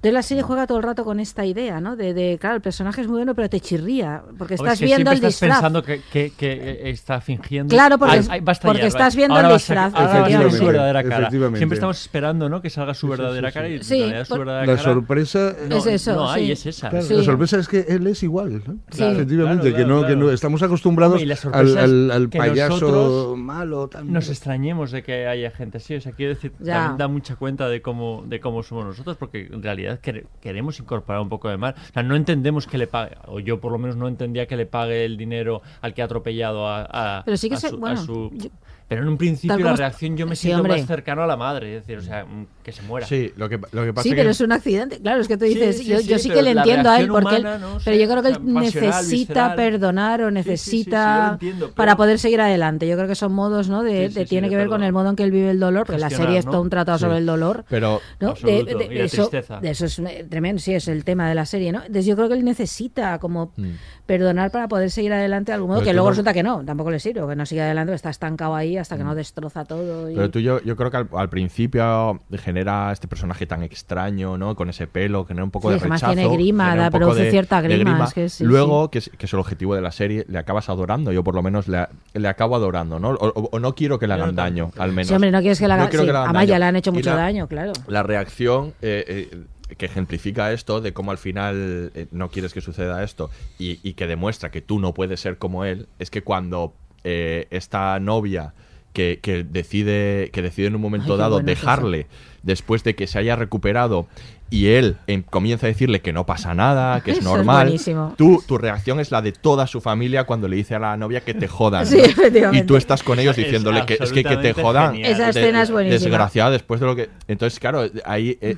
Entonces 0.00 0.14
la 0.14 0.22
serie 0.22 0.42
juega 0.42 0.66
todo 0.66 0.78
el 0.78 0.84
rato 0.84 1.04
con 1.04 1.20
esta 1.20 1.44
idea, 1.44 1.78
¿no? 1.78 1.94
De, 1.94 2.14
de, 2.14 2.38
claro, 2.40 2.56
el 2.56 2.62
personaje 2.62 3.02
es 3.02 3.06
muy 3.06 3.16
bueno, 3.18 3.34
pero 3.34 3.50
te 3.50 3.60
chirría, 3.60 4.22
porque 4.38 4.54
estás 4.54 4.72
es 4.72 4.78
que 4.78 4.84
viendo 4.86 5.10
siempre 5.10 5.28
el 5.28 5.32
estás 5.34 5.40
disfraz. 5.40 5.58
pensando 5.58 5.82
que, 5.82 6.00
que- 6.10 6.32
que, 6.34 6.52
eh, 6.52 6.90
está 6.90 7.20
fingiendo. 7.20 7.68
Claro, 7.74 7.98
porque 7.98 8.16
Ay, 8.16 8.26
ay, 8.30 8.40
porque 8.62 8.86
estás 8.86 9.14
viendo 9.14 9.34
ahora 9.34 9.48
el 9.48 9.54
a 9.54 9.56
disfraz, 9.58 9.92
ahora 9.94 10.06
va 10.06 10.10
a 10.10 10.14
su 10.14 10.20
efectivamente, 10.22 10.64
verdadera 10.66 11.02
cara. 11.02 11.16
efectivamente. 11.18 11.58
Siempre 11.58 11.74
estamos 11.76 12.00
esperando, 12.00 12.48
¿no? 12.48 12.62
Que 12.62 12.70
salga 12.70 12.94
su 12.94 13.08
verdadera 13.08 13.50
sí, 13.50 13.54
cara 13.54 13.68
y 13.68 13.82
sí. 13.82 13.94
en 13.96 14.00
realidad 14.00 14.24
su 14.24 14.28
por- 14.30 14.38
verdadera 14.38 14.66
La 14.72 14.78
cara 14.78 14.94
sorpresa 14.94 15.56
no, 15.68 15.76
Es 15.76 15.86
eso, 15.86 16.14
no 16.14 16.30
hay, 16.30 16.46
sí. 16.46 16.52
es 16.52 16.66
esa. 16.66 16.88
Claro, 16.88 17.04
Sí. 17.04 17.14
La 17.16 17.22
sorpresa 17.24 17.58
es 17.58 17.68
que 17.68 17.80
él 17.86 18.06
es 18.06 18.22
igual, 18.22 18.62
¿no? 18.66 18.78
Sí. 18.90 19.02
efectivamente, 19.04 19.68
Claro, 19.68 19.76
que, 19.76 19.82
no, 19.82 19.98
claro, 19.98 20.06
que 20.08 20.14
no 20.16 20.20
claro. 20.22 20.32
estamos 20.34 20.62
acostumbrados 20.62 21.20
al, 21.20 21.36
sorpresa 21.36 21.78
es 21.78 21.84
al- 21.84 22.10
al 22.10 22.30
que 22.30 22.38
payaso 22.38 23.34
malo. 23.36 23.88
Tan... 23.88 24.10
Nos 24.10 24.30
extrañemos 24.30 24.92
de 24.92 25.02
que 25.02 25.26
haya 25.26 25.50
gente 25.50 25.76
así, 25.76 25.94
o 25.94 26.00
sea, 26.00 26.12
quiero 26.12 26.32
decir, 26.34 26.52
Ya. 26.58 26.74
también 26.74 26.96
da 26.96 27.08
mucha 27.08 27.36
cuenta 27.36 27.68
de 27.68 27.82
cómo, 27.82 28.24
de 28.26 28.40
cómo 28.40 28.62
somos 28.62 28.86
nosotros, 28.86 29.18
porque 29.18 29.46
en 29.52 29.62
realidad 29.62 29.89
quere- 29.98 30.26
queremos 30.40 30.78
incorporar 30.78 31.20
un 31.20 31.28
poco 31.28 31.48
de 31.48 31.56
mal. 31.56 31.74
O 31.90 31.92
sea, 31.92 32.02
no 32.02 32.14
entendemos 32.16 32.66
que 32.66 32.78
le 32.78 32.86
pague, 32.86 33.16
o 33.26 33.40
yo 33.40 33.60
por 33.60 33.72
lo 33.72 33.78
menos 33.78 33.96
no 33.96 34.06
entendía 34.08 34.46
que 34.46 34.56
le 34.56 34.66
pague 34.66 35.04
el 35.04 35.16
dinero 35.16 35.62
al 35.80 35.92
que 35.94 36.02
ha 36.02 36.04
atropellado 36.04 36.68
a, 36.68 36.86
a- 37.18 37.24
Pero 37.24 37.36
sí 37.36 37.48
que 37.48 37.56
a 37.56 37.58
se- 37.58 37.70
su- 37.70 37.76
a 37.76 37.78
bueno, 37.78 37.96
su- 38.04 38.30
yo- 38.34 38.50
Pero 38.90 39.02
en 39.02 39.08
un 39.08 39.16
principio 39.16 39.56
la 39.60 39.76
reacción 39.76 40.16
yo 40.16 40.26
me 40.26 40.34
Sí, 40.34 40.48
siento 40.48 40.62
hombre. 40.62 40.78
más 40.78 40.86
cercano 40.88 41.22
a 41.22 41.26
la 41.28 41.36
madre, 41.36 41.76
es 41.76 41.86
decir, 41.86 41.98
o 41.98 42.02
sea, 42.02 42.24
mm, 42.24 42.46
que 42.64 42.72
se 42.72 42.82
muera. 42.82 43.06
Sí, 43.06 43.32
lo 43.36 43.48
que, 43.48 43.58
lo 43.70 43.84
que 43.84 43.92
pasa 43.94 44.02
Sí, 44.02 44.08
es 44.08 44.14
que... 44.16 44.20
pero 44.20 44.30
es 44.30 44.40
un 44.40 44.50
accidente. 44.50 44.98
Claro, 45.00 45.20
es 45.20 45.28
que 45.28 45.36
tú 45.36 45.44
dices, 45.44 45.78
sí, 45.78 45.84
yo, 45.84 45.98
sí, 46.00 46.08
yo 46.08 46.18
sí 46.18 46.28
pero 46.28 46.40
que 46.40 46.42
le 46.42 46.50
entiendo 46.58 46.90
a 46.90 47.00
él, 47.00 47.06
porque 47.06 47.36
él- 47.36 47.40
humana, 47.42 47.58
no 47.58 47.78
pero 47.84 47.96
yo 47.96 48.08
creo 48.08 48.22
que 48.22 48.28
él 48.30 48.34
pasional, 48.34 48.62
necesita 48.64 49.00
visceral. 49.48 49.54
perdonar 49.54 50.22
o 50.22 50.28
Sí, 50.30 50.34
sí, 50.34 50.42
sí, 50.42 50.42
sí, 50.42 50.50
necesita 50.50 51.28
entiendo, 51.34 51.66
pero- 51.66 51.74
para 51.76 51.96
poder 51.96 52.18
seguir 52.18 52.40
adelante. 52.40 52.88
Yo 52.88 52.96
creo 52.96 53.06
que 53.06 53.14
son 53.14 53.32
modos, 53.32 53.68
¿no? 53.68 53.84
De, 53.84 53.90
Sí, 53.92 53.96
de- 53.96 54.08
sí, 54.10 54.20
sí, 54.20 54.26
tiene 54.26 54.48
de 54.48 54.50
que 54.50 54.56
ver 54.56 54.66
con 54.68 54.82
el 54.82 54.92
modo 54.92 55.08
en 55.10 55.14
que 55.16 55.22
él 55.22 55.30
vive 55.30 55.50
el 55.52 55.60
dolor, 55.60 55.86
porque 55.86 56.00
la 56.00 56.10
serie 56.10 56.38
es 56.38 56.44
¿no? 56.46 56.50
todo 56.50 56.62
un 56.62 56.70
tratado 56.70 56.98
Sí. 56.98 57.04
sobre 57.04 57.18
el 57.18 57.26
dolor. 57.26 57.64
Pero 57.70 58.00
¿no? 58.18 58.34
Y 58.44 58.64
la 58.64 59.04
eso, 59.04 59.28
tristeza. 59.28 59.60
de 59.60 59.70
eso 59.70 59.86
es 59.86 59.98
eh, 60.00 60.26
tremendo, 60.28 60.60
sí, 60.60 60.74
es 60.74 60.88
el 60.88 61.04
tema 61.04 61.28
de 61.28 61.36
la 61.36 61.46
serie, 61.46 61.70
¿no? 61.70 61.78
Entonces 61.78 62.06
yo 62.06 62.16
creo 62.16 62.26
que 62.28 62.34
él 62.34 62.44
necesita 62.44 63.20
como 63.20 63.52
Mm. 63.56 63.68
perdonar 64.06 64.50
para 64.50 64.66
poder 64.66 64.90
seguir 64.90 65.12
adelante 65.12 65.52
de 65.52 65.54
algún 65.54 65.68
modo, 65.68 65.78
Pero 65.80 65.90
que 65.90 65.94
luego 65.94 66.10
resulta 66.10 66.32
que 66.32 66.42
no, 66.42 66.64
tampoco 66.64 66.90
le 66.90 66.98
sirve, 66.98 67.24
que 67.28 67.36
no 67.36 67.46
sigue 67.46 67.62
adelante, 67.62 67.94
está 67.94 68.10
estancado 68.10 68.56
ahí 68.56 68.79
hasta 68.80 68.96
que 68.96 69.04
no 69.04 69.14
destroza 69.14 69.64
todo. 69.64 70.10
y-. 70.10 70.14
Pero 70.14 70.30
tú 70.30 70.38
yo, 70.40 70.60
yo 70.62 70.76
creo 70.76 70.90
que 70.90 70.96
al, 70.98 71.08
al 71.14 71.28
principio 71.28 72.20
genera 72.38 72.92
este 72.92 73.08
personaje 73.08 73.46
tan 73.46 73.62
extraño, 73.62 74.36
¿no? 74.38 74.54
Con 74.56 74.68
ese 74.70 74.86
pelo, 74.86 75.24
genera 75.24 75.44
un 75.44 75.50
poco 75.50 75.68
Sí, 75.68 75.74
de 75.74 75.78
que 75.78 75.84
además 75.84 76.00
rechazo. 76.02 76.16
tiene 76.20 76.34
grima, 76.34 76.74
da- 76.76 76.84
un 76.86 76.90
poco 76.90 76.98
produce 77.06 77.24
de- 77.24 77.30
cierta 77.30 77.60
grima, 77.60 78.04
es 78.04 78.14
que 78.14 78.28
sí, 78.28 78.44
Luego, 78.44 78.90
Que, 78.90 78.98
es, 78.98 79.10
que 79.16 79.26
es 79.26 79.32
el 79.32 79.38
objetivo 79.38 79.74
de 79.74 79.80
la 79.82 79.92
serie, 79.92 80.24
le 80.28 80.38
acabas 80.38 80.68
adorando. 80.68 81.12
Yo 81.12 81.22
por 81.24 81.34
lo 81.34 81.42
menos 81.42 81.68
le, 81.68 81.86
le 82.14 82.28
acabo 82.28 82.56
adorando, 82.56 82.98
¿no? 82.98 83.10
O, 83.10 83.28
o- 83.28 83.48
o 83.52 83.58
no 83.58 83.74
quiero 83.74 83.98
que 83.98 84.06
le 84.06 84.16
no 84.16 84.22
hagan 84.24 84.34
daño, 84.36 84.70
al 84.78 84.92
menos. 84.92 85.08
Sí, 85.08 85.14
hombre, 85.14 85.30
no 85.30 85.40
quieres 85.40 85.58
que 85.58 85.66
le 85.68 85.74
hagan 85.74 85.86
a 85.88 86.32
Maya 86.32 86.54
daño. 86.54 86.58
le 86.58 86.64
han 86.66 86.76
hecho 86.76 86.92
mucho 86.92 87.10
la- 87.10 87.16
daño, 87.16 87.46
claro. 87.48 87.72
La 87.86 88.02
reacción 88.02 88.72
eh, 88.82 89.28
eh, 89.30 89.44
que 89.76 89.86
ejemplifica 89.86 90.52
esto, 90.52 90.80
de 90.80 90.92
cómo 90.92 91.12
al 91.12 91.18
final 91.18 91.92
eh, 91.94 92.06
no 92.10 92.28
quieres 92.28 92.52
que 92.52 92.60
suceda 92.60 93.04
esto 93.04 93.30
y, 93.58 93.78
y 93.88 93.92
que 93.94 94.06
demuestra 94.08 94.50
que 94.50 94.60
tú 94.60 94.80
no 94.80 94.94
puedes 94.94 95.20
ser 95.20 95.38
como 95.38 95.64
él, 95.64 95.86
es 95.98 96.10
que 96.10 96.22
cuando 96.22 96.74
eh, 97.04 97.46
esta 97.50 97.98
novia 98.00 98.52
que, 98.92 99.18
que 99.22 99.44
decide 99.44 100.30
que 100.32 100.42
decide 100.42 100.66
en 100.66 100.74
un 100.76 100.80
momento 100.80 101.14
Ay, 101.14 101.18
dado 101.18 101.36
bueno 101.36 101.46
dejarle 101.46 102.06
después 102.42 102.84
de 102.84 102.94
que 102.94 103.06
se 103.06 103.18
haya 103.18 103.36
recuperado 103.36 104.06
y 104.50 104.66
él 104.68 104.96
em, 105.06 105.22
comienza 105.22 105.66
a 105.66 105.68
decirle 105.68 106.00
que 106.00 106.12
no 106.12 106.26
pasa 106.26 106.54
nada, 106.54 107.00
que 107.02 107.12
es 107.12 107.18
Eso 107.20 107.30
es 107.30 107.36
normal, 107.36 107.66
buenísimo. 107.68 108.14
tú, 108.18 108.42
tu 108.46 108.58
reacción 108.58 108.98
es 109.00 109.10
la 109.12 109.22
de 109.22 109.32
toda 109.32 109.66
su 109.66 109.80
familia 109.80 110.24
cuando 110.24 110.48
le 110.48 110.56
dice 110.56 110.74
a 110.74 110.78
la 110.80 110.96
novia 110.96 111.20
que 111.20 111.34
te 111.34 111.46
jodan. 111.48 111.86
Sí, 111.86 111.96
¿no? 111.98 112.02
efectivamente. 112.04 112.64
Y 112.64 112.66
tú 112.66 112.76
estás 112.76 113.02
con 113.02 113.18
ellos 113.20 113.38
Es 113.38 113.44
diciéndole 113.44 113.86
que 113.86 113.98
es 114.00 114.12
que, 114.12 114.24
que 114.24 114.36
te 114.36 114.52
jodan. 114.52 114.94
genial. 114.94 115.12
Esa 115.12 115.24
De- 115.24 115.30
escena 115.30 115.62
es 115.62 115.70
buenísima. 115.70 116.00
Desgraciada 116.00 116.50
después 116.50 116.80
de 116.80 116.86
lo 116.86 116.96
que... 116.96 117.08
Entonces, 117.28 117.58
claro, 117.60 117.84
ahí 118.04 118.38
eh, 118.40 118.56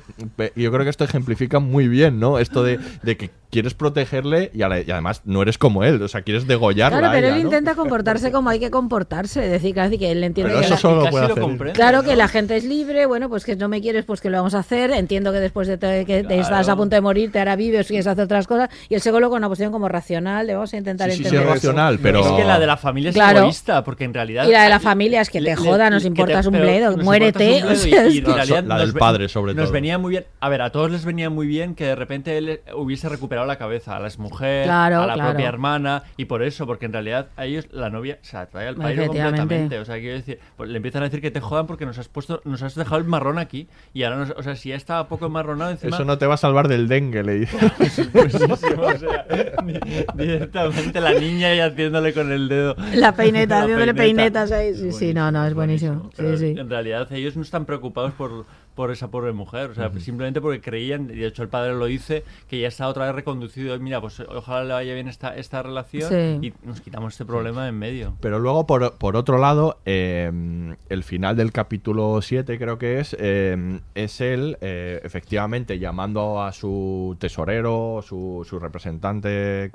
yo 0.55 0.71
creo 0.71 0.83
que 0.83 0.89
esto 0.89 1.03
ejemplifica 1.03 1.59
muy 1.59 1.87
bien, 1.87 2.19
¿no? 2.19 2.39
Esto 2.39 2.63
de, 2.63 2.79
de 3.03 3.17
que 3.17 3.29
quieres 3.51 3.75
protegerle 3.75 4.49
y, 4.53 4.63
a 4.63 4.69
la- 4.69 4.81
y 4.81 4.89
además 4.89 5.21
no 5.25 5.43
eres 5.43 5.59
como 5.59 5.83
él, 5.83 6.01
o 6.01 6.07
sea, 6.07 6.23
quieres 6.23 6.47
degollarla. 6.47 6.97
Claro, 6.97 7.13
pero 7.13 7.27
ella, 7.27 7.35
él 7.35 7.43
¿no? 7.43 7.49
intenta 7.49 7.75
comportarse 7.75 8.31
como 8.31 8.49
hay 8.49 8.59
que 8.59 8.71
comportarse. 8.71 9.45
Es 9.45 9.51
decir, 9.51 9.73
claro, 9.75 9.91
que 9.95 10.11
él 10.11 10.23
entiende 10.23 10.49
Pero 10.53 10.59
que 10.61 10.65
eso 10.65 10.73
la- 10.73 10.79
solo 10.79 11.01
Casi 11.03 11.11
puede 11.11 11.25
hacer 11.25 11.73
Claro 11.73 11.97
¿no? 12.01 12.03
que 12.09 12.15
la 12.15 12.27
gente 12.27 12.55
es 12.57 12.63
libre, 12.63 13.05
bueno, 13.05 13.29
pues 13.29 13.45
que 13.45 13.55
no 13.55 13.69
me 13.69 13.79
quieres, 13.81 14.05
pues 14.05 14.21
que 14.21 14.31
lo 14.31 14.37
vamos 14.37 14.55
a 14.55 14.59
hacer. 14.59 14.89
Entiendo 14.91 15.31
que 15.31 15.39
después 15.39 15.67
de 15.67 15.77
te- 15.87 16.05
que 16.05 16.23
te 16.23 16.39
estás 16.39 16.69
a 16.69 16.75
punto 16.75 16.95
de 16.95 17.01
morir, 17.01 17.31
te 17.31 17.39
ahora 17.39 17.55
vives, 17.55 17.87
quieres 17.87 18.07
hacer 18.07 18.23
otras 18.25 18.47
cosas. 18.47 18.69
Y 18.89 18.95
él 18.95 19.01
se 19.01 19.11
coloca 19.11 19.35
en 19.35 19.39
una 19.39 19.49
posición 19.49 19.71
como 19.71 19.89
racional, 19.89 20.47
de 20.47 20.53
vamos 20.53 20.73
a 20.73 20.77
intentar 20.77 21.09
Sí, 21.11 21.17
sí, 21.17 21.23
sí, 21.23 21.27
entender 21.29 21.47
es 21.47 21.55
eso. 21.63 21.67
racional, 21.69 21.99
pero... 22.01 22.19
Es 22.21 22.31
que 22.31 22.43
la 22.45 22.59
de 22.59 22.67
la 22.67 22.77
familia 22.77 23.09
es 23.09 23.15
Claro. 23.15 23.39
egoísta, 23.39 23.83
porque 23.83 24.05
en 24.05 24.13
realidad... 24.13 24.47
Y 24.47 24.51
la 24.51 24.63
de 24.63 24.69
la 24.69 24.79
familia 24.79 25.21
es 25.21 25.29
que 25.29 25.39
te 25.39 25.43
le- 25.45 25.55
joda, 25.55 25.89
nos 25.89 26.03
te- 26.03 26.07
importas 26.07 26.45
un 26.45 26.53
bledo, 26.53 26.95
nos 26.95 27.03
muérete. 27.03 27.63
o 27.65 27.75
sea, 27.75 28.07
y- 28.07 28.13
y 28.15 28.17
es 28.17 28.17
en 28.19 28.23
que- 28.25 28.33
realidad 28.33 28.63
La 28.63 28.77
del 28.77 28.87
nos 28.93 28.99
padre, 28.99 29.27
sobre 29.29 29.53
Nos 29.53 29.65
todo. 29.65 29.73
venía 29.73 29.97
muy 29.97 30.11
bien... 30.11 30.25
A 30.39 30.49
ver, 30.49 30.61
a 30.61 30.71
todos 30.71 30.89
les 30.91 31.03
venía 31.05 31.29
muy 31.29 31.47
bien 31.47 31.75
que 31.75 31.85
de 31.85 31.95
repente 31.95 32.37
él 32.37 32.61
hubiese 32.75 33.09
recuperado 33.09 33.45
la 33.47 33.57
cabeza. 33.57 33.95
A 33.95 33.99
la 33.99 34.09
mujer, 34.17 34.65
Claro, 34.65 35.01
a 35.01 35.07
la 35.07 35.13
claro. 35.15 35.29
propia 35.31 35.47
hermana. 35.49 36.03
Y 36.17 36.25
por 36.25 36.43
eso, 36.43 36.65
porque 36.65 36.85
en 36.85 36.93
realidad 36.93 37.27
a 37.35 37.45
ellos 37.45 37.67
la 37.71 37.89
novia 37.89 38.19
se 38.21 38.37
la 38.37 38.45
trae 38.45 38.67
al 38.67 38.75
pairo 38.75 39.07
completamente. 39.07 39.79
O 39.79 39.85
sea, 39.85 39.95
quiero 39.99 40.15
decir... 40.15 40.39
Pues 40.55 40.69
le 40.69 40.77
empiezan 40.77 41.01
a 41.01 41.05
decir 41.05 41.21
que 41.21 41.31
te 41.31 41.41
jodan 41.41 41.67
porque 41.67 41.85
nos 41.85 41.97
has 41.97 42.07
puesto... 42.07 42.41
Nos 42.45 42.61
has 42.63 42.75
dejado 42.75 42.97
el 42.97 43.03
marrón 43.05 43.37
aquí. 43.39 43.67
Y 43.93 44.03
ahora, 44.03 44.17
nos- 44.17 44.31
o 44.37 44.43
sea, 44.43 44.55
si 44.55 44.69
ya 44.69 44.75
estaba 44.75 45.07
poco 45.07 45.25
enmarronado 45.25 45.71
encima... 45.73 45.95
Eso 45.95 46.05
no 46.05 46.17
te 46.17 46.25
va 46.25 46.33
a 46.33 46.37
salvar 46.37 46.67
del 46.67 46.87
dengue, 46.87 47.23
le 47.23 47.33
dice. 47.41 47.57
Muchísimo, 48.13 48.53
o 48.53 48.97
sea, 48.97 49.25
di- 49.65 49.79
directamente 50.23 50.99
la 51.01 51.13
niña 51.13 51.53
y 51.53 51.59
haciéndole 51.59 52.13
con 52.13 52.31
el 52.31 52.47
dedo. 52.47 52.75
La 52.95 53.13
peineta, 53.15 53.57
La 53.59 53.61
haciéndole 53.63 53.93
peineta. 53.93 54.23
peinetas 54.47 54.51
ahí. 54.51 54.73
Sí, 54.75 54.91
sí, 54.91 55.13
no, 55.13 55.31
no, 55.31 55.45
es 55.45 55.53
buenísimo. 55.53 56.09
Sí, 56.11 56.15
Pero 56.17 56.37
sí. 56.37 56.55
En 56.57 56.69
realidad 56.69 57.07
ellos 57.11 57.35
no 57.35 57.41
están 57.43 57.65
preocupados 57.65 58.13
por, 58.13 58.45
por 58.75 58.91
esa 58.91 59.09
pobre 59.11 59.33
mujer, 59.33 59.71
o 59.71 59.75
sea, 59.75 59.91
simplemente 59.99 60.41
porque 60.41 60.61
creían, 60.61 61.09
y 61.09 61.15
de 61.15 61.27
hecho 61.27 61.43
el 61.43 61.49
padre 61.49 61.73
lo 61.73 61.85
dice, 61.85 62.23
que 62.47 62.59
ya 62.59 62.67
está 62.67 62.87
otra 62.87 63.05
vez 63.05 63.15
reconducido. 63.15 63.75
Y 63.75 63.79
mira, 63.79 64.01
pues 64.01 64.19
ojalá 64.19 64.63
le 64.63 64.73
vaya 64.73 64.93
bien 64.93 65.07
esta, 65.07 65.35
esta 65.35 65.61
relación 65.61 66.09
Sí. 66.09 66.47
y 66.47 66.53
nos 66.67 66.81
quitamos 66.81 67.13
este 67.13 67.25
problema 67.25 67.63
de 67.63 67.69
en 67.69 67.79
medio. 67.79 68.15
Pero 68.19 68.39
luego, 68.39 68.65
por, 68.65 68.97
por 68.97 69.15
otro 69.15 69.37
lado, 69.37 69.77
eh, 69.85 70.75
el 70.89 71.03
final 71.03 71.35
del 71.35 71.51
capítulo 71.51 72.21
7, 72.21 72.57
creo 72.57 72.77
que 72.77 72.99
es, 72.99 73.15
eh, 73.19 73.79
es 73.95 74.21
él, 74.21 74.57
eh, 74.61 74.99
efectivamente, 75.03 75.79
llamando 75.79 76.41
a 76.41 76.51
su 76.51 77.15
tesorero, 77.19 78.01
su, 78.05 78.45
su 78.47 78.59
representante, 78.59 79.71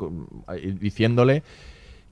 diciéndole 0.80 1.42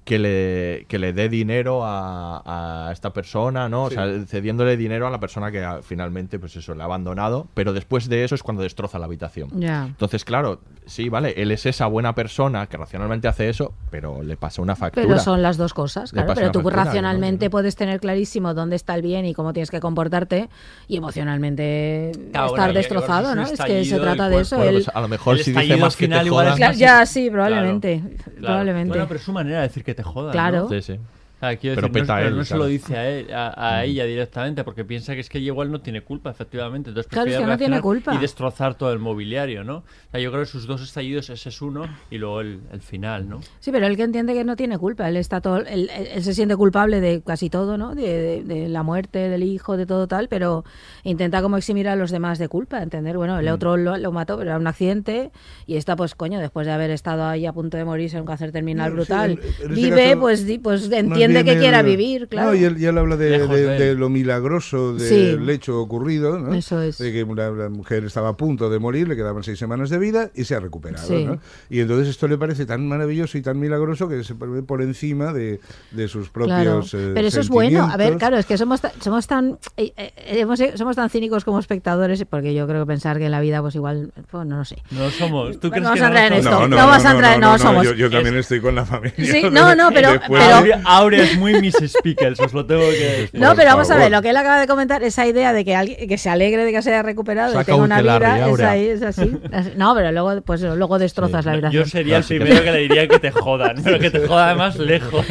que 0.07 0.21
le, 0.21 0.87
que 0.87 1.01
le 1.01 1.13
dé 1.13 1.29
dinero 1.29 1.85
a, 1.85 2.87
a 2.89 2.93
esta 2.93 3.13
persona, 3.13 3.69
¿no? 3.69 3.91
Sí. 3.91 3.97
O 3.97 3.99
sea, 3.99 4.27
cediéndole 4.27 4.77
dinero 4.77 5.09
a 5.09 5.11
la 5.11 5.19
persona 5.19 5.51
que 5.51 5.65
ah, 5.65 5.81
finalmente, 5.83 6.39
pues 6.39 6.55
eso, 6.55 6.77
le 6.77 6.83
ha 6.83 6.85
abandonado, 6.85 7.49
pero 7.55 7.73
después 7.73 8.09
de 8.09 8.23
eso 8.23 8.37
es 8.37 8.45
cuando 8.45 8.63
destroza 8.63 9.01
la 9.01 9.07
habitación. 9.07 9.51
Entonces, 9.61 10.25
claro, 10.25 10.61
sí, 10.87 11.09
vale, 11.09 11.35
él 11.37 11.51
es 11.51 11.67
esa 11.67 11.87
buena 11.87 12.15
persona 12.15 12.69
que 12.69 12.77
racionalmente 12.77 13.27
hace 13.27 13.49
eso, 13.49 13.75
pero 13.91 14.23
le 14.23 14.37
pasa 14.37 14.63
una 14.63 14.77
factura. 14.77 15.05
Pero 15.09 15.19
son 15.19 15.43
las 15.43 15.57
dos 15.57 15.75
cosas, 15.75 16.13
claro. 16.13 16.35
Pero 16.37 16.53
tú 16.53 16.61
factura, 16.61 16.85
racionalmente 16.85 17.47
¿no? 17.47 17.51
puedes 17.51 17.75
tener 17.75 17.99
clarísimo 17.99 18.55
dónde 18.55 18.77
está 18.77 18.95
el 18.95 19.03
bien 19.03 19.27
y 19.27 19.35
cómo 19.35 19.53
tienes 19.53 19.73
que 19.73 19.81
comportarte 19.81 20.49
y 20.87 20.99
emocionalmente 20.99 22.13
Claro, 22.31 22.47
estar 22.47 22.67
bueno, 22.69 22.73
destrozado, 22.75 23.35
¿no? 23.35 23.43
Es 23.43 23.61
que 23.61 23.85
se 23.85 23.99
trata 23.99 24.29
de 24.29 24.43
eso. 24.43 24.57
Bueno, 24.57 24.71
pues 24.73 24.89
a 24.89 25.01
lo 25.01 25.09
mejor 25.09 25.37
si 25.39 25.51
dice 25.53 25.77
más 25.79 25.97
que 25.97 26.07
te 26.07 26.25
igual 26.25 26.47
es 26.55 26.61
más- 26.61 26.79
ya, 26.79 27.05
sí, 27.07 27.29
probablemente. 27.29 27.99
claro. 27.99 28.37
Probablemente. 28.41 28.89
Bueno, 28.91 29.07
pero 29.09 29.19
es 29.19 29.25
su 29.25 29.33
manera 29.33 29.57
de 29.57 29.63
decir 29.67 29.83
que 29.83 29.96
te 29.97 30.03
jodan. 30.03 30.33
Claro. 30.33 30.63
¿no? 30.63 30.69
Sí, 30.69 30.83
sí. 30.83 31.01
Ah, 31.47 31.59
Pero 31.61 31.89
decir, 31.89 32.07
no, 32.07 32.15
pero 32.17 32.45
se 32.45 32.57
lo 32.57 32.67
dice 32.67 32.97
a, 32.97 33.09
él, 33.09 33.33
a, 33.33 33.77
a 33.79 33.85
ella 33.85 34.05
directamente, 34.05 34.65
porque 34.65 34.85
piensa 34.85 35.15
que 35.15 35.21
es 35.21 35.29
que 35.29 35.39
ella 35.39 35.49
igual 35.49 35.71
no 35.71 35.81
tiene 35.81 36.01
culpa, 36.03 36.31
efectivamente. 36.31 36.91
Entonces 36.91 37.11
Claro, 37.11 37.31
es 37.31 37.37
que 37.39 37.47
no 37.47 37.57
tiene 37.59 37.81
culpa. 37.81 38.15
Y 38.15 38.19
destrozar 38.19 38.75
todo 38.75 38.93
el 38.93 38.99
mobiliario, 38.99 39.65
¿no? 39.65 39.77
O 39.79 39.85
sea, 40.11 40.21
yo 40.21 40.31
creo 40.31 40.43
que 40.43 40.49
sus 40.51 40.67
dos 40.67 40.83
estallidos, 40.83 41.31
ese 41.31 41.49
es 41.49 41.63
uno, 41.63 41.87
y 42.11 42.19
luego 42.19 42.41
el, 42.41 42.61
el 42.73 42.81
final, 42.81 43.29
¿no? 43.29 43.41
Sí, 43.61 43.71
pero 43.73 43.87
él 43.87 43.97
que 43.97 44.03
entiende 44.03 44.35
que 44.35 44.45
no 44.45 44.57
tiene 44.57 44.79
culpa, 44.79 45.09
él 45.09 45.17
está 45.17 45.41
todo, 45.41 45.59
él, 45.59 45.89
él- 45.95 46.09
él 46.15 46.23
se 46.23 46.35
siente 46.35 46.57
culpable 46.57 47.01
de 47.01 47.23
casi 47.23 47.51
todo, 47.51 47.77
¿no? 47.79 47.95
De, 47.95 48.03
de- 48.03 48.45
de 48.45 48.69
la 48.69 48.83
muerte 48.83 49.29
del 49.29 49.43
hijo, 49.43 49.77
de 49.77 49.87
todo 49.87 50.07
tal, 50.09 50.29
pero 50.29 50.65
intenta 51.05 51.43
como 51.43 51.57
eximir 51.57 51.89
a 51.89 51.97
los 51.97 52.11
demás 52.11 52.39
de 52.39 52.49
culpa, 52.49 52.83
entender, 52.83 53.17
bueno, 53.17 53.37
Mm. 53.37 53.41
el 53.41 53.49
otro 53.49 53.77
lo, 53.77 53.97
lo 53.97 54.13
mató, 54.13 54.37
pero 54.39 54.51
era 54.51 54.59
un 54.59 54.67
accidente 54.67 55.31
y 55.67 55.77
está, 55.77 55.97
pues 55.97 56.15
coño, 56.15 56.39
después 56.41 56.67
de 56.67 56.73
haber 56.73 56.91
estado 56.91 57.25
ahí 57.27 57.47
a 57.47 57.53
punto 57.53 57.77
de 57.77 57.85
morirse 57.85 58.17
en 58.17 58.23
un 58.23 58.27
cáncer 58.27 58.53
terminal 58.53 58.91
No, 58.95 59.05
sí, 59.05 59.13
brutal, 59.13 59.31
en- 59.33 59.39
en 59.39 59.45
este 59.47 59.69
vive, 59.69 60.05
caso, 60.11 60.21
pues, 60.21 60.47
di- 60.47 60.59
pues 60.59 60.91
entiende 60.91 61.36
gente 61.39 61.51
que 61.53 61.57
el- 61.57 61.63
quiera 61.63 61.83
vivir, 61.83 62.29
claro. 62.29 62.49
No, 62.51 62.55
y 62.55 62.65
él, 62.65 62.77
y 62.79 62.85
él 62.87 62.99
habla 62.99 63.17
de, 63.17 63.47
de- 63.47 63.47
de 63.49 63.77
de 63.87 63.95
lo 63.95 64.09
milagroso 64.09 64.95
del 64.95 65.45
Sí. 65.47 65.51
hecho 65.51 65.81
ocurrido, 65.81 66.39
¿no? 66.39 66.55
Eso 66.55 66.81
es. 66.83 66.99
De 66.99 67.13
que 67.13 67.25
una, 67.25 67.51
una 67.51 67.69
mujer 67.69 68.05
estaba 68.05 68.31
a 68.31 68.37
punto 68.37 68.69
de 68.71 68.79
morir, 68.79 69.09
le 69.09 69.17
quedaban 69.17 69.43
seis 69.43 69.59
semanas 69.59 69.91
de 69.91 69.99
vida 69.99 70.31
y 70.35 70.45
se 70.45 70.55
ha 70.55 70.61
recuperado, 70.61 71.07
Sí. 71.07 71.25
¿no? 71.25 71.39
Y 71.71 71.81
entonces 71.81 72.09
esto 72.09 72.29
le 72.29 72.39
parece 72.39 72.67
tan 72.67 72.87
maravilloso 72.89 73.39
y 73.39 73.43
tan 73.43 73.59
milagroso 73.59 74.09
que 74.09 74.25
se 74.25 74.35
pone 74.35 74.63
por 74.63 74.83
encima 74.83 75.33
de, 75.33 75.61
de 75.91 76.09
sus 76.09 76.31
Claro, 76.31 76.81
propios 76.81 76.95
eh, 76.95 77.13
pero 77.15 77.29
eso 77.29 77.41
es 77.41 77.49
bueno. 77.49 77.85
A 77.91 77.97
ver, 77.97 78.17
claro, 78.17 78.37
es 78.39 78.47
que 78.47 78.57
somos 78.59 78.81
ta- 78.81 78.93
somos 79.01 79.27
tan 79.27 79.59
eh, 79.77 79.93
eh, 79.97 80.13
hemos- 80.41 80.61
somos 80.75 80.97
tan 80.97 81.09
cínicos 81.11 81.45
como 81.45 81.59
espectadores, 81.59 82.25
porque 82.29 82.55
yo 82.55 82.67
creo 82.67 82.83
que 82.85 82.87
pensar 82.87 83.19
que 83.19 83.27
en 83.27 83.31
la 83.31 83.41
vida, 83.41 83.61
pues 83.63 83.75
igual, 83.75 84.13
pues 84.31 84.47
no 84.47 84.57
lo 84.59 84.65
sé. 84.65 84.77
No 84.91 85.11
somos. 85.11 85.59
¿Tú 85.61 85.69
No 85.69 85.71
crees 85.73 85.85
vamos 85.85 85.99
que 85.99 86.05
a 86.05 86.07
entrar 86.09 86.33
en 86.33 86.39
esto. 86.39 86.69
No, 86.69 86.77
vas 86.87 87.05
a 87.05 87.11
entrar, 87.13 87.39
no, 87.39 87.59
somos. 87.59 87.85
Yo, 87.85 87.95
yo 87.95 88.11
también 88.11 88.37
estoy 88.37 88.61
con 88.61 88.75
la 88.75 88.85
familia. 88.85 89.15
Sí, 89.17 89.43
no, 89.53 89.75
no, 89.75 89.91
pero- 89.93 90.21
pero- 90.29 90.55
Aurea, 90.57 90.81
Aurea 90.85 91.16
es 91.21 91.39
muy 91.39 91.61
Miss 91.61 91.77
Pickles, 92.03 92.41
os 92.41 92.53
lo 92.53 92.67
tengo 92.67 92.83
que 92.83 93.21
decir. 93.21 93.41
No, 93.41 93.55
pero 93.55 93.71
vamos 93.71 93.91
a 93.91 93.97
ver, 93.97 94.11
lo 94.11 94.23
que 94.23 94.31
él 94.31 94.37
acaba 94.37 94.61
de 94.61 94.67
comentar, 94.67 95.03
esa 95.03 95.27
idea 95.27 95.53
de 95.53 95.65
que 95.65 95.75
alguien 95.75 96.09
que 96.09 96.19
se 96.19 96.31
alegre 96.31 96.65
de 96.65 96.73
que 96.73 96.83
se 96.83 96.91
haya 96.91 97.03
recuperado 97.03 97.53
y 97.53 97.55
Saca 97.55 97.65
tenga 97.65 97.79
un 97.79 97.85
una 97.85 98.01
vida, 98.03 98.39
es 98.39 98.43
Aurea. 98.43 98.71
ahí, 98.71 98.89
es 98.89 99.03
así. 99.03 99.33
No, 99.77 99.95
pero 99.95 100.13
luego, 100.13 100.41
pues 100.43 100.63
luego 100.63 100.99
destrozas 100.99 101.45
la 101.45 101.53
vibración. 101.55 101.85
Yo 101.85 101.89
sería 101.89 102.19
el 102.19 102.25
que 102.25 102.37
primero 102.37 102.59
sí. 102.59 102.65
que 102.65 102.73
le 102.73 102.79
diría 102.79 103.09
que 103.09 103.19
te 103.19 103.31
jodan, 103.31 103.77
pero 103.85 103.99
que 103.99 104.11
te 104.11 104.27
jodan 104.27 104.49
además 104.49 104.77
lejos. 104.79 105.27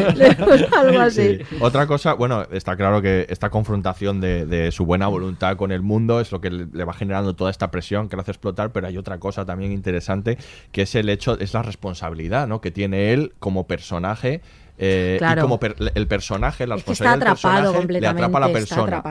Algo 0.78 1.00
así. 1.00 1.38
Sí. 1.38 1.56
Otra 1.60 1.88
cosa, 1.88 2.14
bueno, 2.14 2.46
está 2.52 2.76
claro 2.76 3.02
que 3.02 3.26
esta 3.30 3.50
confrontación 3.50 4.22
de, 4.22 4.46
de 4.46 4.72
su 4.72 4.86
buena 4.86 5.08
voluntad 5.08 5.58
con 5.58 5.72
el 5.72 5.82
mundo 5.82 6.20
es 6.20 6.32
lo 6.32 6.42
que 6.42 6.50
le, 6.50 6.84
va 6.84 6.94
generando 6.94 7.36
toda 7.36 7.52
esta 7.52 7.72
presión 7.72 8.10
que 8.10 8.16
le 8.16 8.22
hace 8.22 8.32
explotar, 8.32 8.72
pero 8.72 8.88
hay 8.88 8.98
otra 8.98 9.20
cosa 9.20 9.46
también 9.46 9.72
interesante 9.72 10.38
que 10.72 10.84
es 10.84 10.96
el 10.96 11.10
hecho, 11.10 11.38
es 11.40 11.54
la 11.54 11.64
responsabilidad 11.64 12.48
¿no? 12.48 12.62
que 12.62 12.72
tiene 12.72 13.14
él 13.14 13.34
como 13.40 13.68
personaje. 13.68 14.42
Eh, 14.78 15.16
Claro. 15.20 15.42
Y 15.42 15.44
como 15.44 15.60
per- 15.60 15.76
el 15.96 16.08
personaje, 16.08 16.68
la 16.68 16.76
Es 16.76 16.84
que 16.84 16.92
está 16.94 17.16
responsabilidad 17.16 17.22
del 17.22 17.28
atrapado 17.30 17.74
personaje 17.74 18.02
le 18.02 18.08
atrapa 18.08 18.38
a 18.38 18.42
la 18.42 18.52
persona. 18.54 19.04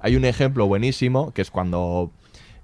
Hay 0.00 0.16
un 0.16 0.24
ejemplo 0.24 0.66
buenísimo 0.66 1.32
que 1.32 1.42
es 1.42 1.50
cuando 1.50 2.10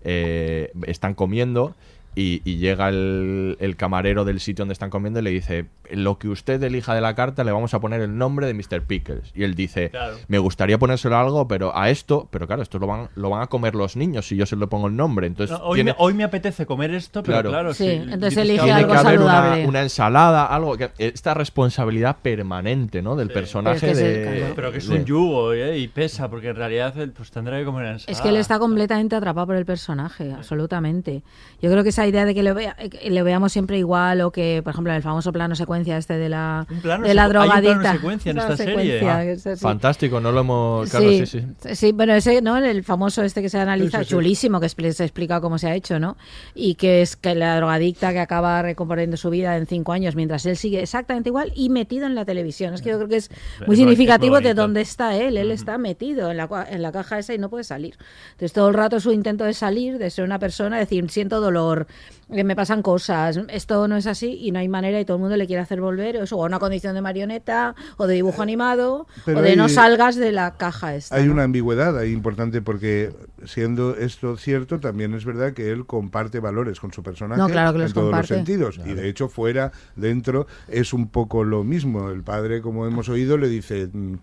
eh, 0.02 0.70
están 0.86 1.14
comiendo 1.14 1.74
y, 2.14 2.42
y 2.44 2.58
llega 2.58 2.88
el, 2.90 3.56
el 3.58 3.74
camarero 3.76 4.24
del 4.24 4.38
sitio 4.38 4.62
donde 4.62 4.74
están 4.74 4.90
comiendo 4.90 5.18
y 5.20 5.22
le 5.24 5.30
dice, 5.30 5.66
lo 5.90 6.18
que 6.18 6.28
usted 6.28 6.62
elija 6.62 6.94
de 6.94 7.00
la 7.00 7.14
carta 7.14 7.44
le 7.44 7.52
vamos 7.52 7.74
a 7.74 7.80
poner 7.80 8.00
el 8.00 8.16
nombre 8.16 8.46
de 8.46 8.54
Mr. 8.54 8.82
Pickles. 8.82 9.30
Y 9.34 9.44
él 9.44 9.54
dice, 9.54 9.90
Claro. 9.90 10.16
me 10.28 10.38
gustaría 10.38 10.78
ponérselo 10.78 11.16
a 11.16 11.20
algo, 11.20 11.46
pero 11.48 11.76
a 11.76 11.90
esto, 11.90 12.28
pero 12.30 12.46
claro, 12.46 12.62
esto 12.62 12.78
lo 12.78 12.86
van, 12.86 13.08
lo 13.16 13.30
van 13.30 13.42
a 13.42 13.46
comer 13.46 13.74
los 13.74 13.96
niños 13.96 14.26
si 14.28 14.36
yo 14.36 14.46
se 14.46 14.56
lo 14.56 14.68
pongo 14.68 14.86
el 14.88 14.96
nombre. 14.96 15.26
Entonces, 15.26 15.58
No, 15.58 15.64
hoy, 15.64 15.76
tiene, 15.76 15.92
me, 15.92 15.96
hoy 15.98 16.14
me 16.14 16.24
apetece 16.24 16.66
comer 16.66 16.92
esto, 16.94 17.22
pero 17.22 17.34
Claro. 17.38 17.50
claro. 17.50 17.74
Sí, 17.74 17.84
si 17.84 17.90
entonces 17.94 18.36
elige 18.38 18.62
tiene 18.64 18.72
algo 18.80 18.92
que 18.92 18.98
haber 18.98 19.20
una, 19.20 19.32
saludable. 19.32 19.66
una 19.66 19.82
ensalada, 19.82 20.46
algo 20.46 20.76
que 20.76 20.90
esta 20.98 21.34
responsabilidad 21.34 22.16
permanente, 22.22 23.02
¿no? 23.02 23.16
Del 23.16 23.30
personaje 23.30 23.80
Pero 23.80 23.92
es 23.92 23.98
que 23.98 24.04
es 24.04 24.14
de, 24.14 24.22
el- 24.32 24.38
claro. 24.38 24.54
Pero 24.56 24.72
que 24.72 24.78
es 24.78 24.88
de- 24.88 24.96
un 24.96 25.04
yugo 25.04 25.52
¿eh? 25.52 25.78
y 25.78 25.88
pesa, 25.88 26.28
porque 26.28 26.48
en 26.48 26.56
realidad 26.56 26.96
él, 26.98 27.12
pues 27.12 27.30
tendrá 27.30 27.58
que 27.58 27.64
comer 27.64 27.86
ensalada. 27.86 28.12
Es 28.12 28.20
que 28.20 28.28
él 28.28 28.36
está 28.36 28.58
completamente 28.58 29.16
atrapado 29.16 29.46
por 29.48 29.56
el 29.56 29.64
personaje, 29.66 30.32
absolutamente. 30.32 31.22
Yo 31.60 31.70
creo 31.70 31.82
que 31.82 31.88
esa 31.90 32.06
idea 32.06 32.24
de 32.24 32.34
que 32.34 32.42
lo, 32.42 32.54
vea- 32.54 32.74
que 32.76 33.10
lo 33.10 33.24
veamos 33.24 33.52
siempre 33.52 33.78
igual 33.78 34.20
o 34.20 34.30
que, 34.30 34.60
por 34.62 34.72
ejemplo, 34.72 34.92
el 34.92 35.02
famoso 35.02 35.32
plano 35.32 35.54
secuencia 35.74 35.96
este 35.98 36.14
de 36.18 36.28
la, 36.28 36.66
Un 36.70 36.80
plano 36.80 37.06
de 37.06 37.14
la 37.14 37.22
secu- 37.22 37.24
hay 37.24 37.26
un 37.26 37.32
plano 37.32 37.46
drogadicta. 37.62 37.92
secuencia 37.92 38.30
en 38.30 38.38
esta 38.38 38.56
serie. 38.56 38.74
secuencia, 38.74 39.16
Ah, 39.18 39.22
que 39.22 39.32
es 39.32 39.46
así. 39.46 39.60
Fantástico, 39.62 40.20
no 40.20 40.32
lo 40.32 40.40
hemos... 40.40 40.90
Claro, 40.90 41.08
sí, 41.10 41.26
sí. 41.26 41.42
Sí, 41.74 41.92
bueno, 41.92 42.14
ese, 42.14 42.40
¿no? 42.42 42.56
El 42.56 42.84
famoso 42.84 43.22
este 43.22 43.42
que 43.42 43.48
se 43.48 43.58
analiza, 43.58 43.98
Sí, 43.98 44.04
sí, 44.04 44.08
sí. 44.08 44.14
chulísimo, 44.14 44.60
que 44.60 44.68
se 44.68 45.04
explica 45.04 45.40
cómo 45.40 45.58
se 45.58 45.68
ha 45.68 45.74
hecho, 45.74 45.98
¿no? 45.98 46.16
Y 46.54 46.74
que 46.76 47.02
es 47.02 47.16
que 47.16 47.34
la 47.34 47.56
drogadicta 47.56 48.12
que 48.12 48.20
acaba 48.20 48.62
recomponiendo 48.62 49.16
su 49.16 49.30
vida 49.30 49.56
en 49.56 49.66
cinco 49.66 49.92
años 49.92 50.14
mientras 50.16 50.46
él 50.46 50.56
sigue 50.56 50.80
exactamente 50.82 51.28
igual 51.30 51.52
y 51.54 51.70
metido 51.70 52.06
en 52.06 52.14
la 52.14 52.24
televisión. 52.24 52.74
Es 52.74 52.82
que 52.82 52.90
yo 52.90 52.96
creo 52.96 53.08
que 53.08 53.16
es 53.16 53.30
muy 53.66 53.76
significativo 53.76 54.36
es 54.36 54.42
muy 54.42 54.48
de 54.48 54.54
dónde 54.54 54.80
está 54.80 55.16
él. 55.16 55.36
Él 55.36 55.50
está 55.50 55.78
metido 55.78 56.30
en 56.30 56.36
la, 56.36 56.66
en 56.70 56.82
la 56.82 56.92
caja 56.92 57.18
esa 57.18 57.34
y 57.34 57.38
no 57.38 57.48
puede 57.50 57.64
salir. 57.64 57.94
Entonces 58.32 58.52
todo 58.52 58.68
el 58.68 58.74
rato 58.74 59.00
su 59.00 59.12
intento 59.12 59.44
de 59.44 59.54
salir, 59.54 59.98
de 59.98 60.10
ser 60.10 60.24
una 60.24 60.38
persona, 60.38 60.78
decir, 60.78 61.08
siento 61.10 61.40
dolor, 61.40 61.86
que 62.34 62.44
me 62.44 62.56
pasan 62.56 62.82
cosas, 62.82 63.38
esto 63.48 63.86
no 63.88 63.96
es 63.96 64.06
así 64.06 64.38
y 64.40 64.50
no 64.50 64.58
hay 64.58 64.68
manera 64.68 65.00
y 65.00 65.04
todo 65.04 65.16
el 65.16 65.20
mundo 65.22 65.36
le 65.36 65.46
quiere 65.46 65.62
hacer 65.62 65.80
volver, 65.80 66.16
o 66.18 66.22
eso, 66.24 66.36
o 66.36 66.42
a 66.44 66.46
una 66.46 66.58
condición 66.58 66.94
de 66.94 67.00
marioneta, 67.02 67.74
o 67.96 68.06
de 68.06 68.14
dibujo 68.14 68.42
animado, 68.42 69.06
Pero 69.24 69.38
o 69.38 69.42
de 69.42 69.56
no 69.56 69.68
salgas 69.68 70.16
de 70.16 70.32
la 70.32 70.56
caja 70.56 70.94
esta. 70.94 71.16
Hay 71.16 71.26
¿no? 71.26 71.32
una 71.32 71.44
ambigüedad 71.44 71.96
ahí 71.98 72.12
importante 72.12 72.62
porque 72.62 73.12
siendo 73.44 73.96
esto 73.96 74.36
cierto, 74.36 74.80
también 74.80 75.14
es 75.14 75.24
verdad 75.24 75.52
que 75.52 75.70
él 75.70 75.86
comparte 75.86 76.40
valores 76.40 76.80
con 76.80 76.92
su 76.92 77.02
personaje 77.02 77.40
No, 77.40 77.48
claro 77.48 77.72
que 77.72 77.78
los 77.78 77.90
en 77.90 77.94
todos 77.94 78.06
comparte. 78.10 78.34
los 78.34 78.38
sentidos. 78.46 78.80
Y 78.84 78.94
de 78.94 79.08
hecho, 79.08 79.28
fuera, 79.28 79.72
dentro, 79.96 80.46
es 80.68 80.92
un 80.92 81.08
poco 81.08 81.44
lo 81.44 81.64
mismo. 81.64 82.10
El 82.10 82.22
padre, 82.22 82.60
como 82.62 82.86
hemos 82.86 83.08
oído, 83.08 83.36
le 83.38 83.48
dice, 83.48 83.88
mm, 83.92 84.14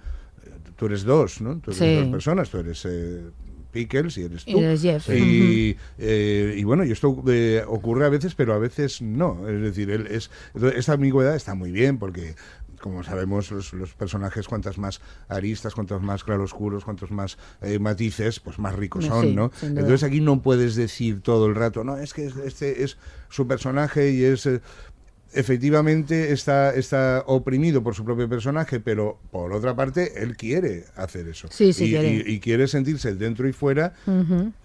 tú 0.75 0.85
eres 0.87 1.03
dos, 1.03 1.41
¿no? 1.41 1.57
Tú 1.59 1.71
eres 1.71 1.77
Sí. 1.77 1.95
dos 1.95 2.07
personas, 2.07 2.49
tú 2.49 2.57
eres... 2.57 2.83
eh, 2.85 3.21
Pickles 3.71 4.17
y 4.17 4.23
eres 4.23 4.43
Y 4.45 4.53
tú. 4.53 4.59
eres 4.59 4.81
Jeff. 4.81 5.09
Y, 5.09 5.77
eh, 5.97 6.55
y 6.57 6.63
bueno, 6.63 6.83
y 6.85 6.91
esto 6.91 7.23
eh, 7.27 7.63
ocurre 7.67 8.05
a 8.05 8.09
veces, 8.09 8.35
pero 8.35 8.53
a 8.53 8.57
veces 8.59 9.01
no. 9.01 9.47
Es 9.47 9.61
decir, 9.61 9.89
él 9.91 10.07
es, 10.07 10.29
esta 10.75 10.93
ambigüedad 10.93 11.35
está 11.35 11.55
muy 11.55 11.71
bien 11.71 11.97
porque 11.97 12.35
como 12.81 13.03
sabemos, 13.03 13.51
los, 13.51 13.73
los 13.73 13.93
personajes, 13.93 14.47
cuantas 14.47 14.77
más 14.79 15.01
aristas, 15.29 15.75
cuantos 15.75 16.01
más 16.01 16.23
claroscuros, 16.23 16.83
cuantos 16.83 17.11
más 17.11 17.37
eh, 17.61 17.77
matices, 17.79 18.39
pues 18.39 18.57
más 18.59 18.75
ricos 18.75 19.05
son, 19.05 19.21
Sí, 19.27 19.35
¿no? 19.35 19.51
Entonces 19.61 20.03
aquí 20.03 20.19
no 20.19 20.41
puedes 20.41 20.75
decir 20.75 21.21
todo 21.21 21.45
el 21.45 21.53
rato, 21.53 21.83
no, 21.83 21.97
es 21.97 22.13
que 22.13 22.25
este 22.43 22.83
es 22.83 22.97
su 23.29 23.47
personaje 23.47 24.11
y 24.11 24.23
es... 24.23 24.47
eh, 24.47 24.61
efectivamente 25.33 26.31
está, 26.31 26.73
está 26.73 27.23
oprimido 27.27 27.83
por 27.83 27.95
su 27.95 28.03
propio 28.05 28.27
personaje, 28.29 28.79
pero 28.79 29.19
por 29.31 29.53
otra 29.53 29.75
parte 29.75 30.21
él 30.23 30.35
quiere 30.37 30.85
hacer 30.95 31.27
eso. 31.27 31.47
Sí, 31.51 31.73
sí 31.73 31.85
y, 31.85 31.89
quiere. 31.91 32.07
y- 32.27 32.33
y 32.35 32.39
quiere 32.39 32.67
sentirse 32.67 33.15
dentro 33.15 33.47
y 33.47 33.53
fuera 33.53 33.93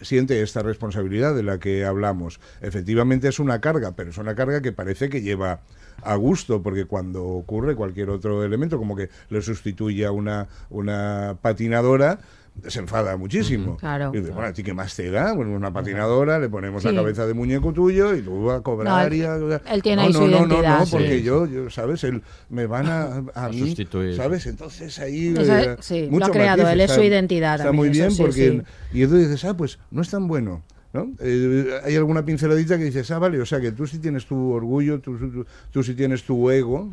siente 0.01 0.43
esta 0.43 0.63
responsabilidad 0.63 1.35
de 1.35 1.43
la 1.43 1.59
que 1.59 1.85
hablamos. 1.85 2.41
Efectivamente 2.61 3.29
es 3.29 3.39
una 3.39 3.61
carga, 3.61 3.93
pero 3.97 4.11
es 4.11 4.19
una 4.19 4.35
carga 4.35 4.61
que 4.63 4.73
parece 4.73 5.09
que 5.09 5.23
lleva 5.23 5.61
a 6.03 6.15
gusto, 6.17 6.63
porque 6.63 6.85
cuando 6.85 7.25
ocurre 7.25 7.75
cualquier 7.75 8.11
otro 8.11 8.45
elemento, 8.45 8.79
como 8.79 8.95
que 8.97 9.09
le 9.31 9.41
sustituye 9.43 10.05
a 10.05 10.13
una, 10.13 10.47
una 10.71 11.39
patinadora, 11.41 12.19
se 12.67 12.79
enfada 12.81 13.17
muchísimo. 13.17 13.77
Claro. 13.77 14.11
Y 14.15 14.19
dice, 14.19 14.31
bueno, 14.33 14.49
¿a 14.49 14.53
ti 14.53 14.63
qué 14.63 14.75
más 14.75 14.95
te 14.97 15.11
da? 15.11 15.33
Bueno, 15.33 15.53
una 15.55 15.73
patinadora, 15.73 16.39
le 16.39 16.49
ponemos 16.49 16.83
Sí. 16.83 16.89
la 16.89 16.95
cabeza 16.95 17.27
de 17.27 17.35
muñeco 17.35 17.73
tuyo 17.73 18.15
y 18.15 18.23
tú 18.23 18.45
vas 18.45 18.61
a 18.61 18.63
cobrar 18.63 19.09
No, 19.11 19.15
y 19.17 19.21
él- 19.21 19.27
a- 19.53 19.73
él 19.75 19.83
tiene 19.83 19.97
no, 19.97 20.03
ahí 20.09 20.13
no, 20.13 20.19
su 20.21 20.27
no, 20.27 20.37
identidad, 20.39 20.79
No, 20.79 20.85
no, 20.85 20.91
porque 20.91 21.19
Sí. 21.19 21.23
yo, 21.23 21.47
yo, 21.47 21.71
¿sabes? 21.71 22.03
Él, 22.05 22.23
me 22.49 22.67
van 22.67 22.87
a, 22.87 23.03
a, 23.35 23.45
A 23.47 23.49
mí, 23.51 23.61
sustituir. 23.61 24.17
¿sabes? 24.17 24.47
Entonces 24.47 24.99
ahí... 24.99 25.35
Eh, 25.39 25.77
sí, 25.81 26.07
lo 26.07 26.11
mucho 26.13 26.27
ha 26.27 26.31
creado, 26.31 26.69
él 26.69 26.81
es 26.81 26.91
está- 26.91 26.95
su 27.01 27.07
identidad 27.07 27.57
Está 27.61 27.73
muy 27.73 27.89
eso 27.89 27.93
bien 27.99 28.11
sí, 28.11 28.23
porque... 28.23 28.63
Y 28.93 29.03
entonces 29.03 29.29
dices, 29.31 29.45
ah, 29.45 29.57
pues 29.57 29.79
no 29.91 30.03
es 30.03 30.11
tan 30.11 30.27
bueno. 30.29 30.63
¿no? 30.93 31.11
Eh, 31.21 31.79
hay 31.85 31.95
alguna 31.95 32.25
pinceladita 32.25 32.79
que 32.79 32.85
dices, 32.85 33.11
ah, 33.11 33.19
vale, 33.19 33.39
o 33.39 33.45
sea 33.45 33.61
que 33.61 33.71
tú 33.71 33.87
sí 33.87 33.99
tienes 33.99 34.25
tu 34.25 34.53
orgullo, 34.53 34.99
tú, 35.01 35.19
tú, 35.19 35.45
tú 35.71 35.83
sí 35.83 35.95
tienes 35.95 36.23
tu 36.25 36.49
ego. 36.51 36.91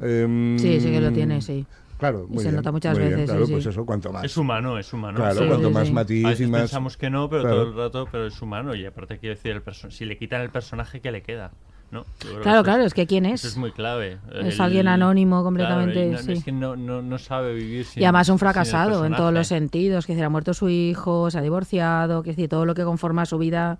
Em, 0.00 0.56
Sí, 0.60 0.80
sí 0.80 0.90
que 0.92 1.00
lo 1.00 1.10
tiene, 1.12 1.40
sí. 1.42 1.66
Claro, 2.02 2.26
Y 2.28 2.32
muy 2.34 2.42
se 2.42 2.48
bien, 2.50 2.56
nota 2.56 2.72
muchas 2.72 2.92
muy 2.98 3.06
bien, 3.06 3.14
veces, 3.14 3.30
claro, 3.30 3.46
sí, 3.46 3.52
pues 3.52 3.62
sí. 3.64 3.70
eso, 3.70 3.86
cuanto 3.86 4.12
más. 4.12 4.24
Es 4.24 4.36
humano, 4.36 4.76
es 4.76 4.92
humano. 4.92 5.16
Claro, 5.18 5.40
Sí, 5.40 5.46
cuanto 5.46 5.68
sí, 5.68 5.74
más 5.74 5.86
sí. 5.86 5.92
matiz 5.92 6.24
A 6.24 6.28
y 6.28 6.30
veces 6.30 6.48
más... 6.50 6.60
pensamos 6.62 6.96
que 6.96 7.10
no, 7.10 7.28
pero 7.30 7.42
Claro. 7.42 7.56
todo 7.58 7.68
el 7.70 7.76
rato, 7.76 8.08
pero 8.10 8.26
es 8.26 8.42
humano. 8.42 8.74
Y 8.74 8.84
aparte 8.84 9.18
quiero 9.18 9.36
decir, 9.36 9.52
el 9.52 9.62
perso- 9.64 9.90
si 9.92 10.04
le 10.04 10.18
quitan 10.18 10.40
el 10.40 10.50
personaje, 10.50 11.00
¿qué 11.00 11.12
le 11.12 11.22
queda? 11.22 11.52
¿No? 11.92 12.04
Claro, 12.42 12.64
claro, 12.64 12.84
es 12.84 12.94
que 12.94 13.06
¿quién 13.06 13.26
es? 13.26 13.40
Eso 13.44 13.48
es 13.48 13.56
muy 13.58 13.70
clave. 13.70 14.18
Es 14.42 14.58
alguien 14.60 14.88
anónimo 14.88 15.44
completamente, 15.44 15.92
Claro, 15.92 16.08
y 16.08 16.12
no- 16.12 16.18
sí. 16.18 16.32
Es 16.32 16.44
que 16.44 16.50
no, 16.50 16.74
no, 16.74 17.02
no 17.02 17.18
sabe 17.18 17.54
vivir 17.54 17.84
sin 17.84 18.02
Y 18.02 18.06
además 18.06 18.30
un 18.30 18.34
el 18.34 18.38
fracasado 18.40 19.04
en 19.04 19.14
todos 19.14 19.32
los 19.32 19.46
sentidos, 19.46 20.06
que 20.06 20.14
se 20.16 20.24
ha 20.24 20.28
muerto 20.28 20.54
su 20.54 20.68
hijo, 20.70 21.30
se 21.30 21.38
ha 21.38 21.42
divorciado, 21.42 22.22
que 22.22 22.30
es 22.30 22.36
decir, 22.36 22.48
todo 22.48 22.64
lo 22.66 22.74
que 22.74 22.82
conforma 22.84 23.26
su 23.26 23.36
vida, 23.38 23.78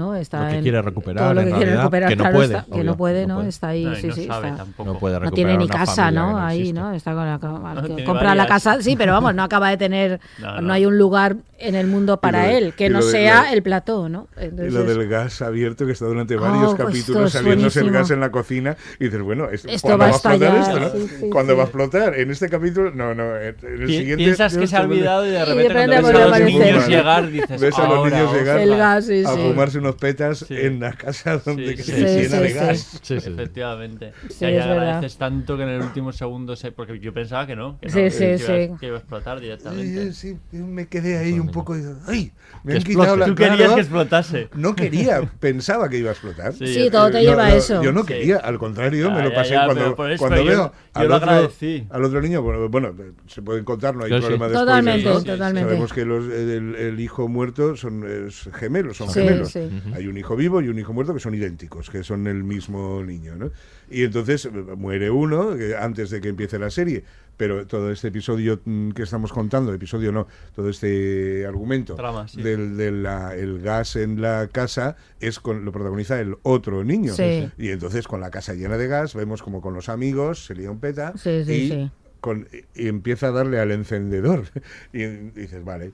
¿no? 0.00 0.14
Está 0.16 0.44
Lo 0.44 0.48
que 0.50 0.56
en- 0.56 0.62
quiere 0.62 0.82
recuperar, 0.82 1.22
todo 1.24 1.34
lo 1.34 1.40
en 1.42 1.46
que 1.46 1.50
quiere 1.52 1.64
realidad, 1.66 1.82
recuperar, 1.82 2.08
que 2.08 2.16
no 2.16 2.22
claro, 2.22 2.36
puede, 2.36 2.56
está- 2.56 2.74
que 2.76 2.84
no 2.84 2.96
puede, 2.96 3.22
no 3.26 3.28
¿no? 3.28 3.34
puede. 3.36 3.48
Está 3.50 3.68
ahí, 3.68 3.84
No, 3.84 3.92
y 3.92 3.96
sí, 3.96 4.06
no 4.08 4.14
sí, 4.14 4.26
sabe 4.26 4.48
está. 4.48 4.56
tampoco. 4.64 4.92
No 4.92 4.98
puede 4.98 5.20
No 5.20 5.30
tiene 5.30 5.56
ni 5.58 5.68
casa, 5.68 6.10
¿no? 6.10 6.38
Ahí. 6.38 6.72
¿no? 6.72 6.92
Está 6.92 7.14
con 7.14 7.26
la, 7.26 7.38
que 7.82 7.86
tiene 7.88 8.04
compra 8.04 8.34
la 8.34 8.46
casa, 8.46 8.80
sí, 8.82 8.96
pero 8.96 9.12
vamos, 9.12 9.34
no 9.34 9.42
acaba 9.42 9.70
de 9.70 9.76
tener, 9.76 10.20
No, 10.40 10.54
no, 10.56 10.62
no. 10.62 10.72
hay 10.72 10.86
un 10.86 10.96
lugar 10.98 11.36
en 11.58 11.74
el 11.74 11.86
mundo 11.86 12.18
para 12.20 12.44
de- 12.44 12.56
él 12.58 12.72
que 12.74 12.86
y 12.86 12.88
no 12.88 13.04
de- 13.04 13.10
sea 13.10 13.42
lo- 13.42 13.48
el 13.52 13.62
plató, 13.62 14.08
¿no? 14.08 14.28
Y 14.40 14.44
Entonces, 14.44 14.72
lo 14.72 14.84
del 14.84 15.06
gas 15.08 15.42
abierto 15.42 15.84
que 15.84 15.92
está 15.92 16.06
durante 16.06 16.34
varios 16.36 16.72
Oh, 16.72 16.76
pues 16.76 16.88
capítulos 16.88 17.26
es 17.26 17.32
saliéndose 17.32 17.80
el 17.80 17.90
gas 17.90 18.10
en 18.10 18.20
la 18.20 18.30
cocina 18.30 18.76
y 18.98 19.04
dices, 19.04 19.20
bueno, 19.20 19.50
esto, 19.50 19.68
Esto 19.68 19.88
¿cuándo 19.88 19.98
va 19.98 20.06
a 20.06 20.10
explotar 20.10 20.56
esto, 20.56 20.80
no? 20.80 20.88
sí, 20.90 21.08
sí, 21.20 21.28
¿Cuándo 21.30 21.52
sí. 21.52 21.56
va 21.58 21.62
a 21.62 21.66
explotar? 21.66 22.14
En 22.18 22.30
este 22.30 22.48
capítulo, 22.48 22.90
no, 22.92 23.14
no, 23.14 23.36
en 23.36 23.54
en 23.62 23.82
el 23.82 23.88
siguiente... 23.88 24.24
Piensas 24.24 24.56
que 24.56 24.66
se 24.66 24.76
ha 24.76 24.80
olvidado 24.82 25.26
y 25.26 25.30
de 25.30 25.38
Y 25.40 25.44
repente 25.44 25.72
cuando 26.00 26.08
ves 26.08 26.16
a 26.16 26.28
los 26.28 26.40
niños 26.40 26.88
llegar 26.88 27.30
dices 27.30 27.60
Ves 27.60 27.78
a 27.78 27.82
los 27.88 27.96
ahora, 27.98 28.10
niños 28.10 28.32
llegar 28.32 28.58
El 28.60 28.76
gas, 28.76 29.04
sí, 29.06 29.24
a 29.26 29.28
sí. 29.34 29.36
fumarse 29.36 29.78
unos 29.78 29.89
unos 29.90 30.00
petas 30.00 30.46
en 30.50 30.80
la 30.80 30.92
casa 30.92 31.38
donde 31.38 31.74
que 31.76 31.82
Sí, 31.82 31.92
se 31.92 31.96
sí, 32.08 32.22
llena 32.22 32.36
sí, 32.36 32.42
de 32.42 32.48
sí. 32.48 32.54
gas. 32.54 33.00
Efectivamente. 33.10 34.12
Sí, 34.28 34.36
y 34.40 34.44
ahí 34.46 34.56
es 34.56 34.66
verdad. 34.66 34.78
agradeces 34.82 35.16
tanto 35.18 35.56
que 35.56 35.62
en 35.64 35.68
el 35.70 35.80
último 35.82 36.12
segundo 36.12 36.56
se... 36.56 36.72
Porque 36.72 36.98
yo 37.00 37.12
pensaba 37.12 37.46
que 37.46 37.56
no. 37.56 37.78
Que 37.80 37.86
no, 37.88 37.92
Sí, 37.92 38.00
que, 38.00 38.10
sí, 38.10 38.18
que 38.18 38.38
sí. 38.38 38.52
Iba, 38.52 38.78
que 38.78 38.86
iba 38.86 38.96
a 38.96 38.98
explotar 39.00 39.40
directamente. 39.40 40.12
Sí, 40.12 40.36
sí, 40.52 40.56
me 40.58 40.86
quedé 40.86 41.18
ahí 41.18 41.38
un 41.38 41.50
poco. 41.50 41.76
y, 41.76 41.82
¡Ay! 42.06 42.32
Me 42.64 42.72
Que 42.72 42.78
han 42.78 42.84
quitado 42.84 43.16
la 43.16 43.26
Tú 43.26 43.34
querías 43.34 43.56
claro, 43.56 43.74
que 43.74 43.80
explotase. 43.80 44.48
No 44.54 44.74
quería, 44.74 45.20
pensaba 45.40 45.88
que 45.88 45.98
iba 45.98 46.10
a 46.10 46.12
explotar. 46.12 46.52
Sí, 46.52 46.66
Sí, 46.66 46.88
todo 46.90 47.10
te 47.10 47.22
lleva 47.22 47.46
a 47.46 47.54
eso. 47.54 47.82
Yo 47.82 47.92
no 47.92 48.00
Sí. 48.02 48.06
quería, 48.08 48.36
al 48.38 48.58
contrario, 48.58 49.08
Ya, 49.08 49.14
me 49.14 49.22
lo 49.22 49.34
pasé 49.34 49.50
ya, 49.54 49.66
cuando, 49.66 49.96
cuando 49.96 50.44
veo 50.44 50.52
yo 50.54 50.72
al, 50.94 51.08
lo 51.08 51.16
otro, 51.16 51.30
agradecí. 51.30 51.86
al 51.90 52.04
otro 52.04 52.20
niño. 52.20 52.42
Bueno, 52.42 52.68
bueno, 52.68 52.94
se 53.26 53.42
pueden 53.42 53.64
contar, 53.64 53.94
no 53.94 54.04
hay 54.04 54.10
Sí, 54.10 54.16
sí. 54.16 54.20
problema 54.22 54.48
de 54.48 54.54
Totalmente, 54.54 55.04
totalmente. 55.10 55.60
Sabemos 55.68 55.92
que 55.92 56.04
los, 56.04 56.24
el, 56.28 57.00
hijo 57.00 57.28
muerto 57.28 57.76
son 57.76 58.04
es 58.26 58.48
gemelos, 58.54 58.96
son 58.96 59.08
Sí, 59.10 59.20
gemelos. 59.20 59.50
sí. 59.50 59.69
Hay 59.94 60.06
un 60.06 60.16
hijo 60.16 60.36
vivo 60.36 60.60
y 60.60 60.68
un 60.68 60.78
hijo 60.78 60.92
muerto 60.92 61.14
que 61.14 61.20
son 61.20 61.34
idénticos, 61.34 61.90
que 61.90 62.02
son 62.02 62.26
el 62.26 62.42
mismo 62.44 63.02
niño, 63.04 63.36
¿no? 63.36 63.50
Y 63.90 64.02
entonces 64.04 64.44
eh, 64.46 64.50
muere 64.76 65.10
uno 65.10 65.56
que 65.56 65.76
antes 65.76 66.10
de 66.10 66.20
que 66.20 66.28
empiece 66.28 66.58
la 66.58 66.70
serie, 66.70 67.04
pero 67.36 67.66
todo 67.66 67.90
este 67.90 68.08
episodio 68.08 68.60
mm, 68.64 68.90
que 68.90 69.02
estamos 69.02 69.32
contando, 69.32 69.72
episodio 69.72 70.12
no, 70.12 70.26
todo 70.54 70.68
este 70.68 71.46
argumento 71.46 71.94
Trama, 71.94 72.28
sí. 72.28 72.42
del, 72.42 72.76
del 72.76 73.02
la- 73.02 73.34
el 73.34 73.60
gas 73.60 73.96
en 73.96 74.20
la 74.20 74.48
casa 74.52 74.96
es 75.20 75.40
con 75.40 75.64
lo 75.64 75.72
protagoniza 75.72 76.20
el 76.20 76.36
otro 76.42 76.84
niño. 76.84 77.14
Sí. 77.14 77.48
Y 77.58 77.70
entonces 77.70 78.06
con 78.06 78.20
la 78.20 78.30
casa 78.30 78.54
llena 78.54 78.76
de 78.76 78.88
gas 78.88 79.14
vemos 79.14 79.42
como 79.42 79.60
con 79.60 79.74
los 79.74 79.88
amigos 79.88 80.44
se 80.46 80.54
lía 80.54 80.70
un 80.70 80.80
peta 80.80 81.12
Sí, 81.16 81.44
sí, 81.44 81.52
y, 81.52 81.68
sí. 81.68 81.90
Con- 82.20 82.48
y 82.74 82.88
empieza 82.88 83.28
a 83.28 83.30
darle 83.32 83.58
al 83.60 83.70
encendedor. 83.72 84.44
Y 84.92 85.04
dices, 85.06 85.64
vale. 85.64 85.92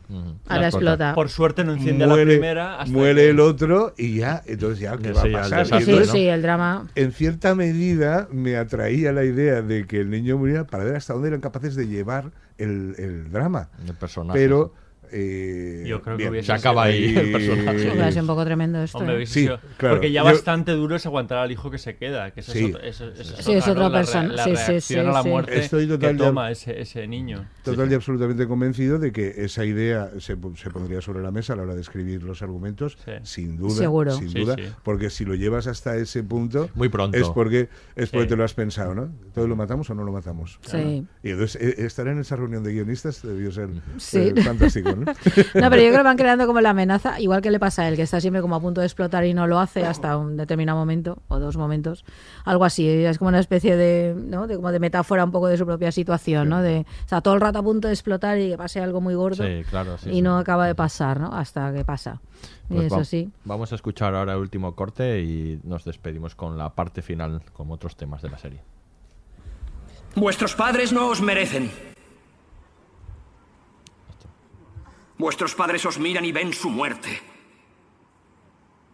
Ahora 0.48 0.69
explota. 0.69 1.15
Por 1.15 1.28
suerte 1.28 1.65
no 1.65 1.73
enciende 1.74 2.07
la 2.07 2.15
Muere- 2.15 2.32
primera 2.35 2.81
hasta 2.81 2.93
muere 2.93 3.23
que- 3.23 3.31
el 3.31 3.40
otro 3.40 3.94
y 3.97 4.16
ya, 4.19 4.43
entonces 4.47 4.78
ya, 4.81 4.97
¿qué 4.97 5.12
va 5.12 5.20
a 5.23 5.32
pasar? 5.32 5.66
Sí, 5.66 5.74
entonces, 5.74 6.11
sí, 6.11 6.27
el 6.28 6.43
drama. 6.43 6.89
en 6.94 7.12
cierta 7.12 7.55
medida 7.55 8.28
me 8.31 8.57
atraía 8.57 9.12
la 9.12 9.24
idea 9.24 9.62
de 9.62 9.86
que 9.86 10.01
el 10.01 10.11
niño 10.11 10.36
muriera 10.39 10.65
para 10.65 10.85
ver 10.85 10.97
hasta 10.97 11.12
dónde 11.12 11.28
eran 11.28 11.40
capaces 11.40 11.74
de 11.77 11.86
llevar 11.89 12.31
el, 12.59 12.94
el 12.98 13.31
drama. 13.31 13.69
El 13.86 13.94
personaje. 13.94 14.39
Pero. 14.39 14.73
Eh, 15.12 15.84
Yo 15.86 16.02
creo 16.02 16.16
que 16.16 16.28
hubiese 16.30 16.46
Se 16.46 16.52
acaba 16.52 16.84
ahí 16.84 17.16
el 17.16 17.32
personaje. 17.32 17.76
Sí, 18.12 18.18
un 18.20 18.26
poco 18.26 18.44
tremendo 18.44 18.82
esto. 18.82 18.98
Hombre, 18.98 19.22
¿eh? 19.22 19.26
Sí, 19.26 19.40
sido- 19.42 19.58
claro. 19.76 19.96
Porque 19.96 20.10
ya 20.12 20.20
Yo- 20.22 20.26
bastante 20.26 20.72
duro 20.72 20.96
es 20.96 21.04
aguantar 21.06 21.38
al 21.38 21.50
hijo 21.52 21.70
que 21.70 21.78
se 21.78 21.96
queda. 21.96 22.30
Que 22.30 22.42
Sí. 22.42 22.64
es, 22.66 22.74
otra- 22.74 22.86
eso- 22.86 23.08
eso 23.12 23.42
Sí, 23.42 23.52
es 23.52 23.66
otra, 23.68 23.72
otra 23.72 23.74
¿no? 23.74 23.80
La 23.80 23.88
re- 23.88 23.94
persona. 24.04 24.28
La, 24.32 24.44
Sí, 24.44 24.50
sí, 24.50 24.56
reacción 24.56 24.80
sí, 25.04 25.08
a 25.10 25.12
la 25.12 25.22
muerte 25.22 25.58
Estoy 25.58 25.86
que 25.86 25.92
total 25.94 26.16
de- 26.18 26.24
toma 26.24 26.50
ese, 26.50 26.80
ese 26.80 27.06
niño. 27.06 27.46
Total 27.64 27.90
y 27.90 27.94
absolutamente 27.94 28.46
convencido 28.46 28.98
de 28.98 29.12
que 29.12 29.34
esa 29.44 29.64
idea 29.64 30.10
se, 30.18 30.36
se 30.56 30.70
pondría 30.70 31.00
sobre 31.00 31.22
la 31.22 31.30
mesa 31.30 31.52
a 31.52 31.56
la 31.56 31.62
hora 31.62 31.74
de 31.74 31.80
escribir 31.80 32.22
los 32.22 32.42
argumentos, 32.42 32.96
Sí. 33.04 33.12
sin 33.22 33.56
duda, 33.56 33.74
Seguro. 33.76 34.12
sin 34.12 34.32
duda, 34.32 34.54
sí. 34.56 34.62
porque 34.82 35.10
si 35.10 35.24
lo 35.24 35.34
llevas 35.34 35.66
hasta 35.66 35.96
ese 35.96 36.22
punto, 36.22 36.70
Muy 36.74 36.88
pronto. 36.88 37.16
es 37.16 37.28
porque 37.28 37.68
es 37.96 38.10
porque 38.10 38.24
Sí. 38.24 38.28
te 38.30 38.36
lo 38.36 38.44
has 38.44 38.54
pensado, 38.54 38.94
¿no? 38.94 39.10
¿Todo 39.34 39.46
lo 39.48 39.56
matamos 39.56 39.90
o 39.90 39.94
no 39.94 40.04
lo 40.04 40.12
matamos? 40.12 40.58
Sí. 40.62 41.06
Y 41.22 41.30
entonces 41.30 41.60
eh, 41.60 41.74
estar 41.84 42.06
en 42.08 42.18
esa 42.18 42.36
reunión 42.36 42.62
de 42.64 42.72
guionistas 42.72 43.22
debió 43.22 43.50
ser 43.52 43.68
Sí. 43.98 44.32
eh, 44.36 44.42
fantástico, 44.42 44.95
¿no? 44.97 45.12
No, 45.55 45.70
pero 45.70 45.77
yo 45.82 45.89
creo 45.89 45.98
que 45.98 46.02
van 46.02 46.16
creando 46.16 46.47
como 46.47 46.60
la 46.60 46.70
amenaza, 46.70 47.20
igual 47.20 47.40
que 47.43 47.51
le 47.51 47.59
pasa 47.59 47.82
a 47.82 47.89
él, 47.89 47.97
que 47.97 48.02
está 48.02 48.20
siempre 48.20 48.40
como 48.43 48.55
a 48.56 48.60
punto 48.60 48.81
de 48.81 48.86
explotar 48.86 49.24
y 49.24 49.35
no 49.35 49.47
lo 49.47 49.59
hace 49.59 49.85
hasta 49.85 50.16
un 50.16 50.36
determinado 50.36 50.78
momento 50.78 51.18
o 51.28 51.39
dos 51.39 51.56
momentos. 51.56 52.05
Algo 52.44 52.64
así, 52.64 52.89
es 52.89 53.18
como 53.18 53.28
una 53.28 53.40
especie 53.40 53.77
de, 53.77 54.14
¿no? 54.16 54.47
de, 54.47 54.56
como 54.56 54.73
de 54.73 54.78
metáfora 54.81 55.24
un 55.24 55.31
poco 55.32 55.48
de 55.48 55.56
su 55.56 55.66
propia 55.66 55.93
situación, 55.93 56.48
¿no? 56.48 56.62
De, 56.62 56.81
o 57.05 57.09
sea, 57.09 57.20
todo 57.20 57.35
el 57.35 57.40
rato 57.40 57.59
a 57.59 57.62
punto 57.62 57.89
de 57.89 57.94
explotar 57.94 58.39
y 58.39 58.51
que 58.51 58.59
pase 58.59 58.81
algo 58.81 59.01
muy 59.01 59.14
gordo 59.14 59.44
Sí, 59.44 59.62
claro, 59.70 59.98
sí, 59.98 60.10
y 60.10 60.14
sí. 60.14 60.23
no 60.23 60.39
acaba 60.39 60.66
de 60.66 60.74
pasar, 60.74 61.20
¿no? 61.20 61.32
Hasta 61.32 61.73
que 61.73 61.85
pasa. 61.85 62.20
y 62.70 62.74
Pues 62.74 62.86
eso 62.86 62.97
va- 62.98 63.05
sí. 63.05 63.31
Vamos 63.44 63.73
a 63.73 63.74
escuchar 63.77 64.14
ahora 64.14 64.32
el 64.35 64.39
último 64.40 64.74
corte 64.74 65.20
y 65.23 65.60
nos 65.64 65.85
despedimos 65.85 66.35
con 66.35 66.56
la 66.59 66.70
parte 66.74 67.02
final, 67.02 67.43
con 67.52 67.70
otros 67.70 67.97
temas 67.97 68.23
de 68.23 68.31
la 68.31 68.39
serie. 68.39 68.60
Vuestros 70.14 70.55
padres 70.55 70.93
no 70.93 71.09
os 71.09 71.20
merecen. 71.20 71.70
Vuestros 75.18 75.55
padres 75.55 75.84
os 75.86 75.98
miran 75.98 76.24
y 76.24 76.32
ven 76.32 76.52
su 76.52 76.68
muerte. 76.68 77.22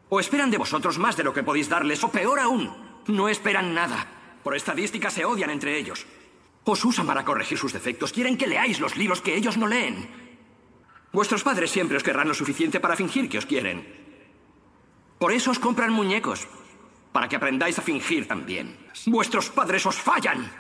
O 0.09 0.21
esperan 0.21 0.51
de 0.51 0.59
vosotros 0.59 0.99
más 0.99 1.17
de 1.17 1.25
lo 1.25 1.33
que 1.33 1.43
podéis 1.43 1.69
darles, 1.69 2.05
o 2.05 2.11
peor 2.11 2.39
aún, 2.39 2.71
no 3.07 3.29
esperan 3.29 3.75
nada. 3.75 4.07
Por 4.45 4.55
estadística 4.55 5.11
se 5.11 5.25
odian 5.25 5.51
entre 5.51 5.79
ellos. 5.79 6.07
Os 6.65 6.85
usan 6.85 7.07
para 7.07 7.25
corregir 7.25 7.59
sus 7.59 7.73
defectos, 7.73 8.13
quieren 8.13 8.37
que 8.37 8.47
leáis 8.47 8.79
los 8.79 8.97
libros 8.97 9.21
que 9.21 9.35
ellos 9.35 9.57
no 9.57 9.67
leen. 9.67 10.09
Vuestros 11.13 11.43
padres 11.43 11.71
siempre 11.71 11.97
os 11.97 12.03
querrán 12.03 12.29
lo 12.29 12.35
suficiente 12.35 12.79
para 12.79 12.97
fingir 12.97 13.29
que 13.29 13.39
os 13.39 13.47
quieren. 13.47 13.85
Por 15.19 15.33
eso 15.33 15.51
os 15.51 15.59
compran 15.59 15.93
muñecos, 15.93 16.47
para 17.13 17.29
que 17.29 17.37
aprendáis 17.37 17.79
a 17.79 17.83
fingir 17.83 18.29
también. 18.29 18.79
Vuestros 19.07 19.51
padres 19.51 19.85
os 19.87 19.97
fallan, 19.97 20.51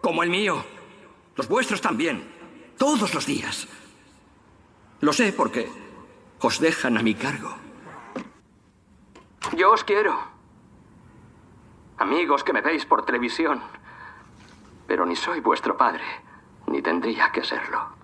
como 0.00 0.22
el 0.22 0.30
mío. 0.30 0.64
Los 1.36 1.48
vuestros 1.48 1.80
también, 1.80 2.24
todos 2.76 3.14
los 3.14 3.24
días. 3.24 3.68
Lo 5.00 5.12
sé 5.12 5.32
porque 5.32 5.70
os 6.40 6.60
dejan 6.60 6.98
a 6.98 7.02
mi 7.02 7.14
cargo. 7.14 7.54
Yo 9.56 9.72
os 9.72 9.84
quiero. 9.84 10.18
Amigos 11.98 12.44
que 12.44 12.52
me 12.52 12.60
veis 12.60 12.84
por 12.84 13.04
televisión. 13.04 13.60
Pero 14.86 15.06
ni 15.06 15.16
soy 15.16 15.40
vuestro 15.40 15.76
padre, 15.76 16.04
ni 16.66 16.82
tendría 16.82 17.30
que 17.32 17.44
serlo. 17.44 18.00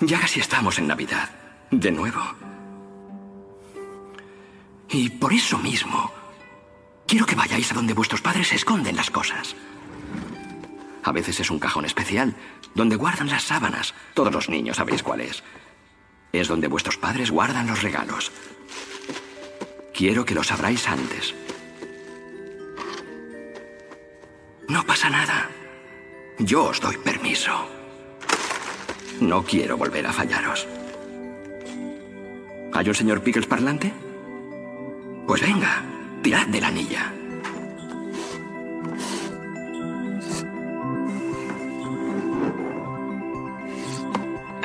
Ya 0.00 0.20
casi 0.20 0.40
estamos 0.40 0.78
en 0.78 0.88
Navidad, 0.88 1.30
de 1.70 1.90
nuevo. 1.90 2.20
Y 4.88 5.10
por 5.10 5.32
eso 5.32 5.58
mismo, 5.58 6.10
quiero 7.06 7.26
que 7.26 7.34
vayáis 7.34 7.72
a 7.72 7.74
donde 7.74 7.94
vuestros 7.94 8.22
padres 8.22 8.52
esconden 8.52 8.96
las 8.96 9.10
cosas. 9.10 9.56
A 11.02 11.12
veces 11.12 11.40
es 11.40 11.50
un 11.50 11.58
cajón 11.58 11.84
especial, 11.84 12.34
donde 12.76 12.96
guardan 12.96 13.30
las 13.30 13.42
sábanas. 13.42 13.94
Todos 14.14 14.32
los 14.32 14.48
niños 14.50 14.76
sabéis 14.76 15.02
cuál 15.02 15.22
es. 15.22 15.42
Es 16.32 16.46
donde 16.46 16.68
vuestros 16.68 16.98
padres 16.98 17.30
guardan 17.30 17.66
los 17.66 17.82
regalos. 17.82 18.30
Quiero 19.94 20.26
que 20.26 20.34
lo 20.34 20.44
sabráis 20.44 20.86
antes. 20.86 21.34
No 24.68 24.84
pasa 24.84 25.08
nada. 25.08 25.48
Yo 26.38 26.64
os 26.64 26.80
doy 26.80 26.98
permiso. 26.98 27.66
No 29.20 29.42
quiero 29.42 29.78
volver 29.78 30.06
a 30.06 30.12
fallaros. 30.12 30.68
¿Hay 32.74 32.88
un 32.88 32.94
señor 32.94 33.22
Pickles 33.22 33.46
parlante? 33.46 33.90
Pues 35.26 35.40
venga, 35.40 35.82
tirad 36.22 36.46
de 36.48 36.60
la 36.60 36.68
anilla. 36.68 37.10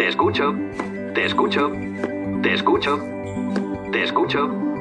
Te 0.02 0.08
escucho, 0.08 0.56
te 1.14 1.26
escucho, 1.26 1.72
te 2.42 2.54
escucho, 2.56 3.00
te 3.92 4.02
escucho. 4.02 4.72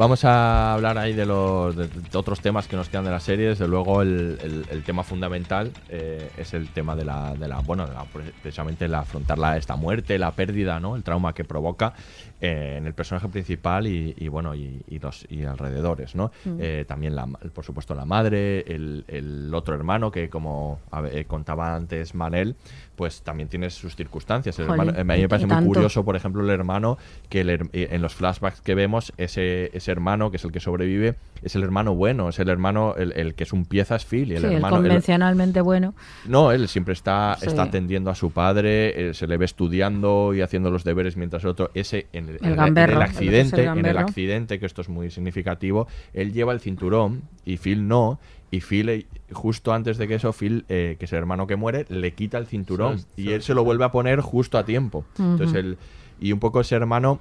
Vamos 0.00 0.24
a 0.24 0.72
hablar 0.72 0.96
ahí 0.96 1.12
de 1.12 1.26
los 1.26 1.76
de, 1.76 1.86
de 1.88 2.16
otros 2.18 2.40
temas 2.40 2.66
que 2.66 2.74
nos 2.74 2.88
quedan 2.88 3.04
de 3.04 3.10
la 3.10 3.20
serie. 3.20 3.48
Desde 3.48 3.68
luego, 3.68 4.00
el, 4.00 4.38
el- 4.42 4.64
el 4.70 4.82
tema 4.82 5.04
fundamental 5.04 5.72
eh, 5.90 6.30
es 6.38 6.54
el 6.54 6.70
tema 6.70 6.96
de 6.96 7.04
la, 7.04 7.34
de 7.34 7.46
la 7.46 7.58
bueno, 7.60 7.86
de 7.86 7.92
la- 7.92 8.06
precisamente 8.42 8.86
el 8.86 8.94
afrontar 8.94 9.36
la, 9.38 9.58
esta 9.58 9.76
muerte, 9.76 10.18
la 10.18 10.30
pérdida, 10.30 10.80
¿no? 10.80 10.96
El 10.96 11.02
trauma 11.02 11.34
que 11.34 11.44
provoca 11.44 11.92
eh, 12.40 12.76
en 12.78 12.86
el 12.86 12.94
personaje 12.94 13.28
principal 13.28 13.86
y, 13.86 14.14
y, 14.16 14.28
bueno 14.28 14.54
y, 14.54 14.82
y 14.88 14.98
los 15.00 15.26
y 15.28 15.44
alrededores, 15.44 16.14
¿no? 16.14 16.32
Mm. 16.46 16.56
Eh, 16.60 16.84
también 16.88 17.14
la, 17.14 17.26
por 17.26 17.66
supuesto 17.66 17.94
la 17.94 18.06
madre, 18.06 18.60
el, 18.72 19.04
el 19.06 19.52
otro 19.52 19.74
hermano 19.74 20.10
que 20.10 20.30
como 20.30 20.80
eh, 21.12 21.26
contaba 21.28 21.76
antes 21.76 22.14
Manel, 22.14 22.56
pues 22.96 23.20
también 23.20 23.50
tiene 23.50 23.68
sus 23.68 23.96
circunstancias. 23.96 24.58
El 24.60 24.66
Jolín, 24.66 24.94
hermano- 24.94 25.12
a 25.12 25.16
mí 25.16 25.20
me 25.24 25.28
parece 25.28 25.46
muy 25.46 25.56
tanto. 25.56 25.68
curioso, 25.68 26.04
por 26.06 26.16
ejemplo, 26.16 26.42
el 26.42 26.48
hermano 26.48 26.96
que 27.28 27.40
en 27.42 28.00
los 28.00 28.14
flashbacks 28.14 28.62
que 28.62 28.74
vemos 28.74 29.12
ese 29.18 29.68
ese 29.74 29.89
ese 29.90 29.96
hermano, 29.96 30.30
que 30.30 30.36
es 30.36 30.44
el 30.44 30.52
que 30.52 30.60
sobrevive, 30.60 31.16
es 31.42 31.56
el 31.56 31.62
hermano 31.64 31.94
bueno, 31.94 32.28
es 32.28 32.38
el 32.38 32.48
hermano, 32.48 32.94
el, 32.96 33.12
el 33.12 33.34
que 33.34 33.42
es 33.44 33.52
un 33.52 33.64
pieza 33.64 33.96
es 33.96 34.04
Phil. 34.04 34.30
Y 34.30 34.36
el 34.36 34.42
Sí, 34.42 34.46
hermano, 34.54 34.76
el- 34.76 34.82
convencionalmente 34.82 35.60
bueno. 35.60 35.94
no, 36.28 36.52
él 36.52 36.68
siempre 36.68 36.92
está, 36.94 37.36
Sí. 37.40 37.46
está 37.48 37.64
atendiendo 37.64 38.10
a 38.10 38.14
su 38.14 38.30
padre, 38.30 39.10
eh, 39.10 39.14
se 39.14 39.26
le 39.26 39.36
ve 39.36 39.44
estudiando 39.46 40.32
y 40.34 40.40
haciendo 40.42 40.70
los 40.70 40.84
deberes 40.84 41.16
mientras 41.16 41.42
el 41.44 41.50
otro, 41.50 41.70
ese 41.74 42.06
en 42.12 42.28
el, 42.28 42.36
en 42.42 42.52
en 42.52 43.02
accidente, 43.02 43.64
en 43.64 43.84
el 43.86 43.98
accidente, 43.98 44.58
que 44.60 44.66
esto 44.66 44.80
es 44.82 44.88
muy 44.88 45.10
significativo, 45.10 45.88
él 46.12 46.32
lleva 46.32 46.52
el 46.52 46.60
cinturón 46.60 47.22
y 47.44 47.56
Phil 47.56 47.88
no. 47.88 48.20
Y 48.52 48.60
Phil, 48.60 48.88
eh, 48.88 49.06
justo 49.32 49.72
antes 49.72 49.96
de 49.96 50.08
que 50.08 50.16
eso, 50.16 50.32
Phil, 50.32 50.64
eh, 50.68 50.96
que 50.98 51.04
es 51.04 51.12
el 51.12 51.18
hermano 51.18 51.46
que 51.46 51.54
muere, 51.56 51.86
le 51.88 52.12
quita 52.14 52.36
el 52.38 52.46
cinturón 52.46 52.98
Sí, 52.98 53.06
y 53.16 53.22
sí, 53.24 53.32
él 53.32 53.42
se 53.42 53.54
lo 53.54 53.62
vuelve 53.64 53.84
a 53.84 53.92
poner 53.92 54.20
justo 54.20 54.58
a 54.58 54.64
tiempo. 54.64 55.04
Entonces 55.18 55.54
él, 55.56 55.78
y 56.20 56.32
un 56.32 56.40
poco 56.40 56.60
ese 56.60 56.74
hermano 56.74 57.20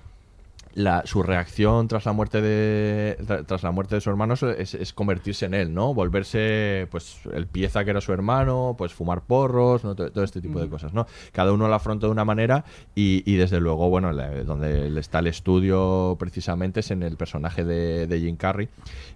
la, 0.76 1.02
su 1.06 1.24
reacción 1.24 1.88
tras 1.88 2.06
la 2.06 2.14
muerte 2.14 2.42
de 2.42 3.18
tra- 3.26 3.46
tras 3.46 3.64
la 3.64 3.72
muerte 3.72 3.96
de 3.96 4.02
su 4.02 4.10
hermano 4.10 4.36
es, 4.36 4.74
es 4.76 4.94
convertirse 4.94 5.46
en 5.46 5.54
él, 5.56 5.74
¿no? 5.74 5.94
Volverse 5.94 6.88
pues 6.92 7.20
el 7.34 7.48
pieza 7.48 7.84
que 7.84 7.90
era 7.92 8.02
su 8.02 8.14
hermano, 8.14 8.76
pues 8.78 8.94
fumar 8.94 9.22
porros, 9.22 9.84
¿no? 9.84 9.96
todo, 9.96 10.12
todo 10.12 10.24
este 10.24 10.42
tipo 10.42 10.60
de 10.60 10.70
cosas, 10.70 10.94
¿no? 10.94 11.08
Cada 11.32 11.52
uno 11.54 11.68
lo 11.68 11.74
afronta 11.74 12.06
de 12.08 12.12
una 12.12 12.24
manera 12.26 12.66
y, 12.96 13.24
y 13.26 13.36
desde 13.38 13.60
luego, 13.60 13.90
bueno, 13.90 14.12
la- 14.12 14.44
donde 14.44 14.98
está 15.00 15.20
el 15.20 15.28
estudio 15.28 16.16
precisamente 16.20 16.82
es 16.82 16.92
en 16.92 17.04
el 17.04 17.18
personaje 17.18 17.64
de, 17.66 18.06
de 18.08 18.20
Jim 18.20 18.36
Carrey 18.36 18.70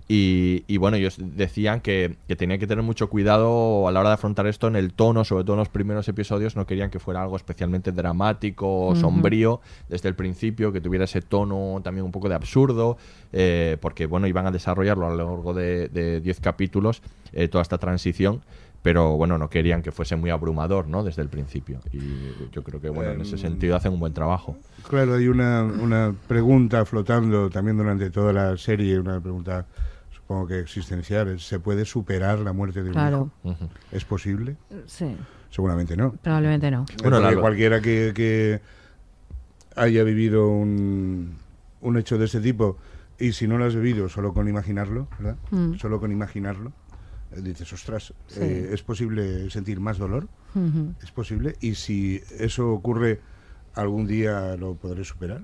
y, 0.07 0.63
y, 0.67 0.77
bueno, 0.77 0.97
ellos 0.97 1.17
decían 1.19 1.81
que, 1.81 2.17
que 2.27 2.35
tenía 2.35 2.57
que 2.57 2.67
tener 2.67 2.83
mucho 2.83 3.09
cuidado 3.09 3.87
a 3.87 3.91
la 3.91 3.99
hora 3.99 4.09
de 4.09 4.15
afrontar 4.15 4.47
esto 4.47 4.67
en 4.67 4.75
el 4.75 4.93
tono, 4.93 5.23
sobre 5.23 5.43
todo 5.43 5.53
en 5.53 5.59
los 5.59 5.69
primeros 5.69 6.07
episodios, 6.07 6.55
no 6.55 6.65
querían 6.65 6.89
que 6.89 6.99
fuera 6.99 7.21
algo 7.21 7.35
especialmente 7.35 7.91
dramático 7.91 8.87
o 8.87 8.95
sombrío 8.95 9.61
desde 9.89 10.09
el 10.09 10.15
principio, 10.15 10.71
que 10.71 10.81
tuviera 10.81 11.05
ese 11.05 11.21
tono 11.21 11.79
también 11.83 12.05
un 12.05 12.11
poco 12.11 12.29
de 12.29 12.35
absurdo, 12.35 12.97
eh, 13.31 13.77
porque 13.79 14.05
bueno, 14.05 14.27
iban 14.27 14.45
a 14.45 14.51
desarrollarlo 14.51 15.07
a 15.07 15.09
lo 15.09 15.15
largo 15.15 15.53
de 15.53 15.73
de 15.93 16.21
10 16.21 16.39
capítulos, 16.39 17.01
eh, 17.31 17.47
toda 17.47 17.61
esta 17.61 17.77
transición. 17.77 18.41
Pero 18.81 19.15
bueno, 19.15 19.37
no 19.37 19.49
querían 19.49 19.81
que 19.81 19.93
fuese 19.93 20.17
muy 20.17 20.29
abrumador, 20.29 20.89
¿no? 20.89 21.05
Desde 21.05 21.21
el 21.21 21.29
principio. 21.29 21.79
Y 21.93 21.99
yo 22.51 22.63
creo 22.63 22.81
que, 22.81 22.89
bueno, 22.89 23.11
en 23.11 23.21
ese 23.21 23.35
Em, 23.35 23.41
sentido 23.41 23.77
hacen 23.77 23.93
un 23.93 23.99
buen 24.01 24.13
trabajo. 24.13 24.57
Claro, 24.89 25.13
hay 25.13 25.29
una, 25.29 25.63
una 25.63 26.13
pregunta 26.27 26.83
flotando 26.83 27.49
también 27.49 27.77
durante 27.77 28.09
toda 28.09 28.33
la 28.33 28.57
serie, 28.57 28.99
una 28.99 29.21
pregunta 29.21 29.65
supongo 30.33 30.47
que 30.47 30.59
existencial. 30.59 31.39
¿Se 31.39 31.59
puede 31.59 31.85
superar 31.85 32.39
la 32.39 32.53
muerte 32.53 32.81
de 32.81 32.89
un 32.89 32.93
Claro. 32.93 33.31
hijo? 33.43 33.69
¿Es 33.91 34.03
posible? 34.05 34.57
Sí. 34.87 35.15
Seguramente 35.51 35.95
no. 35.95 36.13
Probablemente 36.13 36.71
no. 36.71 36.85
Bueno, 37.01 37.19
la- 37.19 37.39
cualquiera 37.39 37.79
que, 37.81 38.11
que 38.15 38.59
haya 39.75 40.03
vivido 40.03 40.47
un, 40.49 41.35
un 41.81 41.97
hecho 41.97 42.17
de 42.17 42.25
este 42.25 42.39
tipo 42.39 42.77
y 43.19 43.33
si 43.33 43.47
no 43.47 43.57
lo 43.59 43.65
has 43.65 43.75
vivido 43.75 44.09
solo 44.09 44.33
con 44.33 44.47
imaginarlo, 44.49 45.07
¿verdad? 45.19 45.37
Mm. 45.51 45.75
Solo 45.75 45.99
con 45.99 46.11
imaginarlo, 46.11 46.73
eh, 47.31 47.41
dices, 47.41 47.71
ostras, 47.73 48.13
Sí. 48.27 48.39
eh, 48.41 48.69
¿es 48.73 48.81
posible 48.81 49.49
sentir 49.51 49.79
más 49.79 49.97
dolor? 49.99 50.27
¿Es 51.03 51.11
posible? 51.11 51.55
Y 51.61 51.73
si 51.75 52.21
eso 52.39 52.69
ocurre, 52.71 53.21
¿algún 53.75 54.05
día 54.07 54.55
lo 54.55 54.75
podré 54.75 55.03
superar? 55.03 55.41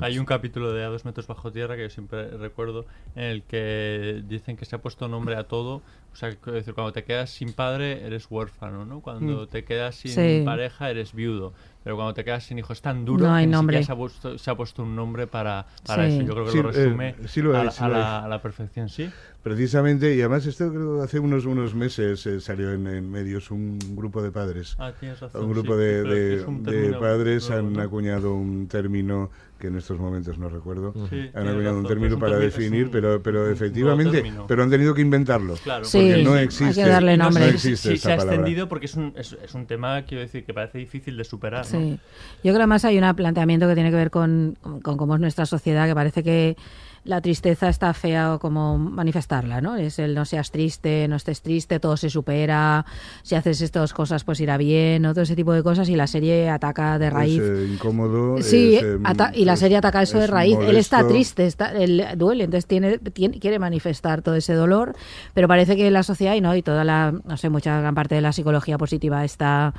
Hay 0.00 0.18
un 0.18 0.24
capítulo 0.24 0.72
de 0.72 0.84
A 0.84 0.88
dos 0.88 1.04
metros 1.04 1.26
bajo 1.26 1.52
tierra 1.52 1.76
que 1.76 1.82
yo 1.82 1.90
siempre 1.90 2.28
recuerdo 2.30 2.86
en 3.14 3.24
el 3.24 3.42
que 3.42 4.22
dicen 4.26 4.56
que 4.56 4.64
se 4.64 4.76
ha 4.76 4.78
puesto 4.80 5.08
nombre 5.08 5.36
a 5.36 5.44
todo. 5.44 5.82
O 6.12 6.16
sea, 6.16 6.30
quiero 6.36 6.52
decir, 6.52 6.74
cuando 6.74 6.92
te 6.92 7.04
quedas 7.04 7.30
sin 7.30 7.52
padre 7.52 8.06
eres 8.06 8.26
huérfano, 8.30 8.84
¿no? 8.84 9.00
Cuando 9.00 9.44
Mm. 9.44 9.46
te 9.48 9.64
quedas 9.64 9.96
sin 9.96 10.12
Sí. 10.12 10.42
pareja 10.44 10.88
eres 10.90 11.12
viudo. 11.12 11.52
Pero 11.82 11.96
cuando 11.96 12.14
te 12.14 12.24
quedas 12.24 12.44
sin 12.44 12.58
hijo 12.58 12.72
es 12.72 12.80
tan 12.80 13.04
duro 13.04 13.26
No 13.26 13.34
hay 13.34 13.42
que 13.42 13.46
ni 13.48 13.52
nombre. 13.52 13.76
siquiera 13.78 13.86
se 13.86 13.92
ha, 13.92 13.96
puesto, 13.96 14.38
se 14.38 14.50
ha 14.50 14.54
puesto 14.56 14.82
un 14.84 14.94
nombre 14.96 15.26
para, 15.26 15.66
para 15.86 16.08
Sí. 16.08 16.14
eso. 16.16 16.22
Yo 16.26 16.32
creo 16.34 16.44
que 16.46 16.50
Sí, 16.52 16.56
lo 16.58 16.62
resume 16.70 17.08
eh, 17.10 17.16
lo 17.42 17.52
la, 17.88 18.24
a 18.24 18.28
la 18.28 18.40
perfección, 18.40 18.88
¿sí? 18.88 19.10
Precisamente, 19.44 20.14
y 20.16 20.20
además 20.20 20.46
esto 20.46 20.70
creo 20.72 21.02
hace 21.02 21.18
unos 21.18 21.44
unos 21.44 21.74
meses 21.74 22.24
eh, 22.26 22.40
salió 22.40 22.72
en, 22.72 22.86
en 22.86 23.10
medios 23.10 23.50
un 23.50 23.78
grupo 23.94 24.22
de 24.22 24.30
padres. 24.32 24.74
Ah, 24.78 24.90
tienes 24.98 25.20
razón, 25.20 25.44
Un 25.44 25.50
grupo 25.52 25.74
sí, 25.74 25.80
de, 25.80 26.44
un 26.48 26.64
padres 26.98 27.50
han 27.50 27.74
¿no? 27.74 27.82
acuñado 27.82 28.34
un 28.34 28.66
término 28.68 29.30
que 29.58 29.66
en 29.66 29.76
estos 29.76 29.98
momentos 29.98 30.38
no 30.38 30.48
recuerdo. 30.48 30.94
Sí, 31.10 31.28
han 31.34 31.46
acuñado 31.46 31.58
razón, 31.62 31.76
un 31.76 31.86
término 31.86 32.14
un 32.14 32.20
para 32.20 32.38
término- 32.38 32.56
definir, 32.56 32.84
un- 32.86 32.90
pero, 32.90 33.22
pero 33.22 33.50
efectivamente, 33.50 34.24
pero 34.48 34.62
han 34.62 34.70
tenido 34.70 34.94
que 34.94 35.02
inventarlo. 35.02 35.54
Claro, 35.62 35.84
Sí, 35.84 35.98
porque 35.98 36.22
no 36.24 36.32
hay 36.32 36.38
que 36.38 36.44
existe. 36.44 36.88
darle 36.88 37.16
no 37.18 37.24
nombre. 37.24 37.48
existe 37.50 37.88
Sí, 37.90 37.94
esta 37.96 38.08
se 38.08 38.12
ha 38.14 38.16
palabra. 38.16 38.36
extendido 38.36 38.68
porque 38.70 38.86
es 38.86 38.94
un, 38.94 39.12
es, 39.14 39.36
es 39.44 39.54
un 39.54 39.66
tema, 39.66 40.02
quiero 40.06 40.22
decir, 40.22 40.44
que 40.46 40.54
parece 40.54 40.78
difícil 40.78 41.18
de 41.18 41.24
superar. 41.24 41.66
¿no? 41.70 41.80
Sí. 41.80 41.90
Yo 41.90 41.98
creo 42.42 42.54
que 42.54 42.60
además 42.62 42.84
hay 42.86 42.98
un 42.98 43.14
planteamiento 43.14 43.68
que 43.68 43.74
tiene 43.74 43.90
que 43.90 43.96
ver 43.96 44.10
con, 44.10 44.56
con 44.82 44.96
cómo 44.96 45.14
es 45.16 45.20
nuestra 45.20 45.44
sociedad, 45.44 45.86
que 45.86 45.94
parece 45.94 46.22
que 46.22 46.56
la 47.04 47.20
tristeza 47.20 47.68
está 47.68 47.92
fea 47.92 48.38
como 48.40 48.78
manifestarla, 48.78 49.60
¿no? 49.60 49.76
Es 49.76 49.98
el 49.98 50.14
no 50.14 50.24
seas 50.24 50.50
triste, 50.50 51.06
no 51.08 51.16
estés 51.16 51.42
triste, 51.42 51.78
todo 51.78 51.96
se 51.98 52.08
supera, 52.10 52.86
si 53.22 53.34
haces 53.34 53.60
estas 53.60 53.92
cosas 53.92 54.24
pues 54.24 54.40
irá 54.40 54.56
bien, 54.56 55.02
¿no? 55.02 55.12
todo 55.12 55.22
ese 55.22 55.36
tipo 55.36 55.52
de 55.52 55.62
cosas 55.62 55.88
y 55.90 55.96
la 55.96 56.06
serie 56.06 56.48
ataca 56.48 56.98
de 56.98 57.10
raíz. 57.10 57.40
Es 57.42 57.58
eh, 57.60 57.72
incómodo. 57.74 58.42
Sí, 58.42 58.76
es, 58.76 58.84
ata- 59.04 59.32
y 59.34 59.44
la 59.44 59.56
serie 59.56 59.76
ataca 59.76 60.00
eso 60.02 60.18
de 60.18 60.26
raíz. 60.26 60.56
Él 60.66 60.76
está 60.76 61.06
triste, 61.06 61.46
está, 61.46 61.72
él 61.72 62.04
duele, 62.16 62.44
entonces 62.44 62.66
tiene, 62.66 62.98
tiene- 62.98 63.38
quiere 63.38 63.58
manifestar 63.58 64.22
todo 64.22 64.34
ese 64.34 64.54
dolor, 64.54 64.94
pero 65.34 65.46
parece 65.46 65.76
que 65.76 65.90
la 65.90 66.02
sociedad 66.02 66.34
y 66.34 66.40
no 66.40 66.56
y 66.56 66.62
toda 66.62 66.84
la, 66.84 67.12
no 67.24 67.36
sé, 67.36 67.50
mucha 67.50 67.80
gran 67.80 67.94
parte 67.94 68.14
de 68.14 68.20
la 68.22 68.32
psicología 68.32 68.78
positiva 68.78 69.24
está, 69.24 69.74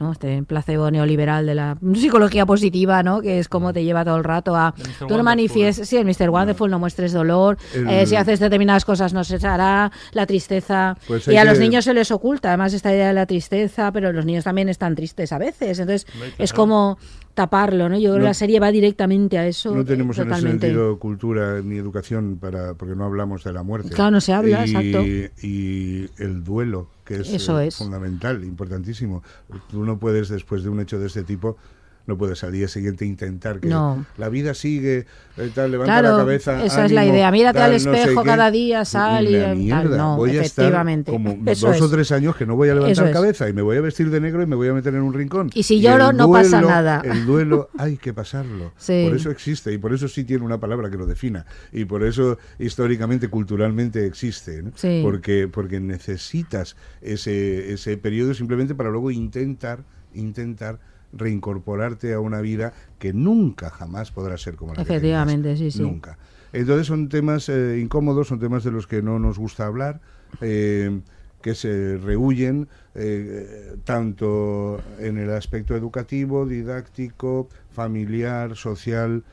¿no? 0.00 0.12
Este 0.12 0.42
placebo 0.42 0.90
neoliberal 0.90 1.44
de 1.46 1.54
la 1.54 1.76
psicología 1.94 2.46
positiva, 2.46 3.02
¿no? 3.02 3.20
Que 3.20 3.38
es 3.38 3.48
como 3.48 3.72
te 3.72 3.84
lleva 3.84 4.04
todo 4.04 4.16
el 4.16 4.24
rato 4.24 4.56
a 4.56 4.72
Mr. 4.76 4.82
tú 4.82 4.84
no 4.84 4.98
Wonderful. 5.04 5.22
manifiestes, 5.24 5.88
sí, 5.88 5.96
el 5.98 6.06
Mr. 6.06 6.30
Wonderful 6.30 6.70
no 6.70 6.78
muestres 6.78 7.12
dolor, 7.12 7.58
El- 7.74 7.88
eh, 7.88 8.06
si 8.06 8.16
haces 8.16 8.40
determinadas 8.40 8.84
cosas 8.84 9.12
no 9.12 9.22
se 9.22 9.36
hará, 9.46 9.92
la 10.12 10.26
tristeza 10.26 10.96
Pues 11.06 11.28
y 11.28 11.36
a 11.36 11.44
los 11.44 11.54
que- 11.54 11.60
niños 11.60 11.84
se 11.84 11.92
les 11.94 12.10
oculta 12.10 12.48
además 12.48 12.72
esta 12.72 12.90
idea 12.92 13.08
de 13.08 13.14
la 13.14 13.26
tristeza, 13.26 13.92
pero 13.92 14.12
los 14.12 14.24
niños 14.24 14.44
también 14.44 14.68
están 14.70 14.94
tristes 14.94 15.32
a 15.32 15.38
veces, 15.38 15.78
entonces 15.78 16.06
es 16.38 16.52
como 16.54 16.98
taparlo, 17.44 17.88
¿no? 17.88 17.96
Yo 17.96 18.10
creo 18.10 18.14
que 18.14 18.18
No- 18.20 18.24
la 18.26 18.34
serie 18.34 18.60
va 18.60 18.70
directamente 18.70 19.38
a 19.38 19.46
eso. 19.46 19.74
No 19.74 19.84
tenemos 19.84 20.18
eh, 20.18 20.22
en 20.22 20.32
ese 20.32 20.40
sentido 20.42 20.98
cultura 20.98 21.60
ni 21.62 21.76
educación 21.78 22.36
para 22.40 22.74
porque 22.74 22.94
no 22.94 23.04
hablamos 23.04 23.44
de 23.44 23.52
la 23.52 23.62
muerte. 23.62 23.90
Claro, 23.90 24.10
no 24.10 24.20
se 24.20 24.32
habla, 24.32 24.66
y, 24.66 24.70
exacto. 24.70 25.02
Y 25.46 26.10
el 26.18 26.44
duelo, 26.44 26.88
que 27.04 27.14
es, 27.16 27.32
Eso 27.32 27.58
eh, 27.60 27.68
es. 27.68 27.76
fundamental, 27.76 28.44
importantísimo. 28.44 29.22
Tú 29.70 29.84
no 29.86 29.98
puedes, 29.98 30.28
después 30.28 30.62
de 30.62 30.68
un 30.68 30.80
hecho 30.80 30.98
de 30.98 31.06
este 31.06 31.22
tipo, 31.22 31.56
no 32.06 32.16
puedes 32.18 32.42
al 32.42 32.52
día 32.52 32.66
siguiente 32.68 33.04
intentar 33.06 33.60
que 33.60 33.68
No. 33.68 34.04
la 34.18 34.28
vida 34.28 34.54
sigue, 34.54 35.06
eh, 35.36 35.50
tal, 35.54 35.70
levanta 35.70 36.00
Claro, 36.00 36.16
la 36.16 36.22
cabeza. 36.22 36.64
esa 36.64 36.84
es 36.86 36.92
la 36.92 37.06
idea. 37.06 37.30
Mírate 37.30 37.58
tal, 37.58 37.72
al 37.74 37.84
no 37.84 37.92
sé 37.92 38.00
espejo 38.00 38.24
cada 38.24 38.50
día, 38.50 38.84
sal 38.84 39.28
y 39.28 39.68
tal. 39.68 39.96
No, 39.96 40.16
voy 40.16 40.30
a 40.30 40.42
estar 40.42 40.64
efectivamente. 40.64 41.12
como 41.12 41.38
Eso 41.46 41.68
dos 41.68 41.80
o 41.80 41.84
es. 41.84 41.90
tres 41.90 42.12
años 42.12 42.34
que 42.36 42.46
no 42.46 42.56
voy 42.56 42.68
a 42.68 42.74
levantar 42.74 43.06
es. 43.06 43.12
cabeza 43.12 43.48
y 43.48 43.52
me 43.52 43.62
voy 43.62 43.76
a 43.76 43.80
vestir 43.80 44.10
de 44.10 44.20
negro 44.20 44.42
y 44.42 44.46
me 44.46 44.56
voy 44.56 44.68
a 44.68 44.72
meter 44.72 44.94
en 44.94 45.02
un 45.02 45.12
rincón. 45.14 45.50
Y 45.54 45.62
si 45.62 45.80
lloro, 45.80 46.12
no 46.12 46.30
pasa 46.30 46.60
nada. 46.60 47.02
El 47.04 47.26
duelo 47.26 47.70
hay 47.78 47.96
que 47.96 48.12
pasarlo. 48.12 48.72
Sí. 48.76 49.04
Por 49.06 49.16
eso 49.16 49.30
existe 49.30 49.72
y 49.72 49.78
por 49.78 49.92
eso 49.94 50.08
sí 50.08 50.24
tiene 50.24 50.44
una 50.44 50.58
palabra 50.58 50.90
que 50.90 50.96
lo 50.96 51.06
defina 51.06 51.46
y 51.72 51.84
por 51.84 52.02
eso 52.04 52.38
históricamente, 52.58 53.28
culturalmente 53.28 54.06
existe, 54.06 54.62
¿no? 54.62 54.72
Sí. 54.74 55.00
porque 55.02 55.48
porque 55.50 55.78
necesitas 55.80 56.76
ese 57.02 57.72
ese 57.72 57.96
periodo 57.96 58.34
simplemente 58.34 58.74
para 58.74 58.90
luego 58.90 59.10
intentar 59.10 59.80
intentar 60.14 60.78
reincorporarte 61.12 62.12
a 62.12 62.20
una 62.20 62.40
vida 62.40 62.72
que 62.98 63.12
nunca 63.12 63.70
jamás 63.70 64.10
podrá 64.10 64.36
ser 64.38 64.56
como 64.56 64.72
la 64.72 64.82
que 64.82 64.84
tenías. 64.84 65.02
Efectivamente, 65.02 65.56
sí, 65.56 65.70
sí. 65.70 65.82
Nunca. 65.82 66.18
Entonces 66.52 66.86
son 66.86 67.08
temas 67.08 67.48
eh, 67.48 67.78
incómodos, 67.80 68.28
son 68.28 68.40
temas 68.40 68.64
de 68.64 68.70
los 68.72 68.86
que 68.86 69.02
no 69.02 69.18
nos 69.18 69.38
gusta 69.38 69.66
hablar, 69.66 70.00
eh, 70.40 71.00
que 71.42 71.54
se 71.54 71.96
rehuyen 71.96 72.68
eh, 72.94 73.76
tanto 73.84 74.80
en 74.98 75.18
el 75.18 75.30
aspecto 75.30 75.76
educativo, 75.76 76.46
didáctico, 76.46 77.48
familiar, 77.70 78.56
social. 78.56 79.24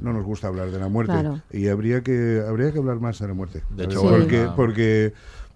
No 0.00 0.14
nos 0.14 0.24
gusta 0.24 0.48
hablar 0.48 0.70
de 0.70 0.78
la 0.78 0.88
muerte 0.88 1.12
Claro. 1.12 1.42
y 1.52 1.68
habría 1.68 2.02
que 2.02 2.42
habría 2.48 2.72
que 2.72 2.78
hablar 2.78 2.98
más 3.00 3.18
de 3.18 3.28
la 3.28 3.34
muerte. 3.34 3.62
De 3.68 3.84
hecho, 3.84 4.00
porque 4.00 4.38
bueno, 4.38 4.56
porque 4.56 5.12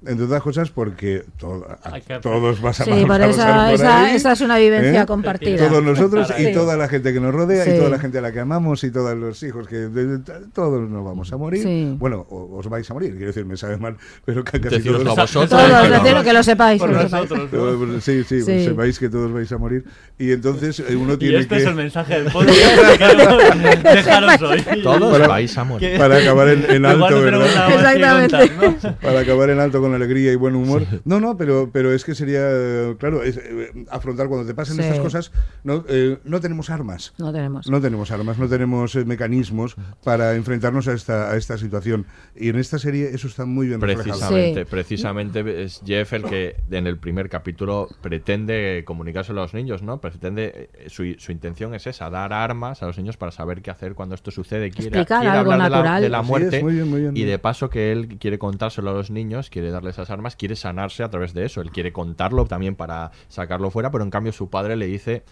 entre 0.07 0.25
otras 0.27 0.43
cosas 0.43 0.71
porque 0.71 1.25
to- 1.39 1.67
a 1.83 2.01
que- 2.01 2.19
todos 2.21 2.61
vas 2.61 2.81
a 2.81 2.85
Sí, 2.85 2.91
a 2.91 2.97
esa- 3.29 3.73
esa- 3.73 4.05
ahí, 4.07 4.17
esa 4.17 4.33
es 4.33 4.41
una 4.41 4.59
vivencia 4.59 5.03
¿eh? 5.03 5.07
compartida. 5.07 5.69
Todos 5.69 5.83
nosotros 5.83 6.33
y 6.39 6.53
toda 6.53 6.77
la 6.77 6.89
gente 6.89 7.13
que 7.13 7.21
nos 7.21 7.35
rodea 7.35 7.65
Sí. 7.65 7.71
y 7.71 7.77
toda 7.79 7.91
la 7.91 7.99
gente 7.99 8.19
a 8.19 8.21
la 8.21 8.33
que 8.33 8.41
amamos 8.41 8.83
y 8.85 8.91
todos 8.91 9.17
los 9.17 9.43
hijos 9.43 9.67
que 9.69 9.77
de- 9.77 10.19
de- 10.19 10.19
todos 10.55 10.89
nos 10.89 11.05
vamos 11.05 11.33
a 11.33 11.37
morir. 11.37 11.63
Sí. 11.63 11.95
Bueno, 11.99 12.27
o- 12.31 12.57
os 12.59 12.69
vais 12.69 12.89
a 12.91 12.95
morir, 12.95 13.11
quiero 13.13 13.27
decir, 13.29 13.45
me 13.45 13.57
sabe 13.57 13.77
mal, 13.77 13.97
pero 14.25 14.45
que 14.45 14.61
casi 14.61 14.77
Decíroslo 14.77 15.05
todos 15.05 15.19
a 15.19 15.23
vosotros. 15.23 15.51
Todos, 15.51 15.81
Pero- 15.83 16.03
decirlo 16.03 16.25
que 16.25 16.33
lo 16.33 16.43
sepáis. 16.43 16.81
Por 16.81 16.89
que 16.91 16.95
lo 16.97 17.03
sepáis. 17.03 17.31
nosotros, 17.31 17.53
¿no? 17.53 17.87
Pues, 17.87 18.05
sí, 18.05 18.25
sí, 18.25 18.43
Sí. 18.43 18.65
sepáis 18.65 18.99
que 18.99 19.09
todos 19.09 19.33
vais 19.33 19.51
a 19.53 19.59
morir 19.59 19.85
y 20.19 20.33
entonces 20.33 20.81
eh, 20.81 20.95
uno 20.97 21.15
Y 21.15 21.19
tiene 21.19 21.39
este 21.39 21.57
que 21.57 21.63
es 21.63 21.69
el 21.69 21.75
mensaje 21.75 22.23
del 22.23 22.33
podcast 22.33 22.57
que 22.59 23.89
dejaros 23.95 24.43
hoy. 24.43 24.63
Todos 24.83 25.13
Para- 25.13 25.29
vais 25.29 25.59
a 25.59 25.65
morir. 25.65 25.91
Que- 25.93 25.99
para 25.99 26.17
acabar 26.19 26.49
en, 26.49 26.87
alto, 26.87 27.11
no 27.11 27.21
¿verdad? 27.21 27.67
que 27.69 27.75
Exactamente. 27.75 28.51
¿no? 28.83 28.97
Para 28.97 29.21
acabar 29.21 29.51
en 29.51 29.61
alto 29.61 29.81
con 29.81 29.95
alegría 29.97 30.33
y 30.33 30.37
buen 30.37 30.55
humor. 30.55 30.85
No, 31.05 31.21
no, 31.21 31.37
pero, 31.37 31.71
pero 31.73 31.93
es 31.93 32.05
que 32.05 32.15
sería, 32.15 32.95
claro, 32.99 33.23
es, 33.23 33.37
eh, 33.37 33.85
afrontar 33.91 34.29
cuando 34.29 34.47
te 34.47 34.55
pasen 34.55 34.77
Sí. 34.77 34.83
estas 34.83 35.01
cosas, 35.01 35.33
no, 35.65 35.85
eh, 35.89 36.19
no 36.25 36.41
tenemos 36.41 36.71
armas. 36.71 37.13
No 37.19 37.33
tenemos. 37.33 37.69
No 37.69 37.81
tenemos 37.81 38.11
armas, 38.11 38.39
no 38.39 38.49
tenemos 38.49 38.95
eh, 38.95 39.05
mecanismos 39.05 39.77
para 40.05 40.35
enfrentarnos 40.35 40.89
a 40.89 40.93
esta, 40.93 41.31
a 41.31 41.37
esta 41.37 41.59
situación. 41.59 42.07
Y 42.35 42.49
en 42.49 42.57
esta 42.57 42.79
serie 42.79 43.11
eso 43.13 43.27
está 43.29 43.45
muy 43.47 43.67
bien 43.69 43.81
reflejado. 43.81 44.13
Precisamente, 44.19 44.67
precisamente 44.67 45.63
es 45.65 45.83
Jeff 45.85 46.13
el 46.13 46.25
que 46.25 46.57
en 46.71 46.87
el 46.87 46.99
primer 46.99 47.29
capítulo 47.29 47.89
pretende 48.03 48.83
comunicárselo 48.87 49.41
a 49.41 49.45
los 49.45 49.55
niños, 49.55 49.83
¿no? 49.83 50.01
Pretende, 50.01 50.71
eh, 50.75 50.89
su, 50.89 51.05
su 51.19 51.33
intención 51.33 51.75
es 51.75 51.87
esa, 51.87 52.11
dar 52.11 52.33
armas 52.33 52.83
a 52.83 52.87
los 52.87 52.97
niños 52.99 53.17
para 53.17 53.33
saber 53.33 53.63
qué 53.63 53.71
hacer 53.71 53.95
cuando 53.95 54.15
esto 54.15 54.31
sucede. 54.31 54.71
Quiere, 54.71 54.89
Explicar 54.89 55.21
quiere 55.23 55.37
algo 55.39 55.53
hablar 55.53 55.67
de 55.67 55.71
la, 55.71 55.77
natural. 55.77 56.03
de 56.03 56.09
la 56.09 56.23
muerte 56.23 56.57
es, 56.59 56.63
muy 56.63 56.75
bien, 56.75 56.89
muy 56.91 57.01
bien. 57.01 57.17
y 57.17 57.23
de 57.25 57.39
paso 57.39 57.71
que 57.71 57.93
él 57.93 58.19
quiere 58.19 58.39
contárselo 58.39 58.91
a 58.91 58.95
los 58.95 59.11
niños, 59.11 59.51
quiere 59.51 59.71
darle 59.77 59.91
esas 59.91 60.11
armas, 60.11 60.37
quiere 60.37 60.57
sanarse 60.57 61.03
a 61.03 61.11
través 61.11 61.35
de 61.35 61.45
eso. 61.45 61.61
Él 61.61 61.71
quiere 61.71 61.93
contarlo 61.93 62.45
también 62.47 62.75
para 62.75 63.13
sacarlo 63.29 63.71
fuera, 63.71 63.91
pero 63.91 64.05
en 64.05 64.11
cambio 64.11 64.33
su 64.33 64.51
padre 64.51 64.77
le 64.77 64.87
dice, 64.87 65.25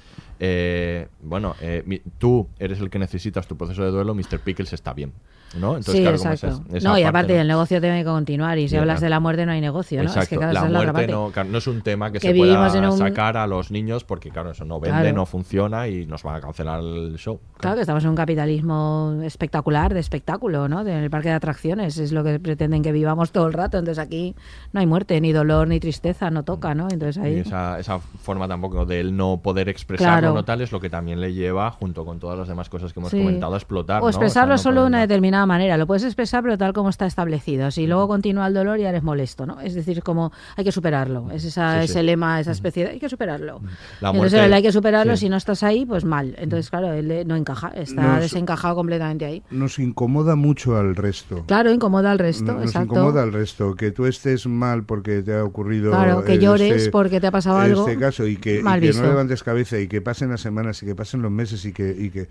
eh, 0.47 1.09
bueno, 1.23 1.55
eh, 1.63 1.83
mi- 1.87 2.03
tú 2.19 2.47
eres 2.59 2.81
el 2.81 2.91
que 2.91 2.99
necesitas 2.99 3.47
tu 3.47 3.57
proceso 3.57 3.83
de 3.83 3.91
duelo, 3.91 4.15
Mr. 4.15 4.41
Pickles 4.41 4.73
está 4.75 4.93
bien, 4.93 5.13
¿no? 5.59 5.83
sí, 5.83 6.05
como 6.05 6.11
exacto. 6.11 6.47
esa- 6.49 6.63
esa 6.77 6.89
no, 6.89 6.99
y 6.99 7.03
parte, 7.03 7.05
aparte 7.07 7.35
¿no? 7.35 7.41
el 7.41 7.49
negocio 7.49 7.81
tiene 7.81 8.01
que 8.01 8.05
continuar 8.05 8.59
y 8.59 8.69
si 8.69 8.77
hablas 8.77 8.97
claro. 8.97 9.05
de 9.07 9.11
la 9.11 9.21
muerte 9.21 9.47
no 9.47 9.53
hay 9.53 9.61
negocio, 9.63 10.03
¿no? 10.03 10.09
Es 10.09 10.13
que 10.15 10.21
Exacto. 10.21 10.37
claro, 10.41 10.53
la 10.53 10.61
la 10.61 10.69
muerte 10.69 10.85
dramate. 10.93 11.13
no, 11.13 11.31
claro, 11.31 11.49
no 11.51 11.59
es 11.59 11.67
un 11.67 11.81
tema 11.83 12.11
que, 12.13 12.19
Que 12.19 12.29
se 12.29 12.35
pueda 12.35 12.77
en 12.77 12.85
un- 12.85 12.99
sacar 12.99 13.37
a 13.39 13.47
los 13.47 13.71
niños 13.71 14.05
porque, 14.05 14.31
claro, 14.31 14.51
eso 14.51 14.65
no 14.67 14.81
vende, 14.81 15.01
Claro. 15.01 15.17
no 15.17 15.27
funciona 15.27 15.89
y 15.89 16.05
nos 16.07 16.23
van 16.23 16.37
a 16.37 16.41
cancelar 16.41 16.81
el 16.81 17.17
show. 17.17 17.41
Claro 17.59 17.77
que 17.77 17.83
estamos 17.83 18.05
en 18.05 18.11
un 18.11 18.17
capitalismo 18.17 19.21
espectacular, 19.23 19.95
de 19.95 20.01
espectáculo, 20.01 20.69
¿no? 20.69 20.85
Del 20.85 21.09
parque 21.11 21.29
de 21.29 21.35
atracciones, 21.35 21.97
es 21.99 22.13
lo 22.13 22.23
que 22.25 22.39
pretenden 22.39 22.83
que 22.83 22.93
vivamos 22.93 23.33
todo 23.33 23.47
el 23.47 23.53
rato. 23.53 23.79
Entonces 23.79 24.03
aquí 24.05 24.35
no 24.73 24.81
hay 24.81 24.87
muerte, 24.87 25.21
ni 25.21 25.33
dolor, 25.33 25.69
ni 25.69 25.81
tristeza, 25.81 26.31
no 26.31 26.43
toca, 26.43 26.75
¿no? 26.75 26.89
Entonces 26.91 27.17
Y 27.17 27.27
ahí... 27.27 27.39
esa, 27.39 27.79
esa 27.79 27.99
forma 27.99 28.47
tampoco 28.49 28.85
de 28.85 29.01
él 29.01 29.17
no 29.17 29.41
poder 29.43 29.69
expresarlo 29.69 30.19
Claro. 30.21 30.34
No 30.35 30.45
tal 30.45 30.61
es 30.61 30.73
lo 30.73 30.81
que 30.81 30.91
también 30.91 31.21
le 31.21 31.33
lleva, 31.33 31.71
junto 31.71 32.05
con 32.05 32.19
todas 32.19 32.39
las 32.39 32.49
demás 32.49 32.69
cosas 32.69 32.93
que 32.93 33.01
hemos 33.01 33.11
Sí. 33.11 33.19
comentado, 33.19 33.55
a 33.55 33.57
explotar. 33.57 34.01
O 34.03 34.05
¿no? 34.05 34.11
expresarlo 34.11 34.55
O 34.55 34.59
sea, 34.59 34.71
no 34.71 34.75
solo 34.75 34.81
de 34.83 34.87
una 34.89 35.01
determinada 35.01 35.47
manera. 35.47 35.77
Lo 35.77 35.87
puedes 35.87 36.05
expresar, 36.05 36.43
pero 36.43 36.59
tal 36.59 36.73
como 36.73 36.89
está 36.89 37.07
establecido. 37.07 37.71
Si 37.71 37.87
luego 37.87 38.09
continúa 38.09 38.47
el 38.47 38.55
dolor, 38.55 38.79
ya 38.79 38.89
eres 38.91 39.03
molesto, 39.03 39.47
¿no? 39.47 39.61
Es 39.61 39.75
decir, 39.75 40.03
como 40.03 40.33
hay 40.57 40.65
que 40.65 40.73
superarlo. 40.73 41.31
Es 41.31 41.45
esa, 41.45 41.81
Sí, 41.83 41.87
sí. 41.87 41.93
ese 41.93 42.03
lema, 42.03 42.41
esa 42.41 42.53
especie 42.53 42.85
de 42.85 42.91
hay 42.93 42.99
que 42.99 43.09
superarlo. 43.09 43.61
La 44.01 44.11
Entonces 44.11 44.33
muerte- 44.33 44.45
él 44.47 44.53
hay 44.53 44.63
que 44.63 44.73
superarlo. 44.73 45.17
sí. 45.17 45.25
Si 45.25 45.29
no 45.31 45.37
estás 45.37 45.63
ahí, 45.63 45.87
pues 45.87 46.05
mal. 46.05 46.35
Entonces, 46.39 46.69
claro, 46.71 46.93
él 46.93 47.25
no 47.27 47.37
encaja. 47.37 47.69
Está 47.69 48.03
Nos- 48.03 48.21
desencajado 48.21 48.75
completamente 48.75 49.25
ahí. 49.25 49.43
Nos 49.51 49.79
incomoda 49.79 50.37
mucho 50.37 50.77
al 50.77 50.95
resto. 50.97 51.45
Claro, 51.47 51.71
incomoda 51.73 52.11
al 52.11 52.19
resto. 52.19 52.53
Nos 52.53 52.65
exacto. 52.65 52.95
incomoda 52.95 53.23
al 53.23 53.33
resto. 53.33 53.75
Que 53.75 53.91
tú 53.91 54.07
estés 54.07 54.47
mal 54.47 54.85
porque 54.85 55.23
te 55.23 55.35
ha 55.35 55.45
ocurrido. 55.45 55.91
Claro, 55.93 56.25
que 56.25 56.35
eh, 56.35 56.39
llores 56.39 56.75
este- 56.77 56.91
porque 56.91 57.21
te 57.21 57.27
ha 57.29 57.31
pasado 57.31 57.59
algo. 57.59 57.87
Este 57.89 57.99
caso 57.99 58.27
y 58.27 58.37
que, 58.37 58.61
y 58.61 58.63
que 58.63 58.81
visto. 58.81 59.03
no 59.03 59.09
levantes 59.09 59.43
cabeza 59.43 59.79
y 59.79 59.89
que 59.89 60.01
pasen 60.15 60.31
las 60.31 60.43
semanas 60.43 60.81
y 60.81 60.87
que 60.87 60.95
pasen 60.95 61.23
los 61.23 61.33
meses 61.33 61.65
y 61.65 61.73
que, 61.73 61.91
y 61.91 62.09
que 62.11 62.29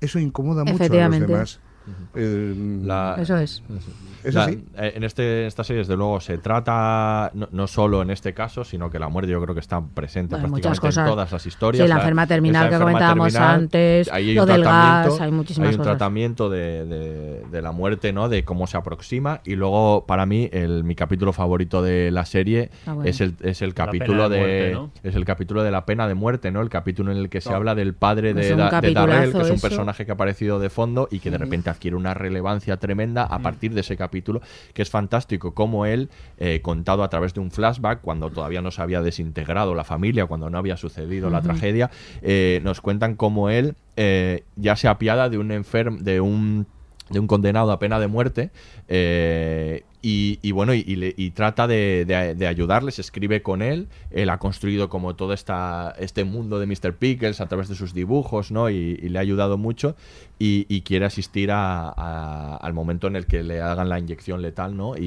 eso 0.00 0.18
incomoda 0.18 0.64
mucho 0.64 0.82
a 0.82 1.08
los 1.08 1.20
demás. 1.20 1.60
Eh, 2.14 2.54
La- 2.84 3.16
Eso 3.18 3.36
es. 3.36 3.62
¿Es 4.22 4.34
La- 4.34 4.44
así? 4.44 4.62
eh, 4.76 4.92
en 4.96 5.02
este, 5.04 5.46
esta 5.46 5.64
serie, 5.64 5.78
desde 5.80 5.96
luego, 5.96 6.20
se 6.20 6.36
trata 6.38 7.30
no, 7.34 7.48
no 7.52 7.66
solo 7.66 8.02
en 8.02 8.10
este 8.10 8.34
caso, 8.34 8.64
sino 8.64 8.90
que 8.90 8.98
la 8.98 9.08
muerte 9.08 9.32
yo 9.32 9.40
creo 9.40 9.54
que 9.54 9.60
está 9.60 9.80
presente 9.80 10.34
Bueno, 10.34 10.48
prácticamente 10.48 10.68
muchas 10.68 10.80
cosas. 10.80 11.06
en 11.06 11.10
todas 11.12 11.32
las 11.32 11.46
historias. 11.46 11.84
Sí, 11.84 11.88
la 11.88 11.96
enferma 11.96 12.26
terminal 12.26 12.68
que 12.68 12.74
enferma 12.74 12.90
comentábamos 12.92 13.32
terminal, 13.32 13.54
antes, 13.60 14.12
hay 14.12 14.34
lo 14.34 14.42
un 14.42 14.48
del 14.48 14.62
tratamiento- 14.62 15.10
gas, 15.12 15.20
hay 15.22 15.32
muchísimas 15.32 15.68
Hay 15.68 15.74
un 15.74 15.78
cosas. 15.78 15.92
tratamiento 15.96 16.50
de, 16.50 16.84
de- 16.84 17.42
de 17.50 17.62
la 17.62 17.72
muerte, 17.72 18.12
¿no? 18.12 18.28
De 18.28 18.44
cómo 18.44 18.66
se 18.66 18.76
aproxima. 18.76 19.40
Y 19.44 19.54
luego, 19.56 20.04
para 20.06 20.26
mí, 20.26 20.48
el, 20.52 20.84
mi 20.84 20.94
capítulo 20.94 21.32
favorito 21.32 21.82
de 21.82 22.10
la 22.10 22.26
serie 22.26 22.70
Ah, 22.86 22.92
bueno. 22.92 23.08
es 23.08 23.20
el, 23.22 23.34
es 23.40 23.62
el 23.62 23.70
La 23.70 23.74
capítulo 23.74 24.28
de 24.28 24.36
de, 24.36 24.40
muerte, 24.42 24.72
¿no? 24.74 24.90
es 25.02 25.14
el 25.16 25.24
capítulo 25.24 25.62
de 25.62 25.70
la 25.70 25.86
pena 25.86 26.06
de 26.06 26.14
muerte, 26.14 26.50
¿no? 26.50 26.60
El 26.60 26.68
capítulo 26.68 27.10
en 27.10 27.16
el 27.18 27.28
que 27.30 27.40
se 27.40 27.50
No. 27.50 27.56
habla 27.56 27.74
del 27.74 27.94
padre 27.94 28.34
de, 28.34 28.42
Es 28.42 28.52
un 28.52 28.58
Da- 28.58 28.80
de 28.82 28.92
Darrell, 28.92 29.32
que 29.32 29.38
es 29.40 29.48
un 29.48 29.54
eso. 29.56 29.66
personaje 29.68 30.04
que 30.04 30.12
ha 30.12 30.14
aparecido 30.14 30.58
de 30.58 30.68
fondo 30.68 31.08
y 31.10 31.20
que 31.20 31.30
de 31.30 31.38
repente 31.38 31.69
adquiere 31.70 31.96
una 31.96 32.14
relevancia 32.14 32.76
tremenda 32.76 33.24
a 33.24 33.38
partir 33.38 33.72
de 33.74 33.80
ese 33.80 33.96
capítulo, 33.96 34.40
que 34.74 34.82
es 34.82 34.90
fantástico 34.90 35.54
como 35.54 35.86
él, 35.86 36.10
eh, 36.38 36.60
contado 36.62 37.02
a 37.02 37.08
través 37.08 37.34
de 37.34 37.40
un 37.40 37.50
flashback, 37.50 38.00
cuando 38.00 38.30
todavía 38.30 38.60
no 38.62 38.70
se 38.70 38.82
había 38.82 39.02
desintegrado 39.02 39.74
la 39.74 39.84
familia, 39.84 40.26
cuando 40.26 40.50
no 40.50 40.58
había 40.58 40.76
sucedido 40.76 41.30
la 41.30 41.42
tragedia, 41.42 41.90
eh, 42.22 42.60
nos 42.62 42.80
cuentan 42.80 43.14
cómo 43.14 43.50
él 43.50 43.74
eh, 43.96 44.44
ya 44.56 44.76
se 44.76 44.88
apiada 44.88 45.28
de 45.28 45.38
un 45.38 45.52
enfermo, 45.52 45.98
de 46.00 46.20
un 46.20 46.66
de 47.10 47.18
un 47.18 47.26
condenado 47.26 47.72
a 47.72 47.78
pena 47.78 47.98
de 47.98 48.06
muerte 48.06 48.50
eh, 48.88 49.82
y, 50.02 50.38
y 50.42 50.52
bueno 50.52 50.72
y, 50.74 50.82
y 50.86 50.96
le- 50.96 51.14
y 51.16 51.30
trata 51.30 51.66
de, 51.66 52.04
de- 52.06 52.34
de 52.34 52.46
ayudarles 52.46 52.98
escribe 52.98 53.42
con 53.42 53.60
él 53.60 53.88
él 54.10 54.30
ha 54.30 54.38
construido 54.38 54.88
como 54.88 55.14
todo 55.14 55.32
esta, 55.34 55.94
este 55.98 56.24
mundo 56.24 56.58
de 56.58 56.66
Mr. 56.66 56.94
Pickles 56.94 57.40
a 57.40 57.46
través 57.48 57.68
de 57.68 57.74
sus 57.74 57.92
dibujos 57.92 58.50
¿no? 58.50 58.70
y, 58.70 58.74
y 59.02 59.08
le 59.10 59.18
ha 59.18 59.22
ayudado 59.22 59.58
mucho 59.58 59.96
y, 60.38 60.64
y 60.68 60.80
quiere 60.82 61.04
asistir 61.04 61.50
a- 61.50 61.88
a- 61.90 62.56
al 62.56 62.72
momento 62.72 63.06
en 63.08 63.16
el 63.16 63.26
que 63.26 63.42
le 63.42 63.60
hagan 63.60 63.88
la 63.88 63.98
inyección 63.98 64.40
letal 64.40 64.76
¿no? 64.76 64.96
y, 64.96 65.02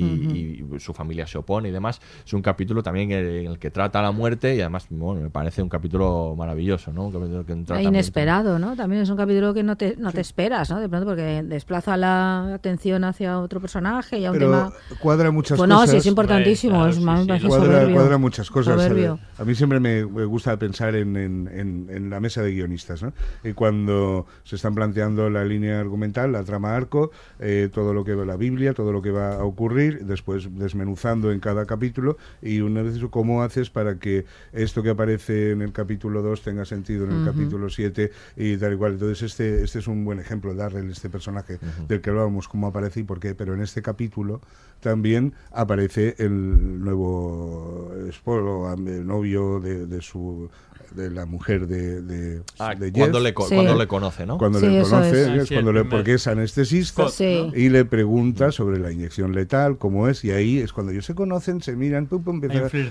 y 0.73 0.79
su 0.79 0.93
familia 0.93 1.25
se 1.25 1.37
opone 1.39 1.69
y 1.69 1.71
demás 1.71 1.99
es 2.25 2.33
un 2.33 2.41
capítulo 2.41 2.83
también 2.83 3.11
en 3.11 3.47
el 3.47 3.57
que 3.59 3.71
trata 3.71 4.01
la 4.01 4.11
muerte 4.11 4.55
y 4.55 4.61
además 4.61 4.85
bueno, 4.89 5.21
me 5.21 5.29
parece 5.29 5.61
un 5.63 5.69
capítulo 5.69 6.35
maravilloso 6.37 6.93
¿no? 6.93 7.05
un 7.07 7.11
capítulo 7.11 7.45
que 7.45 7.55
trata 7.55 7.81
E 7.81 7.85
inesperado, 7.85 8.59
¿no? 8.59 8.75
También 8.75 9.01
es 9.01 9.09
un 9.09 9.17
capítulo 9.17 9.53
que 9.53 9.63
no 9.63 9.75
te, 9.75 9.95
no 9.97 10.11
te 10.11 10.21
esperas, 10.21 10.69
¿no? 10.69 10.79
De 10.79 10.87
pronto 10.89 11.07
porque 11.07 11.41
desplaza 11.43 11.97
la 11.97 12.53
atención 12.53 13.03
hacia 13.03 13.39
otro 13.39 13.59
personaje 13.59 14.19
y 14.19 14.25
a 14.25 14.31
un 14.31 14.37
Pero 14.37 14.51
tema... 14.51 14.73
cuadra 14.99 15.31
muchas 15.31 15.57
Pues 15.57 15.67
no, 15.69 15.75
cosas. 15.77 15.91
sí, 15.91 15.97
es 15.97 16.05
importantísimo. 16.05 16.85
es, 16.87 16.99
parece 16.99 17.47
cuadra, 17.47 17.65
soberbio. 17.73 17.95
cuadra 17.95 18.17
muchas 18.17 18.49
cosas. 18.49 18.75
Soberbio. 18.75 19.19
A, 19.37 19.41
a 19.41 19.45
mí 19.45 19.55
siempre 19.55 19.79
me, 19.79 20.03
gusta 20.03 20.57
pensar 20.57 20.95
en, 20.95 21.15
en- 21.17 21.47
en- 21.51 21.87
en 21.89 22.09
la 22.09 22.19
mesa 22.19 22.41
de 22.41 22.51
guionistas, 22.53 23.01
¿no? 23.03 23.13
Y 23.43 23.53
cuando 23.53 24.25
se 24.43 24.55
están 24.55 24.75
planteando 24.75 25.29
la 25.29 25.43
línea 25.45 25.79
argumental, 25.79 26.31
la 26.31 26.43
trama 26.43 26.75
arco, 26.75 27.11
eh, 27.39 27.69
todo 27.73 27.93
lo 27.93 28.03
que 28.03 28.13
va 28.15 28.25
la 28.25 28.35
Biblia, 28.37 28.73
todo 28.73 28.91
lo 28.91 29.01
que 29.01 29.11
va 29.11 29.35
a 29.35 29.43
ocurrir, 29.43 30.05
después 30.05 30.47
desmenuzando 30.57 31.31
en 31.31 31.39
cada 31.39 31.65
capítulo 31.65 32.17
y 32.41 32.61
una 32.61 32.81
vez 32.81 32.95
eso, 32.97 33.09
cómo 33.09 33.43
haces 33.43 33.69
para 33.69 33.97
que 33.99 34.25
esto 34.51 34.83
que 34.83 34.89
aparece 34.91 35.51
en 35.51 35.61
el 35.61 35.71
capítulo 35.71 36.21
2 36.21 36.41
tenga 36.41 36.65
sentido 36.65 37.05
en 37.05 37.11
el 37.21 37.25
capítulo 37.25 37.69
7 37.69 38.11
y 38.37 38.57
tal 38.57 38.73
igual. 38.73 38.93
Entonces 38.93 39.23
este, 39.23 39.63
este 39.63 39.79
es 39.79 39.87
un 39.87 40.05
buen 40.05 40.19
ejemplo, 40.19 40.53
Darrell, 40.53 40.89
este 40.91 41.09
personaje 41.09 41.59
del 41.87 42.01
que 42.01 42.09
hablábamos, 42.09 42.47
cómo 42.47 42.67
aparece 42.67 42.99
y 42.99 43.03
por 43.03 43.19
qué, 43.19 43.33
pero 43.35 43.53
en 43.53 43.61
este 43.61 43.81
capítulo 43.81 44.41
también 44.83 45.33
aparece 45.51 46.15
el 46.19 46.79
nuevo 46.83 47.91
esposo, 48.07 48.71
el 48.73 49.07
novio 49.07 49.59
de 49.59 50.01
su 50.01 50.49
de 50.95 51.09
la 51.11 51.25
mujer 51.25 51.67
de, 51.67 52.01
de, 52.01 52.41
Ah, 52.59 52.75
de 52.75 52.91
cuando 52.91 53.19
le 53.19 53.29
Sí. 53.29 53.33
cuando 53.35 53.75
le 53.75 53.87
conoce, 53.87 54.25
¿no? 54.25 54.37
Cuando 54.37 54.59
Sí, 54.59 54.67
le 54.67 54.81
conoce, 54.83 55.21
es. 55.21 55.27
Ah, 55.27 55.35
es 55.35 55.47
sí, 55.47 55.53
cuando 55.55 55.73
le, 55.73 55.85
porque 55.85 56.13
es 56.15 56.27
anestesista 56.27 57.09
Sí. 57.09 57.49
y 57.55 57.69
le 57.69 57.85
pregunta 57.85 58.51
sobre 58.51 58.79
la 58.79 58.91
inyección 58.91 59.33
letal, 59.33 59.77
cómo 59.77 60.07
es, 60.07 60.23
y 60.23 60.31
ahí 60.31 60.59
es 60.59 60.71
cuando 60.73 60.91
ellos 60.91 61.05
se 61.05 61.15
conocen, 61.15 61.61
se 61.61 61.75
miran, 61.75 62.07
pum, 62.07 62.23
pum, 62.23 62.41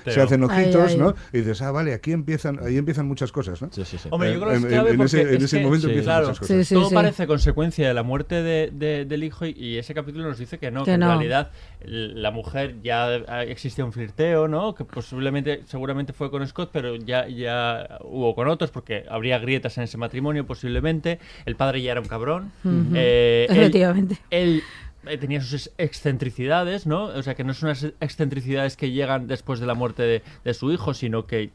se 0.04 0.20
hacen 0.20 0.42
ojitos, 0.44 0.90
ay. 0.92 0.96
¿no? 0.98 1.14
Y 1.32 1.38
dices, 1.38 1.62
ah, 1.62 1.70
vale, 1.70 1.94
aquí 1.94 2.12
empiezan, 2.12 2.58
ahí 2.64 2.76
empiezan 2.76 3.06
muchas 3.06 3.32
cosas, 3.32 3.62
¿no? 3.62 3.68
Hombre, 4.10 4.32
yo 4.34 4.40
creo 4.40 4.50
que 4.50 4.56
es 4.56 4.62
En- 4.64 4.68
clave 4.68 4.90
en, 4.90 4.96
porque 4.96 5.06
ese, 5.06 5.20
en 5.22 5.36
es 5.36 5.42
ese 5.44 5.58
que, 5.58 5.64
momento 5.64 5.86
sí, 5.86 5.92
empiezan 5.92 6.04
claro, 6.14 6.26
muchas 6.28 6.40
cosas. 6.40 6.68
todo 6.68 6.90
parece 6.90 7.26
consecuencia 7.26 7.88
de 7.88 7.94
la 7.94 8.02
muerte 8.02 8.42
de- 8.42 8.70
de- 8.72 9.04
del 9.04 9.24
hijo 9.24 9.46
y, 9.46 9.50
y 9.56 9.78
ese 9.78 9.94
capítulo 9.94 10.28
nos 10.28 10.38
dice 10.38 10.58
que 10.58 10.70
no, 10.70 10.80
Que 10.80 10.90
que, 10.90 10.94
en 10.94 11.00
realidad 11.02 11.50
la 11.84 12.30
mujer 12.30 12.76
ya 12.82 13.06
ah, 13.28 13.42
existía 13.44 13.84
un 13.84 13.92
flirteo, 13.92 14.48
¿no? 14.48 14.74
Que 14.74 14.84
posiblemente, 14.84 15.62
seguramente 15.66 16.12
fue 16.12 16.30
con 16.30 16.46
Scott, 16.46 16.70
pero 16.72 16.96
ya, 16.96 17.26
ya 17.28 17.91
hubo 18.00 18.34
con 18.34 18.48
otros 18.48 18.70
porque 18.70 19.04
habría 19.08 19.38
grietas 19.38 19.76
en 19.78 19.84
ese 19.84 19.98
matrimonio 19.98 20.46
posiblemente. 20.46 21.18
El 21.46 21.56
padre 21.56 21.82
ya 21.82 21.92
era 21.92 22.00
un 22.00 22.08
cabrón. 22.08 22.52
Eh, 22.94 23.46
él- 23.50 23.56
Efectivamente. 23.58 24.18
él 24.30 24.62
eh, 25.06 25.18
tenía 25.18 25.40
sus 25.40 25.54
ex- 25.54 25.74
excentricidades, 25.78 26.86
¿no? 26.86 27.04
O 27.04 27.22
sea, 27.22 27.34
que 27.34 27.42
no 27.44 27.54
son 27.54 27.68
unas 27.70 27.84
excentricidades 28.00 28.76
que 28.76 28.90
llegan 28.90 29.26
después 29.26 29.58
de 29.60 29.66
la 29.66 29.74
muerte 29.74 30.02
de, 30.02 30.22
de 30.44 30.54
su 30.54 30.70
hijo, 30.72 30.94
sino 30.94 31.26
que 31.26 31.50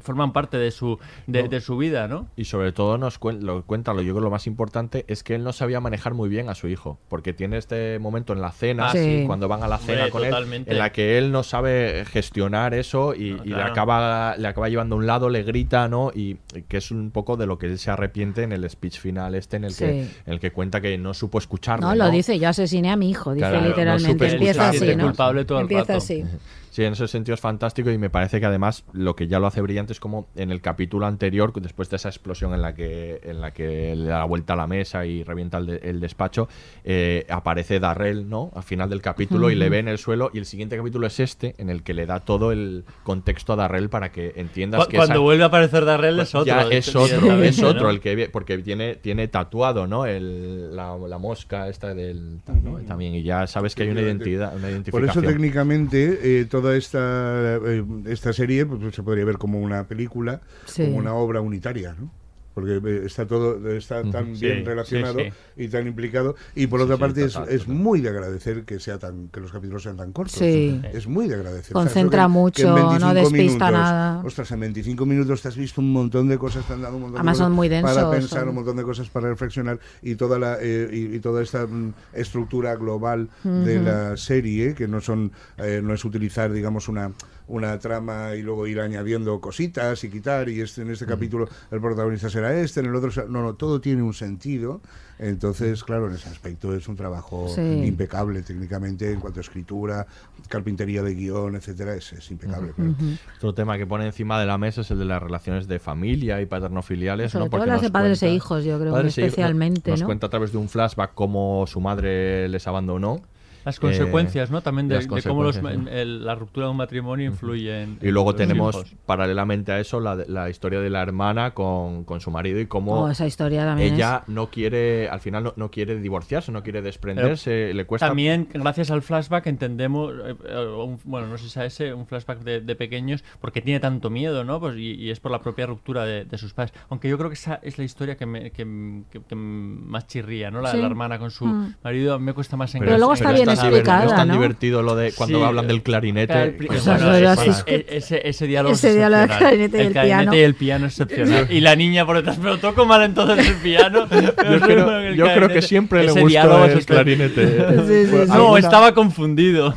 forman 0.00 0.32
parte 0.32 0.56
de 0.58 0.70
su, 0.70 0.98
de, 1.26 1.42
No. 1.44 1.48
de 1.48 1.60
su 1.60 1.76
vida, 1.76 2.08
¿no? 2.08 2.28
Y 2.36 2.44
sobre 2.44 2.72
todo 2.72 2.98
nos 2.98 3.20
cuen- 3.20 3.40
lo 3.40 3.62
cuenta, 3.64 3.92
lo 3.94 4.02
yo 4.02 4.12
creo 4.14 4.22
lo 4.24 4.30
más 4.30 4.46
importante 4.46 5.04
es 5.08 5.22
que 5.22 5.34
él 5.34 5.44
no 5.44 5.52
sabía 5.52 5.80
manejar 5.80 6.14
muy 6.14 6.28
bien 6.28 6.48
a 6.48 6.54
su 6.54 6.68
hijo, 6.68 6.98
porque 7.08 7.32
tiene 7.32 7.58
este 7.58 7.98
momento 7.98 8.32
en 8.32 8.40
la 8.40 8.52
cena, 8.52 8.88
Ah, 8.88 8.92
sí. 8.92 9.24
cuando 9.26 9.48
van 9.48 9.62
a 9.62 9.68
la 9.68 9.76
Hombre, 9.76 9.94
cena 9.96 10.10
con 10.10 10.22
totalmente. 10.22 10.70
él, 10.70 10.76
en 10.76 10.78
la 10.78 10.92
que 10.92 11.18
él 11.18 11.32
no 11.32 11.42
sabe 11.42 12.04
gestionar 12.06 12.74
eso 12.74 13.14
y, 13.14 13.38
y 13.44 13.48
le 13.50 13.62
acaba 13.62 14.36
le 14.36 14.48
acaba 14.48 14.68
llevando 14.68 14.94
a 14.94 14.98
un 14.98 15.06
lado, 15.06 15.28
le 15.28 15.42
grita, 15.42 15.88
¿no? 15.88 16.10
Y 16.14 16.36
que 16.68 16.76
es 16.78 16.90
un 16.90 17.10
poco 17.10 17.36
de 17.36 17.46
lo 17.46 17.58
que 17.58 17.66
él 17.66 17.78
se 17.78 17.90
arrepiente 17.90 18.42
en 18.42 18.52
el 18.52 18.68
speech 18.68 18.98
final 18.98 19.34
este 19.34 19.56
en 19.56 19.64
el 19.64 19.76
que 19.76 20.02
en 20.02 20.32
el 20.32 20.40
que 20.40 20.50
cuenta 20.52 20.80
que 20.80 20.96
no 20.98 21.14
supo 21.14 21.38
escucharlo. 21.38 21.86
No, 21.88 21.94
lo 21.94 22.10
dice, 22.10 22.38
yo 22.38 22.48
asesiné 22.48 22.90
a 22.90 22.96
mi 22.96 23.10
hijo, 23.10 23.34
dice 23.34 23.48
Claro, 23.48 23.66
literalmente. 23.66 24.32
Empieza 24.32 24.68
así, 24.68 24.96
¿no? 24.96 25.04
culpable 25.04 25.44
todo 25.44 25.58
el 25.58 25.62
Empieza 25.62 25.82
rato. 25.84 25.96
así. 25.98 26.24
Sí, 26.72 26.82
en 26.84 26.94
ese 26.94 27.06
sentido 27.06 27.34
es 27.34 27.40
fantástico 27.42 27.90
y 27.90 27.98
me 27.98 28.08
parece 28.08 28.40
que 28.40 28.46
además 28.46 28.84
lo 28.94 29.14
que 29.14 29.28
ya 29.28 29.38
lo 29.38 29.46
hace 29.46 29.60
brillante 29.60 29.92
es 29.92 30.00
como 30.00 30.26
en 30.36 30.50
el 30.50 30.62
capítulo 30.62 31.04
anterior, 31.04 31.52
después 31.60 31.90
de 31.90 31.96
esa 31.96 32.08
explosión 32.08 32.54
en 32.54 32.62
la 32.62 32.74
que, 32.74 33.20
en 33.24 33.42
la 33.42 33.50
que 33.50 33.94
le 33.94 34.06
da 34.06 34.20
la 34.20 34.24
vuelta 34.24 34.54
a 34.54 34.56
la 34.56 34.66
mesa 34.66 35.04
y 35.04 35.22
revienta 35.22 35.58
el, 35.58 35.66
de- 35.66 35.80
el 35.82 36.00
despacho, 36.00 36.48
eh, 36.84 37.26
aparece 37.28 37.78
Darrell, 37.78 38.26
¿no? 38.26 38.50
Al 38.56 38.62
final 38.62 38.88
del 38.88 39.02
capítulo 39.02 39.50
y 39.50 39.54
le 39.54 39.68
ve 39.68 39.80
en 39.80 39.88
el 39.88 39.98
suelo. 39.98 40.30
Y 40.32 40.38
el 40.38 40.46
siguiente 40.46 40.78
capítulo 40.78 41.06
es 41.06 41.20
este, 41.20 41.54
en 41.58 41.68
el 41.68 41.82
que 41.82 41.92
le 41.92 42.06
da 42.06 42.20
todo 42.20 42.52
el 42.52 42.84
contexto 43.02 43.52
a 43.52 43.56
Darrell 43.56 43.90
para 43.90 44.10
que 44.10 44.32
entiendas 44.36 44.84
Cu- 44.86 44.90
que 44.92 44.96
cuando 44.96 45.12
esa- 45.16 45.20
vuelve 45.20 45.42
a 45.42 45.48
aparecer 45.48 45.84
Darrell 45.84 46.18
es 46.20 46.34
otro, 46.34 46.46
Ya 46.46 46.62
es 46.70 46.96
otro, 46.96 47.42
es 47.42 47.62
otro 47.62 47.90
el 47.90 48.00
que 48.00 48.16
ve- 48.16 48.28
porque 48.30 48.56
tiene, 48.58 48.94
tiene 48.94 49.28
tatuado, 49.28 49.86
¿no? 49.86 50.06
El, 50.06 50.74
la, 50.74 50.96
la 50.96 51.18
mosca 51.18 51.68
esta 51.68 51.92
del 51.94 52.38
¿no? 52.64 52.78
También 52.78 53.14
y 53.14 53.22
ya 53.24 53.46
sabes 53.46 53.74
que 53.74 53.82
hay 53.82 53.90
una 53.90 54.00
identidad, 54.00 54.52
una 54.54 54.62
Por 54.62 54.70
identificación. 54.70 55.24
eso 55.24 55.32
técnicamente 55.32 56.40
eh, 56.40 56.44
toda 56.62 56.76
esta 56.76 57.56
eh, 57.56 57.84
esta 58.06 58.32
serie 58.32 58.64
pues, 58.64 58.94
se 58.94 59.02
podría 59.02 59.24
ver 59.24 59.36
como 59.38 59.60
una 59.60 59.86
película, 59.86 60.40
Sí. 60.64 60.84
como 60.84 60.96
una 60.96 61.14
obra 61.14 61.40
unitaria, 61.40 61.94
¿no? 61.98 62.10
Porque 62.54 62.80
eh, 62.84 63.02
está 63.06 63.26
todo 63.26 63.66
está 63.72 64.02
tan. 64.10 64.36
Sí, 64.36 64.46
bien 64.46 64.64
relacionado 64.66 65.18
sí. 65.20 65.32
y 65.56 65.68
tan 65.68 65.86
implicado 65.86 66.34
y 66.54 66.66
por 66.66 66.80
Sí, 66.80 66.84
otra 66.84 66.96
sí, 66.96 67.00
parte 67.00 67.24
es- 67.24 67.32
total, 67.32 67.48
es, 67.54 67.66
muy 67.68 68.00
de 68.00 68.08
agradecer 68.10 68.64
que 68.64 68.78
sea 68.78 68.98
tan 68.98 69.28
que 69.28 69.40
los 69.40 69.50
capítulos 69.52 69.82
sean 69.82 69.96
tan 69.96 70.12
cortos. 70.12 70.34
Sí. 70.38 70.80
Es 70.92 71.06
muy 71.06 71.28
de 71.28 71.36
agradecer. 71.36 71.72
Concentra 71.72 72.28
mucho, 72.28 72.68
no 72.68 72.74
25 72.90 73.14
despista 73.14 73.66
minutos, 73.66 73.70
nada. 73.72 74.22
Ostras, 74.24 74.50
en 74.52 74.60
25 74.60 75.06
minutos 75.06 75.40
te 75.42 75.48
has 75.48 75.56
visto 75.56 75.80
un 75.80 75.92
montón 75.92 76.28
de 76.28 76.36
cosas, 76.38 76.66
te 76.66 76.74
han 76.74 76.82
dado 76.82 76.96
un 76.96 77.02
montón 77.02 77.18
Además 77.18 77.36
de 77.38 77.40
cosas 77.40 77.46
son 77.46 77.52
muy 77.56 77.68
densos, 77.68 77.94
para 77.96 78.10
pensar, 78.10 78.40
son- 78.40 78.48
un 78.50 78.54
montón 78.54 78.76
de 78.76 78.82
cosas 78.82 79.08
para 79.08 79.28
reflexionar 79.28 79.78
y 80.02 80.14
toda 80.16 80.38
la 80.38 80.58
eh, 80.60 80.88
y, 80.92 81.16
y 81.16 81.20
toda 81.20 81.42
esta 81.42 81.66
mm, 81.66 81.94
estructura 82.12 82.76
global 82.76 83.28
de 83.44 83.80
la 83.80 84.16
serie 84.16 84.74
que 84.74 84.86
no 84.88 85.00
son 85.00 85.32
eh, 85.58 85.80
no 85.82 85.94
es 85.94 86.04
utilizar 86.04 86.52
digamos 86.52 86.88
una 86.88 87.12
una 87.48 87.78
trama 87.78 88.34
y 88.34 88.42
luego 88.42 88.66
ir 88.66 88.80
añadiendo 88.80 89.40
cositas 89.40 90.02
y 90.04 90.08
quitar 90.10 90.48
y 90.48 90.60
este 90.60 90.82
en 90.82 90.90
este 90.90 91.06
capítulo 91.06 91.48
el 91.70 91.80
protagonista 91.80 92.30
será 92.30 92.54
este 92.58 92.80
en 92.80 92.86
el 92.86 92.94
otro 92.94 93.10
será- 93.10 93.26
no 93.28 93.42
no 93.42 93.54
todo 93.54 93.80
tiene 93.80 94.02
un 94.02 94.14
sentido 94.14 94.80
entonces 95.18 95.84
claro 95.84 96.08
en 96.08 96.14
ese 96.14 96.28
aspecto 96.28 96.74
es 96.74 96.88
un 96.88 96.96
trabajo 96.96 97.48
Sí. 97.48 97.60
impecable 97.60 98.42
técnicamente 98.42 99.12
en 99.12 99.20
cuanto 99.20 99.40
a 99.40 99.42
escritura 99.42 100.06
carpintería 100.48 101.02
de 101.02 101.14
guion 101.14 101.56
etcétera 101.56 101.94
es, 101.94 102.12
es 102.12 102.30
impecable 102.30 102.72
claro. 102.72 102.94
Otro 103.38 103.54
tema 103.54 103.76
que 103.78 103.86
pone 103.86 104.06
encima 104.06 104.40
de 104.40 104.46
la 104.46 104.58
mesa 104.58 104.80
es 104.80 104.90
el 104.90 104.98
de 104.98 105.04
las 105.04 105.22
relaciones 105.22 105.68
de 105.68 105.78
familia 105.78 106.40
y 106.40 106.46
paternofiliales. 106.46 107.32
Sobre 107.32 107.44
¿no? 107.44 107.50
todo 107.50 107.58
Porque 107.60 107.70
las 107.70 107.82
de 107.82 107.90
padres 107.90 108.22
e 108.22 108.26
cuenta- 108.26 108.34
hijos, 108.36 108.64
yo 108.64 108.78
creo, 108.80 108.92
Padres 108.92 109.18
e 109.18 109.20
hijos, 109.20 109.28
especialmente, 109.28 109.90
Nos 109.90 110.00
¿no? 110.00 110.06
cuenta 110.06 110.26
a 110.26 110.30
través 110.30 110.52
de 110.52 110.58
un 110.58 110.68
flashback 110.68 111.12
cómo 111.14 111.64
su 111.66 111.80
madre 111.80 112.48
les 112.48 112.66
abandonó. 112.66 113.20
Las 113.64 113.76
Eh, 113.78 113.80
consecuencias, 113.80 114.50
¿no? 114.50 114.60
También 114.60 114.88
de, 114.88 114.98
de 114.98 115.22
cómo 115.22 115.42
los- 115.42 115.56
el- 115.56 116.24
la 116.24 116.34
ruptura 116.34 116.66
de 116.66 116.70
un 116.72 116.76
matrimonio 116.76 117.26
influye 117.26 117.82
en. 117.82 117.98
Y 118.02 118.10
luego 118.10 118.30
en 118.32 118.36
tenemos, 118.36 118.74
hijos. 118.74 118.94
paralelamente 119.06 119.72
a 119.72 119.78
eso, 119.80 120.00
la, 120.00 120.16
la 120.16 120.50
historia 120.50 120.80
de 120.80 120.90
la 120.90 121.02
hermana 121.02 121.52
con, 121.52 122.04
con 122.04 122.20
su 122.20 122.30
marido 122.30 122.60
y 122.60 122.66
cómo 122.66 123.02
Oh, 123.04 123.08
esa 123.10 123.26
historia 123.26 123.64
también 123.64 123.94
ella 123.94 124.24
no 124.26 124.48
quiere, 124.50 125.08
al 125.08 125.20
final 125.20 125.44
no, 125.44 125.52
no 125.56 125.70
quiere 125.70 125.98
divorciarse, 126.00 126.50
no 126.52 126.62
quiere 126.62 126.82
desprenderse, 126.82 127.72
le 127.74 127.84
cuesta... 127.84 128.08
También, 128.08 128.48
gracias 128.52 128.90
al 128.90 129.02
flashback, 129.02 129.46
entendemos, 129.46 130.12
eh, 130.24 130.34
eh, 130.48 130.66
un- 130.66 130.98
bueno, 131.04 131.26
no 131.28 131.38
sé 131.38 131.48
si 131.48 131.58
a 131.60 131.64
ese, 131.64 131.92
un 131.94 132.06
flashback 132.06 132.40
de, 132.40 132.60
de 132.60 132.74
pequeños, 132.76 133.24
porque 133.40 133.60
tiene 133.60 133.80
tanto 133.80 134.10
miedo, 134.10 134.44
¿no? 134.44 134.60
Pues, 134.60 134.76
y, 134.76 134.92
y 134.94 135.10
es 135.10 135.20
por 135.20 135.30
la 135.32 135.40
propia 135.40 135.66
ruptura 135.66 136.04
de, 136.04 136.24
de 136.24 136.38
sus 136.38 136.54
padres. 136.54 136.72
Aunque 136.88 137.08
yo 137.08 137.16
creo 137.18 137.28
que 137.30 137.34
esa 137.34 137.60
es 137.62 137.78
la 137.78 137.84
historia 137.84 138.16
que, 138.16 138.26
me, 138.26 138.50
que, 138.50 139.02
que- 139.10 139.20
que 139.22 139.34
más 139.34 140.06
chirría, 140.06 140.50
¿no? 140.50 140.60
La, 140.60 140.72
Sí. 140.72 140.78
la 140.78 140.86
hermana 140.86 141.18
con 141.18 141.30
su 141.30 141.46
Mm. 141.46 141.74
marido, 141.84 142.18
me 142.18 142.32
cuesta 142.32 142.56
más 142.56 142.72
Pero 142.72 142.96
luego 142.96 143.12
está 143.14 143.32
bien 143.32 143.48
explicada, 143.54 144.04
no 144.04 144.10
es 144.10 144.16
tan 144.16 144.28
¿no? 144.28 144.34
divertido 144.34 144.82
lo 144.82 144.94
de 144.96 145.12
cuando 145.12 145.38
Sí, 145.38 145.44
hablan 145.44 145.66
del 145.68 145.82
clarinete. 145.82 146.42
El 146.42 146.52
pues, 146.54 146.84
bueno, 146.84 147.14
ese, 147.14 147.50
es- 147.50 147.64
ese, 147.88 148.28
ese 148.28 148.46
diálogo 148.46 148.74
ese 148.74 148.88
es 148.90 148.94
diálogo 148.96 149.20
del 149.20 149.30
clarinete 149.38 149.76
y 149.78 149.80
el 149.86 149.92
clarinete 149.92 150.06
piano. 150.06 150.34
y 150.34 150.38
el 150.40 150.54
piano 150.54 150.86
es 150.86 151.00
excepcional. 151.00 151.46
y 151.50 151.60
la 151.60 151.76
niña 151.76 152.06
por 152.06 152.16
detrás, 152.16 152.38
pero 152.42 152.58
toco 152.58 152.86
mal 152.86 153.02
entonces 153.02 153.46
el 153.46 153.54
piano. 153.56 154.06
Yo 154.10 154.60
creo- 154.60 155.12
yo 155.14 155.24
creo 155.34 155.48
que 155.48 155.62
siempre 155.62 156.00
le 156.00 156.06
Ese 156.10 156.20
gustó 156.20 156.28
diálogo 156.28 156.64
el 156.64 156.86
clarinete. 156.86 157.46
Sí, 157.86 158.06
sí, 158.10 158.16
sí. 158.26 158.28
No, 158.28 158.56
estaba 158.56 158.92
confundido. 158.94 159.74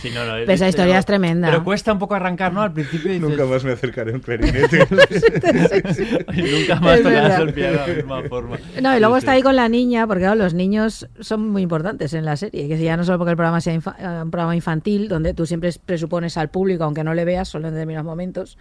Sí, 0.00 0.10
no, 0.14 0.24
no, 0.24 0.32
Pero 0.34 0.52
esa 0.52 0.68
historia 0.68 0.98
es 0.98 1.06
tremenda. 1.06 1.48
Pero 1.50 1.64
cuesta 1.64 1.92
un 1.92 1.98
poco 1.98 2.14
arrancar, 2.14 2.52
¿no? 2.52 2.62
Al 2.62 2.72
principio 2.72 3.10
dices... 3.12 3.28
nunca 3.28 3.44
más 3.46 3.64
me 3.64 3.72
acercaré 3.72 4.12
a 4.12 4.14
un 4.14 4.20
clarinete 4.20 4.78
nunca 6.60 6.80
más 6.80 7.02
tocarás 7.02 7.40
el 7.40 7.52
piano 7.52 7.78
de 7.82 7.86
la 7.88 7.94
misma 7.94 8.22
forma. 8.28 8.58
No, 8.80 8.96
y 8.96 9.00
luego 9.00 9.14
Sí, 9.16 9.18
está 9.18 9.32
sí. 9.32 9.36
ahí 9.36 9.42
con 9.42 9.56
la 9.56 9.68
niña, 9.68 10.06
porque 10.06 10.22
claro, 10.22 10.36
los 10.36 10.54
niños 10.54 11.08
son 11.20 11.48
muy 11.48 11.62
importantes 11.62 12.14
en 12.14 12.24
la 12.24 12.36
serie. 12.36 12.68
Que 12.68 12.78
ya 12.78 12.96
no 12.96 13.04
solo 13.04 13.18
porque 13.18 13.30
el 13.32 13.36
programa 13.36 13.60
sea 13.60 13.74
eh, 13.74 13.78
un 14.22 14.30
programa 14.30 14.54
infantil, 14.54 15.08
donde 15.08 15.34
tú 15.34 15.46
siempre 15.46 15.70
presupones 15.84 16.36
al 16.36 16.48
público, 16.48 16.84
aunque 16.84 17.04
no 17.04 17.14
le 17.14 17.24
veas, 17.24 17.48
solo 17.48 17.68
en 17.68 17.74
determinados 17.74 18.06
momentos, 18.06 18.56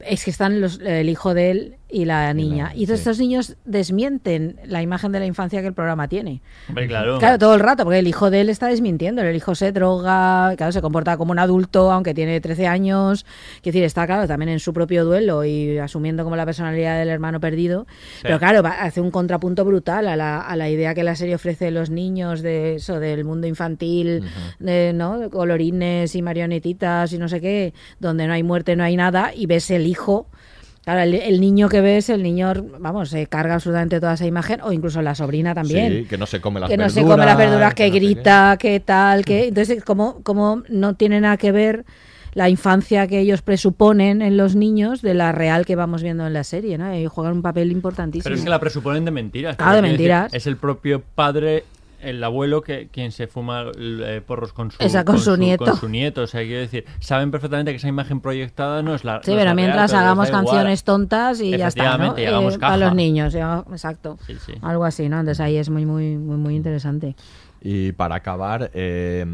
es 0.00 0.24
que 0.24 0.30
están 0.30 0.60
los- 0.60 0.80
el 0.80 1.08
hijo 1.08 1.34
de 1.34 1.50
él 1.50 1.76
y 1.92 2.06
la 2.06 2.32
niña. 2.32 2.72
Y, 2.74 2.80
entonces 2.84 3.00
estos 3.00 3.18
niños 3.18 3.56
desmienten 3.64 4.56
la 4.64 4.80
imagen 4.80 5.12
de 5.12 5.18
la 5.20 5.26
infancia 5.26 5.60
que 5.60 5.66
el 5.66 5.74
programa 5.74 6.08
tiene. 6.08 6.40
Hombre, 6.68 6.88
claro. 6.88 7.18
Claro, 7.18 7.38
todo 7.38 7.54
el 7.54 7.60
rato, 7.60 7.84
porque 7.84 7.98
el 7.98 8.08
hijo 8.08 8.30
de 8.30 8.40
él 8.40 8.48
está 8.48 8.68
desmintiendo. 8.68 9.20
El 9.22 9.36
hijo 9.36 9.54
se 9.54 9.72
droga, 9.72 10.54
claro, 10.56 10.72
se 10.72 10.80
comporta 10.80 11.16
como 11.18 11.32
un 11.32 11.38
adulto, 11.38 11.92
aunque 11.92 12.14
tiene 12.14 12.40
13 12.40 12.66
años. 12.66 13.24
Quiero 13.62 13.74
decir, 13.74 13.84
está, 13.84 14.06
claro, 14.06 14.26
también 14.26 14.48
en 14.48 14.58
su 14.60 14.72
propio 14.72 15.04
duelo 15.04 15.44
y 15.44 15.76
asumiendo 15.78 16.24
como 16.24 16.34
la 16.36 16.46
personalidad 16.46 16.98
del 16.98 17.08
hermano 17.10 17.40
perdido. 17.40 17.86
Pero 18.22 18.38
claro, 18.38 18.62
va- 18.62 18.80
hace 18.82 19.00
un 19.00 19.10
contrapunto 19.10 19.64
brutal 19.64 20.08
a 20.08 20.16
la, 20.16 20.40
a 20.40 20.56
la 20.56 20.70
idea 20.70 20.94
que 20.94 21.04
la 21.04 21.14
serie 21.14 21.34
ofrece 21.34 21.66
de 21.66 21.70
los 21.72 21.90
niños, 21.90 22.40
de 22.40 22.76
eso, 22.76 23.00
del 23.00 23.24
mundo 23.24 23.46
infantil, 23.46 24.24
de, 24.58 24.92
¿no? 24.94 25.18
De 25.18 25.28
colorines 25.28 26.14
y 26.14 26.22
marionetitas 26.22 27.12
y 27.12 27.18
no 27.18 27.28
sé 27.28 27.40
qué, 27.40 27.74
donde 28.00 28.26
no 28.26 28.32
hay 28.32 28.42
muerte, 28.42 28.76
no 28.76 28.84
hay 28.84 28.96
nada, 28.96 29.32
y 29.34 29.46
ves 29.46 29.70
el 29.70 29.86
hijo. 29.86 30.26
Claro, 30.84 31.00
el, 31.02 31.14
el 31.14 31.40
niño 31.40 31.68
que 31.68 31.80
ves, 31.80 32.08
el 32.08 32.22
niño, 32.22 32.52
vamos, 32.80 33.10
se 33.10 33.26
carga 33.28 33.54
absolutamente 33.54 34.00
toda 34.00 34.14
esa 34.14 34.26
imagen, 34.26 34.60
o 34.62 34.72
incluso 34.72 35.00
la 35.00 35.14
sobrina 35.14 35.54
también 35.54 35.92
Sí, 35.92 36.04
que 36.08 36.18
no 36.18 36.26
se 36.26 36.40
come 36.40 36.58
las 36.58 36.68
que 36.68 36.76
no 36.76 36.82
verduras. 36.84 36.94
se 37.04 37.08
come 37.08 37.24
las 37.24 37.36
verduras, 37.38 37.74
que 37.74 37.90
grita, 37.90 38.56
que 38.58 38.80
tal, 38.80 39.24
que 39.24 39.46
entonces 39.48 39.84
como 39.84 40.22
como 40.22 40.62
no 40.68 40.94
tiene 40.94 41.20
nada 41.20 41.36
que 41.36 41.52
ver 41.52 41.84
la 42.34 42.48
infancia 42.48 43.06
que 43.06 43.20
ellos 43.20 43.42
presuponen 43.42 44.22
en 44.22 44.36
los 44.38 44.56
niños 44.56 45.02
de 45.02 45.12
la 45.14 45.32
real 45.32 45.66
que 45.66 45.76
vamos 45.76 46.02
viendo 46.02 46.26
en 46.26 46.32
la 46.32 46.44
serie, 46.44 46.78
¿no? 46.78 46.96
Y 46.96 47.06
juegan 47.06 47.34
un 47.34 47.42
papel 47.42 47.70
importantísimo. 47.70 48.24
Pero 48.24 48.36
es 48.36 48.42
que 48.42 48.48
la 48.50 48.58
presuponen 48.58 49.04
de 49.04 49.10
mentiras. 49.10 49.56
Claro, 49.56 49.76
de 49.76 49.82
decir, 49.82 49.92
mentiras. 49.92 50.32
Es 50.34 50.46
el 50.46 50.56
propio 50.56 51.02
padre, 51.14 51.64
el 52.02 52.22
abuelo, 52.24 52.62
que 52.62 52.88
quien 52.88 53.12
se 53.12 53.26
fuma 53.26 53.64
eh, 53.78 54.20
porros 54.26 54.52
con 54.52 54.70
su, 54.70 54.82
Esa, 54.82 55.04
con 55.04 55.18
su 55.18 55.36
nieto. 55.36 55.64
Con 55.64 55.76
su 55.76 55.88
nieto. 55.88 56.22
O 56.22 56.26
sea, 56.26 56.42
quiero 56.42 56.60
decir, 56.60 56.84
saben 57.00 57.30
perfectamente 57.30 57.70
que 57.72 57.76
esa 57.76 57.88
imagen 57.88 58.20
proyectada 58.20 58.82
no 58.82 58.94
es 58.94 59.04
la. 59.04 59.20
Sí, 59.22 59.30
no 59.30 59.36
pero 59.36 59.50
la 59.50 59.54
mientras 59.54 59.76
real, 59.76 59.86
pero 59.88 59.98
les 59.98 60.02
hagamos 60.04 60.28
igual. 60.28 60.44
canciones 60.44 60.84
tontas 60.84 61.40
y 61.40 61.50
ya 61.56 61.68
está, 61.68 61.82
y 62.18 62.24
hagamos 62.26 62.54
Eh, 62.54 62.58
para 62.58 62.76
los 62.76 62.94
niños, 62.94 63.32
ya, 63.32 63.64
exacto. 63.70 64.18
Sí, 64.26 64.36
sí. 64.44 64.52
Algo 64.62 64.84
así, 64.84 65.08
¿no? 65.08 65.20
Entonces 65.20 65.40
ahí 65.40 65.56
es 65.56 65.70
muy, 65.70 65.86
muy, 65.86 66.16
muy, 66.16 66.36
muy 66.36 66.56
interesante. 66.56 67.16
Y 67.64 67.92
para 67.92 68.16
acabar, 68.16 68.70
eh, 68.74 69.24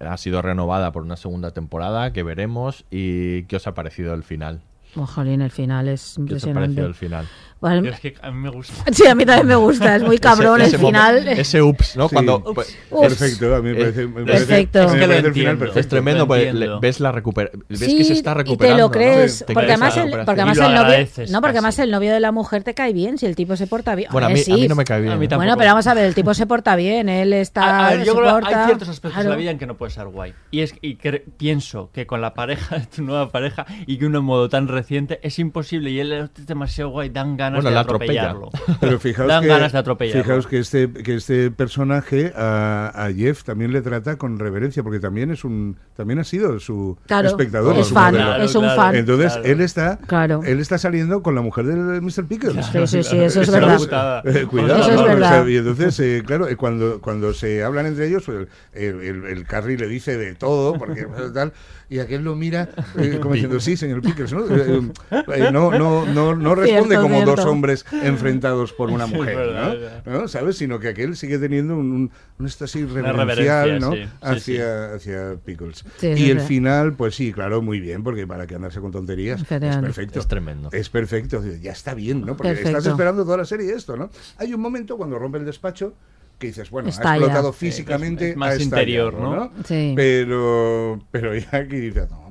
ha 0.00 0.16
sido 0.18 0.42
renovada 0.42 0.92
por 0.92 1.02
una 1.02 1.16
segunda 1.16 1.50
temporada 1.52 2.12
que 2.12 2.22
veremos. 2.22 2.84
¿Y 2.90 3.44
qué 3.44 3.56
os 3.56 3.66
ha 3.66 3.74
parecido 3.74 4.12
el 4.14 4.22
final? 4.22 4.60
Ojalín, 4.96 5.42
el 5.42 5.50
final 5.50 5.88
es 5.88 6.02
¿Qué 6.02 6.06
os 6.06 6.16
ha 6.18 6.20
impresionante. 6.20 6.60
parecido 6.60 6.86
el 6.86 6.94
final? 6.94 7.26
Bueno, 7.60 7.82
Pero 7.82 7.94
es 7.94 8.00
que 8.00 8.14
a 8.22 8.30
mí 8.30 8.38
me 8.38 8.50
gusta. 8.50 8.72
Sí, 8.92 9.06
a 9.06 9.14
mí 9.16 9.24
también 9.26 9.46
me 9.48 9.56
gusta, 9.56 9.96
es 9.96 10.02
muy 10.04 10.18
cabrón 10.18 10.60
Ese- 10.60 10.68
ese 10.68 10.76
el 10.76 10.82
final. 10.86 11.16
momento- 11.20 11.40
ese 11.40 11.62
ups, 11.62 11.96
¿no? 11.96 12.08
Sí. 12.08 12.14
Cuando, 12.14 12.36
Ups. 12.36 12.50
pues, 12.54 12.78
Ups. 12.90 13.08
Perfecto, 13.08 13.54
a 13.56 13.60
mí 13.62 13.70
me 13.70 13.74
parece, 13.74 14.06
me 14.06 14.24
parece- 14.24 14.46
Perfecto. 14.46 14.78
me 14.78 14.84
Es 14.86 14.92
que 14.92 14.98
lo 14.98 15.06
parece 15.06 15.26
el 15.26 15.32
final 15.34 15.34
entiendo. 15.34 15.58
perfecto. 15.58 15.80
es 15.80 15.88
tremendo, 15.88 16.26
pues, 16.28 16.54
le- 16.54 16.78
ves 16.80 17.00
la 17.00 17.10
recupera 17.12 17.50
ves 17.68 17.78
Sí, 17.80 17.98
que 17.98 18.04
se 18.04 18.12
está 18.12 18.30
y 18.30 18.34
te 18.34 18.38
recuperando. 18.38 18.82
lo 18.84 18.90
crees, 18.92 19.40
¿no? 19.40 19.46
Te 19.46 19.54
porque 19.54 19.66
además, 19.72 19.96
el, 19.96 20.02
recuperación. 20.04 20.26
porque 20.26 20.40
además 20.40 20.58
el 20.58 20.74
novio, 20.74 21.32
no, 21.32 21.40
porque 21.40 21.58
además 21.58 21.78
el 21.80 21.90
novio 21.90 22.12
de 22.12 22.20
la 22.20 22.32
mujer 22.32 22.62
te 22.62 22.74
cae 22.74 22.92
bien 22.92 23.18
si 23.18 23.26
el 23.26 23.34
tipo 23.34 23.56
se 23.56 23.66
porta 23.66 23.94
bien. 23.96 24.08
Bueno, 24.12 24.28
a 24.28 24.30
mí, 24.30 24.40
a 24.48 24.54
mí 24.54 24.68
no 24.68 24.74
me 24.76 24.84
cae 24.84 25.00
bien. 25.00 25.12
A 25.12 25.16
mí 25.16 25.26
tampoco. 25.26 25.44
Bueno, 25.46 25.56
pero 25.58 25.70
vamos 25.70 25.86
a 25.88 25.94
ver, 25.94 26.04
el 26.04 26.14
tipo 26.14 26.32
se 26.34 26.46
porta 26.46 26.76
bien, 26.76 27.08
él 27.08 27.32
está. 27.32 27.62
A, 27.64 27.88
a 27.88 27.90
ver, 27.96 28.04
yo 28.06 28.14
creo 28.14 28.24
que 28.26 28.30
porta- 28.42 28.60
hay 28.60 28.66
ciertos 28.66 28.88
aspectos 28.88 29.24
de 29.24 29.30
la 29.30 29.36
vida 29.36 29.50
en 29.50 29.58
que 29.58 29.66
no 29.66 29.76
puede 29.76 29.90
ser 29.90 30.06
guay. 30.06 30.32
Y 30.52 30.60
es 30.60 30.74
y 30.80 30.96
cre- 30.96 31.24
pienso 31.36 31.90
que 31.92 32.06
con 32.06 32.20
la 32.20 32.34
pareja, 32.34 32.80
tu 32.94 33.02
nueva 33.02 33.30
pareja, 33.30 33.66
y 33.86 33.98
que 33.98 34.06
uno 34.06 34.18
en 34.20 34.24
modo 34.24 34.48
tan 34.48 34.68
reciente, 34.68 35.18
es 35.22 35.38
imposible. 35.40 35.90
Y 35.90 35.98
él 36.00 36.12
es 36.12 36.46
demasiado 36.46 36.90
guay, 36.90 37.08
dan 37.08 37.36
ganas 37.36 37.47
Bueno, 37.56 37.68
de 37.70 37.74
la 37.74 37.80
atropella. 37.80 38.30
atropellarlo. 38.30 38.78
Pero 38.80 38.98
fijaos 39.00 39.28
dan 39.28 39.42
que, 39.42 39.48
ganas 39.48 39.72
de 39.72 39.78
atropellarlo. 39.78 40.22
fijaos 40.22 40.46
que 40.46 40.58
este, 40.58 40.92
que 40.92 41.14
este 41.16 41.50
personaje 41.50 42.32
a, 42.36 42.92
a 42.94 43.12
Jeff 43.12 43.44
también 43.44 43.72
le 43.72 43.80
trata 43.82 44.16
con 44.16 44.38
reverencia, 44.38 44.82
porque 44.82 45.00
también 45.00 45.30
es 45.30 45.44
un 45.44 45.76
también 45.96 46.18
ha 46.18 46.24
sido 46.24 46.58
su 46.60 46.96
Claro, 47.06 47.28
espectador. 47.28 47.76
es 47.78 47.86
su 47.88 47.94
fan. 47.94 48.14
Claro, 48.14 48.42
es 48.44 48.54
un 48.54 48.62
claro. 48.62 48.76
fan. 48.80 48.94
Entonces 48.96 49.32
Claro. 49.32 49.48
él 49.48 49.60
está 49.60 49.98
Claro. 50.06 50.40
él 50.44 50.60
está 50.60 50.78
saliendo 50.78 51.22
con 51.22 51.34
la 51.34 51.40
mujer 51.40 51.66
de 51.66 52.00
Mr. 52.00 52.26
Pickles. 52.26 52.66
Sí, 52.66 52.86
sí, 52.86 53.02
sí, 53.02 53.18
eso 53.20 53.40
es 53.42 53.50
verdad. 53.50 54.22
eh, 54.26 54.46
cuidado, 54.50 54.80
Eso 54.80 54.90
es 54.90 54.96
¿no? 54.96 55.02
O 55.02 55.04
sea, 55.06 55.14
verdad. 55.14 55.46
y 55.46 55.56
entonces, 55.56 55.98
eh, 56.00 56.22
claro, 56.26 56.48
eh, 56.48 56.56
cuando, 56.56 57.00
cuando 57.00 57.32
se 57.34 57.62
hablan 57.64 57.86
entre 57.86 58.06
ellos, 58.08 58.22
pues, 58.26 58.46
el, 58.72 59.00
el, 59.00 59.24
el 59.24 59.44
Carrie 59.46 59.76
le 59.76 59.88
dice 59.88 60.16
de 60.16 60.34
todo, 60.34 60.74
porque 60.78 61.06
tal, 61.34 61.52
y 61.90 62.00
aquel 62.00 62.22
lo 62.22 62.34
mira 62.36 62.68
eh, 62.98 63.18
como 63.22 63.34
diciendo, 63.34 63.60
sí, 63.60 63.76
señor 63.76 64.02
Pickles, 64.02 64.32
¿no? 64.32 64.44
Eh, 64.44 64.92
eh, 65.10 65.50
no, 65.52 65.70
no, 65.70 66.04
no, 66.06 66.34
no 66.34 66.54
responde 66.54 66.88
Cierto, 66.88 67.02
como 67.02 67.14
cierto. 67.16 67.36
dos 67.36 67.44
hombres 67.46 67.86
enfrentados 68.02 68.72
por 68.72 68.90
una 68.90 69.06
mujer, 69.06 69.36
¿no? 69.36 69.42
verdad. 69.42 70.02
¿no? 70.04 70.28
¿Sabes? 70.28 70.56
Sino 70.56 70.80
que 70.80 70.88
aquel 70.88 71.16
sigue 71.16 71.38
teniendo 71.38 71.76
un, 71.76 71.92
un, 71.92 72.10
un 72.38 72.46
éxtasis 72.46 72.90
reverencial, 72.90 73.80
¿no? 73.80 73.92
sí, 73.92 74.08
hacia, 74.20 74.94
hacia 74.94 75.36
Pickles. 75.44 75.84
Sí, 75.96 76.08
y 76.08 76.30
el 76.30 76.40
final, 76.40 76.94
pues 76.94 77.14
sí, 77.14 77.32
claro, 77.32 77.62
muy 77.62 77.80
bien, 77.80 78.02
porque 78.02 78.26
para 78.26 78.46
que 78.46 78.54
andarse 78.54 78.80
con 78.80 78.92
tonterías 78.92 79.40
es 79.40 79.46
perfecto. 79.46 80.20
Es 80.20 80.28
tremendo. 80.28 80.68
Es 80.72 80.88
perfecto, 80.90 81.42
ya 81.60 81.72
está 81.72 81.94
bien, 81.94 82.20
¿no? 82.20 82.36
Porque 82.36 82.50
Perfecto. 82.50 82.78
estás 82.78 82.86
esperando 82.86 83.24
toda 83.24 83.38
la 83.38 83.44
serie 83.44 83.72
esto, 83.72 83.96
¿no? 83.96 84.10
Hay 84.36 84.52
un 84.52 84.60
momento 84.60 84.96
cuando 84.96 85.18
rompe 85.18 85.38
el 85.38 85.44
despacho 85.44 85.94
que 86.38 86.46
dices, 86.48 86.70
bueno, 86.70 86.88
Estalla. 86.88 87.10
ha 87.10 87.16
explotado 87.16 87.52
Sí, 87.52 87.66
físicamente, 87.66 88.30
es 88.30 88.36
más 88.36 88.58
ha 88.58 88.62
interior, 88.62 89.14
¿no? 89.14 89.50
Sí. 89.64 89.92
Pero, 89.96 91.00
pero 91.10 91.34
ya 91.36 91.48
aquí 91.58 91.76
dices, 91.76 92.08
no, 92.10 92.28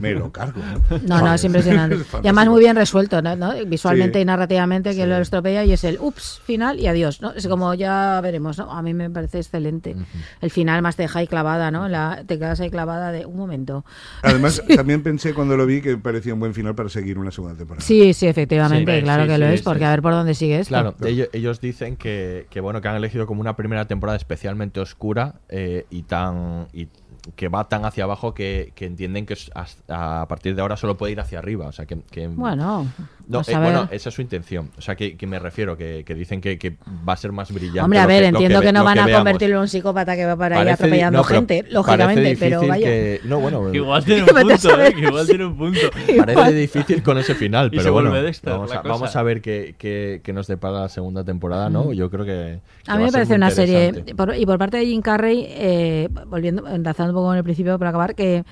me 0.00 0.12
lo 0.12 0.32
cargo. 0.32 0.60
No, 0.90 0.98
No, 1.06 1.20
no, 1.20 1.34
es 1.34 1.44
impresionante. 1.44 1.94
Es 2.00 2.06
Y 2.14 2.16
además 2.18 2.48
muy 2.48 2.60
bien 2.60 2.74
resuelto, 2.76 3.22
¿no? 3.22 3.36
¿no? 3.36 3.52
Visualmente 3.66 4.18
Sí. 4.18 4.22
y 4.22 4.24
narrativamente 4.24 4.90
que 4.90 5.02
Sí. 5.02 5.06
lo 5.08 5.16
estropea 5.18 5.64
y 5.64 5.72
es 5.72 5.84
el 5.84 5.98
ups, 6.00 6.40
final 6.44 6.80
y 6.80 6.86
adiós, 6.88 7.20
¿no? 7.22 7.32
Es 7.32 7.46
como 7.46 7.74
ya 7.74 8.20
veremos, 8.20 8.58
¿no? 8.58 8.70
A 8.72 8.82
mí 8.82 8.92
me 8.94 9.08
parece 9.10 9.38
excelente. 9.38 9.94
El 10.40 10.50
final 10.50 10.82
más 10.82 10.96
te 10.96 11.02
deja 11.02 11.20
ahí 11.20 11.26
clavada, 11.26 11.70
¿no? 11.70 11.88
La, 11.88 12.24
te 12.26 12.38
quedas 12.38 12.60
ahí 12.60 12.70
clavada 12.70 13.12
de 13.12 13.26
un 13.26 13.36
momento. 13.36 13.84
Además, 14.22 14.62
también 14.76 15.02
pensé 15.02 15.34
cuando 15.34 15.56
lo 15.56 15.66
vi 15.66 15.80
que 15.80 15.96
parecía 15.96 16.34
un 16.34 16.40
buen 16.40 16.54
final 16.54 16.74
para 16.74 16.88
seguir 16.88 17.18
una 17.18 17.30
segunda 17.30 17.56
temporada. 17.56 17.84
Sí, 17.86 18.12
sí, 18.14 18.26
efectivamente, 18.26 18.96
Sí, 18.96 19.02
claro 19.02 19.22
sí, 19.22 19.28
que 19.28 19.34
sí, 19.34 19.40
lo 19.40 19.46
es, 19.46 19.60
sí. 19.60 19.64
porque 19.64 19.84
a 19.84 19.90
ver 19.90 20.02
por 20.02 20.12
dónde 20.12 20.34
sigue 20.34 20.58
esto. 20.58 20.70
Claro, 20.70 20.94
ellos, 21.04 21.28
ellos 21.32 21.60
dicen 21.60 21.96
que, 21.96 22.46
que, 22.50 22.60
bueno 22.60 22.79
que 22.80 22.88
han 22.88 22.96
elegido 22.96 23.26
como 23.26 23.40
una 23.40 23.56
primera 23.56 23.86
temporada 23.86 24.16
especialmente 24.16 24.80
oscura 24.80 25.34
eh, 25.48 25.86
y 25.90 26.02
tan 26.02 26.68
y 26.72 26.88
que 27.36 27.48
va 27.48 27.68
tan 27.68 27.84
hacia 27.84 28.04
abajo 28.04 28.32
que, 28.32 28.72
que 28.74 28.86
entienden 28.86 29.26
que 29.26 29.36
hasta- 29.54 30.22
a 30.22 30.26
partir 30.28 30.54
de 30.54 30.62
ahora 30.62 30.76
solo 30.78 30.96
puede 30.96 31.12
ir 31.12 31.20
hacia 31.20 31.38
arriba. 31.38 31.66
O 31.66 31.72
sea 31.72 31.84
que- 31.84 32.00
Bueno, 32.28 32.86
no, 33.30 33.38
a 33.38 33.42
eh, 33.42 33.56
bueno, 33.58 33.88
esa 33.90 34.08
es 34.08 34.14
su 34.14 34.22
intención. 34.22 34.70
O 34.76 34.80
sea 34.80 34.94
que, 34.96 35.16
que 35.16 35.26
me 35.26 35.38
refiero, 35.38 35.76
que, 35.76 36.02
que 36.04 36.14
dicen 36.14 36.40
que, 36.40 36.58
que 36.58 36.76
va 37.08 37.12
a 37.14 37.16
ser 37.16 37.32
más 37.32 37.50
brillante. 37.52 37.80
Hombre, 37.80 37.98
a 37.98 38.02
lo 38.02 38.08
ver, 38.08 38.24
entiendo 38.24 38.60
que, 38.60 38.72
no 38.72 38.84
van 38.84 38.98
a 38.98 39.06
veamos. 39.06 39.20
convertirlo 39.20 39.56
en 39.56 39.62
un 39.62 39.68
psicópata 39.68 40.16
que 40.16 40.26
va 40.26 40.36
para 40.36 40.56
ahí 40.58 40.64
Parece 40.64 40.82
di- 40.82 40.88
atropellando 40.88 41.18
no, 41.18 41.24
pero 41.24 41.34
gente, 41.40 41.64
lógicamente, 41.70 42.36
pero 42.38 42.66
vaya. 42.66 42.86
que- 42.86 43.20
no, 43.24 43.40
bueno, 43.40 43.60
Que 43.70 43.76
igual 43.78 44.04
tiene 44.04 44.22
un 44.22 44.28
punto. 44.28 44.80
¿eh? 44.82 44.92
Que 44.94 45.00
igual 45.00 45.26
tiene 45.26 45.44
un 45.46 45.56
punto. 45.56 45.80
Parece 46.24 46.52
difícil 46.54 47.02
con 47.02 47.18
ese 47.18 47.34
final, 47.34 47.70
pero 47.70 47.92
bueno, 47.92 48.12
Dexter, 48.12 48.52
vamos, 48.52 48.72
a, 48.72 48.76
cosa. 48.82 48.88
vamos 48.88 49.16
a 49.16 49.22
ver 49.22 49.40
qué, 49.40 49.74
qué- 49.78 50.20
qué 50.22 50.32
nos 50.32 50.46
depara 50.46 50.80
la 50.80 50.88
segunda 50.88 51.24
temporada, 51.24 51.70
¿no? 51.70 51.92
Yo 51.92 52.10
creo 52.10 52.24
que, 52.24 52.58
que 52.84 52.90
A 52.90 52.96
mí 52.96 53.04
me 53.04 53.12
parece 53.12 53.34
una 53.34 53.50
serie, 53.50 53.92
por- 54.16 54.34
y 54.36 54.44
por 54.46 54.58
parte 54.58 54.76
de 54.78 54.86
Jim 54.86 55.00
Carrey, 55.02 55.46
eh, 55.48 56.08
volviendo, 56.26 56.66
enlazando 56.66 57.12
un 57.12 57.16
poco 57.16 57.26
con 57.28 57.36
el 57.36 57.44
principio 57.44 57.78
para 57.78 57.90
acabar, 57.90 58.14
que 58.14 58.36
eh, 58.38 58.44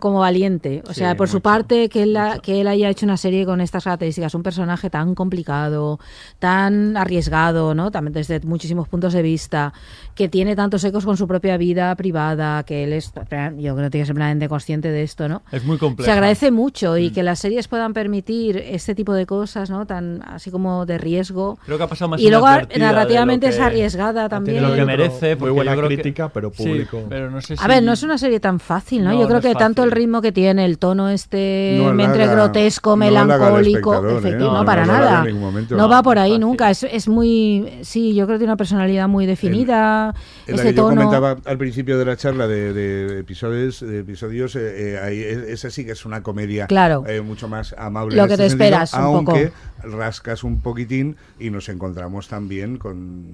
como 0.00 0.18
valiente, 0.20 0.82
o 0.86 0.92
Sí, 0.92 1.00
sea, 1.00 1.16
por 1.16 1.28
su 1.28 1.40
parte 1.40 1.88
que 1.88 2.02
él, 2.02 2.16
ha- 2.16 2.38
que 2.40 2.60
él 2.60 2.66
haya 2.66 2.88
hecho 2.90 3.06
una 3.06 3.16
serie 3.16 3.44
con 3.46 3.60
estas 3.60 3.84
características, 3.84 4.34
un 4.34 4.42
personaje 4.42 4.90
tan 4.90 5.14
complicado, 5.14 6.00
tan 6.40 6.96
arriesgado, 6.96 7.74
¿no? 7.74 7.90
También 7.90 8.12
desde 8.14 8.40
muchísimos 8.40 8.88
puntos 8.88 9.12
de 9.12 9.22
vista, 9.22 9.72
que 10.14 10.28
tiene 10.28 10.56
tantos 10.56 10.82
ecos 10.84 11.04
con 11.04 11.16
su 11.16 11.28
propia 11.28 11.56
vida 11.56 11.94
privada, 11.94 12.62
que 12.64 12.84
él 12.84 12.92
es, 12.94 13.12
yo 13.12 13.74
creo 13.74 13.86
que 13.86 13.90
tiene 13.90 14.02
que 14.02 14.06
ser 14.06 14.14
plenamente 14.14 14.48
consciente 14.48 14.90
de 14.90 15.02
esto, 15.02 15.28
¿no? 15.28 15.42
Es 15.52 15.64
muy 15.64 15.78
complejo. 15.78 16.04
Se 16.06 16.12
agradece 16.12 16.50
mucho 16.50 16.94
Mm. 16.94 16.98
y 16.98 17.10
que 17.10 17.22
las 17.22 17.38
series 17.38 17.68
puedan 17.68 17.92
permitir 17.94 18.56
este 18.56 18.94
tipo 18.94 19.12
de 19.14 19.26
cosas, 19.26 19.70
¿no? 19.70 19.86
Tan 19.86 20.22
así 20.26 20.50
como 20.50 20.84
de 20.86 20.98
riesgo. 20.98 21.58
Creo 21.64 21.78
que 21.78 21.84
ha 21.84 21.88
pasado 21.88 22.08
más 22.10 22.20
y 22.20 22.28
luego 22.28 22.46
narrativamente 22.76 23.48
es 23.48 23.58
arriesgada 23.60 24.24
de 24.24 24.28
también. 24.28 24.62
lo 24.62 24.74
que 24.74 24.84
merece. 24.84 25.36
muy 25.36 25.50
buena 25.50 25.74
que- 25.76 25.82
crítica, 25.86 26.28
pero 26.28 26.50
Sí, 26.54 26.64
público. 26.64 27.02
pero 27.08 27.30
no 27.30 27.40
sé 27.40 27.54
A 27.54 27.56
si- 27.56 27.68
ver, 27.68 27.82
no 27.82 27.92
es 27.92 28.02
una 28.02 28.18
serie 28.18 28.40
tan 28.40 28.58
fácil, 28.58 29.04
¿no? 29.04 29.12
No, 29.12 29.20
Yo 29.20 29.28
creo 29.28 29.40
que 29.48 29.54
tanto 29.54 29.84
el 29.84 29.90
ritmo 29.90 30.20
que 30.22 30.32
tiene, 30.32 30.64
el 30.64 30.78
tono 30.78 31.08
este 31.08 31.76
No 31.80 31.90
entre 32.02 32.26
grotesco, 32.26 32.96
melancólico, 32.96 33.94
¿eh? 34.08 34.18
efectivo, 34.18 34.44
No, 34.46 34.52
no, 34.52 34.58
no 34.60 34.64
para 34.64 34.86
nada. 34.86 35.24
No 35.24 35.76
No, 35.76 35.88
va 35.88 36.02
por 36.02 36.18
ahí 36.18 36.30
fácil. 36.32 36.40
nunca. 36.40 36.70
Es, 36.70 36.82
es 36.82 37.08
muy, 37.08 37.78
sí, 37.82 38.14
yo 38.14 38.26
creo 38.26 38.36
que 38.36 38.40
tiene 38.40 38.52
una 38.52 38.56
personalidad 38.56 39.08
muy 39.08 39.26
definida. 39.26 40.14
En 40.46 40.56
la 40.56 40.62
ese 40.62 40.70
que 40.70 40.76
yo 40.76 40.82
tono. 40.84 40.96
comentaba 41.02 41.36
al 41.44 41.58
principio 41.58 41.98
de 41.98 42.04
la 42.04 42.16
charla 42.16 42.46
de, 42.46 42.72
de 42.72 43.18
episodios, 43.20 43.80
de 43.80 44.00
episodios 44.00 44.56
eh, 44.56 44.94
eh, 44.94 44.98
ahí, 45.02 45.20
esa 45.20 45.70
sí 45.70 45.84
que 45.84 45.92
es 45.92 46.04
una 46.04 46.22
comedia 46.22 46.66
Claro. 46.66 47.04
eh, 47.06 47.20
mucho 47.20 47.48
más 47.48 47.74
amable. 47.78 48.16
Lo 48.16 48.26
que 48.26 48.34
este 48.34 48.44
te 48.44 48.50
sentido, 48.50 48.64
esperas 48.66 48.94
un 48.94 49.00
aunque 49.00 49.52
poco. 49.82 49.96
rascas 49.96 50.44
un 50.44 50.60
poquitín 50.60 51.16
y 51.38 51.50
nos 51.50 51.68
encontramos 51.68 52.28
también 52.28 52.78
con 52.78 53.24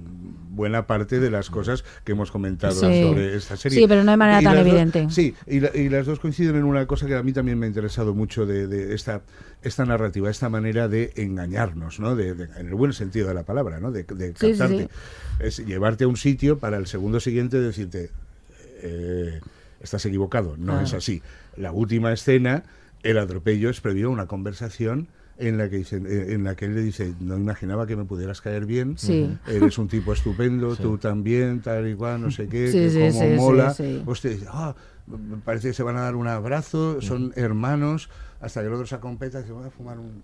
buena 0.61 0.85
parte 0.85 1.19
de 1.19 1.31
las 1.31 1.49
cosas 1.49 1.83
que 2.03 2.11
hemos 2.11 2.29
comentado 2.29 2.73
Sí. 2.73 3.01
sobre 3.01 3.35
esta 3.35 3.57
serie. 3.57 3.79
Sí, 3.79 3.87
pero 3.87 4.03
no 4.03 4.11
de 4.11 4.17
manera 4.17 4.41
Y 4.41 4.43
tan 4.43 4.53
las 4.55 4.63
dos- 4.63 4.71
evidente. 4.73 5.07
sí, 5.09 5.33
y, 5.47 5.59
la- 5.59 5.71
y 5.75 5.89
las 5.89 6.05
dos 6.05 6.19
coinciden 6.19 6.55
en 6.55 6.65
una 6.65 6.85
cosa 6.85 7.07
que 7.07 7.15
a 7.15 7.23
mí 7.23 7.33
también 7.33 7.57
me 7.57 7.65
ha 7.65 7.69
interesado 7.69 8.13
mucho 8.13 8.45
de, 8.45 8.67
de 8.67 8.93
esta, 8.93 9.21
esta 9.63 9.85
narrativa, 9.85 10.29
esta 10.29 10.49
manera 10.49 10.87
de 10.87 11.13
engañarnos, 11.15 11.99
¿no? 11.99 12.15
De, 12.15 12.35
de- 12.35 12.43
en 12.59 12.67
el 12.67 12.75
buen 12.75 12.93
sentido 12.93 13.27
de 13.27 13.33
la 13.33 13.41
palabra, 13.43 13.79
¿no? 13.79 13.91
De, 13.91 14.05
captarte. 14.05 14.83
sí. 14.83 14.87
Es 15.39 15.57
llevarte 15.65 16.03
a 16.03 16.07
un 16.07 16.17
sitio 16.17 16.59
para 16.59 16.77
el 16.77 16.85
segundo 16.85 17.19
siguiente 17.19 17.59
decirte, 17.59 18.11
eh, 18.83 19.39
estás 19.81 20.05
equivocado, 20.05 20.55
no 20.57 20.73
Claro. 20.73 20.85
es 20.85 20.93
así. 20.93 21.23
La 21.57 21.71
última 21.71 22.13
escena, 22.13 22.63
el 23.01 23.17
atropello 23.17 23.71
es 23.71 23.81
previo 23.81 24.07
a 24.07 24.11
una 24.11 24.27
conversación 24.27 25.07
en 25.41 25.57
la 25.57 25.69
que 25.69 25.77
dicen, 25.77 26.05
eh, 26.07 26.27
en 26.33 26.43
la 26.43 26.55
que 26.55 26.65
él 26.65 26.75
le 26.75 26.81
dice, 26.81 27.13
no 27.19 27.35
imaginaba 27.37 27.85
que 27.87 27.95
me 27.95 28.05
pudieras 28.05 28.41
caer 28.41 28.65
bien, 28.65 28.97
Sí. 28.97 29.37
eres 29.47 29.77
un 29.77 29.87
tipo 29.87 30.13
estupendo, 30.13 30.75
tú 30.75 30.97
también, 30.97 31.61
tal 31.61 31.87
y 31.89 31.95
cual, 31.95 32.21
no 32.21 32.31
sé 32.31 32.47
qué, 32.47 32.67
Sí, 32.67 32.77
que 32.79 33.11
sí, 33.11 33.19
como 33.19 33.35
mola. 33.35 33.73
sí. 33.73 34.01
Hostia, 34.05 34.31
dice, 34.31 34.45
me 35.07 35.37
parece 35.37 35.69
que 35.69 35.73
se 35.73 35.83
van 35.83 35.97
a 35.97 36.01
dar 36.01 36.15
un 36.15 36.27
abrazo, 36.27 37.01
son 37.01 37.33
hermanos, 37.35 38.09
hasta 38.39 38.61
que 38.61 38.67
el 38.67 38.73
otro 38.73 38.85
se 38.85 38.95
acompeta 38.95 39.39
y 39.39 39.41
dice, 39.41 39.53
voy 39.53 39.65
a 39.67 39.69
fumar 39.71 39.99
un... 39.99 40.23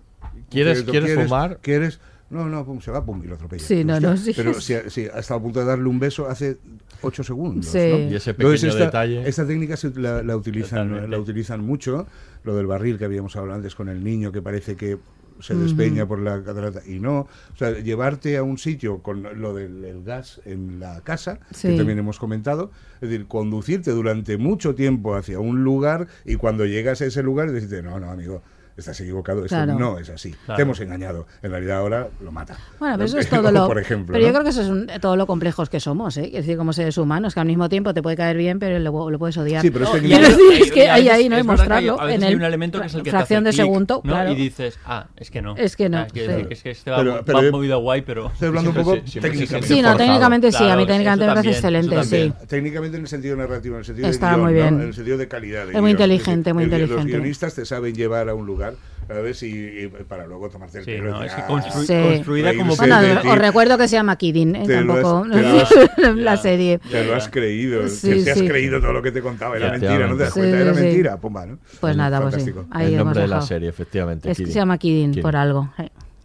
¿Quieres- 0.50 0.82
quieres 0.84 1.14
fumar? 1.14 1.58
¿Quieres? 1.62 2.00
No, 2.30 2.46
no, 2.48 2.64
pum, 2.64 2.80
se 2.80 2.90
va, 2.90 3.04
pum, 3.04 3.22
y 3.24 3.26
lo 3.26 3.36
atropella. 3.36 3.64
Sí, 3.64 3.84
no, 3.84 3.98
no, 4.00 4.16
sí. 4.16 4.32
Pero 4.36 4.52
si, 4.60 4.74
si 4.88 5.06
ha 5.06 5.18
estado 5.18 5.40
a 5.40 5.42
punto 5.42 5.60
de 5.60 5.66
darle 5.66 5.88
un 5.88 5.98
beso 5.98 6.28
hace 6.28 6.58
ocho 7.00 7.22
segundos. 7.24 7.66
Sí. 7.66 7.78
¿no? 7.78 7.98
Y 8.10 8.14
ese 8.16 8.34
pequeño 8.34 8.50
Entonces, 8.54 8.64
esta, 8.74 8.84
detalle. 8.84 9.28
esta 9.28 9.46
técnica 9.46 9.76
se- 9.78 9.98
la, 9.98 10.22
la 10.22 10.36
utilizan, 10.36 10.88
Totalmente. 10.88 11.08
la 11.08 11.18
utilizan 11.22 11.64
mucho. 11.64 12.06
Lo 12.44 12.54
del 12.54 12.66
barril 12.66 12.98
que 12.98 13.04
habíamos 13.06 13.34
hablado 13.36 13.56
antes 13.56 13.74
con 13.74 13.88
el 13.88 14.04
niño 14.04 14.30
que 14.30 14.42
parece 14.42 14.76
que 14.76 14.98
se 15.40 15.54
despeña 15.54 16.04
por 16.06 16.18
la 16.18 16.42
catarata 16.42 16.80
y 16.86 16.98
no. 16.98 17.20
O 17.20 17.56
sea, 17.56 17.70
llevarte 17.78 18.36
a 18.36 18.42
un 18.42 18.58
sitio 18.58 18.98
con 19.02 19.40
lo 19.40 19.54
del 19.54 19.84
el 19.84 20.02
gas 20.02 20.40
en 20.44 20.80
la 20.80 21.00
casa, 21.02 21.38
Sí. 21.52 21.68
que 21.68 21.76
también 21.76 21.98
hemos 21.98 22.18
comentado, 22.18 22.72
es 23.00 23.08
decir, 23.08 23.26
conducirte 23.28 23.92
durante 23.92 24.36
mucho 24.36 24.74
tiempo 24.74 25.14
hacia 25.14 25.38
un 25.38 25.62
lugar 25.62 26.08
y 26.24 26.34
cuando 26.34 26.66
llegas 26.66 27.00
a 27.02 27.06
ese 27.06 27.22
lugar 27.22 27.52
decirte, 27.52 27.82
no, 27.82 27.98
no, 28.00 28.10
amigo. 28.10 28.42
Estás 28.78 29.00
equivocado, 29.00 29.44
esto 29.44 29.56
Claro. 29.56 29.76
no 29.78 29.98
es 29.98 30.08
así. 30.08 30.30
Claro. 30.46 30.56
Te 30.56 30.62
hemos 30.62 30.78
engañado. 30.80 31.26
En 31.42 31.50
realidad 31.50 31.78
ahora 31.78 32.08
lo 32.22 32.30
mata. 32.30 32.56
Bueno, 32.78 32.94
pero 32.96 33.06
eso 33.08 33.18
es 33.18 33.28
todo 33.28 33.50
lo. 33.52 33.66
Por 33.66 33.78
ejemplo. 33.78 34.12
pero 34.12 34.24
yo 34.24 34.28
¿no? 34.28 34.34
creo 34.34 34.44
que 34.44 34.50
eso 34.50 34.62
es 34.62 34.68
un- 34.68 34.86
todo 35.00 35.16
lo 35.16 35.26
complejos 35.26 35.68
que 35.68 35.80
somos, 35.80 36.16
¿eh? 36.16 36.26
Es 36.26 36.32
decir, 36.46 36.56
como 36.56 36.72
seres 36.72 36.96
humanos, 36.96 37.34
que 37.34 37.40
al 37.40 37.46
mismo 37.46 37.68
tiempo 37.68 37.92
te 37.92 38.02
puede 38.02 38.16
caer 38.16 38.36
bien, 38.36 38.58
pero 38.60 38.78
lo, 38.78 39.10
lo 39.10 39.18
puedes 39.18 39.36
odiar. 39.36 39.62
Sí, 39.62 39.70
pero 39.70 39.84
es 39.86 39.90
que 39.90 40.14
hay- 40.14 40.20
decir, 40.22 40.62
es 40.62 40.66
Y 40.68 40.70
que 40.70 40.88
hay 40.88 41.08
ahí, 41.08 41.28
¿no? 41.28 41.36
es 41.36 41.44
mostrarlo 41.44 41.96
veces 41.98 42.14
en 42.16 42.22
hay 42.24 42.30
el 42.32 42.36
un 42.38 42.44
elemento 42.44 42.80
que 42.80 42.86
es 42.86 42.94
el 42.94 43.00
que 43.02 43.04
te 43.06 43.10
fracción 43.10 43.38
hace 43.38 43.44
de 43.46 43.50
clic, 43.50 43.62
segundo, 43.66 43.94
¿no? 44.04 44.12
claro. 44.12 44.30
Y 44.32 44.34
dices, 44.36 44.78
ah, 44.86 45.06
es 45.16 45.30
que 45.30 45.42
no. 45.42 45.56
Es 45.56 45.74
que 45.76 45.88
no, 45.88 45.98
Ah, 45.98 46.06
sí. 46.14 46.20
es 46.50 46.62
que 46.62 46.70
este 46.70 46.90
va, 46.92 46.98
Pero- 46.98 47.14
va 47.16 47.22
pero- 47.24 47.50
movido 47.52 47.80
guay, 47.80 48.02
pero... 48.02 48.28
Estoy 48.28 48.48
hablando 48.48 48.70
un 48.70 48.76
poco 48.76 48.92
técnicamente. 49.20 49.66
Sí, 49.66 49.82
no, 49.82 49.96
técnicamente 49.96 50.52
sí, 50.52 50.64
a 50.68 50.76
mí 50.76 50.86
técnicamente 50.86 51.26
me 51.26 51.32
parece 51.34 51.50
excelente, 51.50 52.04
sí. 52.04 52.32
Técnicamente 52.46 52.96
en 52.96 53.02
el 53.02 53.08
sentido 53.08 53.36
narrativo, 53.36 53.74
en 53.74 53.80
el 53.80 53.84
sentido 53.84 54.08
Está 54.08 54.36
de 54.36 54.52
bien. 54.52 54.66
En 54.80 54.80
el 54.88 54.94
sentido 54.94 55.18
de 55.18 55.26
calidad. 55.26 55.68
Es 55.68 55.80
muy 55.80 55.90
inteligente, 55.90 56.52
muy 56.52 56.62
el- 56.64 56.70
Los 56.70 56.80
inteligente. 56.80 57.12
guionistas 57.12 57.54
te 57.54 57.64
saben 57.66 57.94
llevar 57.94 58.28
a 58.28 58.34
un 58.34 58.46
lugar, 58.46 58.67
¿sabes? 59.06 59.42
Y, 59.42 59.48
y 59.84 59.88
para 60.08 60.26
luego 60.26 60.48
tomarte 60.50 60.78
el 60.78 60.84
Sí, 60.84 60.90
pelo. 60.92 61.10
no, 61.12 61.22
es 61.24 61.32
que 61.34 61.40
"Ah, 61.40 61.48
constru- 61.48 61.84
Sí. 61.86 62.14
construida 62.16 62.54
como... 62.54 62.76
Bueno, 62.76 63.00
de 63.00 63.12
os 63.16 63.38
recuerdo 63.38 63.78
que 63.78 63.88
se 63.88 63.96
llama 63.96 64.16
Kidding, 64.16 64.56
¿eh? 64.56 64.62
Has- 64.62 64.68
Tampoco 64.68 65.24
lo 65.26 65.34
has- 65.62 66.16
la 66.16 66.36
serie. 66.36 66.78
Te 66.90 67.04
lo 67.04 67.14
has 67.14 67.28
creído, 67.28 67.88
Sí, 67.88 68.22
te, 68.24 68.32
has 68.32 68.42
creído 68.42 68.80
todo 68.80 68.92
lo 68.92 69.02
que 69.02 69.10
te 69.12 69.22
contaba, 69.22 69.56
era 69.56 69.70
mentira, 69.70 70.06
no 70.06 70.16
te 70.16 70.24
das 70.24 70.34
Sí, 70.34 70.40
cuenta, 70.40 70.58
era 70.60 70.74
sí. 70.74 70.80
mentira, 70.82 71.16
pumba, 71.18 71.46
¿no? 71.46 71.58
Pues 71.80 71.96
nada, 71.96 72.20
pues 72.20 72.42
sí. 72.42 72.52
Ahí 72.70 72.92
el 72.94 72.98
nombre 72.98 73.20
de 73.22 73.28
la 73.28 73.40
serie, 73.42 73.68
efectivamente. 73.68 74.30
Es 74.30 74.36
que 74.38 74.46
se 74.46 74.52
llama 74.52 74.76
Kidding, 74.78 75.10
Kidding. 75.10 75.22
por 75.22 75.36
algo. 75.36 75.72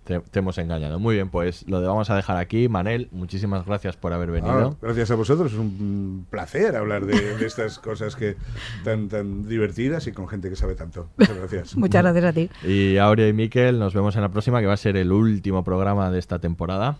Te, 0.03 0.19
te 0.19 0.39
hemos 0.39 0.57
engañado. 0.57 0.99
Muy 0.99 1.15
bien, 1.15 1.29
pues 1.29 1.67
lo 1.69 1.79
de- 1.79 1.87
vamos 1.87 2.09
a 2.09 2.15
dejar 2.15 2.37
aquí. 2.37 2.67
Manel, 2.67 3.07
muchísimas 3.11 3.65
gracias 3.65 3.95
por 3.95 4.11
haber 4.13 4.29
Ah, 4.29 4.31
venido. 4.33 4.77
gracias 4.81 5.11
a 5.11 5.15
vosotros, 5.15 5.53
es 5.53 5.57
un 5.57 6.25
placer 6.29 6.75
hablar 6.75 7.05
de, 7.05 7.37
de 7.37 7.45
estas 7.45 7.79
cosas 7.79 8.15
que 8.15 8.35
tan 8.83 9.07
tan 9.07 9.47
divertidas 9.47 10.05
y 10.07 10.11
con 10.11 10.27
gente 10.27 10.49
que 10.49 10.55
sabe 10.55 10.75
tanto. 10.75 11.07
Muchas 11.17 11.37
gracias. 11.37 11.77
Muchas 11.77 12.03
gracias 12.03 12.25
a 12.25 12.33
ti. 12.33 12.49
Y 12.67 12.97
Aurea 12.97 13.27
y 13.29 13.33
Miquel, 13.33 13.79
nos 13.79 13.93
vemos 13.93 14.15
en 14.15 14.21
la 14.23 14.29
próxima, 14.29 14.59
que 14.59 14.67
va 14.67 14.73
a 14.73 14.77
ser 14.77 14.97
el 14.97 15.11
último 15.11 15.63
programa 15.63 16.11
de 16.11 16.19
esta 16.19 16.39
temporada. 16.39 16.97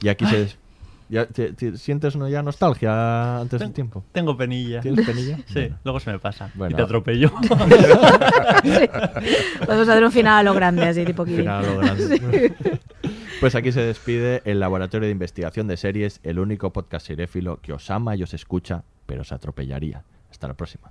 Y 0.00 0.08
aquí 0.08 0.24
se... 0.26 0.48
des- 1.12 1.28
ya, 1.28 1.32
te- 1.32 1.52
te- 1.52 1.76
¿Sientes 1.78 2.16
no, 2.16 2.28
ya 2.28 2.42
nostalgia 2.42 3.38
antes 3.40 3.60
del 3.60 3.72
tiempo? 3.72 4.04
Tengo 4.12 4.36
penilla. 4.36 4.80
¿Tienes 4.80 5.06
penilla? 5.06 5.36
Sí, 5.46 5.54
Bueno. 5.54 5.78
luego 5.84 6.00
se 6.00 6.10
me 6.12 6.18
pasa. 6.18 6.50
Bueno. 6.54 6.72
Y 6.72 6.76
te 6.76 6.82
atropello. 6.82 7.30
Sí. 8.62 8.88
Podemos 9.64 9.88
hacer 9.88 10.04
un 10.04 10.12
final 10.12 10.38
a 10.38 10.42
lo 10.42 10.54
grande, 10.54 10.84
así 10.86 11.04
tipo 11.04 11.24
Kidding. 11.24 11.40
Final 11.40 11.64
a 11.64 11.68
lo 11.68 11.78
grande. 11.78 12.52
Pues 13.40 13.54
aquí 13.56 13.72
se 13.72 13.80
despide 13.80 14.40
el 14.44 14.60
Laboratorio 14.60 15.06
de 15.06 15.12
Investigación 15.12 15.66
de 15.66 15.76
Series, 15.76 16.20
el 16.22 16.38
único 16.38 16.72
podcast 16.72 17.06
seréfilo 17.06 17.58
que 17.60 17.72
os 17.72 17.90
ama 17.90 18.14
y 18.16 18.22
os 18.22 18.34
escucha, 18.34 18.84
pero 19.06 19.22
os 19.22 19.32
atropellaría. 19.32 20.04
Hasta 20.30 20.46
la 20.48 20.54
próxima. 20.54 20.90